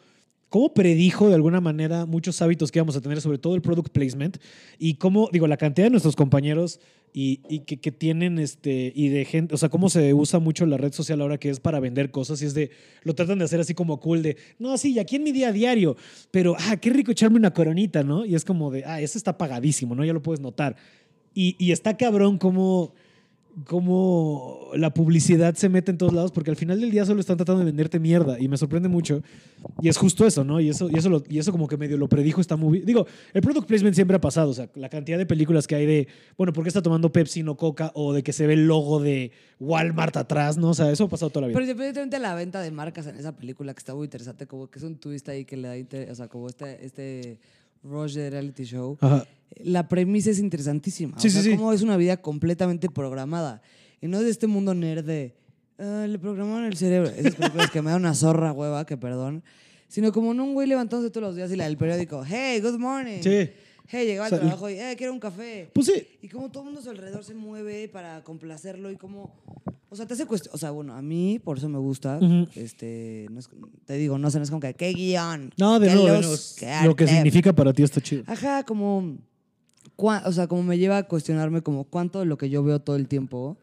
cómo 0.52 0.74
predijo 0.74 1.30
de 1.30 1.34
alguna 1.34 1.62
manera 1.62 2.04
muchos 2.04 2.42
hábitos 2.42 2.70
que 2.70 2.78
íbamos 2.78 2.94
a 2.94 3.00
tener, 3.00 3.22
sobre 3.22 3.38
todo 3.38 3.54
el 3.54 3.62
product 3.62 3.88
placement, 3.88 4.36
y 4.78 4.96
cómo, 4.96 5.30
digo, 5.32 5.46
la 5.46 5.56
cantidad 5.56 5.86
de 5.86 5.90
nuestros 5.90 6.14
compañeros 6.14 6.78
y, 7.14 7.40
y 7.48 7.60
que, 7.60 7.80
que 7.80 7.90
tienen, 7.90 8.38
este, 8.38 8.92
y 8.94 9.08
de 9.08 9.24
gente, 9.24 9.54
o 9.54 9.56
sea, 9.56 9.70
cómo 9.70 9.88
se 9.88 10.12
usa 10.12 10.40
mucho 10.40 10.66
la 10.66 10.76
red 10.76 10.92
social 10.92 11.22
ahora 11.22 11.38
que 11.38 11.48
es 11.48 11.58
para 11.58 11.80
vender 11.80 12.10
cosas 12.10 12.42
y 12.42 12.44
es 12.44 12.52
de, 12.52 12.70
lo 13.02 13.14
tratan 13.14 13.38
de 13.38 13.46
hacer 13.46 13.60
así 13.60 13.72
como 13.72 13.98
cool 13.98 14.20
de, 14.20 14.36
no, 14.58 14.76
sí, 14.76 14.98
aquí 14.98 15.16
en 15.16 15.22
mi 15.22 15.32
día 15.32 15.48
a 15.48 15.52
diario, 15.52 15.96
pero, 16.30 16.54
ah, 16.58 16.76
qué 16.76 16.90
rico 16.90 17.12
echarme 17.12 17.38
una 17.38 17.54
coronita, 17.54 18.02
¿no? 18.02 18.26
Y 18.26 18.34
es 18.34 18.44
como 18.44 18.70
de, 18.70 18.84
ah, 18.84 19.00
eso 19.00 19.16
está 19.16 19.38
pagadísimo, 19.38 19.94
¿no? 19.94 20.04
Ya 20.04 20.12
lo 20.12 20.20
puedes 20.20 20.40
notar. 20.40 20.76
Y, 21.32 21.56
y 21.58 21.72
está 21.72 21.96
cabrón 21.96 22.36
como 22.36 22.92
cómo 23.66 24.68
la 24.74 24.94
publicidad 24.94 25.54
se 25.54 25.68
mete 25.68 25.90
en 25.90 25.98
todos 25.98 26.12
lados, 26.12 26.32
porque 26.32 26.50
al 26.50 26.56
final 26.56 26.80
del 26.80 26.90
día 26.90 27.04
solo 27.04 27.20
están 27.20 27.36
tratando 27.36 27.60
de 27.60 27.66
venderte 27.66 27.98
mierda 27.98 28.38
y 28.40 28.48
me 28.48 28.56
sorprende 28.56 28.88
mucho. 28.88 29.22
Y 29.80 29.88
es 29.88 29.96
justo 29.96 30.26
eso, 30.26 30.42
¿no? 30.44 30.60
Y 30.60 30.68
eso, 30.70 30.88
y 30.90 30.96
eso, 30.98 31.08
lo- 31.10 31.22
y 31.28 31.38
eso 31.38 31.52
como 31.52 31.68
que 31.68 31.76
medio 31.76 31.96
lo 31.98 32.08
predijo 32.08 32.40
esta 32.40 32.56
movie. 32.56 32.82
Digo, 32.82 33.06
el 33.34 33.42
product 33.42 33.66
placement 33.66 33.94
siempre 33.94 34.16
ha 34.16 34.20
pasado, 34.20 34.50
o 34.50 34.54
sea, 34.54 34.68
la 34.74 34.88
cantidad 34.88 35.18
de 35.18 35.26
películas 35.26 35.66
que 35.66 35.74
hay 35.74 35.86
de, 35.86 36.08
bueno, 36.36 36.52
¿por 36.52 36.64
qué 36.64 36.68
está 36.68 36.82
tomando 36.82 37.12
Pepsi 37.12 37.42
no 37.42 37.56
Coca? 37.56 37.92
O 37.94 38.12
de 38.12 38.22
que 38.22 38.32
se 38.32 38.46
ve 38.46 38.54
el 38.54 38.66
logo 38.66 39.00
de 39.00 39.32
Walmart 39.60 40.16
atrás, 40.16 40.56
¿no? 40.56 40.70
O 40.70 40.74
sea, 40.74 40.90
eso 40.90 41.04
ha 41.04 41.08
pasado 41.08 41.30
toda 41.30 41.42
la 41.42 41.46
vida. 41.48 41.54
Pero 41.54 41.64
independientemente 41.64 42.16
de 42.16 42.22
la 42.22 42.34
venta 42.34 42.60
de 42.60 42.70
marcas 42.70 43.06
en 43.06 43.16
esa 43.16 43.36
película, 43.36 43.74
que 43.74 43.78
está 43.78 43.94
muy 43.94 44.04
interesante, 44.06 44.46
como 44.46 44.68
que 44.68 44.78
es 44.78 44.84
un 44.84 44.96
twist 44.96 45.28
ahí 45.28 45.44
que 45.44 45.56
le 45.56 45.68
da, 45.68 46.10
o 46.10 46.14
sea, 46.14 46.28
como 46.28 46.48
este, 46.48 46.84
este 46.84 47.38
de 47.82 48.30
reality 48.30 48.64
show. 48.64 48.96
Ajá. 49.00 49.26
La 49.62 49.88
premisa 49.88 50.30
es 50.30 50.38
interesantísima. 50.38 51.18
Sí, 51.18 51.28
o 51.28 51.30
sea, 51.30 51.42
sí, 51.42 51.50
sí. 51.50 51.56
cómo 51.56 51.72
es 51.72 51.82
una 51.82 51.96
vida 51.96 52.16
completamente 52.18 52.88
programada. 52.88 53.62
Y 54.00 54.08
no 54.08 54.18
es 54.18 54.24
de 54.24 54.30
este 54.30 54.46
mundo 54.46 54.74
nerd 54.74 55.04
de, 55.04 55.34
"Ah, 55.78 56.06
le 56.08 56.18
programaron 56.18 56.64
el 56.64 56.76
cerebro. 56.76 57.10
Esas 57.10 57.34
películas 57.34 57.70
que 57.70 57.82
me 57.82 57.90
da 57.90 57.96
una 57.96 58.14
zorra 58.14 58.52
hueva, 58.52 58.84
que 58.86 58.96
perdón. 58.96 59.42
Sino 59.88 60.10
como 60.12 60.32
en 60.32 60.40
un 60.40 60.54
güey 60.54 60.66
levantándose 60.66 61.10
todos 61.10 61.26
los 61.28 61.36
días 61.36 61.52
y 61.52 61.56
la 61.56 61.64
del 61.64 61.76
periódico, 61.76 62.22
hey, 62.26 62.60
good 62.60 62.78
morning. 62.78 63.20
Sí. 63.22 63.50
Hey, 63.88 64.06
llegaba 64.06 64.26
O 64.26 64.30
sea, 64.30 64.38
al 64.38 64.44
trabajo 64.44 64.70
y, 64.70 64.74
eh, 64.78 64.94
quiero 64.96 65.12
un 65.12 65.20
café. 65.20 65.68
Pues 65.74 65.86
sí. 65.86 66.06
Y 66.22 66.28
como 66.28 66.50
todo 66.50 66.62
el 66.62 66.66
mundo 66.66 66.80
a 66.80 66.82
su 66.82 66.88
alrededor 66.90 67.24
se 67.24 67.34
mueve 67.34 67.88
para 67.88 68.22
complacerlo 68.24 68.90
y 68.90 68.96
como... 68.96 69.34
O 69.90 69.96
sea, 69.96 70.06
te 70.06 70.14
hace 70.14 70.24
cuestión... 70.24 70.54
O 70.54 70.58
sea, 70.58 70.70
bueno, 70.70 70.94
a 70.94 71.02
mí 71.02 71.38
por 71.44 71.58
eso 71.58 71.68
me 71.68 71.78
gusta. 71.78 72.16
Ujú. 72.16 72.48
este, 72.54 73.26
no 73.30 73.40
es- 73.40 73.50
te 73.84 73.94
digo, 73.94 74.16
no 74.16 74.30
sé, 74.30 74.38
no 74.38 74.44
es 74.44 74.50
como 74.50 74.60
que, 74.60 74.72
¿qué 74.72 74.92
guion? 74.94 75.52
No, 75.58 75.78
de 75.78 75.88
¿Qué 75.88 75.94
nuevo, 75.94 76.20
lo 76.22 76.96
que 76.96 77.04
arte?". 77.04 77.06
significa 77.08 77.52
para 77.52 77.74
ti 77.74 77.82
está 77.82 78.00
chido. 78.00 78.22
Ajá, 78.26 78.62
como... 78.64 79.18
cua- 79.96 80.22
O 80.26 80.32
sea, 80.32 80.46
como 80.46 80.62
me 80.62 80.78
lleva 80.78 80.98
a 80.98 81.02
cuestionarme 81.04 81.62
como 81.62 81.84
cuánto 81.84 82.20
de 82.20 82.26
lo 82.26 82.36
que 82.38 82.50
yo 82.50 82.62
veo 82.62 82.80
todo 82.80 82.96
el 82.96 83.08
tiempo 83.08 83.56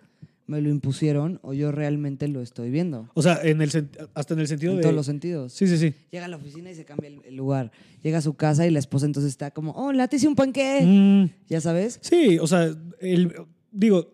me 0.47 0.61
lo 0.61 0.69
impusieron 0.69 1.39
o 1.43 1.53
yo 1.53 1.71
realmente 1.71 2.27
lo 2.27 2.41
estoy 2.41 2.71
viendo. 2.71 3.07
O 3.13 3.21
sea, 3.21 3.39
en 3.43 3.61
el 3.61 3.69
hasta 4.15 4.33
en 4.33 4.39
el 4.39 4.47
sentido 4.47 4.71
En 4.71 4.77
de... 4.77 4.81
todos 4.83 4.95
los 4.95 5.05
sentidos. 5.05 5.53
Sí, 5.53 5.67
sí, 5.67 5.77
sí. 5.77 5.93
Llega 6.09 6.25
a 6.25 6.27
la 6.27 6.37
oficina 6.37 6.71
y 6.71 6.75
se 6.75 6.85
cambia 6.85 7.07
el, 7.09 7.21
el 7.25 7.35
lugar. 7.35 7.71
Llega 8.01 8.17
a 8.17 8.21
su 8.21 8.33
casa 8.33 8.65
y 8.65 8.71
la 8.71 8.79
esposa 8.79 9.05
entonces 9.05 9.29
está 9.31 9.51
como, 9.51 9.73
hola, 9.73 10.07
te 10.07 10.15
hice 10.15 10.27
un 10.27 10.33
panqué. 10.35 10.81
Mm, 10.83 11.29
Ya 11.49 11.61
sabes. 11.61 11.99
Sí, 12.01 12.39
o 12.39 12.47
sea, 12.47 12.75
el, 12.99 13.31
digo, 13.71 14.11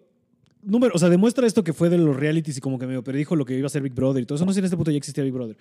número, 0.65 0.93
o 0.95 0.99
sea, 0.99 1.09
demuestra 1.09 1.47
esto 1.47 1.63
que 1.63 1.73
fue 1.73 1.89
de 1.89 1.97
los 1.97 2.15
realities 2.15 2.57
y 2.57 2.61
como 2.61 2.79
que 2.79 2.87
medio 2.87 3.03
predijo 3.03 3.35
lo 3.35 3.45
que 3.45 3.57
iba 3.57 3.67
a 3.67 3.69
ser 3.69 3.81
Big 3.81 3.93
Brother 3.93 4.23
y 4.23 4.25
todo 4.25 4.35
eso. 4.35 4.45
No 4.45 4.53
sé 4.53 4.59
en 4.59 4.65
este 4.65 4.75
punto 4.75 4.91
ya 4.91 4.97
existía 4.97 5.23
Big 5.23 5.33
Brother. 5.33 5.57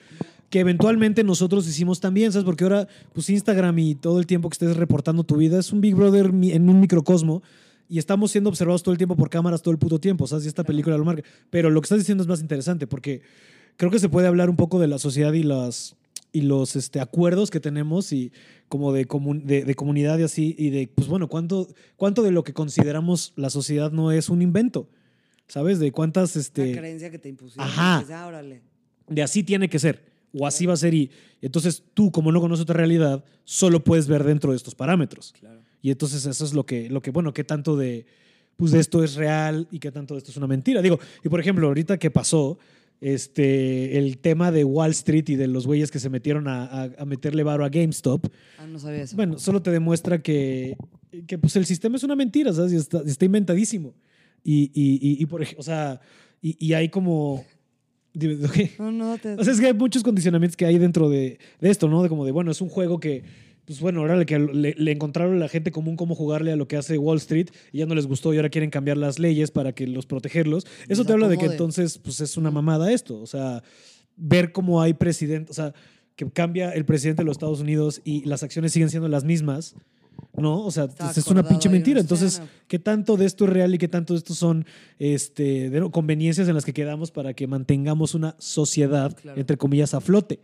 Que 0.51 0.61
eventualmente 0.61 1.23
nosotros 1.25 1.69
hicimos 1.69 2.01
también, 2.01 2.33
¿sabes? 2.33 2.45
Porque 2.45 2.65
ahora, 2.65 2.89
pues 3.13 3.31
Instagram 3.31 3.79
y 3.79 3.95
todo 3.95 4.19
el 4.19 4.27
tiempo 4.27 4.49
que 4.49 4.55
estés 4.55 4.77
reportando 4.77 5.25
tu 5.25 5.37
vida 5.37 5.59
es 5.59 5.73
un 5.73 5.81
Big 5.81 5.95
Brother 5.95 6.27
en 6.27 6.69
un 6.69 6.81
microcosmo 6.81 7.43
y 7.89 7.99
estamos 7.99 8.31
siendo 8.31 8.51
observados 8.51 8.83
todo 8.83 8.93
el 8.93 8.99
tiempo 8.99 9.17
por 9.17 9.31
cámaras 9.31 9.63
todo 9.63 9.73
el 9.73 9.79
puto 9.79 9.99
tiempo, 9.99 10.27
¿sabes? 10.27 10.45
Y 10.47 10.49
esta 10.49 10.65
película 10.65 10.97
lo 10.97 11.05
marca. 11.05 11.23
Pero 11.51 11.71
lo 11.71 11.81
que 11.81 11.87
estás 11.87 11.99
diciendo 11.99 12.23
es 12.23 12.29
más 12.29 12.41
interesante 12.41 12.87
porque 12.87 13.23
creo 13.77 13.91
que 13.91 13.99
se 13.99 14.09
puede 14.09 14.27
hablar 14.27 14.51
un 14.51 14.57
poco 14.57 14.81
de 14.81 14.89
la 14.89 14.99
sociedad 14.99 15.33
y 15.33 15.43
las 15.43 15.97
y 16.35 16.43
los 16.43 16.77
este, 16.77 17.01
acuerdos 17.01 17.51
que 17.51 17.61
tenemos 17.61 18.13
y 18.13 18.31
como 18.69 18.93
de, 18.93 19.07
comun- 19.09 19.43
de, 19.45 19.65
de 19.65 19.75
comunidad 19.75 20.19
y 20.19 20.25
así, 20.25 20.55
y 20.59 20.69
de, 20.71 20.89
pues 20.89 21.09
bueno, 21.09 21.29
¿cuánto, 21.29 21.69
cuánto 21.97 22.23
de 22.23 22.33
lo 22.33 22.45
que 22.45 22.53
consideramos 22.53 23.33
la 23.37 23.49
sociedad 23.49 23.91
no 23.93 24.13
es 24.13 24.29
un 24.29 24.43
invento, 24.43 24.91
¿sabes? 25.49 25.79
De 25.79 25.93
cuántas, 25.93 26.35
La 26.35 26.41
este, 26.43 26.77
creencia 26.77 27.11
que 27.11 27.19
te 27.19 27.29
impusieron. 27.31 27.67
Ajá. 27.67 28.01
Dices, 28.01 28.15
"Ah, 28.15 28.27
órale. 28.27 28.61
de 29.09 29.23
así 29.23 29.43
tiene 29.43 29.69
que 29.71 29.79
ser, 29.79 30.05
o 30.37 30.47
así 30.47 30.67
va 30.67 30.75
a 30.75 30.77
ser, 30.77 30.93
y 30.93 31.11
entonces 31.41 31.83
tú, 31.95 32.11
como 32.11 32.33
no 32.33 32.41
conoces 32.41 32.65
otra 32.65 32.77
realidad, 32.77 33.25
solo 33.45 33.85
puedes 33.85 34.09
ver 34.09 34.25
dentro 34.25 34.51
de 34.51 34.57
estos 34.57 34.75
parámetros. 34.75 35.33
Claro. 35.39 35.61
Y 35.83 35.91
entonces 35.91 36.27
eso 36.27 36.45
es 36.45 36.53
lo 36.53 36.67
que, 36.67 36.91
lo 36.91 37.01
que 37.01 37.11
bueno, 37.13 37.33
qué 37.33 37.45
tanto 37.45 37.77
de, 37.77 38.07
pues 38.57 38.73
de 38.73 38.81
esto 38.81 39.05
es 39.05 39.15
real 39.15 39.69
y 39.71 39.79
qué 39.79 39.93
tanto 39.93 40.15
de 40.15 40.19
esto 40.19 40.31
es 40.31 40.37
una 40.37 40.47
mentira. 40.47 40.81
Digo, 40.83 40.99
y 41.23 41.29
por 41.29 41.39
ejemplo, 41.39 41.67
ahorita 41.69 41.99
que 41.99 42.11
pasó 42.11 42.59
este, 43.01 43.99
el 43.99 44.19
tema 44.19 44.51
de 44.51 44.65
Wall 44.65 44.91
Street 44.93 45.29
y 45.29 45.37
de 45.37 45.47
los 45.47 45.67
güeyes 45.67 45.91
que 45.91 45.99
se 45.99 46.09
metieron 46.11 46.49
a, 46.49 46.65
a- 46.65 46.91
a 46.99 47.05
meterle 47.05 47.43
varo 47.43 47.65
a 47.65 47.69
GameStop, 47.69 48.27
Ah, 48.59 48.67
no 48.67 48.79
sabía 48.79 49.03
eso. 49.03 49.17
bueno, 49.17 49.39
solo 49.39 49.61
te 49.63 49.71
demuestra 49.71 50.23
que, 50.23 50.77
que 51.27 51.39
pues 51.39 51.55
el 51.57 51.67
sistema 51.67 51.97
es 51.97 52.03
una 52.05 52.17
mentira, 52.17 52.53
¿sabes? 52.53 52.73
Y 52.73 52.77
está, 52.77 53.03
está 53.05 53.25
inventadísimo. 53.25 53.95
Y, 54.43 54.71
y, 54.75 54.95
y, 55.01 55.23
y 55.23 55.27
por 55.27 55.43
ejemplo, 55.43 55.61
o 55.61 55.65
sea, 55.65 56.01
y, 56.41 56.57
y 56.65 56.73
hay 56.75 56.89
como... 56.89 57.45
¿qué? 58.19 58.71
No, 58.79 58.93
no, 58.93 59.19
te... 59.19 59.35
O 59.35 59.45
sea, 59.45 59.53
es 59.53 59.61
que 59.61 59.67
hay 59.67 59.75
muchos 59.75 60.03
condicionamientos 60.03 60.57
que 60.57 60.67
hay 60.67 60.79
dentro 60.79 61.09
de, 61.09 61.39
de 61.61 61.71
esto, 61.71 61.89
¿no? 61.89 62.03
De 62.03 62.09
como 62.09 62.25
de, 62.25 62.33
bueno, 62.33 62.51
es 62.51 62.61
un 62.61 62.69
juego 62.69 63.01
que, 63.01 63.23
pues 63.67 63.81
bueno, 63.81 64.01
ahora 64.01 64.17
le, 64.17 64.27
que 64.27 64.39
le, 64.39 64.75
le 64.77 64.93
encontraron 64.93 65.37
a 65.37 65.39
la 65.39 65.49
gente 65.49 65.71
común 65.71 65.97
cómo 65.97 66.15
jugarle 66.15 66.53
a 66.53 66.57
lo 66.57 66.69
que 66.69 66.77
hace 66.77 66.99
Wall 66.99 67.17
Street 67.19 67.49
y 67.73 67.79
ya 67.79 67.87
no 67.87 67.95
les 67.95 68.07
gustó 68.07 68.33
y 68.35 68.37
ahora 68.37 68.51
quieren 68.51 68.71
cambiar 68.71 68.97
las 68.97 69.19
leyes 69.19 69.51
para 69.51 69.73
que 69.73 69.87
los 69.87 70.07
protegerlos. 70.07 70.67
Eso 70.89 71.05
te 71.05 71.13
habla 71.13 71.29
de 71.29 71.39
que 71.39 71.47
entonces, 71.47 71.99
pues 71.99 72.21
es 72.21 72.37
una 72.37 72.51
mamada 72.51 72.93
esto. 72.93 73.19
O 73.21 73.27
sea, 73.27 73.63
ver 74.17 74.53
cómo 74.53 74.83
hay 74.83 74.95
presidente, 74.95 75.51
o 75.51 75.55
sea, 75.55 75.73
que 76.17 76.31
cambia 76.31 76.71
el 76.71 76.85
presidente 76.85 77.23
de 77.23 77.27
los 77.27 77.37
Estados 77.37 77.61
Unidos 77.61 78.01
y 78.05 78.25
las 78.25 78.43
acciones 78.43 78.73
siguen 78.73 78.91
siendo 78.91 79.09
las 79.09 79.25
mismas. 79.25 79.75
¿No? 80.37 80.61
O 80.65 80.71
sea, 80.71 80.89
es 81.17 81.27
una 81.29 81.47
pinche 81.47 81.69
mentira. 81.69 82.01
Entonces. 82.01 82.41
¿qué 82.69 82.79
tanto 82.79 83.17
de 83.17 83.25
esto 83.27 83.45
es 83.45 83.51
real 83.51 83.75
y 83.75 83.79
qué 83.79 83.89
tanto 83.89 84.15
de 84.15 84.19
esto 84.19 84.33
son 84.35 84.65
este, 84.99 85.71
de- 85.71 85.91
conveniencias 85.91 86.49
en 86.49 86.55
las 86.55 86.65
que 86.65 86.73
quedamos 86.73 87.11
para 87.11 87.35
que 87.35 87.47
mantengamos 87.47 88.15
una 88.15 88.35
sociedad, 88.39 89.17
Claro. 89.17 89.41
entre 89.41 89.57
comillas, 89.57 89.93
a 89.95 90.01
flote? 90.01 90.41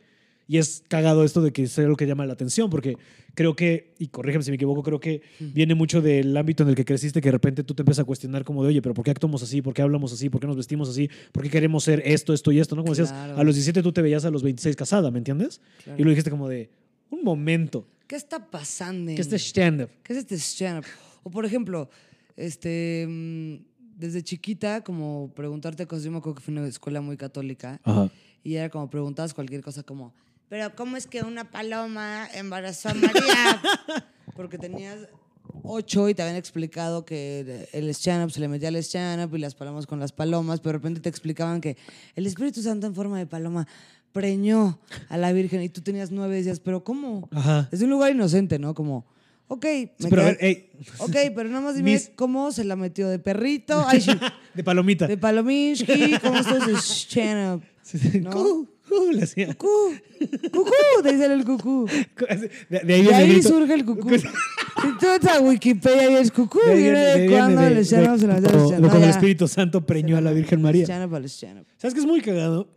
Y 0.50 0.58
es 0.58 0.82
cagado 0.88 1.22
esto 1.22 1.42
de 1.42 1.52
que 1.52 1.68
sea 1.68 1.84
lo 1.84 1.94
que 1.94 2.08
llama 2.08 2.26
la 2.26 2.32
atención, 2.32 2.70
porque 2.70 2.96
creo 3.34 3.54
que, 3.54 3.94
y 4.00 4.08
corrígeme 4.08 4.42
si 4.42 4.50
me 4.50 4.56
equivoco, 4.56 4.82
creo 4.82 4.98
que 4.98 5.22
viene 5.38 5.76
mucho 5.76 6.02
del 6.02 6.36
ámbito 6.36 6.64
en 6.64 6.70
el 6.70 6.74
que 6.74 6.84
creciste, 6.84 7.20
que 7.20 7.28
de 7.28 7.32
repente 7.34 7.62
tú 7.62 7.72
te 7.72 7.82
empiezas 7.82 8.02
a 8.02 8.04
cuestionar 8.04 8.42
como 8.42 8.64
de, 8.64 8.70
oye, 8.70 8.82
pero 8.82 8.92
¿por 8.92 9.04
qué 9.04 9.12
actuamos 9.12 9.44
así? 9.44 9.62
¿Por 9.62 9.74
qué 9.74 9.82
hablamos 9.82 10.12
así? 10.12 10.28
¿Por 10.28 10.40
qué 10.40 10.48
nos 10.48 10.56
vestimos 10.56 10.88
así? 10.88 11.08
¿Por 11.30 11.44
qué 11.44 11.50
queremos 11.50 11.84
ser 11.84 12.02
esto, 12.04 12.34
esto 12.34 12.50
y 12.50 12.58
esto? 12.58 12.74
¿no? 12.74 12.82
Como 12.82 12.96
decías, 12.96 13.12
a 13.12 13.44
los 13.44 13.54
17 13.54 13.80
tú 13.80 13.92
te 13.92 14.02
veías 14.02 14.24
a 14.24 14.30
los 14.32 14.42
26 14.42 14.74
casada, 14.74 15.12
¿me 15.12 15.18
entiendes? 15.18 15.60
Claro. 15.84 16.00
Y 16.00 16.02
lo 16.02 16.10
dijiste 16.10 16.32
como 16.32 16.48
de, 16.48 16.68
un 17.10 17.22
momento, 17.22 17.86
¿Qué 18.08 18.16
está 18.16 18.50
pasando? 18.50 19.14
que 19.14 19.20
este 19.20 19.38
stand-up. 19.38 19.90
¿Qué 20.02 20.14
es 20.14 20.18
este 20.18 20.34
stand-up? 20.34 20.84
O 21.22 21.30
por 21.30 21.44
ejemplo, 21.44 21.88
este, 22.34 23.06
mm, 23.08 23.54
desde 23.96 24.24
chiquita, 24.24 24.82
como 24.82 25.30
preguntarte 25.32 25.86
cosas, 25.86 26.06
yo 26.06 26.10
me 26.10 26.18
acuerdo 26.18 26.34
que 26.34 26.42
fui 26.42 26.56
a 26.56 26.58
una 26.58 26.68
escuela 26.68 27.00
muy 27.00 27.16
católica 27.16 27.80
Ajá. 27.84 28.10
y 28.42 28.56
era 28.56 28.68
como 28.68 28.90
preguntabas 28.90 29.32
cualquier 29.32 29.62
cosa 29.62 29.84
como, 29.84 30.12
pero 30.50 30.74
¿cómo 30.74 30.96
es 30.96 31.06
que 31.06 31.22
una 31.22 31.48
paloma 31.48 32.28
embarazó 32.34 32.88
a 32.88 32.94
María? 32.94 33.62
Porque 34.36 34.58
tenías 34.58 34.98
ocho 35.62 36.08
y 36.08 36.14
te 36.14 36.22
habían 36.22 36.36
explicado 36.36 37.04
que 37.04 37.68
el 37.72 37.88
stand-up 37.90 38.32
se 38.32 38.40
le 38.40 38.48
metía 38.48 38.68
al 38.68 38.76
stand-up 38.76 39.34
y 39.36 39.38
las 39.38 39.54
palomas 39.54 39.86
con 39.86 40.00
las 40.00 40.10
palomas, 40.10 40.58
pero 40.58 40.72
de 40.72 40.78
repente 40.78 41.00
te 41.00 41.08
explicaban 41.08 41.60
que 41.60 41.76
el 42.16 42.26
Espíritu 42.26 42.62
Santo 42.62 42.88
en 42.88 42.96
forma 42.96 43.16
de 43.18 43.26
paloma 43.26 43.68
preñó 44.10 44.80
a 45.08 45.16
la 45.16 45.32
Virgen 45.32 45.62
y 45.62 45.68
tú 45.68 45.82
tenías 45.82 46.10
nueve 46.10 46.34
y 46.34 46.38
decías, 46.38 46.58
pero 46.58 46.82
¿cómo? 46.82 47.28
Ajá. 47.30 47.68
Es 47.70 47.80
un 47.82 47.90
lugar 47.90 48.10
inocente, 48.10 48.58
¿no? 48.58 48.74
Como, 48.74 49.06
ok, 49.46 49.64
me 49.98 50.10
pero 50.10 50.22
a 50.22 50.24
ver, 50.26 50.38
ey, 50.40 50.70
ok, 50.98 51.16
pero 51.32 51.48
nada 51.48 51.60
más 51.60 51.76
dime 51.76 51.96
cómo 52.16 52.50
se 52.50 52.64
la 52.64 52.74
metió 52.74 53.08
de 53.08 53.20
perrito, 53.20 53.84
ay, 53.86 54.04
de 54.54 54.64
palomita. 54.64 55.06
de 55.06 55.16
palominsky, 55.16 56.18
cómo 56.20 56.38
está 56.38 56.56
ese 56.56 56.72
stand-up. 56.76 57.62
Sí, 57.82 57.98
sí. 57.98 58.20
¿No? 58.20 58.66
Cu, 58.90 58.96
cu, 59.06 59.10
le 59.12 59.22
hacía. 59.22 59.54
Cucú, 59.54 59.94
cucú, 60.52 60.70
te 61.02 61.12
dice 61.12 61.26
el 61.26 61.44
cucú. 61.44 61.86
De, 62.68 62.80
de 62.80 62.94
ahí, 62.94 63.02
De 63.04 63.14
ahí 63.14 63.42
surge 63.42 63.74
el 63.74 63.84
cucú. 63.84 64.10
Si 64.18 64.26
tú 64.98 65.06
vas 65.06 65.36
a 65.36 65.40
Wikipedia 65.40 66.10
y 66.10 66.14
es 66.14 66.30
cucú, 66.32 66.58
De 66.66 66.72
ahí 66.72 66.78
viene 66.82 66.90
viene- 67.14 67.18
de 67.20 67.26
cuando 67.30 67.60
se 68.18 68.26
la 68.26 68.40
como- 68.90 69.04
el. 69.04 69.10
Espíritu 69.10 69.48
Santo 69.48 69.86
preñó 69.86 70.16
a 70.16 70.20
la 70.20 70.32
Virgen 70.32 70.60
María. 70.62 70.86
¿Sabes 71.78 71.94
qué 71.94 72.00
es 72.00 72.06
muy 72.06 72.20
cagado? 72.20 72.68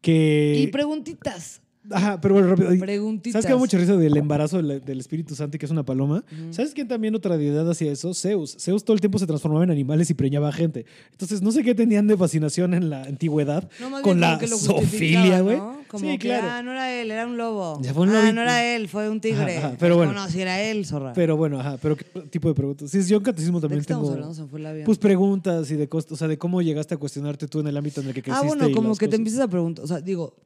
Que... 0.00 0.54
Y 0.58 0.66
preguntitas. 0.68 1.60
Ajá, 1.90 2.20
pero 2.20 2.34
bueno, 2.34 2.48
rápido. 2.48 2.70
Preguntitas. 2.78 3.32
¿Sabes 3.32 3.46
qué 3.46 3.52
da 3.52 3.58
mucha 3.58 3.78
risa 3.78 3.96
del 3.96 4.16
embarazo 4.16 4.58
del, 4.62 4.84
del 4.84 5.00
Espíritu 5.00 5.34
Santo 5.34 5.56
y 5.56 5.58
que 5.58 5.64
es 5.66 5.72
una 5.72 5.82
paloma? 5.82 6.22
¿Sabes 6.50 6.72
quién 6.74 6.86
también 6.88 7.14
otra 7.14 7.38
deidad 7.38 7.68
hacía 7.70 7.90
eso? 7.90 8.12
Zeus. 8.12 8.56
Zeus 8.60 8.84
todo 8.84 8.94
el 8.94 9.00
tiempo 9.00 9.18
se 9.18 9.26
transformaba 9.26 9.64
en 9.64 9.70
animales 9.70 10.10
y 10.10 10.14
preñaba 10.14 10.48
a 10.48 10.52
gente. 10.52 10.84
Entonces, 11.12 11.40
no 11.40 11.50
sé 11.52 11.62
qué 11.62 11.74
tenían 11.74 12.06
de 12.06 12.16
fascinación 12.18 12.74
en 12.74 12.90
la 12.90 13.02
antigüedad 13.04 13.68
No, 13.80 13.88
más 13.90 14.02
con 14.02 14.20
la 14.20 14.38
zoofilia, 14.46 15.40
güey. 15.40 15.56
¿no? 15.56 15.80
Como 15.88 16.04
Sí, 16.04 16.18
que, 16.18 16.28
claro. 16.28 16.48
ah, 16.50 16.62
no 16.62 16.70
era 16.72 16.92
él, 17.00 17.10
era 17.10 17.26
un 17.26 17.36
lobo. 17.36 17.80
Ya 17.82 17.94
fue 17.94 18.04
un 18.04 18.10
ah, 18.10 18.30
no 18.32 18.42
era 18.42 18.62
él, 18.76 18.86
fue 18.88 19.08
un 19.08 19.20
tigre. 19.20 19.56
Ajá, 19.56 19.68
ajá, 19.68 19.76
pero 19.80 19.96
bueno. 19.96 20.12
No, 20.12 20.24
no, 20.24 20.28
si 20.30 20.40
era 20.40 20.60
él, 20.62 20.84
zorra. 20.86 21.12
Pero 21.14 21.36
bueno, 21.36 21.58
ajá, 21.60 21.78
pero 21.80 21.96
qué 21.96 22.04
tipo 22.30 22.48
de 22.48 22.54
preguntas. 22.54 22.90
Sí, 22.90 23.02
yo 23.04 23.16
en 23.16 23.22
catecismo 23.22 23.58
¿De 23.58 23.66
qué 23.66 23.74
también 23.74 23.84
tengo 23.86 24.12
hablando? 24.12 24.46
Fue 24.48 24.82
pues 24.84 24.98
preguntas 24.98 25.70
y 25.70 25.76
de 25.76 25.88
costos, 25.88 26.12
o 26.12 26.16
sea, 26.18 26.28
de 26.28 26.38
cómo 26.38 26.62
llegaste 26.62 26.94
a 26.94 26.98
cuestionarte 26.98 27.48
tú 27.48 27.60
en 27.60 27.66
el 27.68 27.76
ámbito 27.76 28.00
en 28.02 28.08
el 28.08 28.12
que 28.14 28.20
Ah, 28.20 28.22
creciste. 28.24 28.46
bueno, 28.46 28.68
y 28.68 28.72
como 28.72 28.94
que 28.94 29.08
te 29.08 29.16
empiezas 29.16 29.40
a 29.40 29.48
preguntar, 29.48 29.84
o 29.84 29.88
sea, 29.88 30.00
digo, 30.00 30.36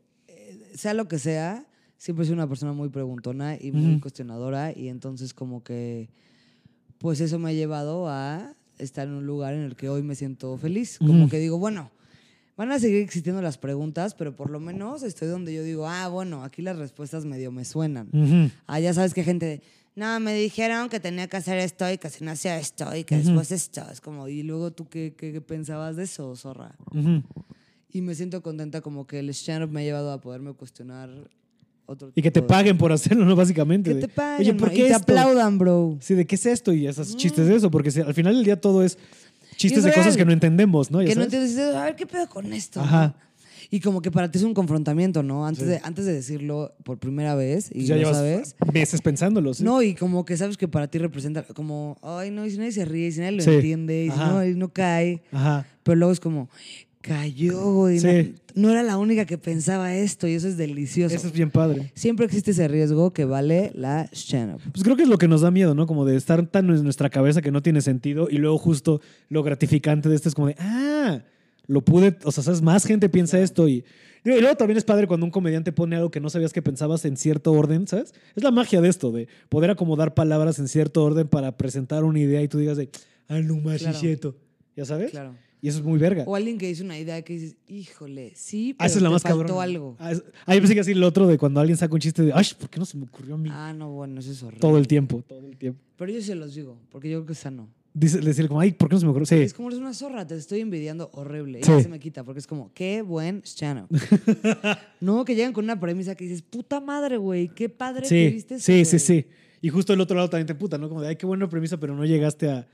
sea 0.74 0.94
lo 0.94 1.08
que 1.08 1.18
sea, 1.18 1.66
siempre 1.96 2.24
he 2.24 2.26
sido 2.26 2.34
una 2.34 2.48
persona 2.48 2.72
muy 2.72 2.88
preguntona 2.90 3.56
y 3.58 3.72
muy 3.72 3.98
cuestionadora 4.00 4.76
y 4.76 4.88
entonces 4.88 5.32
como 5.32 5.62
que, 5.62 6.10
pues 6.98 7.20
eso 7.20 7.38
me 7.38 7.50
ha 7.50 7.52
llevado 7.52 8.08
a 8.08 8.54
estar 8.78 9.06
en 9.06 9.14
un 9.14 9.26
lugar 9.26 9.54
en 9.54 9.60
el 9.60 9.76
que 9.76 9.88
hoy 9.88 10.02
me 10.02 10.14
siento 10.14 10.56
feliz. 10.58 10.98
Como 10.98 11.28
que 11.28 11.38
digo, 11.38 11.58
bueno, 11.58 11.90
van 12.56 12.72
a 12.72 12.78
seguir 12.78 13.02
existiendo 13.02 13.40
las 13.40 13.58
preguntas, 13.58 14.14
pero 14.14 14.34
por 14.36 14.50
lo 14.50 14.60
menos 14.60 15.02
estoy 15.02 15.28
donde 15.28 15.54
yo 15.54 15.62
digo, 15.62 15.88
ah, 15.88 16.08
bueno, 16.08 16.44
aquí 16.44 16.62
las 16.62 16.76
respuestas 16.76 17.24
medio 17.24 17.52
me 17.52 17.64
suenan. 17.64 18.08
Ah, 18.66 18.80
ya 18.80 18.92
sabes 18.92 19.14
que 19.14 19.24
gente 19.24 19.62
no, 19.96 20.18
me 20.18 20.34
dijeron 20.34 20.88
que 20.88 20.98
tenía 20.98 21.28
que 21.28 21.36
hacer 21.36 21.58
esto 21.58 21.90
y 21.90 21.98
que 21.98 22.10
si 22.10 22.24
no 22.24 22.32
hacía 22.32 22.58
esto 22.58 22.94
y 22.96 23.04
que 23.04 23.16
después 23.16 23.52
esto. 23.52 23.82
Es 23.92 24.00
como, 24.00 24.28
¿y 24.28 24.42
luego 24.42 24.72
tú 24.72 24.88
qué, 24.88 25.14
qué, 25.16 25.32
qué 25.32 25.40
pensabas 25.40 25.96
de 25.96 26.04
eso, 26.04 26.34
zorra? 26.34 26.74
Ujú. 26.90 27.22
Y 27.94 28.02
me 28.02 28.14
siento 28.14 28.42
contenta 28.42 28.80
como 28.80 29.06
que 29.06 29.20
el 29.20 29.30
stand-up 29.30 29.70
me 29.70 29.80
ha 29.80 29.84
llevado 29.84 30.10
a 30.10 30.20
poderme 30.20 30.52
cuestionar 30.52 31.08
otro 31.86 32.10
Y 32.16 32.22
que 32.22 32.30
te 32.32 32.40
tipo 32.40 32.52
de- 32.52 32.58
paguen 32.58 32.76
por 32.76 32.90
hacerlo, 32.92 33.24
¿no? 33.24 33.36
Básicamente. 33.36 33.94
Que 33.94 34.00
te 34.00 34.08
paguen, 34.08 34.40
Oye, 34.40 34.54
¿por 34.54 34.70
qué 34.70 34.74
y 34.74 34.80
te 34.80 34.86
esto? 34.88 34.96
aplaudan, 35.04 35.58
bro. 35.58 35.96
Sí, 36.00 36.14
¿de 36.14 36.26
qué 36.26 36.34
es 36.34 36.44
esto? 36.44 36.72
Y 36.72 36.88
esos 36.88 37.16
chistes 37.16 37.46
de 37.46 37.54
eso, 37.54 37.70
porque 37.70 37.92
si- 37.92 38.00
al 38.00 38.12
final 38.12 38.34
del 38.34 38.44
día 38.44 38.60
todo 38.60 38.82
es 38.82 38.98
chistes 39.56 39.78
es 39.78 39.84
de 39.84 39.90
cosas 39.92 40.06
real. 40.06 40.16
que 40.16 40.24
no 40.24 40.32
entendemos, 40.32 40.90
¿no? 40.90 41.02
Ya 41.02 41.08
Que 41.08 41.14
no 41.14 41.20
sabes. 41.22 41.26
entiendes, 41.34 41.50
dices, 41.56 41.74
a 41.76 41.84
ver, 41.84 41.94
¿qué 41.94 42.04
pedo 42.06 42.28
con 42.28 42.52
esto? 42.52 42.80
Ajá. 42.80 43.14
¿no? 43.16 43.24
Y 43.70 43.78
como 43.80 44.02
que 44.02 44.10
para 44.10 44.28
ti 44.30 44.38
es 44.38 44.44
un 44.44 44.54
confrontamiento, 44.54 45.22
¿no? 45.22 45.46
Antes, 45.46 45.64
Sí. 45.64 45.70
de, 45.70 45.80
antes 45.84 46.04
de 46.04 46.12
decirlo 46.12 46.74
por 46.84 46.98
primera 46.98 47.34
vez 47.36 47.70
y 47.70 47.74
Pues 47.74 47.86
ya 47.86 47.94
lo 47.94 48.00
llevas 48.02 48.16
sabes. 48.16 48.56
meses 48.72 49.00
pensándolo, 49.00 49.54
¿sí? 49.54 49.62
No, 49.64 49.80
y 49.82 49.94
como 49.94 50.24
que 50.24 50.36
sabes 50.36 50.56
que 50.56 50.66
para 50.68 50.88
ti 50.88 50.98
representa 50.98 51.44
como, 51.44 51.96
ay, 52.02 52.30
no, 52.30 52.44
y 52.44 52.50
si 52.50 52.58
nadie 52.58 52.72
se 52.72 52.84
ríe, 52.84 53.06
y 53.08 53.12
si 53.12 53.20
nadie 53.20 53.32
lo 53.36 53.42
Sí. 53.42 53.50
entiende, 53.50 54.06
y 54.06 54.10
si 54.10 54.18
no, 54.18 54.44
y 54.44 54.54
no 54.54 54.68
cae. 54.72 55.22
Ajá. 55.32 55.66
Pero 55.82 55.96
luego 55.96 56.12
es 56.12 56.20
como, 56.20 56.48
cayó, 57.04 57.72
güey. 57.72 57.98
Sí. 58.00 58.34
No, 58.54 58.62
no 58.62 58.70
era 58.70 58.82
la 58.82 58.96
única 58.96 59.26
que 59.26 59.36
pensaba 59.36 59.94
esto 59.94 60.26
y 60.26 60.32
eso 60.34 60.48
es 60.48 60.56
delicioso. 60.56 61.14
Eso 61.14 61.26
es 61.26 61.32
bien 61.32 61.50
padre. 61.50 61.92
Siempre 61.94 62.24
existe 62.24 62.52
ese 62.52 62.66
riesgo 62.66 63.12
que 63.12 63.26
vale 63.26 63.72
la 63.74 64.08
stand-up. 64.12 64.60
Pues 64.72 64.82
creo 64.82 64.96
que 64.96 65.02
es 65.02 65.08
lo 65.08 65.18
que 65.18 65.28
nos 65.28 65.42
da 65.42 65.50
miedo, 65.50 65.74
¿no? 65.74 65.86
Como 65.86 66.06
de 66.06 66.16
estar 66.16 66.46
tan 66.46 66.70
en 66.70 66.82
nuestra 66.82 67.10
cabeza 67.10 67.42
que 67.42 67.50
no 67.50 67.62
tiene 67.62 67.82
sentido 67.82 68.28
y 68.30 68.38
luego 68.38 68.56
justo 68.56 69.02
lo 69.28 69.42
gratificante 69.42 70.08
de 70.08 70.16
esto 70.16 70.30
es 70.30 70.34
como 70.34 70.48
de, 70.48 70.56
ah, 70.58 71.22
lo 71.66 71.82
pude, 71.82 72.16
o 72.24 72.32
sea, 72.32 72.42
¿sabes? 72.42 72.62
Más 72.62 72.86
gente 72.86 73.10
piensa 73.10 73.38
esto 73.38 73.68
y, 73.68 73.84
y 74.24 74.40
luego 74.40 74.56
también 74.56 74.78
es 74.78 74.84
padre 74.84 75.06
cuando 75.06 75.26
un 75.26 75.30
comediante 75.30 75.70
pone 75.72 75.96
algo 75.96 76.10
que 76.10 76.20
no 76.20 76.30
sabías 76.30 76.54
que 76.54 76.62
pensabas 76.62 77.04
en 77.04 77.18
cierto 77.18 77.52
orden, 77.52 77.86
¿sabes? 77.86 78.14
Es 78.34 78.42
la 78.42 78.50
magia 78.50 78.80
de 78.80 78.88
esto, 78.88 79.12
de 79.12 79.28
poder 79.50 79.70
acomodar 79.70 80.14
palabras 80.14 80.58
en 80.58 80.68
cierto 80.68 81.04
orden 81.04 81.28
para 81.28 81.56
presentar 81.58 82.04
una 82.04 82.18
idea 82.18 82.40
y 82.40 82.48
tú 82.48 82.58
digas 82.58 82.78
de, 82.78 82.88
ah, 83.28 83.40
no 83.40 83.56
más, 83.56 83.82
Claro. 83.82 84.34
¿Ya 84.76 84.84
sabes? 84.84 85.12
Claro. 85.12 85.36
Y 85.64 85.68
eso 85.68 85.78
es 85.78 85.84
muy 85.84 85.98
verga. 85.98 86.24
O 86.26 86.36
alguien 86.36 86.58
que 86.58 86.66
dice 86.66 86.82
una 86.82 86.98
idea 86.98 87.22
que 87.22 87.32
dices, 87.32 87.56
híjole, 87.66 88.32
sí, 88.34 88.72
Ah, 88.72 88.76
pero 88.80 88.86
esa 88.88 88.98
es 88.98 89.02
la 89.02 89.08
te 89.08 89.12
más 89.14 89.22
faltó 89.22 89.38
cabrona. 89.38 89.62
algo. 89.62 89.96
Ah, 89.98 90.12
es- 90.12 90.22
ah, 90.44 90.54
yo 90.54 90.60
pensé 90.60 90.74
que 90.74 90.80
así 90.80 90.92
el 90.92 91.02
otro 91.02 91.26
de 91.26 91.38
cuando 91.38 91.58
alguien 91.60 91.78
saca 91.78 91.94
un 91.94 92.00
chiste 92.00 92.22
de, 92.22 92.32
ay, 92.34 92.44
¿por 92.60 92.68
qué 92.68 92.78
no 92.78 92.84
se 92.84 92.98
me 92.98 93.04
ocurrió 93.04 93.34
a 93.36 93.38
mí? 93.38 93.48
Ah, 93.50 93.72
no, 93.74 93.90
bueno, 93.92 94.20
eso 94.20 94.30
es 94.30 94.42
horrible. 94.42 94.60
todo 94.60 94.76
el 94.76 94.86
tiempo, 94.86 95.22
todo 95.26 95.46
el 95.46 95.56
tiempo. 95.56 95.80
Pero 95.96 96.12
yo 96.12 96.20
se 96.20 96.34
los 96.34 96.54
digo, 96.54 96.78
porque 96.90 97.08
yo 97.08 97.18
creo 97.20 97.26
que 97.26 97.32
es 97.32 97.38
sano. 97.38 97.68
Dice, 97.94 98.18
decir 98.18 98.46
como, 98.48 98.60
ay, 98.60 98.72
¿por 98.72 98.88
qué 98.90 98.96
no 98.96 99.00
se 99.00 99.06
me 99.06 99.10
ocurrió? 99.12 99.24
Sí. 99.24 99.36
Es 99.36 99.54
como 99.54 99.68
eres 99.68 99.80
una 99.80 99.94
zorra, 99.94 100.26
te 100.26 100.34
estoy 100.36 100.60
envidiando 100.60 101.08
horrible. 101.14 101.60
Y 101.60 101.62
Sí. 101.64 101.70
ya 101.70 101.80
se 101.80 101.88
me 101.88 101.98
quita, 102.00 102.24
porque 102.24 102.40
es 102.40 102.46
como, 102.46 102.70
qué 102.74 103.00
buen 103.02 103.40
stand 103.44 103.86
no, 105.00 105.24
que 105.24 105.34
llegan 105.34 105.52
con 105.52 105.64
una 105.64 105.78
premisa 105.80 106.14
que 106.14 106.24
dices, 106.24 106.42
puta 106.42 106.80
madre, 106.80 107.16
güey, 107.16 107.48
qué 107.48 107.68
padre 107.68 108.02
que 108.02 108.08
Sí, 108.08 108.28
viste 108.34 108.54
eso, 108.56 108.64
sí, 108.64 108.84
sí, 108.84 108.96
güey". 108.96 109.00
sí. 109.22 109.26
Y 109.62 109.68
justo 109.70 109.94
el 109.94 110.00
otro 110.00 110.14
lado 110.16 110.28
también 110.28 110.46
te 110.46 110.54
puta, 110.54 110.76
¿no? 110.76 110.88
Como 110.90 111.00
de, 111.00 111.08
ay, 111.08 111.16
qué 111.16 111.24
buena 111.24 111.48
premisa, 111.48 111.78
pero 111.78 111.94
no 111.96 112.04
llegaste 112.04 112.50
a... 112.50 112.66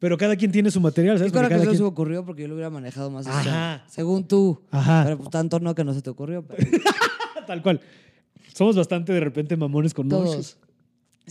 Pero 0.00 0.16
cada 0.18 0.34
quien 0.34 0.50
tiene 0.50 0.70
su 0.72 0.80
material, 0.80 1.18
cara 1.30 1.42
Porque 1.48 1.54
que 1.54 1.60
cada 1.60 1.62
eso 1.62 1.70
se 1.70 1.76
me 1.76 1.78
quien- 1.84 1.92
ocurrió 1.92 2.24
porque 2.24 2.42
yo 2.42 2.48
lo 2.48 2.54
hubiera 2.54 2.70
manejado 2.70 3.10
más 3.10 3.26
Ajá. 3.28 3.84
según 3.86 4.24
tú. 4.26 4.60
Ajá. 4.72 5.02
Pero 5.04 5.18
pues, 5.18 5.30
tanto 5.30 5.60
no 5.60 5.74
que 5.76 5.84
no 5.84 5.94
se 5.94 6.02
te 6.02 6.10
ocurrió. 6.10 6.42
pero 6.42 6.58
Tal 7.46 7.62
cual. 7.62 7.80
Somos 8.54 8.74
bastante 8.76 9.12
de 9.12 9.20
repente 9.20 9.56
mamones 9.56 9.94
con 9.94 10.08
todos. 10.08 10.24
noches. 10.26 10.56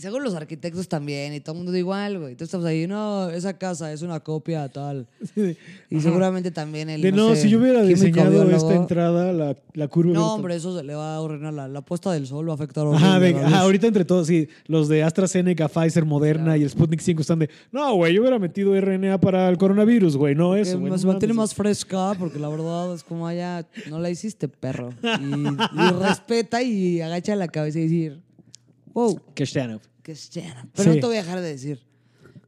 Según 0.00 0.24
los 0.24 0.34
arquitectos 0.34 0.88
también, 0.88 1.32
y 1.34 1.40
todo 1.40 1.54
el 1.56 1.62
mundo 1.64 1.76
igual, 1.76 2.18
güey. 2.18 2.34
Tú 2.34 2.44
estás 2.44 2.64
ahí, 2.64 2.86
no, 2.86 3.28
esa 3.30 3.56
casa 3.58 3.92
es 3.92 4.02
una 4.02 4.20
copia 4.20 4.68
tal. 4.68 5.06
Y 5.90 5.96
Ajá. 5.96 6.02
seguramente 6.04 6.50
también 6.52 6.88
el. 6.88 7.02
De 7.02 7.10
no, 7.12 7.34
sé, 7.34 7.42
si 7.42 7.50
yo 7.50 7.58
hubiera 7.58 7.82
diseñado 7.82 8.30
biólogo, 8.30 8.56
esta 8.56 8.74
entrada, 8.76 9.32
la, 9.32 9.56
la 9.74 9.88
curva... 9.88 10.12
No, 10.12 10.34
hombre, 10.34 10.54
eso 10.54 10.76
se 10.76 10.84
le 10.84 10.94
va 10.94 11.16
a 11.16 11.24
arruinar 11.24 11.52
la, 11.52 11.66
la 11.68 11.80
puesta 11.82 12.12
del 12.12 12.26
sol, 12.28 12.48
va 12.48 12.52
a 12.52 12.54
afectar 12.54 12.86
Ajá, 12.86 13.18
la 13.18 13.26
ajá, 13.28 13.44
luz. 13.48 13.52
ahorita 13.54 13.86
entre 13.88 14.04
todos, 14.04 14.28
sí, 14.28 14.48
los 14.66 14.88
de 14.88 15.02
AstraZeneca, 15.02 15.68
Pfizer, 15.68 16.04
Moderna 16.04 16.44
Claro. 16.44 16.60
y 16.60 16.62
el 16.62 16.70
Sputnik 16.70 17.00
5 17.00 17.20
están 17.22 17.40
de, 17.40 17.50
no, 17.72 17.94
güey, 17.96 18.14
yo 18.14 18.20
hubiera 18.20 18.38
metido 18.38 18.80
RNA 18.80 19.18
para 19.20 19.48
el 19.48 19.58
coronavirus, 19.58 20.16
güey, 20.16 20.34
no 20.36 20.54
eso, 20.54 20.78
güey. 20.78 20.92
se 20.98 21.06
no 21.06 21.12
mantiene 21.12 21.34
mames". 21.34 21.50
más 21.50 21.54
fresca, 21.54 22.14
porque 22.18 22.38
la 22.38 22.48
verdad 22.48 22.94
es 22.94 23.02
como 23.02 23.26
allá 23.26 23.66
no 23.88 23.98
la 23.98 24.10
hiciste, 24.10 24.46
perro. 24.48 24.90
Y, 25.20 25.46
y 25.46 25.90
respeta 26.00 26.62
y 26.62 27.00
agacha 27.00 27.34
la 27.36 27.48
cabeza 27.48 27.78
y 27.80 27.82
decir, 27.82 28.20
wow, 28.94 29.10
up. 29.12 29.22
Que 30.02 30.12
stand 30.12 30.64
up. 30.64 30.70
Pero 30.74 30.94
no 30.94 31.00
te 31.00 31.06
voy 31.06 31.16
a 31.16 31.22
dejar 31.22 31.40
de 31.40 31.48
decir, 31.48 31.80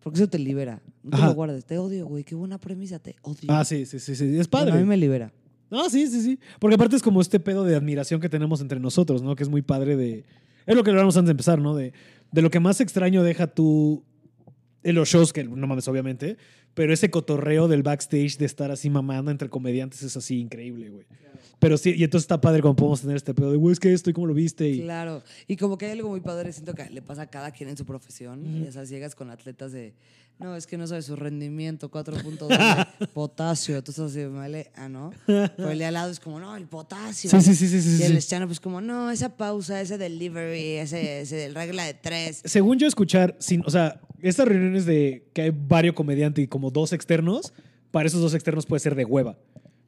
porque 0.03 0.19
eso 0.19 0.29
te 0.29 0.39
libera. 0.39 0.83
No 1.03 1.11
te 1.11 1.17
Ajá. 1.17 1.27
lo 1.29 1.35
guardes. 1.35 1.65
Te 1.65 1.79
odio, 1.79 2.07
güey. 2.07 2.25
Qué 2.25 2.35
buena 2.35 2.59
premisa, 2.59 2.99
te 2.99 3.17
odio. 3.23 3.49
Ah, 3.49 3.65
sí, 3.65 3.87
sí, 3.87 3.99
sí, 3.99 4.15
sí, 4.15 4.25
es 4.39 4.49
Bueno, 4.51 4.67
padre. 4.67 4.73
a 4.73 4.77
mí 4.77 4.85
me 4.85 4.97
libera. 4.97 5.33
No, 5.71 5.89
sí, 5.89 6.07
sí, 6.07 6.23
sí. 6.23 6.39
Porque 6.59 6.75
aparte 6.75 6.97
es 6.97 7.03
como 7.03 7.21
este 7.21 7.41
pedo 7.41 7.65
de 7.65 7.75
admiración 7.75 8.21
que 8.21 8.29
tenemos 8.29 8.61
entre 8.61 8.79
nosotros, 8.79 9.23
¿no? 9.23 9.35
Que 9.35 9.43
es 9.43 9.49
muy 9.49 9.63
padre 9.63 9.97
de... 9.97 10.25
Es 10.67 10.77
lo 10.77 10.85
que 10.85 10.91
hablamos 10.91 11.17
antes 11.17 11.29
de 11.29 11.33
empezar, 11.33 11.59
¿no? 11.61 11.75
De, 11.75 11.93
de 12.31 12.43
lo 12.43 12.51
que 12.51 12.61
más 12.61 12.81
extraño 12.81 13.23
deja 13.23 13.47
tú 13.47 14.05
en 14.83 14.95
los 14.97 15.09
shows, 15.09 15.33
que 15.33 15.45
no 15.45 15.67
mames, 15.67 15.89
obviamente, 15.89 16.37
pero 16.75 16.93
ese 16.93 17.11
cotorreo 17.11 17.69
del 17.69 17.83
backstage 17.83 18.39
de 18.39 18.47
estar 18.47 18.71
así 18.71 18.91
mamando 18.91 19.31
entre 19.31 19.49
comediantes 19.49 20.03
es 20.03 20.17
así 20.17 20.41
increíble, 20.41 20.91
güey. 20.91 21.05
Pero 21.59 21.79
sí, 21.79 21.95
y 21.97 22.03
entonces 22.03 22.25
está 22.25 22.41
padre 22.41 22.61
cuando 22.61 22.75
podemos 22.75 23.03
tener 23.03 23.17
este 23.17 23.35
pedo 23.35 23.53
de, 23.53 23.57
güey, 23.57 23.73
es 23.73 23.79
que 23.79 23.93
esto 23.93 24.11
y 24.11 24.13
cómo 24.13 24.27
lo 24.27 24.35
viste. 24.35 24.69
Y, 24.69 24.81
Claro. 24.81 25.23
Y 25.47 25.57
como 25.57 25.79
que 25.79 25.87
hay 25.87 25.93
algo 25.93 26.09
muy 26.09 26.21
padre, 26.21 26.53
siento 26.53 26.75
que 26.75 26.91
le 26.91 27.03
pasa 27.03 27.23
a 27.23 27.27
cada 27.29 27.53
quien 27.53 27.69
en 27.69 27.77
su 27.77 27.85
profesión. 27.85 28.65
Ya 28.65 28.73
sabes, 28.73 28.89
llegas 28.89 29.15
con 29.15 29.31
atletas 29.31 29.71
de, 29.71 29.95
no, 30.39 30.57
es 30.57 30.67
que 30.67 30.77
no 30.77 30.87
sabes 30.87 31.07
su 31.07 31.15
rendimiento, 31.15 31.91
4.2 31.91 32.49
de 32.99 33.07
potasio. 33.15 33.83
Tú 33.83 33.93
estás 33.93 34.11
así, 34.11 34.25
vale, 34.25 34.73
ah, 34.75 34.89
no. 34.89 35.13
Pero 35.27 35.71
el 35.71 35.79
de 35.79 35.85
al 35.87 35.95
lado 35.95 36.11
es 36.11 36.19
como, 36.19 36.41
no, 36.41 36.57
el 36.57 36.67
potasio. 36.67 37.31
Sí, 37.31 37.41
sí, 37.41 37.55
sí, 37.55 37.69
sí, 37.69 37.81
sí, 37.81 37.89
Y 37.89 37.97
sí. 37.99 38.03
el 38.05 38.17
stand 38.17 38.47
pues 38.47 38.59
como, 38.59 38.81
no, 38.81 39.11
esa 39.11 39.37
pausa, 39.37 39.81
ese 39.81 39.99
delivery, 39.99 40.79
ese, 40.79 41.21
ese 41.21 41.51
regla 41.55 41.85
de 41.85 41.95
tres. 41.95 42.43
Según 42.45 42.79
yo 42.79 42.87
escuchar, 42.89 43.37
sin, 43.39 43.63
o 43.65 43.71
sea, 43.71 44.01
estas 44.21 44.49
reuniones 44.49 44.85
de 44.85 45.29
que 45.33 45.43
hay 45.43 45.51
varios 45.51 45.95
comediantes 45.95 46.45
y 46.45 46.49
como 46.49 46.71
dos 46.71 46.93
externos, 46.93 47.53
para 47.93 48.09
esos 48.09 48.21
dos 48.21 48.35
externos 48.35 48.67
puede 48.67 48.81
ser 48.81 48.95
de 48.95 49.05
hueva. 49.05 49.39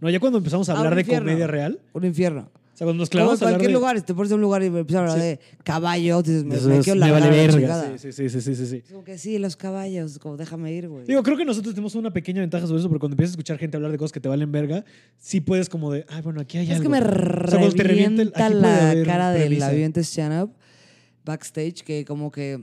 No, 0.01 0.11
ya 0.11 0.21
cuando 0.21 0.39
empezamos 0.39 0.69
a 0.69 0.77
hablar 0.77 0.95
de 0.95 1.05
comedia 1.05 1.47
real, 1.47 1.81
Un 1.93 2.05
infierno. 2.05 2.51
O 2.75 2.77
sea, 2.77 2.85
cuando 2.87 3.03
nos 3.03 3.09
Como 3.09 3.21
en 3.21 3.23
clavamos 3.23 3.41
a 3.43 3.45
hablar 3.45 3.53
cualquier 3.61 3.69
de... 3.71 3.75
lugar, 3.75 4.03
te 4.03 4.15
pones 4.15 4.31
en 4.33 4.35
un 4.35 4.41
lugar 4.43 4.63
y 4.65 4.67
empiezas 4.67 4.95
a 4.95 4.99
hablar 5.01 5.17
Sí. 5.19 5.23
de 5.25 5.41
caballos, 5.63 6.25
dices, 6.25 6.45
me, 6.45 6.57
Eso 6.57 6.69
me 6.69 6.79
es- 6.79 6.85
quiero 6.85 6.97
me 6.97 7.01
largar 7.07 7.21
vale 7.21 7.33
a 7.33 7.37
la 7.37 7.43
verga. 7.43 7.59
chingada. 7.59 7.99
Sí, 7.99 8.13
sí, 8.13 8.29
sí, 8.29 8.41
sí, 8.41 8.55
sí, 8.57 8.67
sí. 8.67 8.77
Es 8.85 8.91
como 8.91 9.05
que 9.05 9.17
sí, 9.17 9.39
los 9.39 9.55
caballos, 9.57 10.19
como 10.19 10.37
déjame 10.37 10.73
ir, 10.73 10.89
güey. 10.89 11.07
Digo, 11.07 11.23
creo 11.23 11.37
que 11.37 11.45
nosotros 11.45 11.75
tenemos 11.75 11.95
una 11.95 12.11
pequeña 12.13 12.41
ventaja 12.41 12.67
sobre 12.67 12.81
eso, 12.81 12.89
porque 12.89 13.01
cuando 13.01 13.15
empiezas 13.15 13.31
a 13.31 13.35
escuchar 13.35 13.59
gente 13.59 13.77
hablar 13.77 13.93
de 13.93 13.99
cosas 13.99 14.11
que 14.13 14.21
te 14.21 14.29
valen 14.29 14.51
verga, 14.51 14.85
sí 15.19 15.41
puedes 15.41 15.69
como 15.69 15.93
de, 15.93 16.05
ay, 16.09 16.21
bueno, 16.23 16.41
aquí 16.41 16.59
hay 16.59 16.65
Es 16.67 16.73
algo. 16.79 16.83
que 16.83 16.89
me 16.89 16.99
O 16.99 17.01
sea, 17.01 17.59
cuando 17.59 17.73
te 17.77 17.83
revienta 17.85 18.23
el- 18.23 18.33
revienta 18.33 18.45
aquí 18.47 18.55
puede 18.55 18.61
la 18.61 18.91
haber 18.91 19.07
cara 19.07 19.31
del 19.31 19.43
premisa. 19.45 19.67
aviente 19.69 20.01
stand-up 20.03 20.51
backstage 21.25 21.83
que 21.85 22.05
como 22.05 22.31
que 22.31 22.61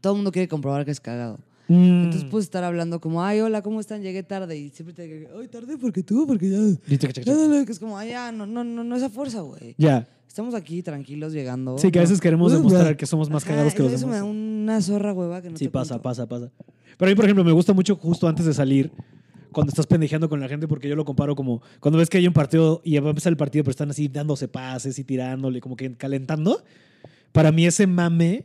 todo 0.00 0.12
el 0.12 0.16
mundo 0.18 0.32
quiere 0.32 0.48
comprobar 0.48 0.84
que 0.84 0.90
es 0.92 1.00
cagado. 1.00 1.38
Mm. 1.68 2.04
Entonces 2.04 2.24
puedes 2.30 2.44
estar 2.46 2.62
hablando 2.64 3.00
como, 3.00 3.22
ay, 3.24 3.40
hola, 3.40 3.62
¿cómo 3.62 3.80
están? 3.80 4.02
Llegué 4.02 4.22
tarde. 4.22 4.56
Y 4.56 4.70
siempre 4.70 4.94
te 4.94 5.02
digo, 5.06 5.30
ay, 5.40 5.48
tarde 5.48 5.76
porque 5.78 6.02
tú, 6.02 6.26
porque 6.26 6.48
ya... 6.50 6.58
Y 6.58 6.96
chaca, 6.98 7.12
chaca, 7.12 7.26
Ya, 7.26 7.32
chaca. 7.32 7.48
dale", 7.48 7.64
Que 7.66 7.72
es 7.72 7.78
como, 7.78 7.98
ay, 7.98 8.10
ya, 8.10 8.30
no, 8.32 8.46
no, 8.46 8.62
no, 8.64 8.84
no 8.84 8.96
esa 8.96 9.10
fuerza, 9.10 9.40
güey. 9.40 9.74
Ya. 9.78 10.06
Estamos 10.28 10.54
aquí 10.54 10.82
tranquilos 10.82 11.32
llegando. 11.32 11.78
Sí, 11.78 11.90
que 11.90 11.98
a 11.98 12.02
veces 12.02 12.20
queremos 12.20 12.52
Uh, 12.52 12.56
demostrar 12.56 12.96
que 12.96 13.06
somos 13.06 13.30
más 13.30 13.42
Ajá, 13.42 13.52
cagados 13.52 13.72
que 13.72 13.78
eso- 13.82 13.84
los 13.90 13.92
Eso 13.94 14.06
me 14.06 14.12
da 14.16 14.20
demás. 14.22 14.34
una 14.36 14.80
zorra, 14.82 15.12
hueva, 15.12 15.40
que 15.42 15.50
no 15.50 15.56
Sí, 15.56 15.64
te 15.64 15.70
pasa, 15.70 15.94
cuento. 15.94 16.02
pasa, 16.02 16.26
pasa. 16.26 16.50
Pero 16.98 17.08
a 17.08 17.10
mí, 17.10 17.16
por 17.16 17.24
ejemplo, 17.24 17.42
me 17.44 17.52
gusta 17.52 17.72
mucho 17.72 17.96
justo 17.96 18.28
antes 18.28 18.44
de 18.46 18.52
salir, 18.54 18.92
cuando 19.50 19.70
estás 19.70 19.86
pendejeando 19.86 20.28
con 20.28 20.38
la 20.38 20.48
gente, 20.48 20.68
porque 20.68 20.88
yo 20.88 20.94
lo 20.96 21.06
comparo 21.06 21.34
como 21.34 21.62
cuando 21.80 21.98
ves 21.98 22.10
que 22.10 22.18
hay 22.18 22.26
un 22.26 22.34
partido 22.34 22.82
y 22.84 22.98
va 22.98 23.06
a 23.06 23.10
empezar 23.10 23.32
el 23.32 23.38
partido, 23.38 23.64
pero 23.64 23.70
están 23.70 23.88
así 23.90 24.08
dándose 24.08 24.46
pases 24.48 24.98
y 24.98 25.04
tirándole, 25.04 25.60
como 25.62 25.74
que 25.76 25.94
calentando. 25.94 26.62
Para 27.32 27.50
mí 27.52 27.64
ese 27.66 27.86
mame 27.86 28.44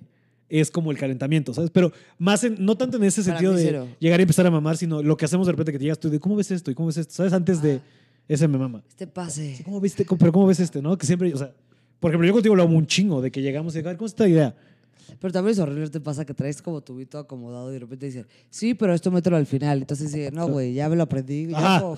es 0.51 0.69
como 0.69 0.91
el 0.91 0.97
calentamiento, 0.97 1.53
¿sabes? 1.53 1.69
Pero 1.71 1.91
más 2.17 2.43
en, 2.43 2.55
no 2.59 2.75
tanto 2.75 2.97
en 2.97 3.03
ese 3.05 3.23
sentido 3.23 3.53
de 3.53 3.63
cero. 3.63 3.87
llegar 3.99 4.19
y 4.19 4.23
empezar 4.23 4.45
a 4.45 4.51
mamar, 4.51 4.75
sino 4.77 5.01
lo 5.01 5.15
que 5.17 5.25
hacemos 5.25 5.47
de 5.47 5.53
repente 5.53 5.71
que 5.71 5.77
te 5.77 5.85
llegas 5.85 5.99
tú 5.99 6.09
de 6.09 6.19
cómo 6.19 6.35
ves 6.35 6.51
esto 6.51 6.69
y 6.71 6.75
cómo 6.75 6.87
ves 6.87 6.97
esto, 6.97 7.13
¿sabes? 7.13 7.33
Antes 7.33 7.61
de 7.61 7.79
ese 8.27 8.47
me 8.47 8.57
mama. 8.57 8.83
Este 8.87 9.07
pase. 9.07 9.61
¿Cómo 9.63 9.79
viste? 9.81 10.05
¿Cómo- 10.05 10.19
Pero 10.19 10.31
¿cómo 10.31 10.47
ves 10.47 10.59
este, 10.59 10.81
no? 10.81 10.97
Que 10.97 11.05
siempre, 11.05 11.33
o 11.33 11.37
sea, 11.37 11.51
por 11.99 12.11
ejemplo, 12.11 12.27
yo 12.27 12.33
contigo 12.33 12.55
lo 12.55 12.63
amo 12.63 12.77
un 12.77 12.87
chingo 12.87 13.21
de 13.21 13.31
que 13.31 13.41
llegamos 13.41 13.73
y 13.75 13.81
de, 13.81 13.87
"A 13.87 13.91
ver, 13.91 13.97
¿cómo 13.97 14.05
es 14.07 14.11
esta 14.11 14.27
idea? 14.27 14.55
Pero 15.19 15.31
también 15.33 15.53
es 15.53 15.59
horrible, 15.59 15.89
te 15.89 15.99
pasa 15.99 16.25
que 16.25 16.33
traes 16.33 16.61
como 16.61 16.81
tu 16.81 16.93
tubito 16.93 17.17
acomodado 17.19 17.69
y 17.69 17.73
de 17.73 17.79
repente 17.79 18.05
dices, 18.07 18.25
sí, 18.49 18.73
pero 18.73 18.93
esto 18.93 19.11
mételo 19.11 19.37
al 19.37 19.45
final. 19.45 19.79
Entonces 19.79 20.11
dices, 20.11 20.33
no, 20.33 20.47
güey, 20.47 20.73
ya 20.73 20.89
me 20.89 20.95
lo 20.95 21.03
aprendí. 21.03 21.47
ya 21.47 21.79
no. 21.81 21.97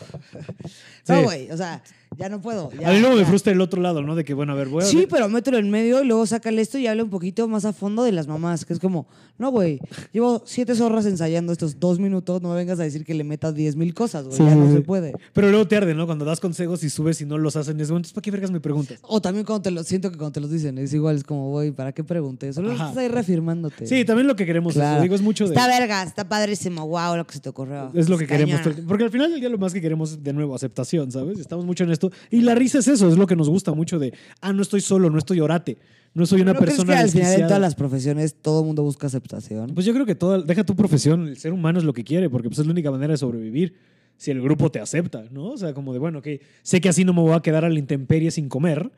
Sí. 1.03 1.13
Güey, 1.23 1.51
o 1.51 1.57
sea, 1.57 1.81
ya 2.17 2.29
no 2.29 2.39
puedo. 2.41 2.71
ya, 2.79 2.89
a 2.89 2.93
mí 2.93 2.99
luego 2.99 3.15
me 3.15 3.25
frustra 3.25 3.51
el 3.53 3.59
otro 3.61 3.81
lado, 3.81 4.01
¿no? 4.03 4.15
De 4.15 4.23
que, 4.23 4.33
bueno, 4.33 4.53
a 4.53 4.55
ver, 4.55 4.67
voy 4.69 4.83
a 4.83 4.85
Sí, 4.85 5.07
pero 5.09 5.27
mételo 5.29 5.57
en 5.57 5.69
medio 5.71 6.03
y 6.03 6.05
luego 6.07 6.25
sácale 6.27 6.61
esto 6.61 6.77
y 6.77 6.85
habla 6.87 7.03
un 7.03 7.09
poquito 7.09 7.47
más 7.47 7.65
a 7.65 7.73
fondo 7.73 8.03
de 8.03 8.11
las 8.11 8.27
mamás, 8.27 8.65
que 8.65 8.73
es 8.73 8.79
como, 8.79 9.07
no, 9.37 9.49
güey, 9.51 9.79
llevo 10.11 10.43
siete 10.45 10.75
zorras 10.75 11.05
ensayando 11.05 11.51
estos 11.51 11.79
dos 11.79 11.99
minutos, 11.99 12.41
no 12.41 12.49
me 12.49 12.55
vengas 12.55 12.79
a 12.79 12.83
decir 12.83 13.03
que 13.03 13.13
le 13.15 13.23
metas 13.23 13.55
diez 13.55 13.75
mil 13.75 13.93
cosas, 13.93 14.25
güey, 14.25 14.37
Sí, 14.37 14.43
ya 14.45 14.55
no 14.55 14.67
sí. 14.67 14.73
se 14.75 14.81
puede. 14.81 15.13
Pero 15.33 15.49
luego 15.49 15.67
te 15.67 15.75
arde, 15.75 15.95
¿no? 15.95 16.05
Cuando 16.05 16.23
das 16.23 16.39
consejos 16.39 16.83
y 16.83 16.89
subes 16.89 17.19
y 17.21 17.25
no 17.25 17.37
los 17.39 17.55
hacen, 17.55 17.79
es 17.81 17.87
bueno, 17.89 17.97
entonces, 17.99 18.13
¿para 18.13 18.21
qué 18.21 18.31
vergas 18.31 18.51
me 18.51 18.59
preguntas? 18.59 18.99
O 19.01 19.19
también 19.21 19.45
cuando 19.45 19.63
te 19.63 19.71
lo 19.71 19.83
siento 19.83 20.11
que 20.11 20.17
cuando 20.17 20.33
te 20.33 20.39
los 20.39 20.51
dicen, 20.51 20.77
es 20.77 20.93
igual, 20.93 21.15
es 21.15 21.23
como, 21.23 21.49
güey, 21.49 21.71
¿para 21.71 21.91
qué 21.93 22.03
pregunté? 22.03 22.53
Solo 22.53 22.71
Ajá. 22.73 22.92
Estás 22.93 23.03
ahí 23.03 23.09
reafirmándote. 23.09 23.87
Sí, 23.87 24.05
también 24.05 24.27
lo 24.27 24.35
que 24.35 24.45
queremos. 24.45 24.73
es 24.73 24.77
eso. 24.77 24.85
Claro. 24.85 25.01
Digo, 25.01 25.15
es 25.15 25.21
mucho 25.21 25.47
de. 25.47 25.55
Está 25.55 25.67
verga, 25.67 26.03
está 26.03 26.27
padrísimo, 26.27 26.87
wow, 26.87 27.15
lo 27.15 27.27
que 27.27 27.33
se 27.33 27.39
te 27.39 27.49
ocurrió. 27.49 27.91
Es 27.93 28.09
lo 28.09 28.17
que 28.17 28.27
queremos. 28.27 28.61
Porque 28.87 29.03
al 29.03 29.11
final 29.11 29.31
del 29.31 29.39
día 29.39 29.49
lo 29.49 29.57
más 29.57 29.73
que 29.73 29.81
queremos 29.81 30.11
es, 30.11 30.23
de 30.23 30.33
nuevo, 30.33 30.55
aceptación, 30.55 31.11
¿sabes? 31.11 31.39
Estamos 31.39 31.65
mucho 31.65 31.83
en 31.83 31.91
esto. 31.91 32.11
Y 32.29 32.41
la 32.41 32.55
risa 32.55 32.79
es 32.79 32.87
eso, 32.87 33.09
es 33.09 33.17
lo 33.17 33.27
que 33.27 33.35
nos 33.35 33.49
gusta 33.49 33.73
mucho 33.73 33.99
de, 33.99 34.13
ah, 34.41 34.53
no 34.53 34.61
estoy 34.61 34.81
solo, 34.81 35.09
no 35.09 35.17
estoy 35.17 35.39
orate, 35.39 35.77
no 36.13 36.25
soy 36.25 36.41
una 36.41 36.53
¿No 36.53 36.59
crees 36.59 36.75
persona 36.75 36.93
que 36.93 36.99
al 36.99 37.09
final 37.09 37.23
desquiciada. 37.23 37.47
todas 37.47 37.61
las 37.61 37.75
profesiones 37.75 38.35
todo 38.41 38.61
el 38.61 38.67
mundo 38.67 38.83
busca 38.83 39.07
aceptación? 39.07 39.71
Pues 39.73 39.85
yo 39.85 39.93
creo 39.93 40.05
que 40.05 40.15
toda, 40.15 40.41
deja 40.41 40.63
tu 40.63 40.75
profesión, 40.75 41.27
el 41.27 41.37
ser 41.37 41.53
humano 41.53 41.79
es 41.79 41.85
lo 41.85 41.93
que 41.93 42.03
quiere, 42.03 42.29
porque 42.29 42.49
pues, 42.49 42.59
es 42.59 42.65
la 42.65 42.71
única 42.71 42.91
manera 42.91 43.13
de 43.13 43.17
sobrevivir. 43.17 43.75
Si 44.15 44.29
el 44.29 44.41
grupo 44.41 44.69
te 44.69 44.79
acepta, 44.79 45.25
¿no? 45.31 45.51
O 45.51 45.57
sea, 45.57 45.73
como 45.73 45.91
de, 45.91 45.99
bueno, 45.99 46.19
ok, 46.19 46.27
sé 46.61 46.79
que 46.81 46.87
así 46.87 47.03
no 47.03 47.13
me 47.13 47.21
voy 47.21 47.33
a 47.33 47.39
quedar 47.41 47.65
a 47.65 47.69
la 47.69 47.79
intemperie 47.79 48.29
sin 48.29 48.47
comer, 48.47 48.91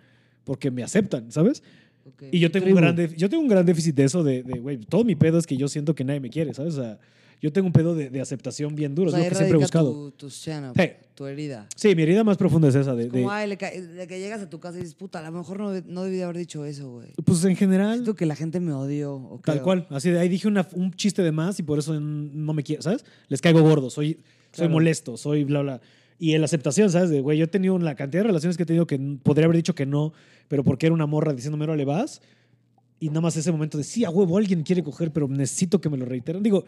porque 0.43 0.72
me 0.72 0.84
aceptan, 0.84 1.32
¿sabes? 1.32 1.64
Ok, 2.08 2.24
Y 2.32 2.39
yo 2.39 2.51
tengo, 2.51 2.68
un 2.68 2.76
gran 2.76 2.95
yo 3.18 3.30
tengo 3.30 3.41
un 3.41 3.49
gran 3.49 3.66
déficit 3.66 3.95
de 3.95 4.03
eso, 4.03 4.24
de, 4.24 4.43
de, 4.43 4.60
güey, 4.60 4.78
todo 4.78 5.03
mi 5.03 5.16
pedo 5.16 5.39
es 5.39 5.47
que 5.47 5.58
yo 5.58 5.68
siento 5.68 5.95
que 5.95 6.03
nadie 6.03 6.20
me 6.20 6.30
quiere, 6.30 6.53
¿sabes? 6.53 6.76
O 6.78 6.82
sea, 6.84 6.99
yo 7.41 7.51
tengo 7.51 7.68
un 7.68 7.74
pedo 7.74 7.95
de, 7.95 8.10
de 8.10 8.22
aceptación 8.22 8.76
bien 8.76 8.93
duro, 8.95 9.10
O 9.10 9.12
sea, 9.12 9.20
es 9.20 9.26
lo 9.26 9.30
que 9.30 9.36
siempre 9.36 9.58
he 9.58 9.62
buscado. 9.62 9.91
Tu, 9.91 10.12
tu 10.12 10.30
Sí. 10.30 10.51
tu 11.16 11.26
herida. 11.26 11.68
Sí, 11.76 11.95
mi 11.95 12.03
herida 12.03 12.24
más 12.24 12.38
profunda 12.38 12.68
es 12.70 12.76
esa, 12.76 12.93
de, 12.95 13.06
Es 13.06 13.10
como, 13.12 13.30
de- 13.30 13.36
ay, 13.36 13.49
le 13.49 13.58
que 13.58 14.20
llegas 14.20 14.41
a 14.41 14.49
tu 14.49 14.60
casa 14.60 14.78
y 14.78 14.82
dices, 14.82 14.95
puta, 14.95 15.20
a 15.20 15.30
lo 15.30 15.38
mejor 15.38 15.60
no, 15.60 15.72
no 15.86 16.03
debí 16.03 16.18
de 16.18 16.24
haber 16.24 16.38
dicho 16.38 16.64
eso, 16.64 16.89
güey. 16.91 17.08
pues 17.26 17.43
en 17.43 17.56
general, 17.56 17.93
Siento 17.95 18.16
que 18.16 18.26
la 18.26 18.36
gente 18.36 18.60
me 18.60 18.72
odió. 18.72 19.16
o 19.16 19.39
tal 19.43 19.56
creo. 19.56 19.64
cual, 19.64 19.88
así 19.89 20.10
de 20.12 20.20
ahí 20.20 20.30
dije 20.30 20.47
una- 20.47 20.68
un 20.74 20.91
chiste 20.93 21.24
de 21.24 21.32
más 21.32 21.60
y 21.60 21.64
por 21.64 21.80
eso 21.80 21.99
no 21.99 22.53
me 22.53 22.64
quiero, 22.64 22.82
¿sabes? 22.84 23.03
Les 23.30 23.41
caigo 23.41 23.62
gordo, 23.64 23.89
soy, 23.89 24.14
soy 24.14 24.22
Claro. 24.53 24.70
molesto, 24.72 25.18
soy 25.18 25.43
bla, 25.43 25.62
bla. 25.62 25.82
Y 26.18 26.34
en 26.34 26.41
la 26.41 26.45
aceptación, 26.45 26.89
¿sabes? 26.89 27.09
De, 27.09 27.20
güey, 27.22 27.38
yo 27.38 27.43
he 27.45 27.47
tenido 27.47 27.78
la 27.78 27.95
cantidad 27.95 28.24
de 28.24 28.28
relaciones 28.28 28.55
que 28.57 28.63
he 28.63 28.66
tenido 28.66 28.88
que 28.88 28.97
podría 29.22 29.45
haber 29.45 29.57
dicho 29.57 29.76
que 29.76 29.86
no, 29.86 30.13
pero 30.47 30.63
porque 30.63 30.86
era 30.86 30.93
una 30.95 31.05
morra 31.05 31.34
diciéndome, 31.34 31.68
no 31.68 31.76
le 31.76 31.84
vas. 31.86 32.22
Y 32.99 33.09
nada 33.09 33.22
más 33.22 33.36
ese 33.36 33.51
momento 33.51 33.78
de, 33.78 33.84
sí, 33.84 34.05
a 34.05 34.09
huevo, 34.09 34.38
alguien 34.38 34.63
quiere 34.63 34.82
coger, 34.82 35.11
pero 35.11 35.28
necesito 35.28 35.82
que 35.82 35.89
me 35.89 35.97
lo 35.97 36.05
reiteren. 36.05 36.41
Digo, 36.41 36.63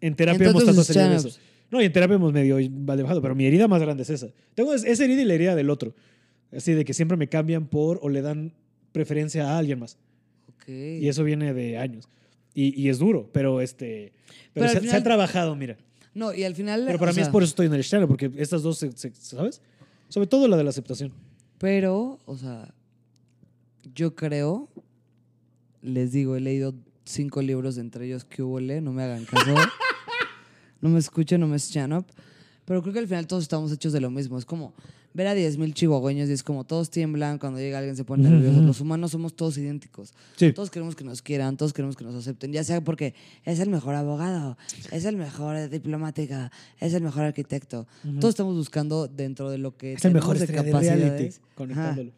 en 0.00 0.14
terapia 0.14 0.48
hemos 0.50 0.62
Entonces, 0.62 0.86
tratado 0.94 1.10
de 1.22 1.28
eso. 1.28 1.38
No, 1.70 1.82
y 1.82 1.84
en 1.86 1.92
terapia 1.92 2.14
hemos 2.14 2.32
medio 2.32 2.56
bajado, 2.70 3.20
pero 3.20 3.34
mi 3.34 3.44
herida 3.46 3.66
más 3.66 3.82
grande 3.82 4.04
es 4.04 4.10
esa. 4.10 4.28
Tengo 4.54 4.72
es- 4.72 4.84
esa 4.84 5.04
herida 5.04 5.22
y 5.22 5.24
la 5.24 5.34
herida 5.34 5.54
del 5.56 5.70
otro. 5.70 5.94
Así 6.56 6.72
de 6.72 6.84
que 6.84 6.94
siempre 6.94 7.16
me 7.16 7.28
cambian 7.28 7.66
por 7.66 7.98
o 8.00 8.08
le 8.08 8.22
dan 8.22 8.54
preferencia 8.92 9.50
a 9.50 9.58
alguien 9.58 9.80
más. 9.80 9.98
Ok. 10.54 10.68
Y 10.68 11.08
eso 11.08 11.24
viene 11.24 11.52
de 11.52 11.76
años. 11.76 12.08
Y, 12.54 12.80
y 12.80 12.88
es 12.88 12.98
duro, 12.98 13.28
pero 13.32 13.60
este. 13.60 14.12
Pero, 14.54 14.66
Pero 14.66 14.68
se, 14.68 14.74
se 14.76 14.80
final- 14.82 15.00
ha 15.00 15.02
trabajado, 15.04 15.56
mira. 15.56 15.76
No, 16.14 16.34
y 16.34 16.44
al 16.44 16.54
final. 16.54 16.84
Pero 16.86 16.98
para 16.98 17.12
mí 17.12 17.20
es 17.20 17.28
por 17.28 17.42
eso 17.42 17.50
estoy 17.50 17.66
en 17.66 17.74
el 17.74 17.80
stand 17.80 18.06
porque 18.08 18.30
estas 18.36 18.62
dos, 18.62 18.78
se- 18.78 18.92
se- 18.92 19.14
¿sabes? 19.14 19.60
Sobre 20.08 20.26
todo 20.26 20.48
la 20.48 20.56
de 20.56 20.64
la 20.64 20.70
aceptación. 20.70 21.12
Pero, 21.58 22.18
o 22.24 22.36
sea, 22.36 22.72
yo 23.94 24.14
creo, 24.14 24.68
les 25.82 26.12
digo, 26.12 26.36
he 26.36 26.40
leído 26.40 26.74
cinco 27.04 27.42
libros, 27.42 27.78
entre 27.78 28.06
ellos 28.06 28.24
que 28.24 28.42
hubo, 28.42 28.60
no 28.60 28.92
me 28.92 29.02
hagan 29.02 29.24
caso. 29.24 29.54
no 30.80 30.88
me 30.88 30.98
escuchen, 30.98 31.40
no 31.40 31.46
me 31.46 31.56
stand 31.58 31.92
up. 31.94 32.06
Pero 32.64 32.82
creo 32.82 32.92
que 32.92 32.98
al 33.00 33.08
final 33.08 33.26
todos 33.26 33.42
estamos 33.42 33.72
hechos 33.72 33.92
de 33.92 34.00
lo 34.00 34.10
mismo. 34.10 34.38
Es 34.38 34.44
como 34.44 34.74
ver 35.18 35.26
a 35.26 35.34
10.000 35.34 35.74
chihuahueños 35.74 36.28
y 36.28 36.32
es 36.32 36.42
como 36.44 36.62
todos 36.64 36.90
tiemblan 36.90 37.38
cuando 37.38 37.58
llega 37.58 37.78
alguien 37.78 37.96
se 37.96 38.04
pone 38.04 38.22
Ujú, 38.22 38.34
nervioso. 38.36 38.60
Los 38.62 38.80
humanos 38.80 39.10
somos 39.10 39.34
todos 39.34 39.58
idénticos. 39.58 40.14
Sí. 40.36 40.52
Todos 40.52 40.70
queremos 40.70 40.94
que 40.94 41.02
nos 41.04 41.20
quieran, 41.22 41.56
todos 41.56 41.72
queremos 41.72 41.96
que 41.96 42.04
nos 42.04 42.14
acepten, 42.14 42.52
ya 42.52 42.62
sea 42.62 42.80
porque 42.82 43.14
es 43.44 43.58
el 43.58 43.68
mejor 43.68 43.94
abogado, 43.96 44.56
es 44.92 45.04
el 45.04 45.16
mejor 45.16 45.68
diplomático, 45.68 46.34
es 46.78 46.94
el 46.94 47.02
mejor 47.02 47.24
arquitecto. 47.24 47.86
Todos 48.20 48.30
estamos 48.32 48.54
buscando 48.56 49.08
dentro 49.08 49.50
de 49.50 49.58
lo 49.58 49.76
que 49.76 49.94
Es 49.94 50.04
el 50.04 50.14
mejor 50.14 50.38
de 50.38 50.46
reality. 50.46 50.70
capacidades. 50.72 51.40
Conectándolo. 51.56 52.12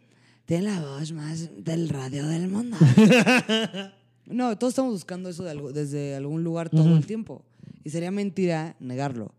Tiene 0.44 0.64
la 0.64 0.80
voz 0.80 1.12
más 1.12 1.48
del 1.64 1.88
radio 1.88 2.26
del 2.26 2.48
mundo. 2.48 2.76
no, 4.26 4.56
todos 4.58 4.72
estamos 4.72 4.92
buscando 4.92 5.28
eso 5.28 5.44
de 5.44 5.50
algo- 5.50 5.72
desde 5.72 6.14
algún 6.16 6.44
lugar 6.44 6.68
todo 6.70 6.96
el 6.96 7.06
tiempo. 7.06 7.42
Y 7.84 7.90
sería 7.90 8.10
mentira 8.10 8.76
negarlo. 8.78 9.32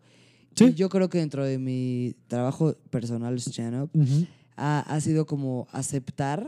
Sí. 0.55 0.73
Yo 0.73 0.89
creo 0.89 1.09
que 1.09 1.17
dentro 1.19 1.45
de 1.45 1.57
mi 1.57 2.13
trabajo 2.27 2.75
personal 2.89 3.35
stand-up 3.39 3.89
Ujú. 3.93 4.25
ha, 4.57 4.79
ha 4.81 4.99
sido 5.01 5.25
como 5.25 5.67
aceptar 5.71 6.45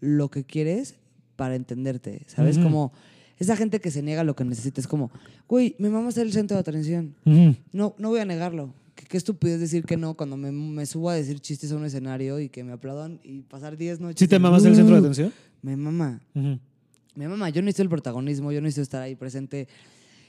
lo 0.00 0.30
que 0.30 0.44
quieres 0.44 0.96
para 1.36 1.54
entenderte, 1.56 2.22
¿sabes? 2.26 2.56
Ujú. 2.56 2.64
Como 2.66 2.92
esa 3.38 3.56
gente 3.56 3.80
que 3.80 3.90
se 3.90 4.02
niega 4.02 4.24
lo 4.24 4.36
que 4.36 4.44
necesita. 4.44 4.80
Es 4.80 4.86
como, 4.86 5.10
güey, 5.48 5.76
mi 5.78 5.88
mamá 5.88 6.08
es 6.10 6.16
el 6.18 6.32
centro 6.32 6.56
de 6.56 6.60
atención. 6.60 7.14
Ujú. 7.24 7.56
No, 7.72 7.94
no 7.98 8.10
voy 8.10 8.20
a 8.20 8.24
negarlo. 8.24 8.72
Qué, 8.94 9.04
qué 9.06 9.16
estupidez 9.16 9.60
decir 9.60 9.84
que 9.84 9.96
no 9.96 10.14
cuando 10.14 10.36
me, 10.36 10.50
me 10.52 10.86
subo 10.86 11.10
a 11.10 11.14
decir 11.14 11.40
chistes 11.40 11.70
a 11.72 11.76
un 11.76 11.84
escenario 11.84 12.40
y 12.40 12.48
que 12.48 12.64
me 12.64 12.72
aplaudan 12.72 13.20
y 13.24 13.42
pasar 13.42 13.76
10 13.76 14.00
noches. 14.00 14.18
¿Sí 14.18 14.28
te 14.28 14.38
mamas 14.38 14.64
el 14.64 14.74
centro 14.74 14.94
de 14.94 15.00
"Uh". 15.00 15.04
atención? 15.04 15.32
Me 15.62 15.76
mama. 15.76 16.20
Me 16.34 17.28
mama. 17.28 17.48
Yo 17.50 17.60
necesito 17.62 17.82
el 17.82 17.88
protagonismo, 17.88 18.52
yo 18.52 18.60
necesito 18.60 18.82
estar 18.82 19.02
ahí 19.02 19.14
presente 19.16 19.68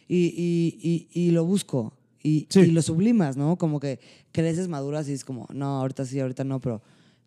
y, 0.08 0.26
y, 0.38 1.08
y, 1.14 1.28
y 1.28 1.32
lo 1.32 1.46
busco. 1.46 1.94
Y, 2.24 2.48
Sí. 2.50 2.62
y 2.62 2.66
lo 2.72 2.82
sublimas, 2.82 3.38
¿no? 3.38 3.58
Como 3.58 3.80
que 3.80 4.00
creces 4.32 4.68
maduras 4.68 5.08
y 5.10 5.14
es 5.14 5.24
como, 5.24 5.48
no, 5.54 5.80
ahorita 5.82 6.06
sí, 6.06 6.20
ahorita 6.20 6.44
no, 6.44 6.60
pero 6.60 6.82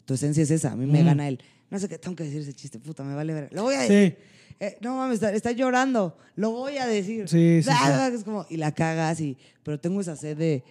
tu 0.04 0.14
esencia 0.14 0.42
es 0.42 0.50
esa. 0.50 0.72
A 0.72 0.76
mí 0.76 0.86
me 0.86 0.98
Ujú. 0.98 1.06
gana 1.06 1.28
él. 1.28 1.40
No 1.70 1.78
sé 1.78 1.88
qué 1.88 1.98
tengo 1.98 2.16
que 2.16 2.24
decir 2.24 2.40
ese 2.42 2.52
chiste, 2.52 2.78
puta, 2.80 3.04
me 3.04 3.14
vale 3.14 3.32
ver. 3.32 3.48
Lo 3.52 3.62
voy 3.62 3.74
a 3.76 3.80
decir. 3.82 4.16
Sí. 4.18 4.54
Eh, 4.62 4.76
no 4.82 4.96
mames, 4.96 5.14
está, 5.14 5.32
está 5.32 5.52
llorando. 5.52 6.18
Lo 6.36 6.50
voy 6.50 6.76
a 6.78 6.86
decir. 6.86 7.28
Sí, 7.28 7.62
sí, 7.62 7.70
Ah, 7.72 8.10
Es 8.12 8.24
como, 8.24 8.44
y 8.50 8.56
la 8.56 8.72
cagas, 8.72 9.20
y, 9.20 9.38
pero 9.62 9.78
tengo 9.78 10.00
esa 10.00 10.16
sed 10.16 10.36
de. 10.36 10.64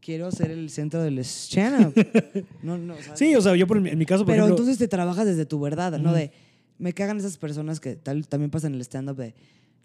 Quiero 0.00 0.30
ser 0.30 0.50
el 0.52 0.70
centro 0.70 1.02
del 1.02 1.18
stand-up. 1.20 1.92
no, 2.62 2.78
no, 2.78 2.94
Sí, 3.14 3.34
o 3.34 3.40
sea, 3.42 3.56
yo 3.56 3.66
por, 3.66 3.84
en 3.84 3.98
mi 3.98 4.06
caso, 4.06 4.24
por 4.24 4.32
pero 4.34 4.44
ejemplo. 4.44 4.54
entonces 4.54 4.78
te 4.78 4.86
trabajas 4.86 5.26
desde 5.26 5.44
tu 5.44 5.58
verdad, 5.58 5.98
¿no? 5.98 6.10
Ujú. 6.10 6.18
De. 6.18 6.30
Me 6.78 6.92
cagan 6.92 7.18
esas 7.18 7.36
personas 7.36 7.80
que 7.80 7.96
tal, 7.96 8.28
también 8.28 8.50
pasan 8.50 8.72
en 8.72 8.76
el 8.76 8.82
stand-up 8.82 9.16
de. 9.16 9.34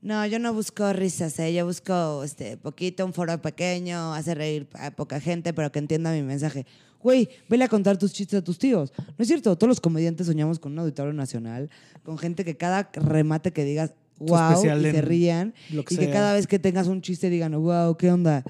No, 0.04 0.26
yo 0.26 0.38
no 0.38 0.54
busco 0.54 0.91
risas, 0.91 1.39
¿eh? 1.39 1.54
yo 1.54 1.66
busco 1.66 2.26
este, 2.26 2.58
poquito, 2.58 3.06
un 3.06 3.14
foro 3.14 3.41
pequeño, 3.41 4.14
hacer 4.14 4.38
reír 4.38 4.68
a 4.74 4.91
poca 4.91 5.22
gente, 5.22 5.54
pero 5.54 5.72
que 5.72 5.80
entienda 5.80 6.12
mi 6.12 6.22
mensaje. 6.22 6.66
Güey, 7.01 7.30
vele 7.47 7.64
a 7.64 7.70
contar 7.70 7.97
tus 7.97 8.12
chistes 8.12 8.39
a 8.39 8.43
tus 8.43 8.60
tíos. 8.60 8.91
No 8.97 9.16
es 9.18 9.28
cierto, 9.30 9.58
todos 9.58 9.70
los 9.70 9.80
comediantes 9.80 10.28
soñamos 10.28 10.60
con 10.60 10.74
un 10.74 10.80
auditorio 10.80 11.14
nacional, 11.14 11.70
con 12.04 12.18
gente 12.18 12.43
que 12.43 12.58
cada 12.58 12.89
remate 12.93 13.54
que 13.54 13.64
digas, 13.64 13.93
wow, 14.20 14.60
y 14.62 14.82
se 14.91 15.01
rían, 15.01 15.54
y 15.70 15.82
que 15.84 15.95
sea. 15.95 16.12
cada 16.12 16.34
vez 16.34 16.47
que 16.47 16.60
tengas 16.60 16.88
un 16.88 17.01
chiste 17.01 17.30
digan, 17.30 17.54
wow, 17.54 17.95
¿qué 17.95 18.12
onda? 18.12 18.43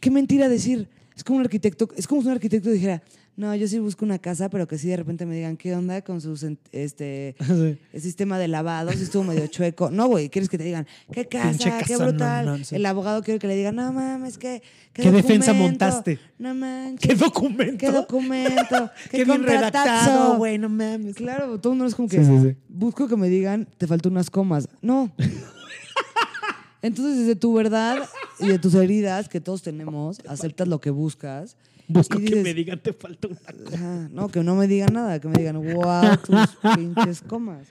Qué 0.00 0.10
mentira 0.10 0.48
decir. 0.48 0.88
Es 1.14 1.22
como 1.22 1.40
un 1.40 1.44
arquitecto, 1.44 1.90
es 1.94 2.06
como 2.06 2.22
si 2.22 2.28
un 2.28 2.32
arquitecto 2.32 2.70
dijera, 2.70 3.02
no, 3.36 3.54
yo 3.54 3.66
sí 3.66 3.78
busco 3.80 4.04
una 4.04 4.18
casa, 4.18 4.48
pero 4.48 4.68
que 4.68 4.78
sí 4.78 4.88
de 4.88 4.96
repente 4.96 5.26
me 5.26 5.34
digan, 5.34 5.56
¿qué 5.56 5.74
onda 5.74 6.02
con 6.02 6.20
su 6.20 6.32
sen- 6.36 6.58
este 6.72 7.34
Sí. 7.46 7.78
el 7.92 8.00
sistema 8.00 8.38
de 8.38 8.46
lavado? 8.48 8.92
Si 8.92 9.02
estuvo 9.02 9.24
medio 9.24 9.46
chueco. 9.48 9.90
No, 9.90 10.06
güey, 10.06 10.28
quieres 10.30 10.48
que 10.48 10.56
te 10.58 10.64
digan, 10.64 10.86
¿qué 11.12 11.26
casa? 11.26 11.78
¿Qué 11.86 11.96
brutal? 11.96 12.46
no, 12.46 12.58
no, 12.58 12.64
sí. 12.64 12.76
El 12.76 12.86
abogado 12.86 13.22
quiere 13.22 13.38
que 13.40 13.46
le 13.48 13.56
diga, 13.56 13.72
no 13.72 13.92
mames, 13.92 14.38
¿qué, 14.38 14.62
¿Qué 14.92 15.10
defensa 15.10 15.52
montaste? 15.52 16.18
No 16.38 16.54
manches. 16.54 17.08
¿Qué 17.10 17.14
documento? 17.16 17.76
¿Qué 17.78 17.90
documento? 17.90 18.90
¿Qué, 19.10 19.18
Qué 19.18 19.24
bien 19.24 19.42
redactado, 19.42 20.36
güey, 20.36 20.58
no 20.58 20.68
mames. 20.68 21.16
Claro, 21.16 21.58
todo 21.60 21.72
el 21.72 21.78
mundo 21.78 21.88
es 21.88 21.94
como 21.96 22.08
que 22.08 22.24
Sí, 22.24 22.56
busco 22.68 23.08
que 23.08 23.16
me 23.16 23.28
digan, 23.28 23.66
te 23.78 23.86
faltan 23.86 24.12
unas 24.12 24.30
comas. 24.30 24.68
No. 24.80 25.10
Entonces, 26.82 27.18
desde 27.18 27.34
tu 27.36 27.54
verdad 27.54 27.98
y 28.38 28.46
de 28.48 28.58
tus 28.58 28.74
heridas 28.74 29.28
que 29.28 29.40
todos 29.40 29.62
tenemos, 29.62 30.20
aceptas 30.28 30.68
lo 30.68 30.80
que 30.80 30.90
buscas. 30.90 31.56
Busco 31.88 32.18
y 32.18 32.24
que 32.24 32.26
dices, 32.28 32.42
me 32.44 32.54
digan 32.54 32.78
te 32.80 32.92
falta 32.92 33.28
una 33.28 33.38
cosa. 33.40 33.74
"Ajá, 33.76 34.08
no, 34.10 34.28
que 34.28 34.42
no 34.42 34.54
me 34.54 34.66
digan 34.66 34.92
nada, 34.94 35.20
que 35.20 35.28
me 35.28 35.34
digan, 35.38 35.56
wow, 35.56 36.16
tus 36.24 36.48
pinches 36.76 37.20
comas. 37.22 37.66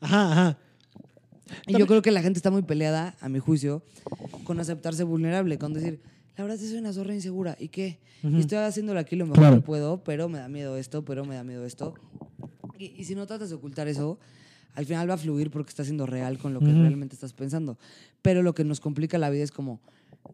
Ajá, 0.00 0.32
ajá. 0.32 0.58
Y 1.66 1.78
yo 1.78 1.86
creo 1.86 2.02
que 2.02 2.10
la 2.10 2.22
gente 2.22 2.38
está 2.38 2.50
muy 2.50 2.62
peleada, 2.62 3.14
a 3.20 3.28
mi 3.28 3.38
juicio, 3.38 3.82
con 4.44 4.60
aceptarse 4.60 5.02
vulnerable, 5.04 5.58
con 5.58 5.72
decir, 5.72 6.00
la 6.36 6.44
verdad 6.44 6.58
sí 6.58 6.68
soy 6.68 6.78
una 6.78 6.92
zorra 6.92 7.14
insegura, 7.14 7.56
¿y 7.58 7.68
qué? 7.68 7.98
Y 8.22 8.40
estoy 8.40 8.58
haciéndolo 8.58 8.98
aquí 9.00 9.16
lo 9.16 9.24
mejor 9.26 9.38
Claro. 9.38 9.56
que 9.56 9.62
puedo, 9.62 10.02
pero 10.04 10.28
me 10.28 10.38
da 10.38 10.48
miedo 10.48 10.76
esto, 10.76 11.04
pero 11.04 11.24
me 11.24 11.34
da 11.36 11.44
miedo 11.44 11.64
esto. 11.64 11.94
Y, 12.78 12.86
y 12.96 13.04
si 13.04 13.14
no 13.14 13.26
tratas 13.26 13.48
de 13.48 13.54
ocultar 13.56 13.88
eso, 13.88 14.18
al 14.74 14.86
final 14.86 15.08
va 15.08 15.14
a 15.14 15.18
fluir 15.18 15.50
porque 15.50 15.70
está 15.70 15.84
siendo 15.84 16.04
real 16.06 16.38
con 16.38 16.52
lo 16.54 16.60
que 16.60 16.66
realmente 16.72 17.14
estás 17.14 17.32
pensando. 17.32 17.78
Pero 18.22 18.42
lo 18.42 18.54
que 18.54 18.64
nos 18.64 18.80
complica 18.80 19.18
la 19.18 19.30
vida 19.30 19.42
es 19.44 19.50
como, 19.52 19.80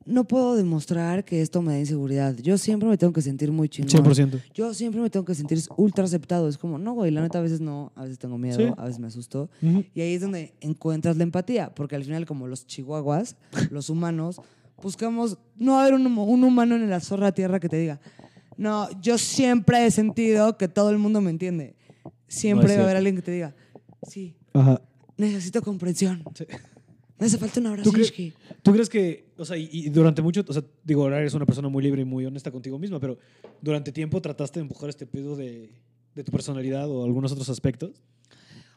no 0.06 0.24
puedo 0.24 0.54
demostrar 0.56 1.24
que 1.24 1.40
esto 1.40 1.62
me 1.62 1.72
da 1.72 1.78
inseguridad. 1.78 2.36
Yo 2.36 2.58
siempre 2.58 2.88
me 2.88 2.96
tengo 2.98 3.12
que 3.12 3.22
sentir 3.22 3.50
muy 3.52 3.68
chingón. 3.68 3.90
100%. 4.04 4.42
Yo 4.52 4.74
siempre 4.74 5.00
me 5.00 5.08
tengo 5.10 5.24
que 5.24 5.34
sentir 5.34 5.58
ultra 5.76 6.04
aceptado. 6.04 6.48
Es 6.48 6.58
como, 6.58 6.78
no, 6.78 6.92
güey, 6.92 7.10
la 7.10 7.22
neta 7.22 7.38
a 7.38 7.42
veces 7.42 7.60
no, 7.60 7.92
a 7.96 8.02
veces 8.02 8.18
tengo 8.18 8.36
miedo, 8.38 8.56
Sí. 8.58 8.72
a 8.76 8.84
veces 8.84 8.98
me 8.98 9.06
asusto. 9.06 9.48
Ujú. 9.62 9.84
Y 9.94 10.00
ahí 10.00 10.14
es 10.14 10.20
donde 10.20 10.52
encuentras 10.60 11.16
la 11.16 11.22
empatía, 11.22 11.74
porque 11.74 11.96
al 11.96 12.04
final, 12.04 12.26
como 12.26 12.46
los 12.46 12.66
chihuahuas, 12.66 13.36
los 13.70 13.88
humanos, 13.90 14.40
buscamos, 14.82 15.38
no 15.56 15.78
haber 15.80 15.94
un, 15.94 16.06
un 16.06 16.44
humano 16.44 16.74
en 16.76 16.90
la 16.90 17.00
zorra 17.00 17.32
tierra 17.32 17.58
que 17.60 17.68
te 17.68 17.76
diga, 17.78 18.00
no, 18.56 18.88
yo 19.00 19.16
siempre 19.18 19.86
he 19.86 19.90
sentido 19.90 20.56
que 20.58 20.68
todo 20.68 20.90
el 20.90 20.98
mundo 20.98 21.20
me 21.20 21.30
entiende. 21.30 21.76
Siempre 22.28 22.68
No 22.68 22.74
va 22.74 22.80
a 22.80 22.84
haber 22.84 22.96
alguien 22.98 23.16
que 23.16 23.22
te 23.22 23.30
diga, 23.32 23.54
sí, 24.08 24.36
Ajá. 24.52 24.80
necesito 25.16 25.62
comprensión. 25.62 26.22
Sí. 26.34 26.44
Me 27.18 27.26
hace 27.26 27.38
falta 27.38 27.60
un 27.60 27.66
¿Tú, 27.66 27.70
abrazo. 27.70 27.90
cre- 27.92 28.34
tú 28.62 28.72
crees 28.72 28.88
que, 28.88 29.26
o 29.36 29.44
sea, 29.44 29.56
y, 29.56 29.68
y 29.72 29.88
durante 29.88 30.20
mucho, 30.20 30.44
o 30.46 30.52
sea, 30.52 30.64
digo, 30.82 31.02
ahora 31.04 31.20
eres 31.20 31.32
una 31.34 31.46
persona 31.46 31.68
muy 31.68 31.82
libre 31.82 32.02
y 32.02 32.04
muy 32.04 32.26
honesta 32.26 32.50
contigo 32.50 32.78
misma, 32.78 32.98
pero 32.98 33.18
durante 33.60 33.92
tiempo 33.92 34.20
trataste 34.20 34.58
de 34.58 34.62
empujar 34.62 34.90
este 34.90 35.06
pedo 35.06 35.36
de, 35.36 35.70
de 36.14 36.24
tu 36.24 36.32
personalidad 36.32 36.90
o 36.90 37.04
algunos 37.04 37.30
otros 37.32 37.48
aspectos? 37.48 38.02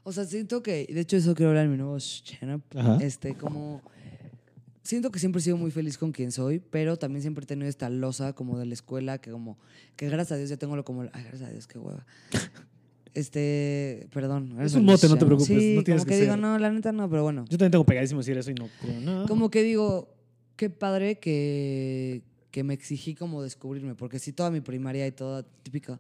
O 0.03 0.11
sea, 0.11 0.23
siento 0.25 0.61
que, 0.63 0.85
de 0.89 0.99
hecho 1.01 1.17
eso 1.17 1.33
quiero 1.33 1.49
hablar 1.49 1.65
en 1.65 1.71
mi 1.71 1.77
nuevo 1.77 1.97
Ajá. 2.75 2.97
este, 3.01 3.33
como, 3.35 3.81
siento 4.83 5.11
que 5.11 5.19
siempre 5.19 5.39
he 5.39 5.43
sido 5.43 5.57
muy 5.57 5.71
feliz 5.71 5.97
con 5.97 6.11
quien 6.11 6.31
soy, 6.31 6.59
pero 6.59 6.95
también 6.95 7.21
siempre 7.23 7.43
he 7.43 7.47
tenido 7.47 7.67
esta 7.67 7.89
losa 7.89 8.33
como 8.33 8.57
de 8.59 8.65
la 8.67 8.73
escuela, 8.73 9.17
que 9.17 9.31
como, 9.31 9.57
que 9.95 10.07
gracias 10.09 10.33
a 10.33 10.37
Dios 10.37 10.49
ya 10.49 10.57
tengo 10.57 10.75
lo 10.75 10.85
como, 10.85 11.01
ay, 11.01 11.23
gracias 11.23 11.41
a 11.41 11.49
Dios, 11.51 11.67
qué 11.67 11.79
hueva. 11.79 12.05
Este, 13.17 14.07
perdón. 14.13 14.61
Es 14.61 14.75
un 14.75 14.85
mote, 14.85 15.07
no 15.09 15.17
te 15.17 15.25
preocupes, 15.25 15.47
Sí, 15.47 15.73
no 15.75 15.83
tienes 15.83 16.03
como 16.03 16.09
que 16.09 16.15
que, 16.17 16.21
digo, 16.21 16.33
ser. 16.33 16.39
no, 16.39 16.59
la 16.59 16.71
neta 16.71 16.91
no, 16.91 17.09
pero 17.09 17.23
bueno. 17.23 17.45
Yo 17.49 17.57
también 17.57 17.71
tengo 17.71 17.83
pegadísimo 17.83 18.19
decir 18.19 18.37
eso 18.37 18.51
y 18.51 18.53
no. 18.53 18.69
pero 18.79 18.99
no. 19.01 19.25
Como 19.27 19.49
que 19.49 19.63
digo, 19.63 20.13
qué 20.55 20.69
padre 20.69 21.17
que, 21.17 22.21
que 22.51 22.63
me 22.63 22.75
exigí 22.75 23.15
como 23.15 23.41
descubrirme, 23.41 23.95
porque 23.95 24.19
si 24.19 24.33
toda 24.33 24.51
mi 24.51 24.61
primaria 24.61 25.07
y 25.07 25.11
todo 25.11 25.43
típico, 25.63 25.99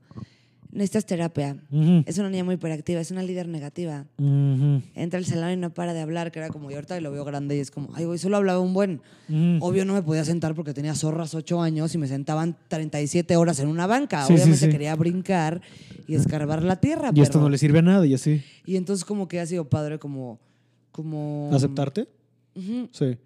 necesitas 0.71 1.05
terapia. 1.05 1.57
Es 2.05 2.17
una 2.17 2.29
niña 2.29 2.43
muy 2.43 2.55
hiperactiva, 2.55 2.99
es 2.99 3.11
una 3.11 3.23
líder 3.23 3.47
negativa. 3.47 4.05
Entra 4.17 5.17
al 5.17 5.25
salón 5.25 5.51
y 5.51 5.55
no 5.57 5.73
para 5.73 5.93
de 5.93 6.01
hablar, 6.01 6.31
que 6.31 6.39
era 6.39 6.49
como, 6.49 6.69
y 6.71 6.75
ahorita 6.75 6.99
lo 7.01 7.11
veo 7.11 7.25
grande 7.25 7.57
y 7.57 7.59
es 7.59 7.71
como, 7.71 7.89
ay, 7.93 8.05
güey, 8.05 8.19
solo 8.19 8.37
hablaba 8.37 8.59
un 8.59 8.73
buen. 8.73 9.01
Obvio 9.59 9.85
no 9.85 9.93
me 9.93 10.01
podía 10.01 10.25
sentar 10.25 10.55
porque 10.55 10.73
tenía 10.73 10.95
zorras 10.95 11.33
8 11.35 11.61
años 11.61 11.93
y 11.95 11.97
me 11.97 12.07
sentaban 12.07 12.55
37 12.67 13.35
horas 13.35 13.59
en 13.59 13.67
una 13.67 13.87
banca. 13.87 14.25
Sí, 14.25 14.33
Obviamente 14.33 14.65
sí. 14.65 14.69
quería 14.69 14.95
brincar 14.95 15.61
y 16.07 16.15
escarbar 16.15 16.63
la 16.63 16.77
tierra. 16.77 17.11
Y 17.13 17.21
esto 17.21 17.39
no 17.39 17.49
le 17.49 17.57
sirve 17.57 17.79
a 17.79 17.81
nada 17.81 18.05
y 18.05 18.13
así. 18.13 18.43
Y 18.65 18.75
entonces 18.75 19.05
como 19.05 19.27
que 19.27 19.39
ha 19.39 19.45
sido 19.45 19.69
padre 19.69 19.99
como... 19.99 20.39
como 20.91 21.49
¿Aceptarte? 21.53 22.07
Sí. 22.91 23.17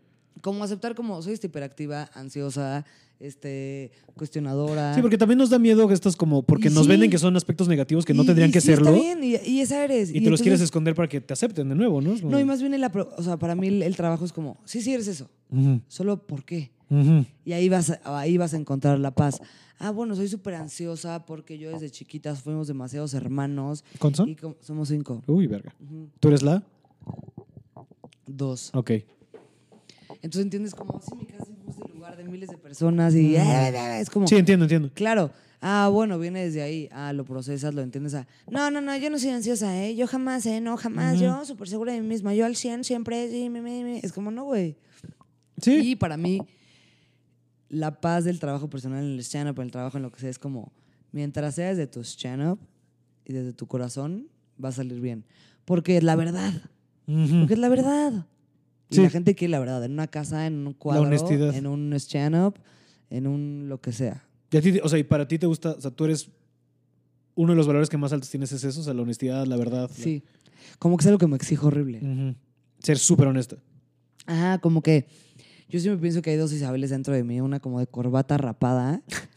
como 0.42 0.64
aceptar 0.64 0.94
como 0.94 1.22
soy 1.22 1.34
esta 1.34 1.48
hiperactiva, 1.48 2.10
ansiosa, 2.14 2.86
este, 3.22 3.92
cuestionadora. 4.16 4.94
Sí, 4.96 5.02
porque 5.02 5.18
también 5.18 5.38
nos 5.38 5.50
da 5.50 5.60
miedo 5.60 5.88
que 5.88 5.94
estas 5.94 6.16
como, 6.16 6.44
porque 6.44 6.68
Y 6.70 6.72
nos 6.72 6.84
sí. 6.84 6.90
venden 6.90 7.10
que 7.10 7.18
son 7.18 7.36
aspectos 7.38 7.68
negativos 7.68 8.06
que 8.06 8.14
no 8.14 8.24
Y- 8.24 8.26
tendrían 8.26 8.50
y 8.50 8.54
que 8.54 8.62
sí, 8.62 8.68
serlo. 8.68 8.90
Está 8.94 9.00
bien, 9.02 9.24
y, 9.24 9.36
y 9.50 9.62
esa 9.62 9.84
eres. 9.84 10.14
Y 10.14 10.22
te 10.22 10.30
los 10.30 10.42
quieres 10.42 10.60
esconder 10.62 10.96
para 10.96 11.08
que 11.08 11.22
te 11.22 11.34
acepten 11.34 11.70
de 11.70 11.76
nuevo, 11.76 12.02
¿no? 12.02 12.16
No, 12.24 12.40
y 12.40 12.44
más 12.44 12.60
bien, 12.62 12.74
el 12.74 12.84
o 12.84 13.24
sea, 13.24 13.38
para 13.38 13.56
mí 13.56 13.68
el, 13.68 13.84
el 13.84 13.96
trabajo 13.96 14.26
es 14.26 14.34
como, 14.34 14.58
sí, 14.66 14.82
sí 14.82 14.94
eres 14.94 15.08
eso, 15.08 15.30
solo 15.88 16.26
¿por 16.26 16.44
qué? 16.44 16.72
Y 17.46 17.54
ahí 17.54 17.70
vas, 17.70 17.90
a- 17.92 18.20
ahí 18.20 18.38
vas 18.38 18.54
a 18.54 18.58
encontrar 18.58 19.00
la 19.00 19.12
paz. 19.16 19.40
Ah, 19.80 19.92
bueno, 19.92 20.16
soy 20.16 20.28
súper 20.28 20.56
ansiosa 20.56 21.26
porque 21.26 21.58
yo 21.58 21.72
desde 21.72 21.90
chiquitas 21.90 22.42
fuimos 22.42 22.68
demasiados 22.68 23.14
hermanos. 23.16 23.84
¿Cuántos 23.98 24.28
Y 24.28 24.36
son? 24.36 24.42
como- 24.42 24.56
somos 24.62 24.90
cinco. 24.90 25.24
Uy, 25.26 25.48
verga. 25.48 25.74
¿Tú 26.20 26.28
eres 26.28 26.44
la? 26.44 26.64
Dos. 28.28 28.72
Ok. 28.74 28.92
Entonces 30.22 30.44
entiendes 30.44 30.76
como, 30.76 31.02
sí, 31.02 31.16
mi 31.16 31.26
casa 31.26 31.51
lugar 32.02 32.18
de 32.18 32.24
miles 32.24 32.50
de 32.50 32.58
personas 32.58 33.14
y 33.14 33.36
eh, 33.36 34.00
es 34.00 34.10
como, 34.10 34.28
Sí, 34.28 34.36
entiendo, 34.36 34.66
entiendo. 34.66 34.90
claro. 34.94 35.32
Ah, 35.64 35.90
bueno, 35.94 36.18
viene 36.18 36.44
desde 36.44 36.64
ahí. 36.64 36.90
Ah, 36.92 37.14
lo 37.14 37.24
procesas, 37.24 37.76
lo 37.76 37.84
entiendes. 37.84 38.16
Ah, 38.16 38.26
no, 38.50 38.72
no, 38.72 38.82
no, 38.82 38.98
yo 38.98 39.12
no 39.12 39.20
soy 39.20 39.30
ansiosa, 39.30 39.84
¿eh? 39.86 39.96
Yo 39.96 40.08
jamás, 40.08 40.44
¿eh? 40.48 40.60
No, 40.60 40.76
jamás. 40.76 41.14
Ujú. 41.18 41.24
Yo 41.26 41.46
súper 41.46 41.70
segura 41.70 41.94
de 41.94 42.02
mí 42.02 42.08
misma. 42.08 42.34
Yo 42.34 42.48
al 42.48 42.56
100 42.56 42.84
siempre. 42.84 43.30
Sí, 43.30 43.48
mi, 43.52 43.62
mi, 43.62 43.84
mi. 43.84 44.00
Es 44.02 44.12
como, 44.12 44.32
no, 44.32 44.46
güey. 44.46 44.76
Sí. 45.62 45.92
Y 45.92 45.96
para 45.96 46.18
mí, 46.18 46.42
la 47.70 48.02
paz 48.02 48.24
del 48.24 48.40
trabajo 48.40 48.72
personal 48.72 49.04
en 49.04 49.12
el 49.12 49.20
stand-up, 49.20 49.60
en 49.60 49.66
el 49.66 49.72
trabajo 49.72 49.98
en 49.98 50.02
lo 50.04 50.12
que 50.12 50.20
sea, 50.20 50.32
es 50.32 50.40
como, 50.40 50.72
mientras 51.12 51.54
sea 51.54 51.70
desde 51.70 51.86
tu 51.86 52.04
stand-up 52.04 52.58
y 53.26 53.34
desde 53.34 53.54
tu 53.54 53.68
corazón, 53.68 54.30
va 54.64 54.70
a 54.70 54.72
salir 54.72 55.00
bien. 55.00 55.26
Porque 55.66 55.98
es 55.98 56.04
la 56.04 56.16
verdad. 56.16 56.54
Ujú. 57.06 57.38
Porque 57.42 57.54
es 57.54 57.60
la 57.60 57.70
verdad. 57.70 58.26
Y 58.92 58.96
Sí. 58.96 59.02
la 59.02 59.10
gente 59.10 59.34
quiere 59.36 59.52
la 59.52 59.60
verdad. 59.60 59.84
En 59.84 59.94
una 59.94 60.08
casa, 60.08 60.46
en 60.46 60.68
un 60.68 60.74
cuadro, 60.74 61.04
en 61.08 61.66
un 61.68 61.94
stand-up, 61.94 62.56
en 63.10 63.26
un 63.28 63.66
lo 63.70 63.80
que 63.82 63.92
sea. 63.94 64.24
Y 64.52 64.58
a 64.58 64.62
ti, 64.62 64.80
o 64.84 64.90
sea, 64.90 65.00
y 65.00 65.04
para 65.04 65.28
ti 65.28 65.40
te 65.40 65.48
gusta, 65.48 65.72
o 65.72 65.82
sea, 65.82 65.92
tú 65.92 66.06
eres 66.06 66.30
uno 67.36 67.54
de 67.54 67.56
los 67.58 67.66
valores 67.68 67.90
que 67.90 67.98
más 67.98 68.12
altos 68.12 68.30
tienes 68.30 68.52
es 68.52 68.64
eso, 68.66 68.82
o 68.82 68.84
sea, 68.84 68.94
la 68.94 69.02
honestidad, 69.02 69.46
la 69.48 69.56
verdad. 69.56 69.90
la- 69.90 69.96
Sí. 69.96 70.24
Como 70.78 70.98
que 70.98 71.04
es 71.04 71.08
algo 71.08 71.18
que 71.20 71.28
me 71.28 71.38
exijo 71.38 71.68
horrible. 71.68 72.36
Ser 72.80 72.98
súper 72.98 73.28
honesta. 73.28 73.58
Ajá, 74.26 74.58
como 74.60 74.82
que 74.82 75.08
yo 75.70 75.80
siempre 75.80 76.02
pienso 76.02 76.22
que 76.22 76.32
hay 76.32 76.36
dos 76.38 76.52
Isabeles 76.52 76.90
dentro 76.90 77.14
de 77.14 77.24
mí, 77.24 77.40
una 77.42 77.60
como 77.62 77.80
de 77.80 77.88
corbata 77.88 78.38
rapada 78.38 79.02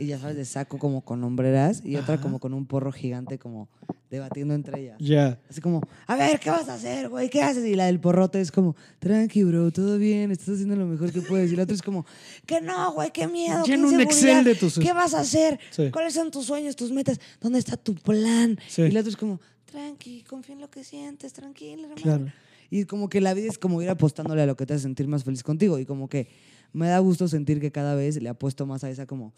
y 0.00 0.06
ya 0.06 0.18
sabes, 0.18 0.36
de 0.36 0.44
saco 0.44 0.78
como 0.78 1.02
con 1.04 1.22
hombreras 1.22 1.82
y 1.84 1.96
otra 1.96 2.14
Ajá. 2.14 2.22
como 2.22 2.38
con 2.40 2.54
un 2.54 2.66
porro 2.66 2.90
gigante 2.90 3.38
como 3.38 3.68
debatiendo 4.10 4.54
entre 4.54 4.80
ellas. 4.80 4.96
Ya. 4.98 5.38
Así 5.48 5.60
como, 5.60 5.82
a 6.06 6.16
ver, 6.16 6.40
¿qué 6.40 6.50
vas 6.50 6.68
a 6.68 6.74
hacer, 6.74 7.08
güey? 7.08 7.28
¿Qué 7.30 7.42
haces? 7.42 7.64
Y 7.64 7.74
la 7.76 7.86
del 7.86 8.00
porrote 8.00 8.40
es 8.40 8.50
como, 8.50 8.74
tranqui, 8.98 9.44
bro, 9.44 9.70
todo 9.70 9.98
bien, 9.98 10.30
estás 10.32 10.54
haciendo 10.54 10.74
lo 10.74 10.86
mejor 10.86 11.12
que 11.12 11.20
puedes. 11.20 11.52
Y 11.52 11.56
la 11.56 11.62
otra 11.64 11.74
es 11.74 11.82
como, 11.82 12.04
que 12.46 12.60
no, 12.60 12.92
güey, 12.94 13.10
qué 13.12 13.28
miedo, 13.28 13.62
qué 13.64 13.72
Llena 13.72 13.86
un 13.86 14.00
inseguridad. 14.00 14.38
Excel 14.40 14.44
de 14.44 14.54
tus- 14.56 14.78
¿Qué 14.78 14.92
vas 14.92 15.14
a 15.14 15.20
hacer? 15.20 15.60
Sí. 15.70 15.90
¿Cuáles 15.92 16.14
son 16.14 16.30
tus 16.30 16.46
sueños, 16.46 16.74
tus 16.74 16.90
metas? 16.90 17.20
¿Dónde 17.40 17.58
está 17.60 17.76
tu 17.76 17.94
plan? 17.94 18.58
Sí. 18.68 18.82
Y 18.82 18.90
la 18.90 19.00
otra 19.00 19.10
es 19.10 19.16
como, 19.16 19.40
tranqui, 19.66 20.22
confía 20.24 20.54
en 20.56 20.60
lo 20.62 20.70
que 20.70 20.82
sientes, 20.82 21.32
tranquila, 21.32 21.82
hermano. 21.82 22.02
Claro. 22.02 22.32
Y 22.70 22.84
como 22.86 23.08
que 23.08 23.20
la 23.20 23.34
vida 23.34 23.48
es 23.48 23.58
como 23.58 23.80
ir 23.82 23.90
apostándole 23.90 24.42
a 24.42 24.46
lo 24.46 24.56
que 24.56 24.64
te 24.66 24.74
hace 24.74 24.82
sentir 24.84 25.06
más 25.08 25.22
feliz 25.24 25.42
contigo. 25.42 25.78
Y 25.78 25.84
como 25.86 26.08
que 26.08 26.28
me 26.72 26.88
da 26.88 26.98
gusto 27.00 27.26
sentir 27.28 27.60
que 27.60 27.70
cada 27.72 27.94
vez 27.96 28.20
le 28.22 28.28
apuesto 28.28 28.64
más 28.66 28.82
a 28.84 28.90
esa 28.90 29.06
como, 29.06 29.32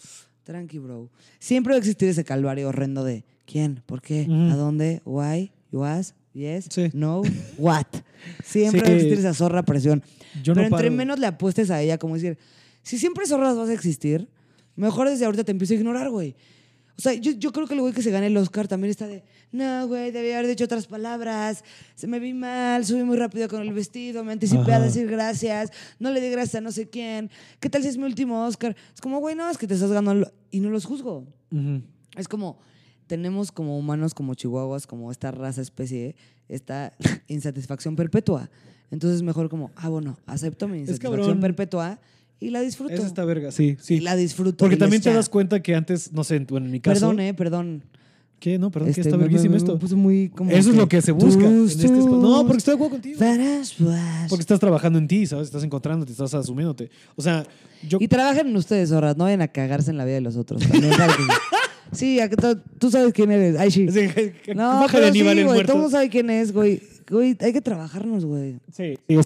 tranqui, 0.44 0.78
bro. 0.78 1.08
Siempre 1.38 1.72
va 1.72 1.76
a 1.76 1.78
existir 1.78 2.08
ese 2.08 2.24
calvario 2.24 2.68
horrendo 2.68 3.04
de 3.04 3.24
¿quién? 3.46 3.82
¿Por 3.86 4.00
qué? 4.02 4.26
¿A 4.50 4.56
dónde? 4.56 5.00
¿Why? 5.04 5.52
¿You 5.70 5.84
ask? 5.84 6.14
¿Yes? 6.34 6.66
Sí. 6.70 6.90
¿No? 6.94 7.22
¿What? 7.58 7.86
Siempre 8.44 8.80
Sí. 8.80 8.86
va 8.86 8.90
a 8.90 8.94
existir 8.94 9.18
esa 9.18 9.34
zorra 9.34 9.62
presión. 9.64 10.02
Yo 10.42 10.54
Pero 10.54 10.68
no 10.68 10.76
entre 10.76 10.88
paro. 10.88 10.96
menos 10.96 11.18
le 11.18 11.26
apuestes 11.26 11.70
a 11.70 11.80
ella, 11.82 11.98
como 11.98 12.14
decir, 12.14 12.38
si 12.82 12.98
siempre 12.98 13.26
zorras 13.26 13.56
vas 13.56 13.68
a 13.68 13.72
existir, 13.74 14.28
mejor 14.76 15.08
desde 15.08 15.24
ahorita 15.26 15.44
te 15.44 15.52
empiezo 15.52 15.74
a 15.74 15.76
ignorar, 15.76 16.08
güey. 16.10 16.34
O 16.98 17.00
sea, 17.00 17.14
yo, 17.14 17.32
yo 17.32 17.52
creo 17.52 17.66
que 17.66 17.74
el 17.74 17.80
güey 17.80 17.92
que 17.92 18.02
se 18.02 18.10
gane 18.10 18.26
el 18.26 18.36
Oscar 18.36 18.68
también 18.68 18.90
está 18.90 19.06
de, 19.06 19.24
no, 19.50 19.86
güey, 19.88 20.10
debía 20.10 20.38
haber 20.38 20.48
dicho 20.48 20.64
otras 20.64 20.86
palabras, 20.86 21.64
se 21.94 22.06
me 22.06 22.18
vi 22.18 22.34
mal, 22.34 22.84
subí 22.84 23.02
muy 23.02 23.16
rápido 23.16 23.48
con 23.48 23.62
el 23.62 23.72
vestido, 23.72 24.24
me 24.24 24.32
anticipé 24.32 24.72
a 24.72 24.80
decir 24.80 25.06
gracias, 25.08 25.70
no 25.98 26.10
le 26.10 26.20
di 26.20 26.30
gracias 26.30 26.56
a 26.56 26.60
no 26.60 26.70
sé 26.70 26.88
quién, 26.88 27.30
¿qué 27.60 27.70
tal 27.70 27.82
si 27.82 27.88
es 27.88 27.96
mi 27.96 28.04
último 28.04 28.44
Oscar? 28.44 28.76
Es 28.94 29.00
como, 29.00 29.20
güey, 29.20 29.34
no, 29.34 29.48
es 29.48 29.58
que 29.58 29.66
te 29.66 29.74
estás 29.74 29.90
ganando 29.90 30.30
y 30.50 30.60
no 30.60 30.70
los 30.70 30.84
juzgo. 30.84 31.26
Ujú. 31.50 31.82
Es 32.16 32.28
como, 32.28 32.58
tenemos 33.06 33.52
como 33.52 33.78
humanos, 33.78 34.14
como 34.14 34.34
chihuahuas, 34.34 34.86
como 34.86 35.10
esta 35.10 35.30
raza 35.30 35.62
especie, 35.62 36.14
esta 36.48 36.92
insatisfacción 37.26 37.96
perpetua. 37.96 38.50
Entonces 38.90 39.16
es 39.16 39.22
mejor 39.22 39.48
como, 39.48 39.70
ah, 39.76 39.88
bueno, 39.88 40.18
acepto 40.26 40.68
mi 40.68 40.80
insatisfacción 40.80 41.40
perpetua 41.40 41.98
y 42.46 42.50
la 42.50 42.60
disfruto. 42.60 42.92
Es 42.94 43.04
esta 43.04 43.24
verga, 43.24 43.50
sí, 43.52 43.76
Y 43.80 43.82
sí. 43.82 44.00
la 44.00 44.16
disfruto. 44.16 44.56
Porque 44.58 44.74
y 44.76 44.78
también 44.78 45.00
te 45.02 45.12
das 45.12 45.28
cuenta 45.28 45.62
que 45.62 45.74
antes, 45.74 46.12
no 46.12 46.24
sé, 46.24 46.38
bueno, 46.40 46.66
en 46.66 46.72
mi 46.72 46.80
caso. 46.80 47.00
Perdón, 47.00 47.20
eh, 47.20 47.34
perdón. 47.34 47.82
¿Qué? 48.40 48.58
No, 48.58 48.72
perdón, 48.72 48.86
que 48.86 48.90
Este, 49.00 49.02
está 49.02 49.16
me- 49.16 49.22
verguísimo 49.22 49.54
esto. 49.54 49.78
puse 49.78 49.94
muy 49.94 50.28
como 50.30 50.50
Eso 50.50 50.70
es 50.70 50.76
lo 50.76 50.88
que 50.88 51.00
se 51.00 51.12
busca. 51.12 51.46
en 51.46 51.64
este 51.64 51.86
tus, 51.86 52.06
no, 52.06 52.38
porque 52.40 52.54
tus, 52.54 52.56
estoy 52.58 52.72
de 52.72 52.74
acuerdo 52.74 52.90
contigo. 52.90 53.18
Porque 54.28 54.40
estás 54.40 54.58
trabajando 54.58 54.98
en 54.98 55.06
ti, 55.06 55.26
¿sabes? 55.26 55.46
Estás 55.46 55.62
encontrándote, 55.62 56.10
estás 56.10 56.34
asumiéndote. 56.34 56.90
O 57.14 57.22
sea, 57.22 57.46
yo. 57.88 57.98
Y 58.00 58.08
trabajen 58.08 58.48
en 58.48 58.56
ustedes, 58.56 58.88
zorras, 58.88 59.16
no 59.16 59.24
vayan 59.24 59.42
a 59.42 59.48
cagarse 59.48 59.92
en 59.92 59.96
la 59.96 60.04
vida 60.04 60.16
de 60.16 60.22
los 60.22 60.36
otros. 60.36 60.60
También, 60.60 60.92
sí, 61.92 62.18
que 62.28 62.36
tú 62.80 62.90
sabes 62.90 63.12
quién 63.12 63.30
eres. 63.30 63.56
Ay, 63.56 63.70
sí. 63.70 63.86
No, 64.56 64.86
pero 64.90 65.12
sí, 65.12 65.22
güey, 65.22 65.44
todo 65.62 65.72
el 65.74 65.78
mundo 65.78 65.90
sabe 65.90 66.08
quién 66.08 66.28
es, 66.30 66.52
güey. 66.52 66.82
Güey, 67.08 67.36
hay 67.40 67.52
que 67.52 67.60
trabajarnos, 67.60 68.24
güey. 68.24 68.56
Sí, 68.72 68.98
sí, 69.06 69.18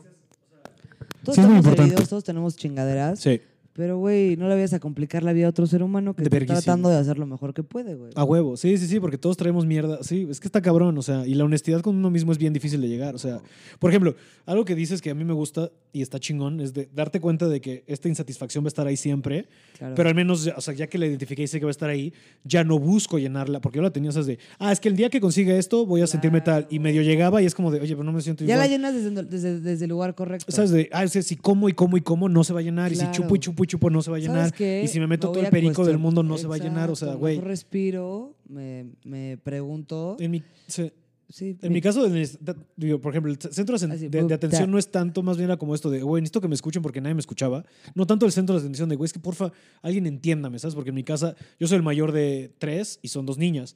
Todos 1.27 1.35
Sí, 1.37 1.41
estamos 1.43 1.67
heridos, 1.67 2.09
todos 2.09 2.25
tenemos 2.25 2.57
chingaderas. 2.57 3.19
sí. 3.21 3.41
Pero, 3.77 3.99
güey, 3.99 4.37
no 4.39 4.49
le 4.49 4.55
vayas 4.55 4.73
a 4.73 4.81
complicar 4.81 5.23
la 5.23 5.35
vida 5.35 5.47
a 5.47 5.51
otro 5.51 5.67
ser 5.67 5.83
humano 5.83 6.15
que 6.17 6.23
De 6.25 6.35
está 6.39 6.55
tratando 6.55 6.89
de 6.89 6.97
hacer 6.97 7.19
lo 7.19 7.27
mejor 7.27 7.53
que 7.53 7.63
puede, 7.63 7.95
güey. 7.95 8.11
A 8.15 8.25
huevo, 8.25 8.57
sí, 8.57 8.79
sí, 8.79 8.87
sí, 8.87 9.01
porque 9.01 9.19
todos 9.19 9.37
traemos 9.37 9.67
mierda. 9.67 10.03
Sí, 10.03 10.27
es 10.31 10.41
que 10.41 10.49
está 10.49 10.63
cabrón, 10.63 10.97
o 10.97 11.03
sea, 11.03 11.27
y 11.27 11.35
la 11.35 11.45
honestidad 11.45 11.83
con 11.83 11.95
uno 11.95 12.09
mismo 12.11 12.33
es 12.33 12.39
bien 12.39 12.55
difícil 12.55 12.81
de 12.81 12.89
llegar. 12.89 13.15
O 13.15 13.19
sea, 13.19 13.41
por 13.79 13.91
ejemplo, 13.91 14.15
algo 14.47 14.65
que 14.65 14.75
dices 14.75 15.03
que 15.03 15.11
a 15.11 15.15
mí 15.15 15.25
me 15.25 15.35
gusta 15.35 15.71
y 15.93 16.01
está 16.01 16.19
chingón 16.19 16.61
es 16.61 16.73
de 16.73 16.89
darte 16.95 17.21
cuenta 17.21 17.49
de 17.49 17.61
que 17.61 17.85
esta 17.87 18.09
insatisfacción 18.09 18.65
va 18.65 18.69
a 18.69 18.69
estar 18.69 18.87
ahí 18.87 18.97
siempre, 18.97 19.47
Claro. 19.77 19.95
pero 19.95 20.09
al 20.09 20.15
menos, 20.15 20.45
ya- 20.45 20.55
o 20.57 20.61
sea, 20.63 20.73
ya 20.73 20.87
que 20.87 20.97
la 20.97 21.07
identifiqué 21.07 21.43
y 21.43 21.47
sé 21.47 21.59
que 21.59 21.67
va 21.67 21.71
a 21.71 21.73
estar 21.73 21.91
ahí, 21.91 22.15
ya 22.45 22.65
no 22.65 22.79
busco 22.79 23.19
llenarla, 23.19 23.61
porque 23.61 23.77
yo 23.77 23.83
la 23.83 23.91
tenía, 23.91 24.09
esas 24.11 24.27
de, 24.27 24.39
ah, 24.59 24.73
es 24.73 24.81
que 24.81 24.89
el 24.89 24.97
día 24.97 25.11
que 25.11 25.21
consiga 25.21 25.55
esto 25.55 25.85
voy 25.85 26.01
a 26.01 26.07
sentirme 26.07 26.41
tal, 26.41 26.67
y 26.71 26.79
medio 26.79 27.03
llegaba 27.03 27.43
y 27.43 27.47
es 27.47 27.55
como 27.55 27.71
de, 27.71 27.81
oye, 27.81 27.95
pero 27.95 28.05
no 28.05 28.13
me 28.13 28.23
siento 28.23 28.43
ya 28.45 28.55
igual. 28.55 28.69
la 28.71 28.75
llenas 28.75 28.95
desde, 28.95 29.23
desde, 29.25 29.61
desde 29.61 29.85
el 29.85 29.91
lugar 29.91 30.15
correcto. 30.15 30.51
¿Sabes? 30.51 30.71
De, 30.71 30.89
ah, 30.93 31.05
es 31.05 31.13
que 31.13 31.23
si 31.23 31.37
como 31.37 31.69
y 31.69 31.73
como 31.75 31.97
y 31.99 32.01
como 32.01 32.29
no 32.31 32.43
se 32.45 32.55
va 32.55 32.61
a 32.61 32.63
llenar, 32.63 32.91
y 32.93 32.95
Claro. 32.97 33.13
si 33.13 33.21
chupo 33.21 33.37
y 33.37 33.39
chupo 33.39 33.65
chupo 33.67 33.91
no 33.91 34.03
se 34.03 34.11
va 34.11 34.17
a 34.17 34.21
llenar, 34.21 34.53
y 34.61 34.89
si 34.89 34.99
me 35.01 35.07
meto 35.07 35.31
todo 35.33 35.43
el 35.43 35.51
perico 35.51 35.85
del 35.85 35.99
mundo 35.99 36.23
no 36.23 36.39
se 36.39 36.47
va 36.47 36.57
a 36.57 36.59
llenar, 36.59 36.91
o 36.91 36.97
sea, 36.97 37.15
güey. 37.15 37.39
respiro, 37.41 38.35
me, 38.49 38.87
me 39.05 39.37
pregunto. 39.39 40.17
En 40.21 40.31
mi. 40.31 40.43
Sí, 41.29 41.57
En 41.61 41.73
mi 41.73 41.81
caso, 41.81 42.05
de 42.05 42.11
necesidad- 42.11 42.57
digo, 42.77 43.01
por 43.01 43.11
ejemplo, 43.13 43.33
el 43.33 43.39
centro 43.41 43.77
de, 43.77 43.93
Así, 43.93 44.07
de- 44.09 44.23
de 44.23 44.35
atención 44.35 44.71
no 44.71 44.79
es 44.79 44.93
tanto, 44.93 45.25
más 45.25 45.37
bien 45.37 45.51
era 45.51 45.57
como 45.57 45.75
esto 45.75 45.91
de, 45.91 46.01
güey, 46.01 46.21
necesito 46.23 46.41
que 46.41 46.47
me 46.47 46.55
escuchen 46.55 46.83
porque 46.83 47.01
nadie 47.01 47.15
me 47.15 47.21
escuchaba. 47.21 47.65
No 47.97 48.07
tanto 48.07 48.27
el 48.27 48.33
centro 48.33 48.55
de 48.55 48.61
atención 48.61 48.89
de, 48.89 48.95
güey, 48.95 49.07
es 49.07 49.13
que 49.13 49.19
porfa, 49.19 49.51
alguien 49.83 50.07
entiéndame, 50.07 50.61
¿sabes? 50.61 50.77
Porque 50.77 50.91
en 50.91 50.95
mi 50.95 51.03
casa, 51.03 51.35
yo 51.59 51.67
soy 51.67 51.79
el 51.79 51.83
mayor 51.83 52.13
de 52.13 52.53
tres 52.59 53.01
y 53.03 53.09
son 53.09 53.27
dos 53.27 53.39
niñas. 53.39 53.75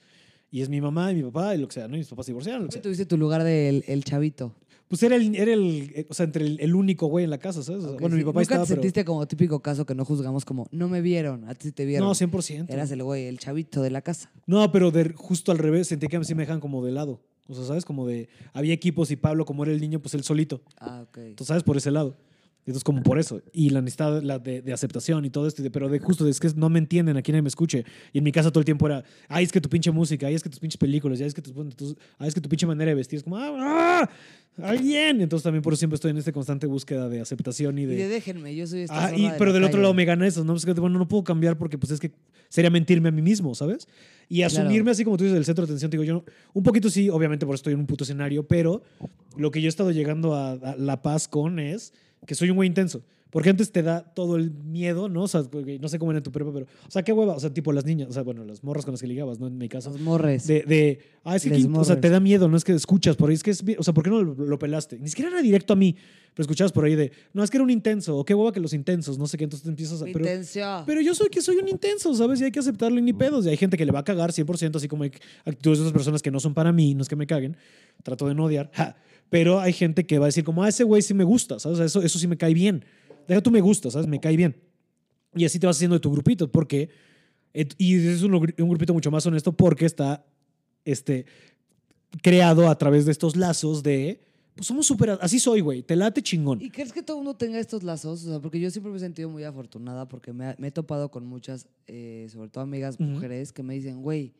Y 0.53 0.61
es 0.61 0.69
mi 0.69 0.81
mamá 0.81 1.11
y 1.11 1.17
mi 1.17 1.23
papá 1.25 1.57
y 1.57 1.59
lo 1.59 1.67
que 1.67 1.75
sea, 1.75 1.89
¿no? 1.89 1.97
Y 1.97 1.99
mis 1.99 2.07
papás 2.09 2.27
se 2.27 2.31
divorciaron, 2.31 2.63
lo 2.63 2.69
que 2.69 2.75
sea. 2.75 2.83
tuviste 2.83 3.05
tu 3.05 3.17
lugar 3.17 3.43
del 3.43 3.83
el 3.89 4.05
chavito. 4.05 4.55
Pues 4.91 5.05
era 5.05 5.15
el, 5.15 5.37
era 5.37 5.53
el, 5.53 5.93
eh, 5.95 6.07
o 6.11 6.15
sea, 6.15 6.25
entre 6.25 6.45
el, 6.45 6.59
el 6.59 6.75
único 6.75 7.07
güey 7.07 7.23
en 7.23 7.31
la 7.31 7.39
casa, 7.39 7.63
¿sabes? 7.63 7.85
Bueno, 7.85 8.09
sí. 8.09 8.17
mi 8.17 8.25
papá 8.25 8.41
¿Nunca 8.41 8.43
estaba, 8.43 8.65
te 8.65 8.71
pero... 8.71 8.83
sentiste 8.83 9.05
como 9.05 9.25
típico 9.29 9.63
caso 9.63 9.87
que 9.87 9.95
no 9.95 10.05
juzgamos 10.05 10.45
como, 10.45 10.67
no 10.73 10.89
me 10.89 11.01
vieron, 11.01 11.49
a 11.49 11.55
ti 11.55 11.71
te 11.71 11.85
vieron? 11.85 12.09
No, 12.09 12.13
100%. 12.13 12.69
Eras 12.69 12.91
el 12.91 13.05
güey, 13.05 13.27
el 13.27 13.39
chavito 13.39 13.83
de 13.83 13.91
la 13.91 14.03
casa. 14.03 14.33
No, 14.47 14.73
pero 14.73 14.91
de, 14.91 15.13
justo 15.15 15.53
al 15.53 15.59
revés, 15.59 15.87
sentí 15.87 16.09
que 16.09 16.17
a 16.17 16.19
mí 16.19 16.25
sí 16.25 16.35
me 16.35 16.43
dejan 16.43 16.59
como 16.59 16.85
de 16.85 16.91
lado. 16.91 17.21
O 17.47 17.55
sea, 17.55 17.65
¿sabes? 17.65 17.85
Como 17.85 18.05
de, 18.05 18.29
había 18.53 18.75
equipos 18.75 19.13
y 19.13 19.17
Pablo, 19.17 19.45
como 19.45 19.63
era 19.63 19.73
el 19.73 19.81
niño, 19.81 20.01
pues 20.01 20.15
él 20.15 20.25
solito. 20.25 20.61
Ah, 20.81 21.05
ok. 21.09 21.19
Entonces, 21.19 21.47
¿sabes? 21.47 21.63
Por 21.63 21.77
ese 21.77 21.93
lado. 21.93 22.17
Entonces, 22.67 22.85
como 22.85 23.03
por 23.03 23.19
eso. 23.19 23.41
Y 23.53 23.71
la 23.71 23.81
necesidad 23.81 24.23
la 24.23 24.39
de, 24.39 24.61
de 24.63 24.73
aceptación 24.73 25.25
y 25.25 25.31
todo 25.31 25.47
esto. 25.47 25.63
de- 25.63 25.71
pero 25.71 25.89
de 25.89 25.99
justo, 25.99 26.29
es 26.29 26.39
que 26.39 26.49
no 26.57 26.69
me 26.69 26.79
entienden, 26.79 27.17
a 27.17 27.23
quien 27.23 27.43
me 27.43 27.49
escuche. 27.49 27.85
Y 28.13 28.19
en 28.19 28.25
mi 28.25 28.33
casa 28.33 28.51
todo 28.51 28.61
el 28.61 28.65
tiempo 28.65 28.87
era, 28.87 29.03
ay, 29.29 29.45
es 29.45 29.53
que 29.53 29.61
tu 29.61 29.69
pinche 29.69 29.91
música, 29.91 30.27
ay, 30.27 30.35
es 30.35 30.43
que 30.43 30.51
tus 30.51 30.61
pinches 30.61 30.77
películas, 30.77 31.21
ay, 31.21 31.27
es 31.27 31.35
que, 31.35 31.43
tus, 31.43 31.55
tus- 31.77 31.97
ay, 32.19 32.29
es 32.29 32.35
que 32.35 32.41
tu 32.41 32.49
pinche 32.49 32.67
manera 32.67 32.91
de 32.91 32.95
vestir. 32.95 33.17
Es 33.19 33.23
como, 33.25 33.37
ah, 33.39 33.51
ah, 34.05 34.11
ay, 34.63 34.79
bien. 34.79 35.21
Entonces, 35.21 35.43
también 35.45 35.63
por 35.63 35.73
eso 35.73 35.79
siempre 35.81 35.95
estoy 35.97 36.11
en 36.11 36.19
esta 36.19 36.33
constante 36.33 36.67
búsqueda 36.67 37.09
de 37.09 37.21
aceptación 37.21 37.79
y 37.79 37.83
Y 37.83 37.87
de. 37.87 37.97
de 37.97 38.09
déjenme, 38.09 38.55
yo 38.55 38.67
soy 38.67 38.81
esta 38.83 39.07
Ah, 39.07 39.17
y, 39.17 39.23
de 39.31 39.35
pero 39.39 39.53
del 39.53 39.65
otro 39.65 39.81
lado 39.81 39.95
me 39.95 40.05
gana 40.05 40.27
eso, 40.27 40.45
¿no? 40.45 40.55
Es 40.55 40.65
que, 40.67 40.73
bueno, 40.75 40.99
no 40.99 41.09
puedo 41.09 41.25
cambiar 41.25 41.57
porque 41.59 41.79
pues 41.79 41.91
es 41.93 41.99
que 42.01 42.13
sería 42.51 42.71
mentirme 42.71 43.09
a 43.09 43.13
mí 43.13 43.23
mismo, 43.23 43.55
¿sabes? 43.55 43.89
Y 44.29 44.43
asumirme 44.43 44.77
Claro. 44.83 44.91
así 44.91 45.05
como 45.05 45.17
tú 45.17 45.25
dices, 45.25 45.35
del 45.35 45.45
centro 45.45 45.65
de 45.67 45.73
atención, 45.73 45.91
te 45.91 45.97
digo 45.97 46.05
yo, 46.05 46.13
no- 46.15 46.25
un 46.53 46.63
poquito 46.63 46.91
sí, 46.91 47.09
obviamente 47.09 47.47
por 47.47 47.55
eso 47.55 47.61
estoy 47.61 47.73
en 47.73 47.81
un 47.81 47.87
puto 47.87 48.05
escenario, 48.05 48.47
pero 48.47 48.83
lo 49.37 49.51
que 49.51 49.61
yo 49.63 49.67
he 49.67 49.69
estado 49.69 49.91
llegando 49.93 50.35
a, 50.35 50.53
a 50.53 50.77
la 50.77 51.01
paz 51.03 51.27
con 51.27 51.59
es 51.59 51.93
que 52.27 52.35
soy 52.35 52.51
un 52.51 52.57
güey 52.57 52.67
intenso. 52.67 53.03
Porque 53.31 53.49
antes 53.49 53.71
te 53.71 53.83
da 53.83 54.03
todo 54.03 54.37
el 54.37 54.51
miedo, 54.51 55.09
¿no? 55.09 55.23
O 55.23 55.29
sea, 55.29 55.43
no 55.81 55.89
sé 55.89 55.99
cómo 56.01 56.11
era 56.11 56.19
en 56.19 56.25
tu 56.25 56.33
prepa, 56.33 56.53
pero, 56.53 56.67
o 56.67 56.91
sea, 56.91 57.03
qué 57.03 57.13
hueva, 57.13 57.35
o 57.35 57.41
sea, 57.41 57.55
tipo 57.55 57.73
las 57.73 57.85
niñas, 57.85 58.09
o 58.09 58.13
sea, 58.13 58.23
bueno, 58.23 58.45
las 58.45 58.65
morras 58.65 58.85
con 58.85 58.93
las 58.93 59.01
que 59.01 59.07
ligabas, 59.07 59.39
¿no? 59.39 59.47
En 59.47 59.57
mi 59.57 59.69
caso. 59.69 59.91
Los 59.91 60.01
morres. 60.01 60.49
De, 60.49 60.65
de, 60.65 60.99
ah, 61.23 61.37
es 61.37 61.45
que, 61.45 61.51
aquí, 61.51 61.69
o 61.73 61.85
sea, 61.85 62.01
te 62.01 62.11
da 62.11 62.19
miedo, 62.19 62.49
no 62.49 62.57
es 62.57 62.65
que 62.65 62.73
escuchas 62.73 63.15
por 63.15 63.31
ahí, 63.31 63.37
es 63.37 63.45
que 63.45 63.53
es, 63.53 63.63
o 63.79 63.83
sea, 63.85 63.95
¿por 63.95 64.03
qué 64.03 64.11
no 64.11 64.23
lo, 64.23 64.35
lo 64.35 64.59
pelaste? 64.59 64.99
Ni 64.99 65.09
siquiera 65.09 65.31
era 65.31 65.43
directo 65.43 65.75
a 65.75 65.77
mí, 65.77 65.95
pero 66.35 66.43
escuchabas 66.43 66.73
por 66.73 66.85
ahí 66.85 66.97
de, 66.97 67.13
no, 67.33 67.45
es 67.45 67.51
que 67.51 67.57
era 67.57 67.65
un 67.65 67.71
intenso, 67.71 68.17
o 68.17 68.25
qué 68.25 68.35
hueva 68.35 68.53
que 68.53 68.59
los 68.59 68.73
intensos, 68.73 69.17
no 69.17 69.29
sé 69.29 69.39
qué, 69.39 69.45
entonces 69.45 69.63
te 69.63 69.71
empiezas 69.71 70.03
a... 70.03 70.07
Pero, 70.07 70.19
Intención. 70.19 70.83
pero 70.85 71.01
yo 71.01 71.15
soy 71.15 71.29
que 71.29 71.41
soy 71.41 71.57
un 71.57 71.69
intenso, 71.69 72.13
¿sabes? 72.15 72.41
Y 72.41 72.45
hay 72.45 72.51
que 72.51 72.59
aceptarlo 72.59 73.01
ni 73.01 73.13
pedos. 73.13 73.47
Y 73.47 73.51
hay 73.51 73.57
gente 73.57 73.77
que 73.77 73.85
le 73.85 73.93
va 73.93 74.01
a 74.01 74.05
cagar 74.05 74.33
100%, 74.33 74.77
así 74.77 74.89
como 74.89 75.05
hay 75.05 75.13
actitudes 75.45 75.79
de 75.79 75.85
otras 75.85 75.93
personas 75.93 76.21
que 76.21 76.33
no 76.33 76.41
son 76.41 76.53
para 76.53 76.73
mí, 76.73 76.95
no 76.95 77.03
es 77.03 77.09
que 77.09 77.17
me 77.17 77.29
caguen, 77.29 77.57
trato 78.03 78.27
de 78.27 78.35
no 78.35 78.47
odiar, 78.47 78.71
ja. 78.75 78.97
Pero 79.31 79.61
hay 79.61 79.73
gente 79.73 80.05
que 80.07 80.19
va 80.19 80.27
a 80.27 80.29
decir 80.29 80.45
como, 80.45 80.63
ah, 80.63 80.69
ese 80.69 80.85
güey 80.85 81.01
sí 81.03 81.15
me 81.15 81.25
gusta, 81.25 81.59
¿sabes? 81.59 81.79
Eso, 81.81 82.03
eso 82.03 82.19
sí 82.19 82.27
me 82.27 82.37
cae 82.37 82.53
bien. 82.53 82.85
Deja 83.27 83.41
tú 83.41 83.51
me 83.51 83.61
gusta, 83.61 83.91
¿sabes? 83.91 84.07
Me 84.07 84.21
cae 84.21 84.37
bien. 84.37 84.57
Y 85.35 85.45
así 85.45 85.59
te 85.59 85.67
vas 85.67 85.77
haciendo 85.77 85.95
de 85.95 86.01
tu 86.01 86.11
grupito, 86.11 86.51
porque, 86.51 86.89
et- 87.55 87.75
y 87.79 87.95
es 88.09 88.23
un, 88.23 88.35
un 88.35 88.69
grupito 88.69 88.93
mucho 88.93 89.11
más 89.11 89.25
honesto 89.27 89.53
porque 89.53 89.87
está 89.87 90.25
este, 90.85 91.25
creado 92.23 92.69
a 92.69 92.77
través 92.77 93.05
de 93.07 93.13
estos 93.13 93.37
lazos 93.37 93.83
de, 93.83 94.21
pues 94.57 94.67
somos 94.67 94.87
súper, 94.87 95.17
así 95.21 95.39
soy, 95.39 95.61
güey, 95.61 95.83
te 95.83 95.95
late 95.95 96.23
chingón. 96.23 96.61
¿Y 96.61 96.71
crees 96.71 96.93
que 96.93 97.03
todo 97.03 97.19
el 97.19 97.25
mundo 97.25 97.37
tenga 97.39 97.59
estos 97.61 97.83
lazos? 97.85 98.25
O 98.25 98.29
sea, 98.31 98.41
porque 98.41 98.59
yo 98.59 98.71
siempre 98.71 98.91
me 98.91 98.97
he 98.97 99.01
sentido 99.01 99.29
muy 99.29 99.45
afortunada 99.45 100.09
porque 100.09 100.33
me, 100.33 100.57
he 100.61 100.71
topado 100.73 101.11
con 101.11 101.25
muchas, 101.27 101.69
eh, 101.87 102.27
sobre 102.33 102.49
todo 102.49 102.65
amigas 102.65 102.99
mujeres, 102.99 103.53
que 103.53 103.63
me 103.63 103.75
dicen, 103.75 104.03
güey, 104.03 104.33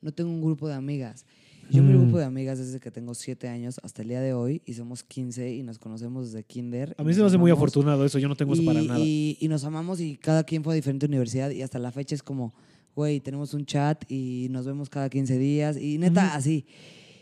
no 0.00 0.12
tengo 0.12 0.30
un 0.30 0.40
grupo 0.42 0.68
de 0.68 0.74
amigas. 0.74 1.26
Yo 1.70 1.82
mi 1.82 1.92
Mm. 1.92 1.98
grupo 2.02 2.18
de 2.18 2.24
amigas 2.24 2.58
desde 2.58 2.80
que 2.80 2.90
tengo 2.90 3.14
7 3.14 3.48
años 3.48 3.78
hasta 3.82 4.02
el 4.02 4.08
día 4.08 4.20
de 4.20 4.32
hoy 4.32 4.62
y 4.64 4.74
somos 4.74 5.02
15 5.04 5.52
y 5.54 5.62
nos 5.62 5.78
conocemos 5.78 6.32
desde 6.32 6.44
kinder. 6.44 6.94
A 6.98 7.04
mí 7.04 7.12
se 7.12 7.20
me 7.20 7.26
hace 7.26 7.36
muy 7.38 7.50
afortunado 7.50 8.04
eso, 8.04 8.18
yo 8.18 8.28
no 8.28 8.36
tengo 8.36 8.54
eso 8.54 8.64
para 8.64 8.80
nada. 8.82 8.98
Y, 8.98 9.36
y 9.40 9.48
nos 9.48 9.64
amamos 9.64 10.00
y 10.00 10.16
cada 10.16 10.44
quien 10.44 10.64
fue 10.64 10.72
a 10.74 10.76
diferente 10.76 11.06
universidad 11.06 11.50
y 11.50 11.62
hasta 11.62 11.78
la 11.78 11.92
fecha 11.92 12.14
es 12.14 12.22
como, 12.22 12.54
güey, 12.96 13.20
tenemos 13.20 13.52
un 13.54 13.66
chat 13.66 14.04
y 14.10 14.48
nos 14.50 14.66
vemos 14.66 14.88
cada 14.88 15.08
15 15.10 15.38
días 15.38 15.76
y 15.76 15.98
neta, 15.98 16.34
así. 16.34 16.64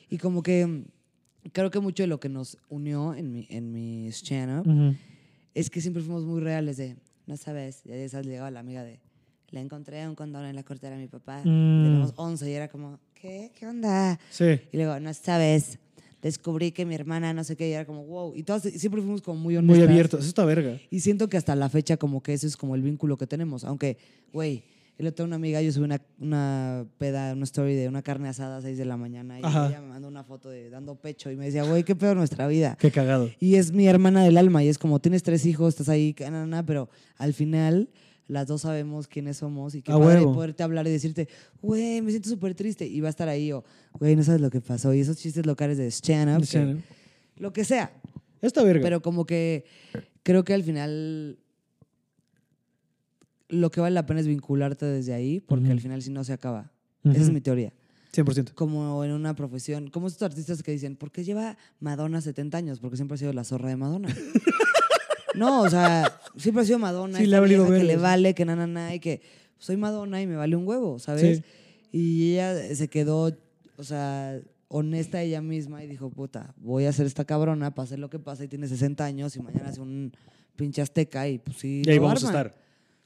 Y 0.09 0.18
como 0.18 0.43
que 0.43 0.64
mm, 0.66 0.85
creo 1.52 1.70
que 1.70 1.81
mucho 1.81 2.02
de 2.05 2.06
lo 2.06 2.20
que 2.20 2.28
nos 2.28 2.56
unió 2.68 3.14
en 3.14 3.32
mi, 3.32 3.47
en 3.51 3.73
mi 3.73 4.06
stand-up 4.12 4.68
Ujú. 4.70 4.94
es 5.55 5.70
que 5.70 5.81
siempre 5.81 6.02
fuimos 6.02 6.24
muy 6.24 6.40
reales 6.40 6.77
de, 6.77 6.97
no 7.27 7.36
sabes, 7.36 7.82
ya 7.85 8.09
sabes, 8.09 8.27
llegaba 8.27 8.51
la 8.52 8.60
amiga 8.60 8.85
de, 8.85 9.01
le 9.51 9.60
encontré 9.60 10.06
un 10.09 10.14
condón 10.14 10.44
en 10.44 10.55
la 10.55 10.62
cartera 10.62 10.94
de 10.97 11.02
mi 11.02 11.09
papá, 11.09 11.40
Mm. 11.44 11.82
tenemos 11.85 12.12
11 12.16 12.48
y 12.48 12.52
era 12.55 12.68
como, 12.68 13.01
¿qué? 13.20 13.51
¿Qué 13.59 13.66
onda? 13.66 14.18
Sí. 14.30 14.60
Y 14.72 14.76
luego, 14.76 14.98
no 15.01 15.12
sabes, 15.14 15.78
descubrí 16.22 16.72
que 16.72 16.84
mi 16.84 16.94
hermana 16.94 17.32
no 17.32 17.44
sé 17.44 17.56
qué 17.56 17.68
y 17.68 17.72
era 17.72 17.84
como, 17.84 18.05
wow. 18.05 18.34
Y 18.34 18.43
todas 18.43 18.62
siempre 18.62 19.01
fuimos 19.01 19.22
como 19.22 19.40
muy 19.40 19.56
honestas. 19.56 19.78
Muy 19.78 19.88
abierto. 19.88 20.18
Eso 20.18 20.28
está 20.28 20.44
verga. 20.44 20.78
Y 20.90 21.01
siento 21.01 21.28
que 21.28 21.36
hasta 21.36 21.55
la 21.55 21.68
fecha 21.68 21.97
como 21.97 22.22
que 22.22 22.32
eso 22.32 22.47
es 22.47 22.56
como 22.56 22.74
el 22.74 22.82
vínculo 22.82 23.16
que 23.16 23.26
tenemos. 23.26 23.64
Aunque, 23.64 23.97
güey, 24.32 24.64
el 24.98 25.06
otro 25.06 25.26
una 25.26 25.36
amiga, 25.36 25.60
yo 25.60 25.70
subí 25.72 25.84
una, 25.84 26.01
una 26.18 26.86
peda, 26.98 27.32
una 27.34 27.44
story 27.44 27.74
de 27.74 27.88
una 27.88 28.02
carne 28.02 28.28
asada 28.28 28.59
a 28.59 28.62
6 28.62 28.78
de 28.78 28.84
la 28.86 28.97
mañana 28.97 29.38
y 29.38 29.44
Ajá. 29.44 29.68
ella 29.68 29.80
me 29.82 29.88
mandó 29.88 30.09
una 30.09 30.24
foto 30.24 30.48
de 30.48 30.70
dando 30.70 30.94
pecho 30.94 31.30
y 31.30 31.36
me 31.36 31.44
decía, 31.47 31.64
güey, 31.64 31.84
qué 31.84 31.94
peor 31.94 32.16
nuestra 32.16 32.48
vida. 32.48 32.76
Qué 32.80 32.90
cagado. 32.90 33.30
Y 33.38 33.56
es 33.56 33.72
mi 33.72 33.86
hermana 33.86 34.24
del 34.24 34.38
alma 34.38 34.64
y 34.64 34.68
es 34.68 34.78
como, 34.78 34.98
tienes 34.98 35.22
tres 35.22 35.44
hijos, 35.44 35.74
estás 35.74 35.90
ahí, 35.90 36.14
na, 36.18 36.47
na, 36.47 36.64
pero 36.64 36.88
al 37.18 37.34
final 37.34 37.90
las 38.28 38.47
dos 38.47 38.62
sabemos 38.62 39.07
quiénes 39.07 39.36
somos 39.36 39.74
y 39.74 39.82
qué 39.82 39.93
A 39.93 39.98
padre 39.98 40.23
poderte 40.23 40.62
hablar 40.62 40.86
y 40.86 40.90
decirte, 40.90 41.28
güey, 41.62 42.03
me 42.03 42.11
siento 42.11 42.28
súper 42.28 42.55
triste 42.55 42.86
y 42.86 43.01
va 43.01 43.09
a 43.09 43.11
estar 43.11 43.28
ahí 43.28 43.53
o, 43.53 43.65
güey, 43.94 44.16
no 44.16 44.23
sabes 44.24 44.40
lo 44.40 44.51
que 44.51 44.61
pasó 44.61 44.93
y 44.94 45.01
esos 45.01 45.16
chistes 45.16 45.47
locales 45.47 45.78
de 45.78 45.86
stand-up, 45.90 46.44
Sí. 46.44 46.59
lo 47.36 47.53
que 47.53 47.65
sea. 47.65 47.93
Está 48.43 48.62
verga. 48.65 48.82
Pero 48.82 49.01
como 49.03 49.27
que 49.27 49.65
creo 50.23 50.44
que 50.44 50.55
al 50.55 50.62
final 50.65 51.39
lo 53.48 53.70
que 53.70 53.81
vale 53.81 53.94
la 53.94 54.07
pena 54.07 54.20
es 54.20 54.27
vincularte 54.27 54.86
desde 54.86 55.15
ahí, 55.15 55.40
porque 55.40 55.70
al 55.70 55.81
final 55.81 56.03
si 56.03 56.11
no 56.11 56.24
se 56.24 56.32
acaba. 56.32 56.73
Esa 57.05 57.23
es 57.23 57.31
mi 57.31 57.40
teoría. 57.40 57.73
100%. 58.12 58.55
Como 58.55 59.05
en 59.05 59.12
una 59.12 59.36
profesión, 59.36 59.89
como 59.90 60.07
estos 60.09 60.23
artistas 60.23 60.62
que 60.62 60.73
dicen, 60.73 60.97
¿por 60.97 61.12
qué 61.12 61.23
lleva 61.23 61.57
Madonna 61.81 62.20
70 62.20 62.57
años? 62.59 62.81
Porque 62.81 62.97
siempre 62.97 63.15
ha 63.15 63.19
sido 63.19 63.32
la 63.32 63.44
zorra 63.44 63.69
de 63.69 63.77
Madonna. 63.77 64.09
no, 65.36 65.62
o 65.62 65.70
sea, 65.70 66.20
siempre 66.36 66.62
ha 66.62 66.66
sido 66.66 66.78
Madonna. 66.78 67.18
Sí, 67.18 67.24
esta 67.24 67.30
le 67.30 67.36
ha 67.36 67.40
valido 67.40 67.64
vieja 67.64 67.78
que 67.78 67.84
le 67.84 67.96
vale, 67.96 68.34
que 68.34 68.44
na, 68.44 68.56
na, 68.56 68.66
na, 68.66 68.94
y 68.94 69.00
que 69.00 69.20
soy 69.58 69.76
Madonna 69.76 70.20
y 70.20 70.26
me 70.26 70.36
vale 70.36 70.56
un 70.56 70.66
huevo, 70.66 70.98
¿sabes? 70.98 71.38
Sí. 71.38 71.44
Y 71.92 72.32
ella 72.32 72.74
se 72.74 72.88
quedó, 72.88 73.36
o 73.76 73.84
sea, 73.84 74.40
honesta 74.68 75.22
ella 75.22 75.40
misma 75.40 75.82
y 75.82 75.86
dijo, 75.86 76.10
puta, 76.10 76.54
voy 76.56 76.86
a 76.86 76.92
ser 76.92 77.06
esta 77.06 77.24
cabrona, 77.24 77.74
pase 77.74 77.96
lo 77.96 78.10
que 78.10 78.18
pase 78.18 78.44
y 78.44 78.48
tiene 78.48 78.68
60 78.68 79.04
años 79.04 79.36
y 79.36 79.40
mañana 79.40 79.68
hace 79.68 79.80
un 79.80 80.12
pinche 80.56 80.82
azteca 80.82 81.28
y 81.28 81.38
pues 81.38 81.56
sí. 81.58 81.82
Y 81.84 81.90
ahí 81.90 81.98
vamos 81.98 82.24
a 82.24 82.26
estar. 82.26 82.54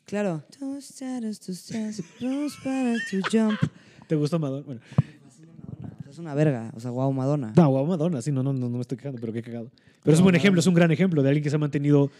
Claro. 0.05 0.43
¿Te 4.09 4.16
gusta 4.16 4.39
Madonna? 4.39 4.66
Bueno. 4.66 4.81
Fascina 5.23 5.52
Madonna. 5.52 5.97
O 6.01 6.02
sea, 6.02 6.10
es 6.10 6.10
una 6.21 6.35
verga. 6.35 6.71
O 6.77 6.81
sea, 6.81 6.91
wow, 6.91 7.13
Madonna. 7.13 7.53
No, 7.57 7.69
guau, 7.69 7.87
Madonna, 7.87 8.23
sí, 8.23 8.31
no, 8.31 8.43
no, 8.43 8.53
no, 8.53 8.69
no 8.69 8.77
me 8.77 8.81
estoy 8.83 8.97
quejando, 8.99 9.19
pero 9.21 9.33
qué 9.33 9.43
cagado. 9.43 9.71
Pero 10.03 10.15
es 10.15 10.21
un 10.21 10.25
buen 10.25 10.35
ejemplo, 10.37 10.61
es 10.61 10.67
un 10.67 10.75
gran 10.75 10.91
ejemplo 10.91 11.23
de 11.23 11.29
alguien 11.29 11.43
que 11.43 11.51
se 11.51 11.57
ha 11.57 11.59
mantenido. 11.59 12.11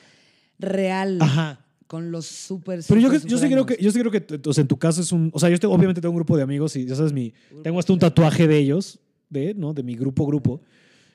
Real. 0.59 1.19
Ajá. 1.21 1.61
Con 1.87 2.13
los 2.13 2.27
súper, 2.27 2.81
Pero 2.87 3.01
yo, 3.01 3.13
yo 3.13 3.37
sí 3.39 3.49
creo 3.49 3.67
que, 3.67 3.77
yo 3.81 3.91
sí 3.91 3.99
creo 3.99 4.13
que, 4.13 4.25
o 4.49 4.53
sea, 4.53 4.63
en 4.63 4.69
tu 4.69 4.77
caso 4.79 5.01
es 5.01 5.11
un. 5.11 5.31
O 5.35 5.41
sea, 5.41 5.49
yo 5.49 5.59
tengo- 5.59 5.75
obviamente 5.75 6.01
tengo 6.01 6.13
un 6.13 6.17
grupo 6.19 6.37
de 6.37 6.43
amigos 6.45 6.77
y 6.77 6.87
ya 6.87 6.95
sabes, 6.95 7.13
mi, 7.13 7.33
tengo 7.65 7.81
hasta 7.81 7.93
un 7.93 7.99
tatuaje 7.99 8.47
de 8.47 8.59
ellos, 8.59 9.01
de, 9.29 9.55
¿no? 9.55 9.75
De 9.75 9.83
mi 9.83 9.97
grupo, 9.97 10.25
grupo. 10.25 10.61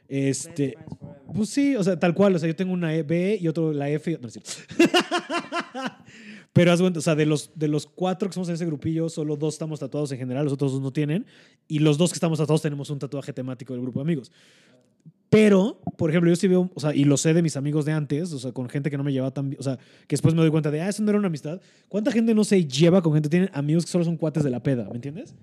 Este. 0.08 0.78
Pues 1.34 1.50
sí, 1.50 1.76
o 1.76 1.84
sea, 1.84 2.00
tal 2.00 2.14
cual. 2.14 2.36
O 2.36 2.40
sea, 2.40 2.48
yo 2.48 2.56
tengo 2.56 2.74
una 2.74 2.94
E- 2.96 3.04
B 3.04 3.38
y 3.42 3.48
otro 3.48 3.74
la 3.74 3.90
F. 3.90 4.18
Pero 6.54 6.72
haz 6.72 6.80
o 6.80 7.02
sea, 7.02 7.16
de 7.16 7.26
los, 7.26 7.52
de 7.56 7.68
los 7.68 7.86
cuatro 7.86 8.30
que 8.30 8.34
somos 8.34 8.48
en 8.48 8.56
ese 8.56 8.66
grupillo, 8.66 9.10
solo 9.10 9.36
dos 9.36 9.56
estamos 9.56 9.82
tatuados 9.82 10.10
en 10.14 10.20
general, 10.20 10.46
los 10.46 10.54
otros 10.54 10.72
dos 10.72 10.82
no 10.82 10.94
tienen. 10.94 11.26
Y 11.68 11.80
los 11.80 11.98
dos 11.98 12.12
que 12.12 12.16
estamos 12.16 12.40
tatuados 12.40 12.62
tenemos 12.62 12.90
un 12.90 13.00
tatuaje 13.00 13.34
temático 13.34 13.74
del 13.74 13.82
grupo 13.82 14.00
de 14.00 14.04
amigos. 14.04 14.32
Pero, 15.30 15.82
por 15.98 16.10
ejemplo, 16.12 16.30
yo 16.30 16.36
sí 16.38 16.48
veo, 16.48 16.72
o 16.74 16.80
sea, 16.80 16.96
y 16.96 17.04
lo 17.04 17.18
sé 17.18 17.34
de 17.34 17.42
mis 17.42 17.58
amigos 17.58 17.84
de 17.84 17.92
antes, 17.92 18.32
o 18.32 18.40
sea, 18.40 18.54
con 18.54 18.70
gente 18.70 18.90
que 18.90 18.96
no 18.98 19.04
me 19.04 19.12
llevaba 19.12 19.34
tan 19.34 19.50
bien, 19.50 19.60
o 19.60 19.64
sea, 19.64 19.76
que 19.76 20.14
después 20.14 20.34
me 20.34 20.40
doy 20.40 20.50
cuenta 20.50 20.72
de, 20.72 20.80
ah, 20.82 20.88
eso 20.88 21.04
no 21.04 21.10
era 21.10 21.18
una 21.20 21.28
amistad. 21.28 21.60
¿Cuánta 21.90 22.10
gente 22.14 22.34
no 22.34 22.46
se 22.46 22.66
lleva 22.66 23.02
con 23.02 23.12
gente? 23.14 23.28
Tienen 23.28 23.50
amigos 23.52 23.84
que 23.86 23.92
solo 23.92 24.06
son 24.06 24.16
cuates 24.16 24.46
de 24.46 24.50
la 24.50 24.64
peda, 24.64 24.88
¿me 24.90 24.96
entiendes? 24.96 25.36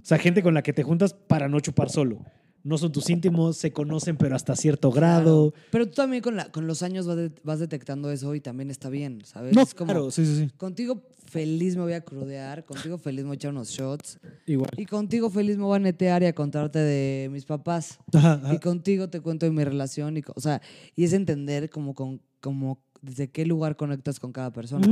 O 0.00 0.04
sea, 0.04 0.16
gente 0.16 0.42
con 0.42 0.54
la 0.54 0.62
que 0.62 0.72
te 0.72 0.82
juntas 0.84 1.12
para 1.12 1.48
no 1.48 1.60
chupar 1.60 1.90
solo. 1.90 2.24
No 2.66 2.78
son 2.78 2.90
tus 2.90 3.08
íntimos, 3.10 3.56
se 3.56 3.72
conocen, 3.72 4.16
pero 4.16 4.34
hasta 4.34 4.56
cierto 4.56 4.90
grado. 4.90 5.52
Claro. 5.52 5.68
Pero 5.70 5.86
tú 5.86 5.94
también 5.94 6.22
con, 6.22 6.34
la, 6.36 6.50
con 6.50 6.66
los 6.66 6.82
años 6.82 7.06
vas, 7.06 7.16
de- 7.16 7.30
vas 7.44 7.60
detectando 7.60 8.10
eso 8.10 8.34
y 8.34 8.40
también 8.40 8.70
está 8.70 8.90
bien, 8.90 9.22
¿sabes? 9.24 9.54
No, 9.54 9.62
Es 9.62 9.72
como, 9.74 9.92
claro, 9.92 10.10
sí, 10.10 10.26
sí, 10.26 10.36
sí. 10.36 10.50
Contigo 10.56 11.02
feliz 11.26 11.76
me 11.76 11.82
voy 11.82 11.92
a 11.92 12.00
crudear, 12.00 12.64
contigo 12.64 12.98
feliz 12.98 13.22
me 13.22 13.28
voy 13.28 13.34
a 13.34 13.36
echar 13.36 13.50
unos 13.52 13.68
shots 13.70 14.18
Igual. 14.46 14.70
y 14.76 14.86
contigo 14.86 15.28
feliz 15.30 15.56
me 15.56 15.64
voy 15.64 15.76
a 15.76 15.78
netear 15.80 16.22
y 16.22 16.26
a 16.26 16.32
contarte 16.34 16.78
de 16.80 17.28
mis 17.30 17.44
papás. 17.44 17.98
Ajá, 18.12 18.34
ajá. 18.42 18.54
Y 18.54 18.58
contigo 18.58 19.08
te 19.10 19.20
cuento 19.20 19.46
de 19.46 19.52
mi 19.52 19.62
relación. 19.64 20.16
Y, 20.16 20.22
o 20.34 20.40
sea, 20.40 20.60
y 20.96 21.04
es 21.04 21.12
entender 21.12 21.70
como, 21.70 21.94
con, 21.94 22.20
como 22.40 22.80
desde 23.00 23.28
qué 23.30 23.46
lugar 23.46 23.76
conectas 23.76 24.18
con 24.18 24.32
cada 24.32 24.52
persona. 24.52 24.88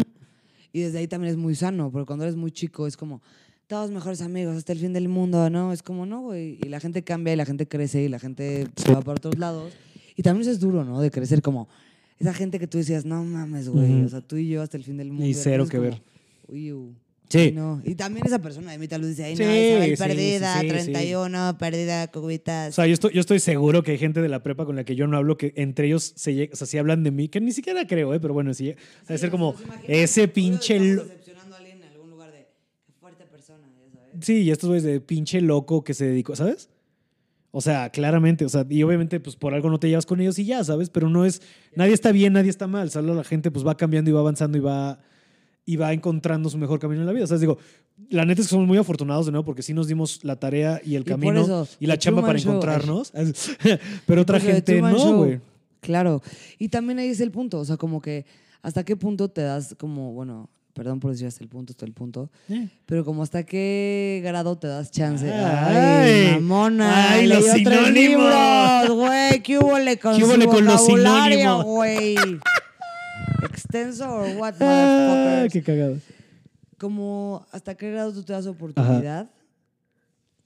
Y 0.73 0.81
desde 0.81 0.99
ahí 0.99 1.09
también 1.09 1.33
es 1.33 1.37
muy 1.37 1.55
sano, 1.55 1.91
porque 1.91 2.07
cuando 2.07 2.25
eres 2.25 2.37
muy 2.37 2.51
chico 2.53 2.87
es 2.87 2.97
como, 2.97 3.21
todos 3.75 3.91
mejores 3.91 4.21
amigos 4.23 4.57
hasta 4.57 4.73
el 4.73 4.79
fin 4.79 4.93
del 4.93 5.09
mundo, 5.09 5.51
¿no? 5.51 5.73
Es 5.73 5.83
como, 5.83 6.07
no, 6.07 6.21
güey. 6.23 6.59
Y 6.65 6.69
la 6.69 6.79
gente 6.79 7.03
cambia 7.03 7.33
y 7.33 7.37
la 7.37 7.45
gente 7.45 7.67
crece 7.67 8.03
y 8.05 8.09
la 8.09 8.21
gente 8.21 8.69
va 8.89 9.01
para 9.01 9.17
otros 9.17 9.37
lados. 9.37 9.73
Y 10.15 10.23
también 10.23 10.43
eso 10.43 10.53
es 10.53 10.61
duro, 10.61 10.85
¿no? 10.85 11.01
De 11.01 11.11
crecer 11.11 11.43
como 11.43 11.69
esa 12.21 12.33
gente 12.33 12.61
que 12.61 12.69
tú 12.69 12.79
decías, 12.79 13.05
no 13.05 13.25
mames, 13.25 13.69
güey. 13.69 13.93
Ujú. 13.97 14.07
O 14.07 14.09
sea, 14.09 14.21
tú 14.21 14.37
y 14.37 14.49
yo 14.49 14.63
hasta 14.63 14.77
el 14.77 14.85
fin 14.85 14.97
del 14.97 15.09
mundo. 15.09 15.27
Y 15.27 15.35
cero 15.35 15.67
que 15.69 15.77
es 15.79 15.83
ver. 15.83 15.91
como, 15.91 16.55
"Uy, 16.57 16.73
uh". 16.73 16.95
Sí. 17.29 17.39
Ay, 17.39 17.53
no. 17.53 17.83
Y 17.85 17.97
también 17.97 18.25
esa 18.27 18.39
persona 18.39 18.71
de 18.71 18.79
mitad 18.79 18.97
luz 19.01 19.09
dice, 19.09 19.25
ay, 19.25 19.33
no, 19.33 19.39
Sí, 19.39 19.43
Isabel, 19.45 19.97
sí, 19.97 20.03
perdida, 20.05 20.55
sí, 20.55 20.61
sí, 20.61 20.69
31, 20.69 21.59
perdida, 21.59 22.07
cubitas. 22.13 22.69
O 22.69 22.77
sea, 22.77 22.87
yo 22.87 22.93
estoy, 22.95 23.13
yo 23.13 23.21
estoy 23.21 23.41
seguro 23.41 23.83
que 23.83 23.91
hay 23.93 23.99
gente 23.99 24.21
de 24.23 24.29
la 24.29 24.41
prepa 24.45 24.65
con 24.67 24.77
la 24.77 24.85
que 24.85 24.95
yo 24.95 25.09
no 25.09 25.17
hablo, 25.17 25.37
que 25.37 25.53
entre 25.57 25.87
ellos 25.89 26.13
se 26.15 26.49
o 26.53 26.55
sea, 26.55 26.67
sí 26.69 26.79
hablan 26.79 27.03
de 27.03 27.11
mí, 27.11 27.27
que 27.29 27.41
ni 27.41 27.51
siquiera 27.51 27.85
creo, 27.89 28.15
¿eh? 28.15 28.21
pero 28.21 28.35
bueno, 28.35 28.55
sí. 28.55 28.75
Debe 29.09 29.19
ser 29.19 29.31
como 29.33 29.57
ese 29.89 30.29
pinche. 30.29 30.79
lo- 30.79 31.03
decepcionando 31.03 31.57
a 31.57 31.59
alguien 31.59 31.79
en 31.79 31.89
algún 31.89 32.11
lugar 32.11 32.31
de 32.31 32.47
qué 32.87 32.93
fuerte 33.01 33.25
persona, 33.25 33.67
ya 33.83 33.91
sabes. 33.91 34.04
Sí, 34.21 34.43
y 34.43 34.51
estos 34.51 34.69
güeyes 34.69 34.85
de 34.85 35.01
pinche 35.01 35.41
loco 35.41 35.85
que 35.85 35.95
se 35.95 36.07
dedicó, 36.07 36.37
¿sabes? 36.37 36.69
O 37.51 37.61
sea, 37.61 37.91
claramente, 37.91 38.45
o 38.45 38.49
sea, 38.49 38.67
y 38.69 38.83
obviamente 38.83 39.21
pues 39.21 39.37
por 39.37 39.55
algo 39.55 39.71
no 39.71 39.79
te 39.79 39.89
llevas 39.89 40.07
con 40.07 40.21
ellos 40.21 40.39
y 40.41 40.45
ya, 40.45 40.65
¿sabes? 40.65 40.91
Pero 40.91 41.09
no 41.09 41.25
es, 41.25 41.41
nadie 41.77 41.95
está 41.95 42.11
bien, 42.11 42.33
nadie 42.33 42.51
está 42.51 42.67
mal, 42.67 42.91
solo 42.91 43.15
la 43.15 43.23
gente 43.23 43.51
pues 43.53 43.65
va 43.65 43.77
cambiando 43.77 44.11
y 44.11 44.13
va 44.13 44.21
avanzando 44.21 44.59
y 44.59 44.61
va, 44.61 44.99
y 45.65 45.77
va 45.77 45.93
encontrando 45.93 46.51
su 46.51 46.59
mejor 46.59 46.81
camino 46.81 47.03
en 47.03 47.07
la 47.07 47.13
vida. 47.13 47.25
O 47.25 47.27
sea, 47.29 47.39
digo, 47.39 47.59
la 48.11 48.25
neta 48.25 48.41
es 48.41 48.49
que 48.49 48.51
somos 48.51 48.67
muy 48.67 48.79
afortunados 48.79 49.27
de 49.27 49.33
nuevo 49.33 49.45
porque 49.45 49.63
sí 49.63 49.73
nos 49.73 49.87
dimos 49.87 50.25
la 50.25 50.37
tarea 50.37 50.81
y 50.85 50.97
el 50.97 51.03
Y 51.03 51.05
camino 51.05 51.43
eso, 51.43 51.69
y 51.79 51.87
la 51.87 51.97
chamba 51.97 52.23
para 52.23 52.39
Show, 52.39 52.55
encontrarnos. 52.55 53.13
Pero 54.07 54.23
otra 54.23 54.41
gente 54.41 54.83
no, 54.83 55.19
güey. 55.19 55.41
Claro. 55.81 56.23
Y 56.59 56.71
también 56.71 56.99
ahí 56.99 57.09
es 57.09 57.21
el 57.21 57.31
punto. 57.31 57.61
O 57.61 57.65
sea, 57.65 57.77
como 57.77 58.01
que 58.01 58.27
hasta 58.63 58.85
qué 58.85 58.97
punto 58.97 59.29
te 59.29 59.43
das 59.43 59.77
como, 59.79 60.13
bueno, 60.13 60.51
perdón 60.75 61.01
por 61.01 61.13
decir 61.13 61.27
hasta 61.27 61.43
el 61.43 61.49
punto, 61.49 61.73
hasta 61.73 61.87
el 61.87 61.93
punto. 61.93 62.31
Eh. 62.49 62.69
Pero 62.85 63.05
como 63.05 63.23
hasta 63.23 63.45
qué 63.45 64.21
grado 64.25 64.59
te 64.59 64.67
das 64.67 64.91
chance. 64.91 65.33
Ay. 65.33 65.77
Ay, 65.77 66.41
mamona. 66.41 67.13
Ay, 67.13 67.27
los 67.29 67.45
sinónimos. 67.45 68.91
güey. 68.91 69.43
¿Qué 69.43 69.59
hubo 69.59 69.71
con 70.03 70.17
¿Qué 70.19 70.25
húbole 70.25 70.47
con 70.47 70.65
los 70.65 70.85
sinónimos? 70.85 71.65
güey? 71.65 72.17
¿Extenso 73.45 74.05
o 74.09 74.23
what, 74.39 74.55
motherfuckers? 74.55 75.53
qué 75.53 75.63
cagado. 75.63 75.99
Como 76.77 77.47
hasta 77.53 77.77
qué 77.77 77.91
grado 77.93 78.13
tú 78.13 78.25
te 78.25 78.33
das 78.33 78.47
oportunidad 78.47 79.31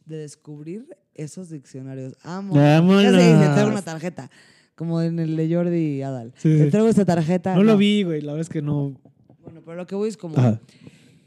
de 0.05 0.19
descubrir 0.19 0.87
esos 1.15 1.49
diccionarios. 1.51 2.15
Amo. 2.23 2.55
Ya 2.55 2.81
se 2.81 3.17
dice, 3.17 3.39
te 3.39 3.53
traigo 3.53 3.71
una 3.71 3.83
tarjeta. 3.83 4.31
Como 4.75 5.03
en 5.03 5.19
el 5.19 5.37
de 5.37 5.53
Jordi 5.53 5.97
y 5.97 6.03
Adal. 6.03 6.33
Sí, 6.37 6.57
Te 6.57 6.71
traigo 6.71 6.89
esta 6.89 7.05
tarjeta. 7.05 7.55
No 7.57 7.65
lo 7.65 7.77
vi, 7.77 8.05
güey. 8.05 8.21
La 8.21 8.33
verdad 8.33 8.43
es 8.43 8.49
que 8.49 8.63
no. 8.63 8.95
Bueno, 9.49 9.62
pero 9.65 9.77
lo 9.77 9.87
que 9.87 9.95
voy 9.95 10.09
es 10.09 10.16
como, 10.16 10.37
Ajá. 10.39 10.61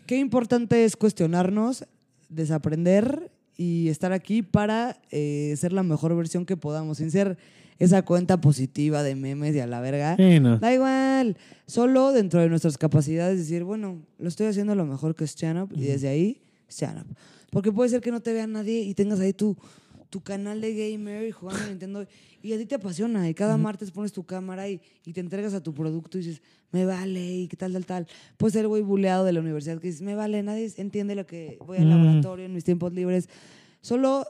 qué 0.05 0.17
importante 0.17 0.85
es 0.85 0.95
cuestionarnos, 0.95 1.85
desaprender 2.29 3.31
y 3.57 3.89
estar 3.89 4.11
aquí 4.13 4.41
para 4.41 4.97
eh, 5.11 5.53
ser 5.57 5.73
la 5.73 5.83
mejor 5.83 6.15
versión 6.15 6.45
que 6.45 6.57
podamos, 6.57 6.97
sin 6.97 7.11
ser 7.11 7.37
esa 7.79 8.03
cuenta 8.03 8.39
positiva 8.39 9.01
de 9.01 9.15
memes 9.15 9.55
y 9.55 9.59
a 9.59 9.67
la 9.67 9.81
verga. 9.81 10.15
Sí, 10.15 10.39
no. 10.39 10.59
Da 10.59 10.73
igual, 10.73 11.35
solo 11.65 12.11
dentro 12.11 12.39
de 12.39 12.47
nuestras 12.47 12.77
capacidades 12.77 13.39
decir, 13.39 13.63
bueno, 13.63 14.01
lo 14.19 14.27
estoy 14.27 14.47
haciendo 14.47 14.75
lo 14.75 14.85
mejor 14.85 15.15
que 15.15 15.23
es 15.23 15.31
stand 15.31 15.63
up 15.63 15.69
y 15.75 15.85
desde 15.85 16.07
ahí, 16.07 16.41
stand 16.69 16.99
up. 17.01 17.15
Porque 17.49 17.71
puede 17.71 17.89
ser 17.89 18.01
que 18.01 18.11
no 18.11 18.21
te 18.21 18.33
vea 18.33 18.45
nadie 18.47 18.81
y 18.81 18.93
tengas 18.93 19.19
ahí 19.19 19.33
tu, 19.33 19.57
tu 20.11 20.21
canal 20.21 20.61
de 20.61 20.75
gamer 20.75 21.25
y 21.27 21.31
jugando 21.31 21.63
a 21.63 21.67
Nintendo 21.79 22.05
y 22.43 22.53
a 22.53 22.57
ti 22.59 22.65
te 22.67 22.75
apasiona 22.75 23.27
y 23.27 23.33
cada 23.33 23.57
martes 23.57 23.89
pones 23.89 24.11
tu 24.11 24.23
cámara 24.23 24.69
y, 24.69 24.79
y 25.05 25.13
te 25.13 25.19
entregas 25.21 25.55
a 25.55 25.63
tu 25.63 25.73
producto 25.73 26.19
y 26.19 26.21
dices, 26.21 26.41
me 26.71 26.85
vale 26.85 27.19
y 27.37 27.47
qué 27.47 27.57
tal, 27.57 27.73
tal, 27.73 27.85
tal. 27.87 28.07
Puedes 28.37 28.53
ser 28.53 28.67
güey 28.67 28.83
buleado 28.83 29.25
de 29.25 29.33
la 29.33 29.39
universidad 29.39 29.79
que 29.79 29.87
dices, 29.87 30.01
me 30.03 30.13
vale, 30.15 30.43
nadie 30.43 30.71
entiende 30.77 31.15
lo 31.15 31.25
que 31.25 31.57
voy 31.65 31.79
al 31.79 31.85
Mm. 31.85 31.89
laboratorio 31.89 32.45
en 32.45 32.53
mis 32.53 32.63
tiempos 32.63 32.93
libres. 32.93 33.27
Solo 33.81 34.25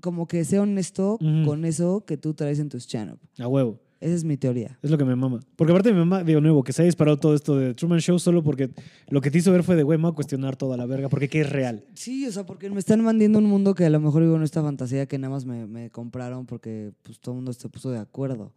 como 0.00 0.26
que 0.26 0.44
sea 0.44 0.62
honesto 0.62 1.16
Mm. 1.20 1.44
con 1.46 1.64
eso 1.64 2.04
que 2.04 2.16
tú 2.16 2.34
traes 2.34 2.58
en 2.58 2.68
tu 2.68 2.78
stand-up. 2.78 3.18
A 3.38 3.46
huevo. 3.48 3.78
Esa 4.00 4.14
es 4.14 4.24
mi 4.24 4.36
teoría. 4.36 4.78
Es 4.82 4.90
lo 4.90 4.98
que 4.98 5.04
me 5.04 5.16
mama. 5.16 5.40
Porque 5.56 5.72
aparte 5.72 5.90
mi 5.92 5.98
mamá, 5.98 6.22
digo 6.22 6.40
nuevo, 6.40 6.62
que 6.62 6.72
se 6.74 6.82
ha 6.82 6.84
disparado 6.84 7.16
todo 7.16 7.34
esto 7.34 7.56
de 7.56 7.72
Truman 7.74 7.98
Show 8.00 8.18
solo 8.18 8.42
porque 8.42 8.68
lo 9.08 9.20
que 9.22 9.30
te 9.30 9.38
hizo 9.38 9.50
ver 9.52 9.62
fue 9.62 9.74
de, 9.74 9.82
güey, 9.84 9.96
me 9.98 10.02
voy 10.02 10.12
a 10.12 10.14
cuestionar 10.14 10.54
toda 10.56 10.76
la 10.76 10.84
verga 10.84 11.08
porque 11.08 11.28
que 11.28 11.40
es 11.40 11.50
real. 11.50 11.82
Sí, 11.94 12.26
o 12.26 12.32
sea, 12.32 12.44
porque 12.44 12.68
me 12.70 12.78
están 12.78 13.02
mandando 13.02 13.38
un 13.38 13.46
mundo 13.46 13.74
que 13.74 13.86
a 13.86 13.90
lo 13.90 13.98
mejor 13.98 14.22
vivo 14.22 14.36
en 14.36 14.42
esta 14.42 14.62
fantasía 14.62 15.06
que 15.06 15.18
nada 15.18 15.32
más 15.32 15.46
me, 15.46 15.66
me 15.66 15.88
compraron 15.90 16.44
porque 16.44 16.92
pues 17.02 17.18
todo 17.20 17.32
el 17.34 17.36
mundo 17.36 17.52
se 17.54 17.68
puso 17.70 17.90
de 17.90 17.98
acuerdo. 17.98 18.52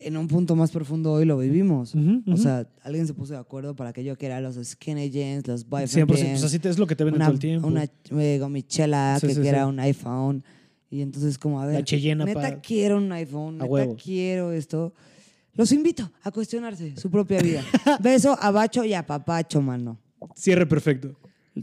En 0.00 0.16
un 0.16 0.26
punto 0.26 0.56
más 0.56 0.70
profundo 0.72 1.12
hoy 1.12 1.24
lo 1.24 1.38
vivimos. 1.38 1.94
O 2.26 2.36
sea, 2.36 2.66
alguien 2.82 3.06
se 3.06 3.14
puso 3.14 3.32
de 3.34 3.38
acuerdo 3.38 3.76
para 3.76 3.92
que 3.92 4.02
yo 4.02 4.18
quiera 4.18 4.40
los 4.40 4.56
skinny 4.56 5.08
jeans, 5.08 5.46
los 5.46 5.66
boyfriend 5.68 6.10
100%. 6.10 6.30
Pues 6.30 6.42
así 6.44 6.58
te- 6.58 6.68
es 6.68 6.78
lo 6.80 6.86
que 6.88 6.96
te 6.96 7.04
venden 7.04 7.22
todo 7.22 7.30
el 7.32 7.38
tiempo. 7.38 7.68
una 7.68 7.84
eh, 7.84 8.38
gomichela 8.40 9.18
Sí, 9.20 9.28
que 9.28 9.34
sí, 9.36 9.40
quiera 9.40 9.62
sí. 9.62 9.68
un 9.70 9.78
iPhone. 9.78 10.42
Y 10.90 11.00
entonces 11.02 11.38
como, 11.38 11.60
a 11.60 11.66
ver, 11.66 11.84
neta 12.16 12.60
quiero 12.60 12.98
un 12.98 13.10
iPhone, 13.12 13.60
A 13.60 13.66
neta 13.66 13.96
quiero 14.02 14.52
esto. 14.52 14.92
Los 15.54 15.70
invito 15.72 16.10
a 16.22 16.30
cuestionarse 16.30 16.94
su 16.96 17.10
propia 17.10 17.40
vida. 17.40 17.62
Beso 18.00 18.36
a 18.40 18.50
Bacho 18.50 18.84
y 18.84 18.94
a 18.94 19.06
Papacho, 19.06 19.60
mano. 19.62 19.98
Cierre 20.34 20.66
perfecto. 20.66 21.14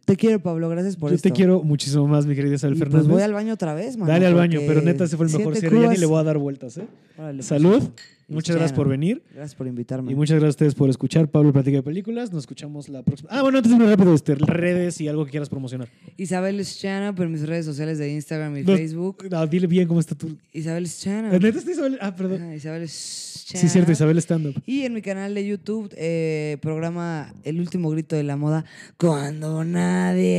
Te 0.06 0.16
quiero, 0.16 0.42
Pablo. 0.42 0.70
Gracias 0.70 0.96
por 0.96 1.10
Yo 1.10 1.16
esto. 1.16 1.28
te 1.28 1.34
quiero 1.34 1.64
muchísimo 1.64 2.08
más, 2.08 2.26
mi 2.26 2.34
querida 2.34 2.56
Isabel 2.56 2.78
Y 2.78 2.80
Fernández. 2.80 3.08
Pues 3.08 3.14
voy 3.14 3.24
al 3.24 3.34
baño 3.34 3.54
otra 3.54 3.74
vez, 3.74 3.98
mano. 3.98 4.10
Dale 4.12 4.26
al 4.26 4.36
baño, 4.36 4.62
pero 4.66 4.82
neta, 4.82 5.04
ese 5.04 5.18
fue 5.18 5.26
el 5.26 5.34
mejor 5.38 5.58
cierre. 5.58 5.76
Ya 5.76 5.82
ni 5.82 5.88
cubas- 5.88 6.00
le 6.00 6.06
voy 6.06 6.20
a 6.20 6.24
dar 6.24 6.38
vueltas, 6.38 6.78
¿eh? 6.78 6.88
Órale, 7.18 7.38
pues. 7.40 7.46
Salud. 7.48 7.90
Muchas 8.32 8.56
gracias 8.56 8.76
por 8.76 8.88
venir. 8.88 9.22
Gracias 9.34 9.56
por 9.56 9.68
invitarme. 9.68 10.12
Y 10.12 10.16
muchas 10.16 10.36
gracias 10.36 10.48
a 10.48 10.56
ustedes 10.56 10.76
por 10.76 10.90
escuchar 10.90 11.28
Pablo 11.30 11.52
Platica 11.54 11.78
de 11.78 11.84
Películas. 11.84 12.32
Nos 12.32 12.44
escuchamos 12.44 12.90
la 12.90 13.04
próxima. 13.04 13.30
Ah, 13.32 13.42
bueno, 13.42 13.58
antes 13.58 13.78
de 13.78 13.86
rápido, 13.86 14.14
este, 14.14 14.36
redes 14.36 15.00
y 15.02 15.08
algo 15.08 15.26
que 15.26 15.32
quieras 15.32 15.50
promocionar. 15.50 15.90
Isabel 16.18 16.64
Schana 16.66 17.14
por 17.14 17.28
mis 17.28 17.48
redes 17.48 17.66
sociales 17.66 17.98
de 17.98 18.12
Instagram 18.12 18.58
y 18.58 18.64
No, 18.64 18.76
Facebook. 18.76 19.28
no, 19.30 19.48
dile 19.48 19.68
bien 19.68 19.88
cómo 19.88 20.00
está 20.00 20.16
tu. 20.16 20.38
Isabel 20.54 20.88
Schana. 20.88 21.30
¿Neta 21.32 21.58
está 21.58 21.72
Isabel? 21.72 21.98
Ah, 22.02 22.16
perdón. 22.16 22.42
Ajá, 22.42 22.56
Isabel 22.56 22.88
Schana. 22.88 23.62
Sí, 23.62 23.68
cierto, 23.70 23.92
Isabel 23.92 24.18
Stand 24.20 24.48
Up. 24.48 24.64
Y 24.66 24.82
en 24.84 24.94
mi 24.94 25.02
canal 25.02 25.34
de 25.36 25.46
YouTube, 25.46 25.94
eh, 25.98 26.58
programa 26.62 27.34
El 27.44 27.60
último 27.60 27.90
grito 27.90 28.16
de 28.16 28.24
la 28.24 28.38
moda. 28.38 28.64
Cuando 28.98 29.64
nadie 29.64 30.32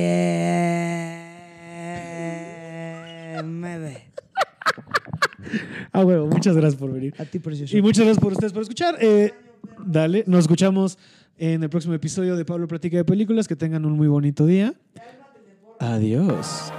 me 3.45 3.79
ve. 3.79 4.03
Ah, 5.93 6.05
bueno, 6.05 6.27
muchas 6.27 6.57
gracias 6.57 6.81
por 6.81 6.93
venir. 6.93 7.15
A 7.19 7.25
ti, 7.25 7.39
precioso. 7.39 7.77
Y 7.77 7.83
muchas 7.83 8.05
gracias 8.05 8.23
por 8.23 8.33
ustedes 8.33 8.53
por 8.53 8.63
escuchar. 8.63 8.97
Eh, 9.01 9.33
dale, 9.85 10.25
nos 10.27 10.41
escuchamos 10.41 10.99
en 11.39 11.63
el 11.63 11.71
próximo 11.71 11.95
episodio 11.95 12.37
de 12.37 12.45
Pablo 12.45 12.67
Platica 12.69 12.97
de 12.97 13.05
Películas. 13.05 13.49
Que 13.49 13.57
tengan 13.57 13.85
un 13.85 13.93
muy 13.93 14.09
bonito 14.09 14.47
día. 14.47 14.75
Adiós. 15.79 16.73